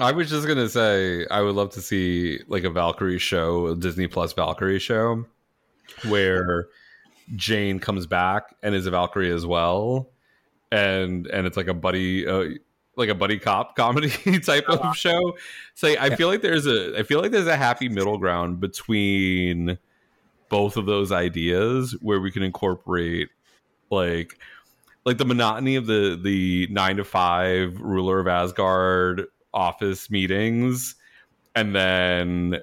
I 0.00 0.12
was 0.12 0.28
just 0.28 0.46
gonna 0.46 0.68
say 0.68 1.26
I 1.30 1.40
would 1.40 1.54
love 1.54 1.70
to 1.70 1.80
see 1.80 2.40
like 2.48 2.64
a 2.64 2.70
Valkyrie 2.70 3.18
show, 3.18 3.68
a 3.68 3.76
Disney 3.76 4.08
Plus 4.08 4.32
Valkyrie 4.32 4.80
show, 4.80 5.24
where 6.08 6.66
Jane 7.36 7.78
comes 7.78 8.06
back 8.06 8.54
and 8.62 8.74
is 8.74 8.86
a 8.86 8.90
Valkyrie 8.90 9.30
as 9.30 9.46
well, 9.46 10.10
and 10.72 11.26
and 11.28 11.46
it's 11.46 11.56
like 11.56 11.68
a 11.68 11.74
buddy, 11.74 12.26
uh, 12.26 12.46
like 12.96 13.08
a 13.08 13.14
buddy 13.14 13.38
cop 13.38 13.76
comedy 13.76 14.10
type 14.40 14.68
of 14.68 14.96
show. 14.96 15.36
So 15.74 15.88
I 15.88 16.16
feel 16.16 16.28
like 16.28 16.42
there's 16.42 16.66
a 16.66 16.98
I 16.98 17.04
feel 17.04 17.20
like 17.20 17.30
there's 17.30 17.46
a 17.46 17.56
happy 17.56 17.88
middle 17.88 18.18
ground 18.18 18.58
between 18.58 19.78
both 20.48 20.76
of 20.76 20.86
those 20.86 21.12
ideas 21.12 21.96
where 22.00 22.20
we 22.20 22.32
can 22.32 22.42
incorporate 22.42 23.28
like 23.90 24.38
like 25.04 25.18
the 25.18 25.24
monotony 25.24 25.76
of 25.76 25.86
the 25.86 26.18
the 26.20 26.66
nine 26.70 26.96
to 26.96 27.04
five 27.04 27.80
ruler 27.80 28.18
of 28.18 28.26
Asgard 28.26 29.26
office 29.54 30.10
meetings 30.10 30.96
and 31.54 31.74
then 31.74 32.60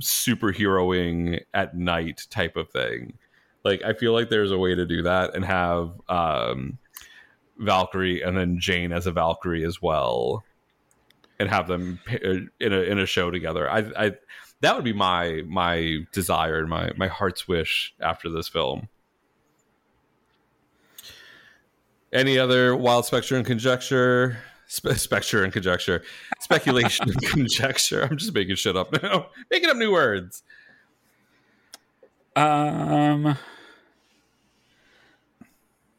superheroing 0.00 1.40
at 1.52 1.76
night 1.76 2.26
type 2.30 2.56
of 2.56 2.70
thing. 2.70 3.18
Like 3.64 3.82
I 3.82 3.92
feel 3.92 4.12
like 4.12 4.30
there's 4.30 4.50
a 4.50 4.58
way 4.58 4.74
to 4.74 4.86
do 4.86 5.02
that 5.02 5.34
and 5.34 5.44
have 5.44 5.92
um 6.08 6.78
Valkyrie 7.58 8.22
and 8.22 8.36
then 8.36 8.58
Jane 8.58 8.92
as 8.92 9.06
a 9.06 9.12
Valkyrie 9.12 9.64
as 9.64 9.80
well 9.80 10.44
and 11.38 11.48
have 11.48 11.68
them 11.68 12.00
in 12.60 12.72
a 12.72 12.80
in 12.80 12.98
a 12.98 13.06
show 13.06 13.30
together. 13.30 13.70
I 13.70 13.78
I 13.96 14.12
that 14.60 14.74
would 14.74 14.84
be 14.84 14.92
my 14.92 15.42
my 15.46 15.98
desire 16.12 16.58
and 16.58 16.68
my 16.68 16.90
my 16.96 17.08
heart's 17.08 17.48
wish 17.48 17.94
after 18.00 18.28
this 18.28 18.48
film. 18.48 18.88
Any 22.12 22.38
other 22.38 22.76
wild 22.76 23.06
spectrum 23.06 23.44
conjecture? 23.44 24.38
Spe- 24.66 24.92
spectre 24.92 25.44
and 25.44 25.52
conjecture, 25.52 26.02
speculation 26.40 27.08
and 27.08 27.22
conjecture. 27.30 28.08
I'm 28.10 28.16
just 28.16 28.34
making 28.34 28.56
shit 28.56 28.76
up 28.76 29.02
now, 29.02 29.26
making 29.50 29.70
up 29.70 29.76
new 29.76 29.92
words. 29.92 30.42
Um, 32.36 33.36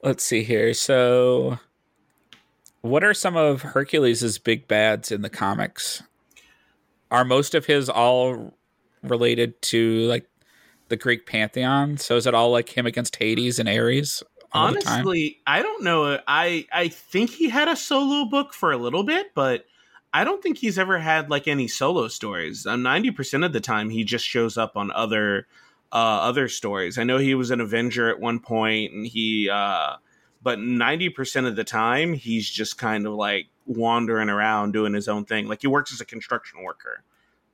let's 0.04 0.24
see 0.24 0.44
here. 0.44 0.74
So, 0.74 1.60
what 2.82 3.04
are 3.04 3.14
some 3.14 3.38
of 3.38 3.62
Hercules's 3.62 4.38
big 4.38 4.68
bads 4.68 5.12
in 5.12 5.22
the 5.22 5.30
comics? 5.30 6.04
Are 7.12 7.24
most 7.24 7.56
of 7.56 7.66
his 7.66 7.90
all 7.90 8.54
related 9.04 9.62
to 9.64 10.00
like 10.08 10.28
the 10.90 10.98
Greek 10.98 11.26
pantheon? 11.26 11.98
So 11.98 12.16
is 12.16 12.28
it 12.28 12.34
all 12.34 12.52
like 12.52 12.76
him 12.76 12.86
against 12.86 13.16
Hades 13.16 13.60
and 13.60 13.70
Ares? 13.70 14.24
All 14.56 14.74
the 14.74 14.82
time? 14.82 14.94
honestly 14.94 15.40
i 15.46 15.62
don't 15.62 15.84
know 15.84 16.20
i 16.28 16.66
i 16.72 16.88
think 16.88 17.30
he 17.30 17.50
had 17.50 17.68
a 17.68 17.76
solo 17.76 18.26
book 18.26 18.54
for 18.54 18.72
a 18.72 18.78
little 18.78 19.04
bit 19.04 19.28
but 19.36 19.66
i 20.14 20.24
don't 20.24 20.42
think 20.42 20.58
he's 20.58 20.80
ever 20.80 21.00
had 21.00 21.30
like 21.30 21.48
any 21.48 21.68
solo 21.68 22.08
stories 22.08 22.66
um, 22.66 22.82
90% 22.82 23.46
of 23.46 23.54
the 23.54 23.60
time 23.60 23.90
he 23.90 24.04
just 24.04 24.26
shows 24.26 24.58
up 24.58 24.76
on 24.76 24.92
other 24.92 25.48
uh 25.92 25.96
other 25.96 26.48
stories 26.48 26.98
i 26.98 27.04
know 27.04 27.18
he 27.18 27.36
was 27.36 27.52
an 27.52 27.62
avenger 27.62 28.10
at 28.10 28.20
one 28.20 28.40
point 28.40 28.92
and 28.94 29.06
he 29.06 29.50
uh 29.50 29.96
but 30.46 30.60
90% 30.60 31.48
of 31.48 31.56
the 31.56 31.64
time 31.64 32.14
he's 32.14 32.48
just 32.48 32.78
kind 32.78 33.08
of 33.08 33.14
like 33.14 33.48
wandering 33.66 34.30
around 34.30 34.74
doing 34.74 34.94
his 34.94 35.08
own 35.08 35.26
thing. 35.26 35.48
Like 35.48 35.62
he 35.62 35.68
works 35.68 35.92
as 35.92 36.02
a 36.02 36.06
construction 36.06 36.64
worker. 36.64 37.04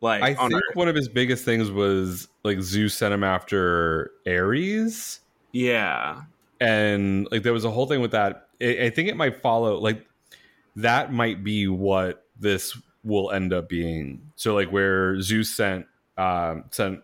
Like 0.02 0.22
I 0.22 0.34
think 0.34 0.54
Earth. 0.54 0.76
one 0.76 0.90
of 0.90 0.96
his 0.96 1.08
biggest 1.08 1.46
things 1.46 1.72
was 1.72 2.28
like 2.44 2.60
Zeus 2.60 2.94
sent 2.96 3.14
him 3.14 3.24
after 3.24 4.12
Ares. 4.28 5.22
Yeah. 5.54 6.24
And 6.62 7.28
like 7.32 7.42
there 7.42 7.54
was 7.54 7.66
a 7.66 7.72
whole 7.72 7.88
thing 7.88 8.00
with 8.00 8.12
that. 8.12 8.48
I, 8.62 8.86
I 8.86 8.90
think 8.92 9.10
it 9.10 9.18
might 9.18 9.42
follow 9.42 9.78
like 9.80 10.06
that 10.78 11.12
might 11.12 11.44
be 11.44 11.68
what 11.68 12.28
this 12.40 12.78
will 13.04 13.32
end 13.32 13.52
up 13.52 13.68
being. 13.68 14.22
So 14.36 14.54
like 14.54 14.70
where 14.70 15.20
zeus 15.20 15.50
sent 15.50 15.88
um 16.18 16.66
sent 16.72 17.02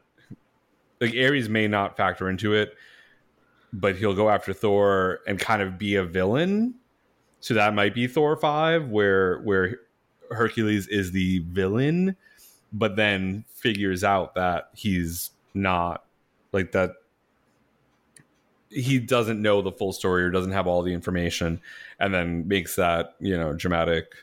like 1.01 1.15
ares 1.15 1.49
may 1.49 1.67
not 1.67 1.97
factor 1.97 2.29
into 2.29 2.53
it 2.53 2.75
but 3.73 3.95
he'll 3.95 4.13
go 4.13 4.29
after 4.29 4.53
thor 4.53 5.19
and 5.27 5.37
kind 5.39 5.61
of 5.61 5.77
be 5.77 5.95
a 5.95 6.03
villain. 6.03 6.75
So 7.41 7.53
that 7.55 7.73
might 7.73 7.93
be 7.93 8.07
thor 8.07 8.37
5 8.37 8.89
where 8.89 9.39
where 9.41 9.79
hercules 10.29 10.87
is 10.87 11.11
the 11.11 11.39
villain 11.49 12.15
but 12.73 12.95
then 12.97 13.45
figures 13.53 14.03
out 14.03 14.35
that 14.35 14.69
he's 14.73 15.31
not 15.53 16.03
like 16.51 16.73
that 16.73 16.91
he 18.69 18.99
doesn't 18.99 19.41
know 19.41 19.61
the 19.61 19.71
full 19.71 19.93
story 19.93 20.23
or 20.23 20.29
doesn't 20.29 20.51
have 20.51 20.67
all 20.67 20.81
the 20.81 20.93
information 20.93 21.61
and 21.99 22.13
then 22.13 22.47
makes 22.47 22.75
that 22.75 23.15
you 23.19 23.37
know 23.37 23.53
dramatic 23.53 24.13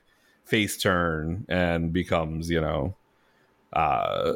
face 0.44 0.76
turn 0.76 1.44
and 1.48 1.92
becomes 1.92 2.50
you 2.50 2.60
know 2.60 2.94
uh 3.72 4.34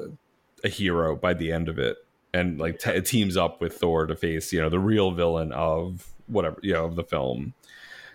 a 0.64 0.68
hero 0.68 1.14
by 1.14 1.34
the 1.34 1.52
end 1.52 1.68
of 1.68 1.78
it. 1.78 1.96
And 2.34 2.58
like 2.58 2.78
t- 2.78 3.00
teams 3.00 3.36
up 3.36 3.60
with 3.60 3.78
thor 3.78 4.06
to 4.06 4.16
face 4.16 4.52
you 4.52 4.60
know 4.60 4.68
the 4.68 4.78
real 4.78 5.12
villain 5.12 5.52
of 5.52 6.06
whatever 6.26 6.58
you 6.62 6.74
know 6.74 6.84
of 6.84 6.96
the 6.96 7.04
film. 7.04 7.54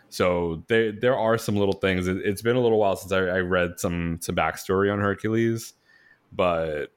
So 0.10 0.64
there 0.68 0.92
there 0.92 1.18
are 1.18 1.38
some 1.38 1.56
little 1.56 1.74
things. 1.74 2.08
It, 2.08 2.18
it's 2.18 2.42
been 2.42 2.56
a 2.56 2.62
little 2.62 2.78
while 2.78 2.96
since 2.96 3.12
I, 3.12 3.20
I 3.20 3.40
read 3.40 3.80
some 3.80 4.20
some 4.22 4.36
backstory 4.36 4.92
on 4.92 5.00
hercules 5.00 5.74
but 6.36 6.92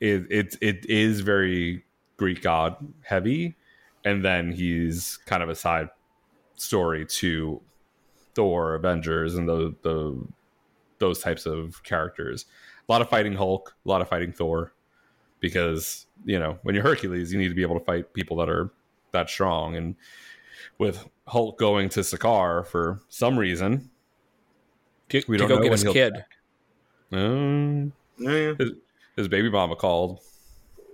it 0.00 0.26
it, 0.30 0.56
it 0.60 0.86
is 0.86 1.20
very 1.20 1.84
greek 2.16 2.42
god 2.42 2.76
heavy 3.02 3.56
and 4.04 4.24
then 4.24 4.52
he's 4.52 5.18
kind 5.26 5.42
of 5.42 5.48
a 5.48 5.54
side 5.54 5.88
story 6.56 7.04
to 7.06 7.60
Thor, 8.34 8.74
Avengers, 8.74 9.34
and 9.34 9.48
the 9.48 9.74
the 9.82 10.20
those 10.98 11.18
types 11.20 11.46
of 11.46 11.82
characters. 11.82 12.46
A 12.88 12.92
lot 12.92 13.02
of 13.02 13.08
fighting 13.08 13.34
Hulk, 13.34 13.74
a 13.84 13.88
lot 13.88 14.00
of 14.00 14.08
fighting 14.08 14.32
Thor, 14.32 14.72
because 15.40 16.06
you 16.24 16.38
know 16.38 16.58
when 16.62 16.74
you're 16.74 16.84
Hercules, 16.84 17.32
you 17.32 17.38
need 17.38 17.48
to 17.48 17.54
be 17.54 17.62
able 17.62 17.78
to 17.78 17.84
fight 17.84 18.12
people 18.14 18.36
that 18.38 18.48
are 18.48 18.70
that 19.12 19.28
strong. 19.28 19.76
And 19.76 19.94
with 20.78 21.08
Hulk 21.26 21.58
going 21.58 21.88
to 21.90 22.00
Sakaar 22.00 22.66
for 22.66 23.00
some 23.08 23.38
reason, 23.38 23.90
To, 25.10 25.22
we 25.28 25.36
to 25.36 25.40
don't 25.42 25.48
go 25.48 25.54
know 25.56 25.62
get 25.62 25.70
when 25.70 25.72
his 25.72 25.82
he'll- 25.82 25.92
kid. 25.92 26.24
um, 27.12 27.92
Yeah. 28.18 28.54
his, 28.58 28.70
his 29.16 29.28
baby 29.28 29.50
mama 29.50 29.76
called. 29.76 30.20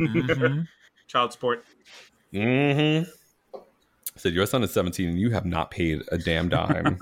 Mhm. 0.00 0.66
Child 1.06 1.32
support. 1.32 1.64
Mm-hmm. 2.32 3.10
Said 4.16 4.32
your 4.32 4.46
son 4.46 4.62
is 4.62 4.72
17 4.72 5.08
and 5.08 5.20
you 5.20 5.30
have 5.30 5.46
not 5.46 5.70
paid 5.70 6.02
a 6.10 6.18
damn 6.18 6.48
dime. 6.48 6.98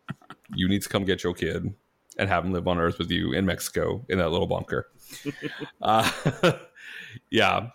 you 0.54 0.68
need 0.68 0.82
to 0.82 0.88
come 0.88 1.04
get 1.04 1.22
your 1.22 1.34
kid 1.34 1.72
and 2.18 2.28
have 2.28 2.44
him 2.44 2.52
live 2.52 2.66
on 2.66 2.78
Earth 2.78 2.98
with 2.98 3.10
you 3.10 3.32
in 3.32 3.46
Mexico 3.46 4.04
in 4.08 4.18
that 4.18 4.30
little 4.30 4.46
bunker. 4.46 4.88
uh, 5.82 6.10
yeah. 7.30 7.68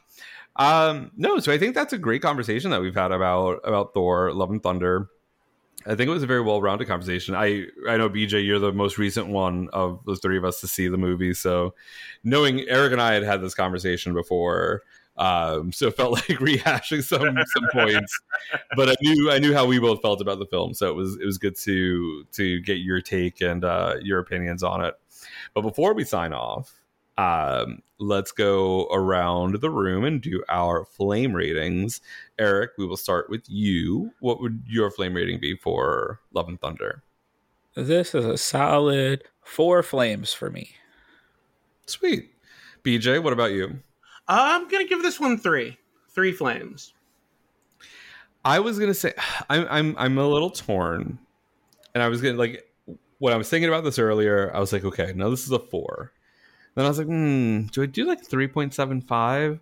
Um, 0.56 1.11
no, 1.15 1.40
so 1.40 1.52
I 1.52 1.57
think 1.57 1.76
that's 1.76 1.94
a 1.94 1.98
great 1.98 2.22
conversation 2.22 2.72
that 2.72 2.82
we've 2.82 2.95
had 2.95 3.11
about 3.11 3.61
about 3.64 3.94
Thor, 3.94 4.34
Love 4.34 4.52
and 4.52 4.61
Thunder. 4.61 5.07
I 5.86 5.95
think 5.95 6.10
it 6.10 6.14
was 6.14 6.23
a 6.23 6.28
very 6.28 6.41
well 6.41 6.61
rounded 6.61 6.88
conversation. 6.88 7.34
I 7.34 7.65
I 7.88 7.98
know 7.98 8.10
BJ, 8.10 8.45
you're 8.45 8.60
the 8.60 8.73
most 8.73 8.98
recent 8.98 9.28
one 9.28 9.69
of 9.72 10.03
the 10.06 10.15
three 10.15 10.38
of 10.38 10.44
us 10.44 10.60
to 10.61 10.68
see 10.68 10.88
the 10.88 10.98
movie. 10.98 11.34
So 11.34 11.73
knowing 12.23 12.68
Eric 12.68 12.91
and 12.91 13.02
I 13.02 13.14
had 13.14 13.23
had 13.23 13.41
this 13.41 13.56
conversation 13.56 14.14
before, 14.14 14.84
um, 15.17 15.71
so 15.71 15.88
it 15.88 15.95
felt 15.95 16.11
like 16.29 16.39
rehashing 16.39 17.03
some 17.03 17.38
some 17.45 17.67
points. 17.71 18.19
But 18.75 18.89
I 18.89 18.95
knew 19.01 19.31
I 19.31 19.39
knew 19.39 19.53
how 19.53 19.65
we 19.65 19.79
both 19.79 20.01
felt 20.01 20.21
about 20.21 20.39
the 20.39 20.45
film, 20.45 20.73
so 20.73 20.89
it 20.89 20.95
was 20.95 21.17
it 21.21 21.25
was 21.25 21.38
good 21.38 21.55
to 21.57 22.25
to 22.33 22.59
get 22.61 22.77
your 22.77 23.01
take 23.01 23.41
and 23.41 23.63
uh, 23.63 23.95
your 24.01 24.19
opinions 24.19 24.63
on 24.63 24.83
it. 24.83 24.95
But 25.53 25.61
before 25.61 25.93
we 25.93 26.03
sign 26.03 26.33
off, 26.33 26.81
um, 27.17 27.81
let's 27.99 28.31
go 28.31 28.88
around 28.91 29.61
the 29.61 29.69
room 29.69 30.05
and 30.05 30.21
do 30.21 30.43
our 30.49 30.85
flame 30.85 31.33
ratings. 31.33 32.01
Eric, 32.39 32.71
we 32.77 32.85
will 32.85 32.97
start 32.97 33.29
with 33.29 33.43
you. 33.47 34.11
What 34.19 34.41
would 34.41 34.63
your 34.67 34.89
flame 34.89 35.13
rating 35.13 35.39
be 35.39 35.55
for 35.55 36.19
Love 36.33 36.47
and 36.47 36.59
Thunder? 36.59 37.03
This 37.75 38.15
is 38.15 38.25
a 38.25 38.38
solid 38.38 39.23
four 39.43 39.83
flames 39.83 40.33
for 40.33 40.49
me. 40.49 40.75
Sweet. 41.85 42.31
BJ, 42.83 43.21
what 43.21 43.33
about 43.33 43.51
you? 43.51 43.79
I'm 44.32 44.70
gonna 44.70 44.86
give 44.86 45.02
this 45.02 45.20
one 45.20 45.38
three. 45.38 45.78
Three 46.10 46.32
flames. 46.32 46.94
I 48.44 48.60
was 48.60 48.80
gonna 48.80 48.94
say 48.94 49.14
I'm 49.49 49.68
I'm 49.70 49.95
I'm 49.98 50.18
a 50.18 50.28
little 50.28 50.49
torn, 50.49 51.20
and 51.94 52.02
I 52.02 52.08
was 52.08 52.22
gonna 52.22 52.38
like 52.38 52.66
when 53.20 53.34
I 53.34 53.38
was 53.38 53.49
thinking 53.49 53.68
about 53.68 53.84
this 53.84 53.99
earlier. 53.99 54.53
I 54.56 54.60
was 54.60 54.72
like, 54.72 54.86
okay, 54.86 55.14
now 55.16 55.30
this 55.30 55.45
is 55.45 55.52
a 55.52 55.60
four. 55.60 56.14
Then 56.76 56.86
I 56.86 56.88
was 56.88 56.98
like, 56.98 57.08
hmm, 57.08 57.64
do 57.68 57.84
I 57.84 57.86
do 57.86 58.06
like 58.06 58.26
three 58.26 58.48
point 58.48 58.74
seven 58.74 59.02
five? 59.02 59.60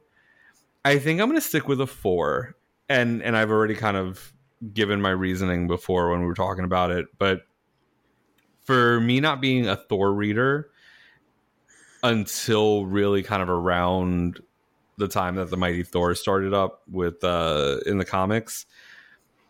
I 0.86 1.00
think 1.00 1.20
I'm 1.20 1.28
gonna 1.28 1.42
stick 1.42 1.68
with 1.68 1.82
a 1.82 1.88
four, 1.88 2.56
and 2.88 3.24
and 3.24 3.36
I've 3.36 3.50
already 3.50 3.76
kind 3.76 3.98
of 3.98 4.34
given 4.74 5.02
my 5.02 5.10
reasoning 5.10 5.68
before 5.68 6.12
when 6.12 6.20
we 6.20 6.28
were 6.28 6.36
talking 6.36 6.64
about 6.64 6.92
it, 6.92 7.08
but 7.18 7.42
for 8.62 9.00
me 9.00 9.20
not 9.20 9.42
being 9.42 9.68
a 9.68 9.76
Thor 9.76 10.14
reader 10.14 10.70
until 12.04 12.86
really 12.86 13.24
kind 13.24 13.42
of 13.42 13.50
around 13.50 14.42
the 15.00 15.08
time 15.08 15.36
that 15.36 15.50
the 15.50 15.58
Mighty 15.58 15.84
Thor 15.84 16.14
started 16.14 16.54
up 16.54 16.84
with 16.90 17.24
uh 17.24 17.78
in 17.86 17.98
the 17.98 18.06
comics 18.06 18.66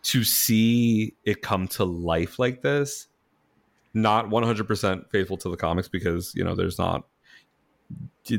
to 0.02 0.24
see 0.24 1.14
it 1.24 1.42
come 1.42 1.68
to 1.68 1.84
life 1.84 2.38
like 2.38 2.62
this 2.62 3.08
not 3.92 4.26
100% 4.26 5.10
faithful 5.10 5.36
to 5.36 5.48
the 5.48 5.56
comics 5.56 5.88
because 5.88 6.32
you 6.34 6.44
know 6.44 6.54
there's 6.54 6.78
not 6.78 7.06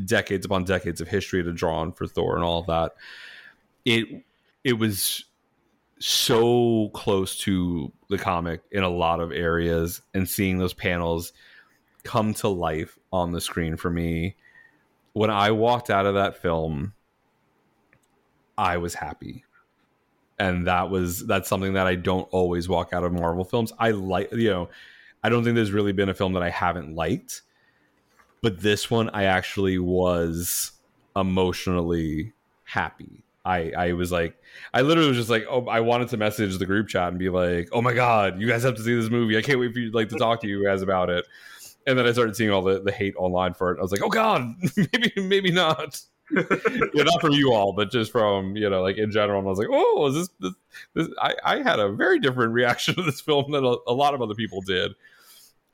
decades 0.05 0.45
upon 0.45 0.63
decades 0.63 1.01
of 1.01 1.07
history 1.07 1.43
to 1.43 1.51
draw 1.51 1.79
on 1.79 1.91
for 1.91 2.07
Thor 2.07 2.35
and 2.35 2.43
all 2.43 2.59
of 2.59 2.67
that. 2.67 2.93
It 3.85 4.23
it 4.63 4.73
was 4.73 5.25
so 5.99 6.89
close 6.93 7.38
to 7.39 7.91
the 8.09 8.17
comic 8.17 8.61
in 8.71 8.83
a 8.83 8.89
lot 8.89 9.19
of 9.19 9.31
areas 9.31 10.01
and 10.13 10.27
seeing 10.27 10.57
those 10.57 10.73
panels 10.73 11.33
come 12.03 12.33
to 12.33 12.47
life 12.47 12.97
on 13.11 13.31
the 13.31 13.41
screen 13.41 13.75
for 13.75 13.89
me. 13.89 14.35
When 15.13 15.29
I 15.29 15.51
walked 15.51 15.89
out 15.89 16.05
of 16.05 16.15
that 16.15 16.41
film 16.41 16.93
I 18.61 18.77
was 18.77 18.93
happy. 18.93 19.43
And 20.38 20.67
that 20.67 20.91
was 20.91 21.25
that's 21.25 21.49
something 21.49 21.73
that 21.73 21.88
I 21.88 21.95
don't 21.95 22.27
always 22.31 22.69
walk 22.69 22.93
out 22.93 23.03
of 23.03 23.11
Marvel 23.11 23.43
films. 23.43 23.73
I 23.79 23.89
like 23.89 24.31
you 24.31 24.51
know, 24.51 24.69
I 25.23 25.29
don't 25.29 25.43
think 25.43 25.55
there's 25.55 25.71
really 25.71 25.93
been 25.93 26.09
a 26.09 26.13
film 26.13 26.33
that 26.33 26.43
I 26.43 26.51
haven't 26.51 26.95
liked. 26.95 27.41
But 28.43 28.59
this 28.61 28.89
one 28.89 29.09
I 29.09 29.23
actually 29.23 29.79
was 29.79 30.71
emotionally 31.15 32.33
happy. 32.63 33.23
I 33.43 33.71
I 33.75 33.93
was 33.93 34.11
like 34.11 34.39
I 34.75 34.81
literally 34.81 35.09
was 35.09 35.17
just 35.17 35.31
like 35.31 35.45
oh 35.49 35.65
I 35.65 35.79
wanted 35.79 36.09
to 36.09 36.17
message 36.17 36.59
the 36.59 36.65
group 36.67 36.88
chat 36.88 37.09
and 37.09 37.17
be 37.17 37.29
like 37.29 37.69
oh 37.71 37.81
my 37.81 37.93
god 37.93 38.39
you 38.39 38.47
guys 38.47 38.61
have 38.61 38.75
to 38.75 38.83
see 38.83 38.93
this 38.93 39.09
movie 39.09 39.38
I 39.38 39.41
can't 39.41 39.59
wait 39.59 39.73
for 39.73 39.79
you 39.79 39.91
like 39.91 40.09
to 40.09 40.17
talk 40.17 40.41
to 40.41 40.47
you 40.47 40.63
guys 40.63 40.83
about 40.83 41.09
it 41.09 41.25
and 41.88 41.97
then 41.97 42.05
I 42.05 42.11
started 42.11 42.35
seeing 42.35 42.51
all 42.51 42.61
the, 42.61 42.79
the 42.79 42.91
hate 42.91 43.15
online 43.17 43.55
for 43.55 43.71
it 43.71 43.79
I 43.79 43.81
was 43.81 43.91
like 43.91 44.03
oh 44.03 44.09
god 44.09 44.53
maybe 44.77 45.11
maybe 45.17 45.51
not 45.51 45.99
yeah, 46.94 47.03
not 47.03 47.22
from 47.22 47.34
you 47.34 47.53
all, 47.53 47.74
but 47.74 47.91
just 47.91 48.12
from 48.12 48.56
you 48.56 48.70
know, 48.70 48.82
like 48.82 48.98
in 48.98 49.12
general. 49.12 49.40
And 49.40 49.48
I 49.48 49.49
was 49.49 49.60
like, 49.60 49.68
oh, 49.72 50.08
is 50.08 50.16
this, 50.16 50.30
this, 50.40 50.53
this 50.94 51.08
I, 51.22 51.36
I 51.44 51.64
had 51.64 51.80
a 51.80 51.91
very 51.91 52.20
different 52.20 52.53
reaction 52.53 52.95
to 52.95 53.03
this 53.03 53.22
film 53.22 53.52
than 53.52 53.66
a, 53.66 53.76
a 53.88 53.94
lot 53.94 54.14
of 54.14 54.22
other 54.22 54.36
people 54.36 54.62
did. 54.62 54.91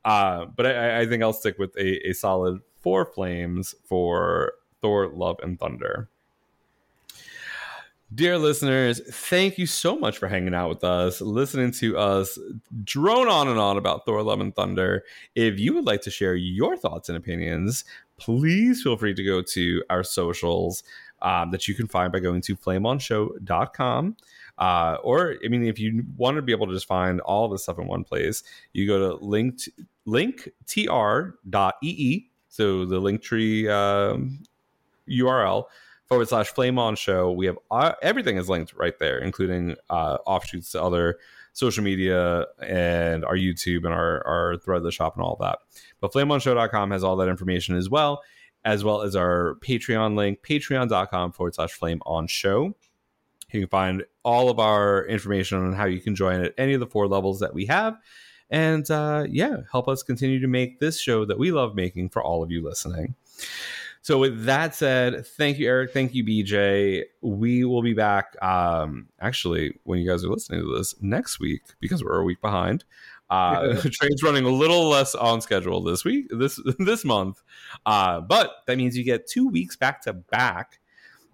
Uh, 0.05 0.45
but 0.45 0.65
I, 0.65 1.01
I 1.01 1.05
think 1.05 1.21
I'll 1.21 1.33
stick 1.33 1.57
with 1.59 1.75
a, 1.77 2.09
a 2.09 2.13
solid 2.13 2.61
four 2.81 3.05
flames 3.05 3.75
for 3.83 4.53
Thor: 4.81 5.07
Love 5.07 5.39
and 5.43 5.59
Thunder. 5.59 6.09
Dear 8.15 8.37
listeners, 8.37 9.01
thank 9.11 9.57
you 9.57 9.65
so 9.65 9.99
much 9.99 10.17
for 10.17 10.29
hanging 10.29 10.53
out 10.53 10.69
with 10.69 10.81
us, 10.85 11.19
listening 11.19 11.71
to 11.71 11.97
us 11.97 12.39
drone 12.85 13.27
on 13.27 13.49
and 13.49 13.59
on 13.59 13.77
about 13.77 14.05
Thor: 14.05 14.23
Love 14.23 14.39
and 14.39 14.55
Thunder. 14.55 15.03
If 15.35 15.59
you 15.59 15.73
would 15.73 15.85
like 15.85 16.01
to 16.03 16.11
share 16.11 16.35
your 16.35 16.77
thoughts 16.77 17.09
and 17.09 17.17
opinions, 17.17 17.83
please 18.17 18.81
feel 18.83 18.97
free 18.97 19.13
to 19.13 19.23
go 19.23 19.41
to 19.41 19.83
our 19.89 20.03
socials 20.03 20.83
um, 21.21 21.51
that 21.51 21.67
you 21.67 21.75
can 21.75 21.87
find 21.87 22.11
by 22.11 22.19
going 22.19 22.41
to 22.41 22.55
flameonshow.com. 22.55 24.17
Uh, 24.57 24.97
or, 25.03 25.35
I 25.43 25.47
mean, 25.49 25.65
if 25.65 25.79
you 25.79 26.03
want 26.15 26.35
to 26.35 26.41
be 26.41 26.51
able 26.51 26.67
to 26.67 26.73
just 26.73 26.87
find 26.87 27.21
all 27.21 27.47
this 27.47 27.63
stuff 27.63 27.79
in 27.79 27.87
one 27.87 28.03
place, 28.03 28.43
you 28.73 28.87
go 28.87 28.99
to 29.17 29.23
linked, 29.23 29.69
linktr.ee. 30.07 31.33
So 32.49 32.85
the 32.85 32.99
Linktree 32.99 33.69
um, 33.69 34.43
URL 35.07 35.65
forward 36.07 36.27
slash 36.27 36.47
flame 36.47 36.79
on 36.79 36.95
show. 36.95 37.31
We 37.31 37.45
have 37.45 37.59
uh, 37.69 37.93
everything 38.01 38.37
is 38.37 38.49
linked 38.49 38.73
right 38.73 38.97
there, 38.97 39.19
including 39.19 39.75
uh, 39.89 40.17
offshoots 40.25 40.71
to 40.71 40.81
other 40.81 41.19
social 41.57 41.83
media 41.83 42.45
and 42.61 43.25
our 43.25 43.35
YouTube 43.35 43.77
and 43.77 43.87
our, 43.87 44.25
our 44.27 44.57
thread 44.57 44.83
the 44.83 44.91
shop 44.91 45.15
and 45.15 45.23
all 45.23 45.37
that. 45.39 45.57
But 45.99 46.13
flameonshow.com 46.13 46.91
has 46.91 47.03
all 47.03 47.15
that 47.15 47.29
information 47.29 47.75
as 47.75 47.89
well, 47.89 48.21
as 48.63 48.83
well 48.83 49.01
as 49.01 49.15
our 49.15 49.55
Patreon 49.61 50.15
link, 50.15 50.43
patreon.com 50.43 51.31
forward 51.31 51.55
slash 51.55 51.71
flame 51.71 51.99
on 52.05 52.27
show. 52.27 52.75
You 53.51 53.61
can 53.61 53.69
find 53.69 54.05
all 54.23 54.51
of 54.51 54.59
our 54.59 55.07
information 55.07 55.57
on 55.57 55.73
how 55.73 55.85
you 55.85 55.99
can 55.99 56.13
join 56.13 56.43
at 56.43 56.53
any 56.59 56.75
of 56.75 56.79
the 56.79 56.85
four 56.85 57.07
levels 57.07 57.39
that 57.39 57.55
we 57.55 57.65
have. 57.65 57.97
And 58.51 58.89
uh, 58.91 59.25
yeah, 59.27 59.57
help 59.71 59.87
us 59.87 60.03
continue 60.03 60.39
to 60.39 60.47
make 60.47 60.79
this 60.79 60.99
show 61.01 61.25
that 61.25 61.39
we 61.39 61.51
love 61.51 61.73
making 61.73 62.09
for 62.09 62.23
all 62.23 62.43
of 62.43 62.51
you 62.51 62.63
listening. 62.63 63.15
So, 64.07 64.17
with 64.17 64.45
that 64.45 64.73
said, 64.73 65.27
thank 65.27 65.59
you, 65.59 65.67
Eric. 65.67 65.91
Thank 65.91 66.15
you, 66.15 66.23
BJ. 66.23 67.03
We 67.19 67.65
will 67.65 67.81
be 67.81 67.93
back 67.93 68.41
um, 68.41 69.09
actually 69.19 69.77
when 69.83 69.99
you 69.99 70.09
guys 70.09 70.23
are 70.23 70.29
listening 70.29 70.61
to 70.61 70.77
this 70.77 70.95
next 71.01 71.41
week 71.41 71.63
because 71.81 72.01
we're 72.01 72.17
a 72.17 72.23
week 72.23 72.39
behind. 72.39 72.85
Uh, 73.29 73.75
train's 73.91 74.23
running 74.23 74.45
a 74.45 74.49
little 74.49 74.87
less 74.87 75.13
on 75.13 75.41
schedule 75.41 75.83
this 75.83 76.05
week, 76.05 76.27
this 76.29 76.57
this 76.79 77.03
month, 77.03 77.43
uh, 77.85 78.21
but 78.21 78.51
that 78.65 78.77
means 78.77 78.97
you 78.97 79.03
get 79.03 79.27
two 79.27 79.45
weeks 79.45 79.75
back 79.75 80.01
to 80.03 80.13
back. 80.13 80.79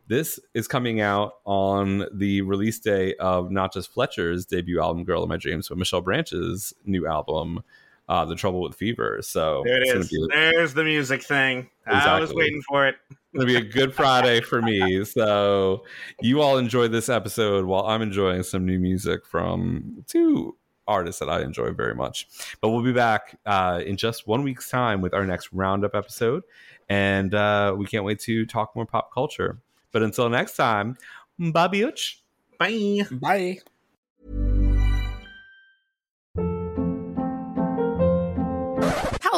This 0.07 0.39
is 0.55 0.67
coming 0.67 0.99
out 0.99 1.33
on 1.45 2.07
the 2.11 2.41
release 2.41 2.79
day 2.79 3.13
of 3.17 3.51
not 3.51 3.71
just 3.71 3.93
Fletcher's 3.93 4.47
debut 4.47 4.81
album 4.81 5.03
"Girl 5.03 5.21
of 5.21 5.29
My 5.29 5.37
Dreams," 5.37 5.69
but 5.69 5.77
Michelle 5.77 6.01
Branch's 6.01 6.73
new 6.85 7.05
album, 7.05 7.63
uh, 8.09 8.25
"The 8.25 8.35
Trouble 8.35 8.61
with 8.61 8.75
Fever." 8.75 9.19
So 9.21 9.61
There 9.65 9.81
it's 9.81 10.09
be- 10.09 10.27
There's 10.29 10.73
the 10.73 10.83
music 10.83 11.23
thing. 11.23 11.69
I 11.85 12.19
was 12.19 12.33
waiting 12.33 12.61
for 12.67 12.87
it. 12.87 12.95
gonna 13.33 13.45
be 13.45 13.55
a 13.55 13.61
good 13.61 13.93
Friday 13.93 14.41
for 14.41 14.61
me. 14.61 15.03
So 15.05 15.83
you 16.21 16.41
all 16.41 16.57
enjoy 16.57 16.87
this 16.87 17.09
episode 17.09 17.65
while 17.65 17.85
I'm 17.87 18.01
enjoying 18.01 18.43
some 18.43 18.65
new 18.65 18.79
music 18.79 19.25
from 19.25 20.03
two 20.07 20.55
artists 20.87 21.19
that 21.19 21.29
I 21.29 21.41
enjoy 21.41 21.71
very 21.71 21.95
much. 21.95 22.27
But 22.61 22.69
we'll 22.69 22.83
be 22.83 22.91
back 22.93 23.39
uh, 23.45 23.81
in 23.85 23.95
just 23.97 24.27
one 24.27 24.43
week's 24.43 24.69
time 24.69 25.01
with 25.01 25.13
our 25.13 25.25
next 25.25 25.49
roundup 25.53 25.95
episode, 25.95 26.43
and 26.89 27.33
uh, 27.33 27.73
we 27.77 27.85
can't 27.85 28.03
wait 28.05 28.19
to 28.21 28.45
talk 28.45 28.75
more 28.75 28.85
pop 28.85 29.13
culture. 29.13 29.59
But 29.91 30.03
until 30.03 30.29
next 30.29 30.55
time, 30.55 30.97
bye 31.39 31.67
bitch. 31.67 32.17
Bye. 32.59 33.03
Bye. 33.11 33.59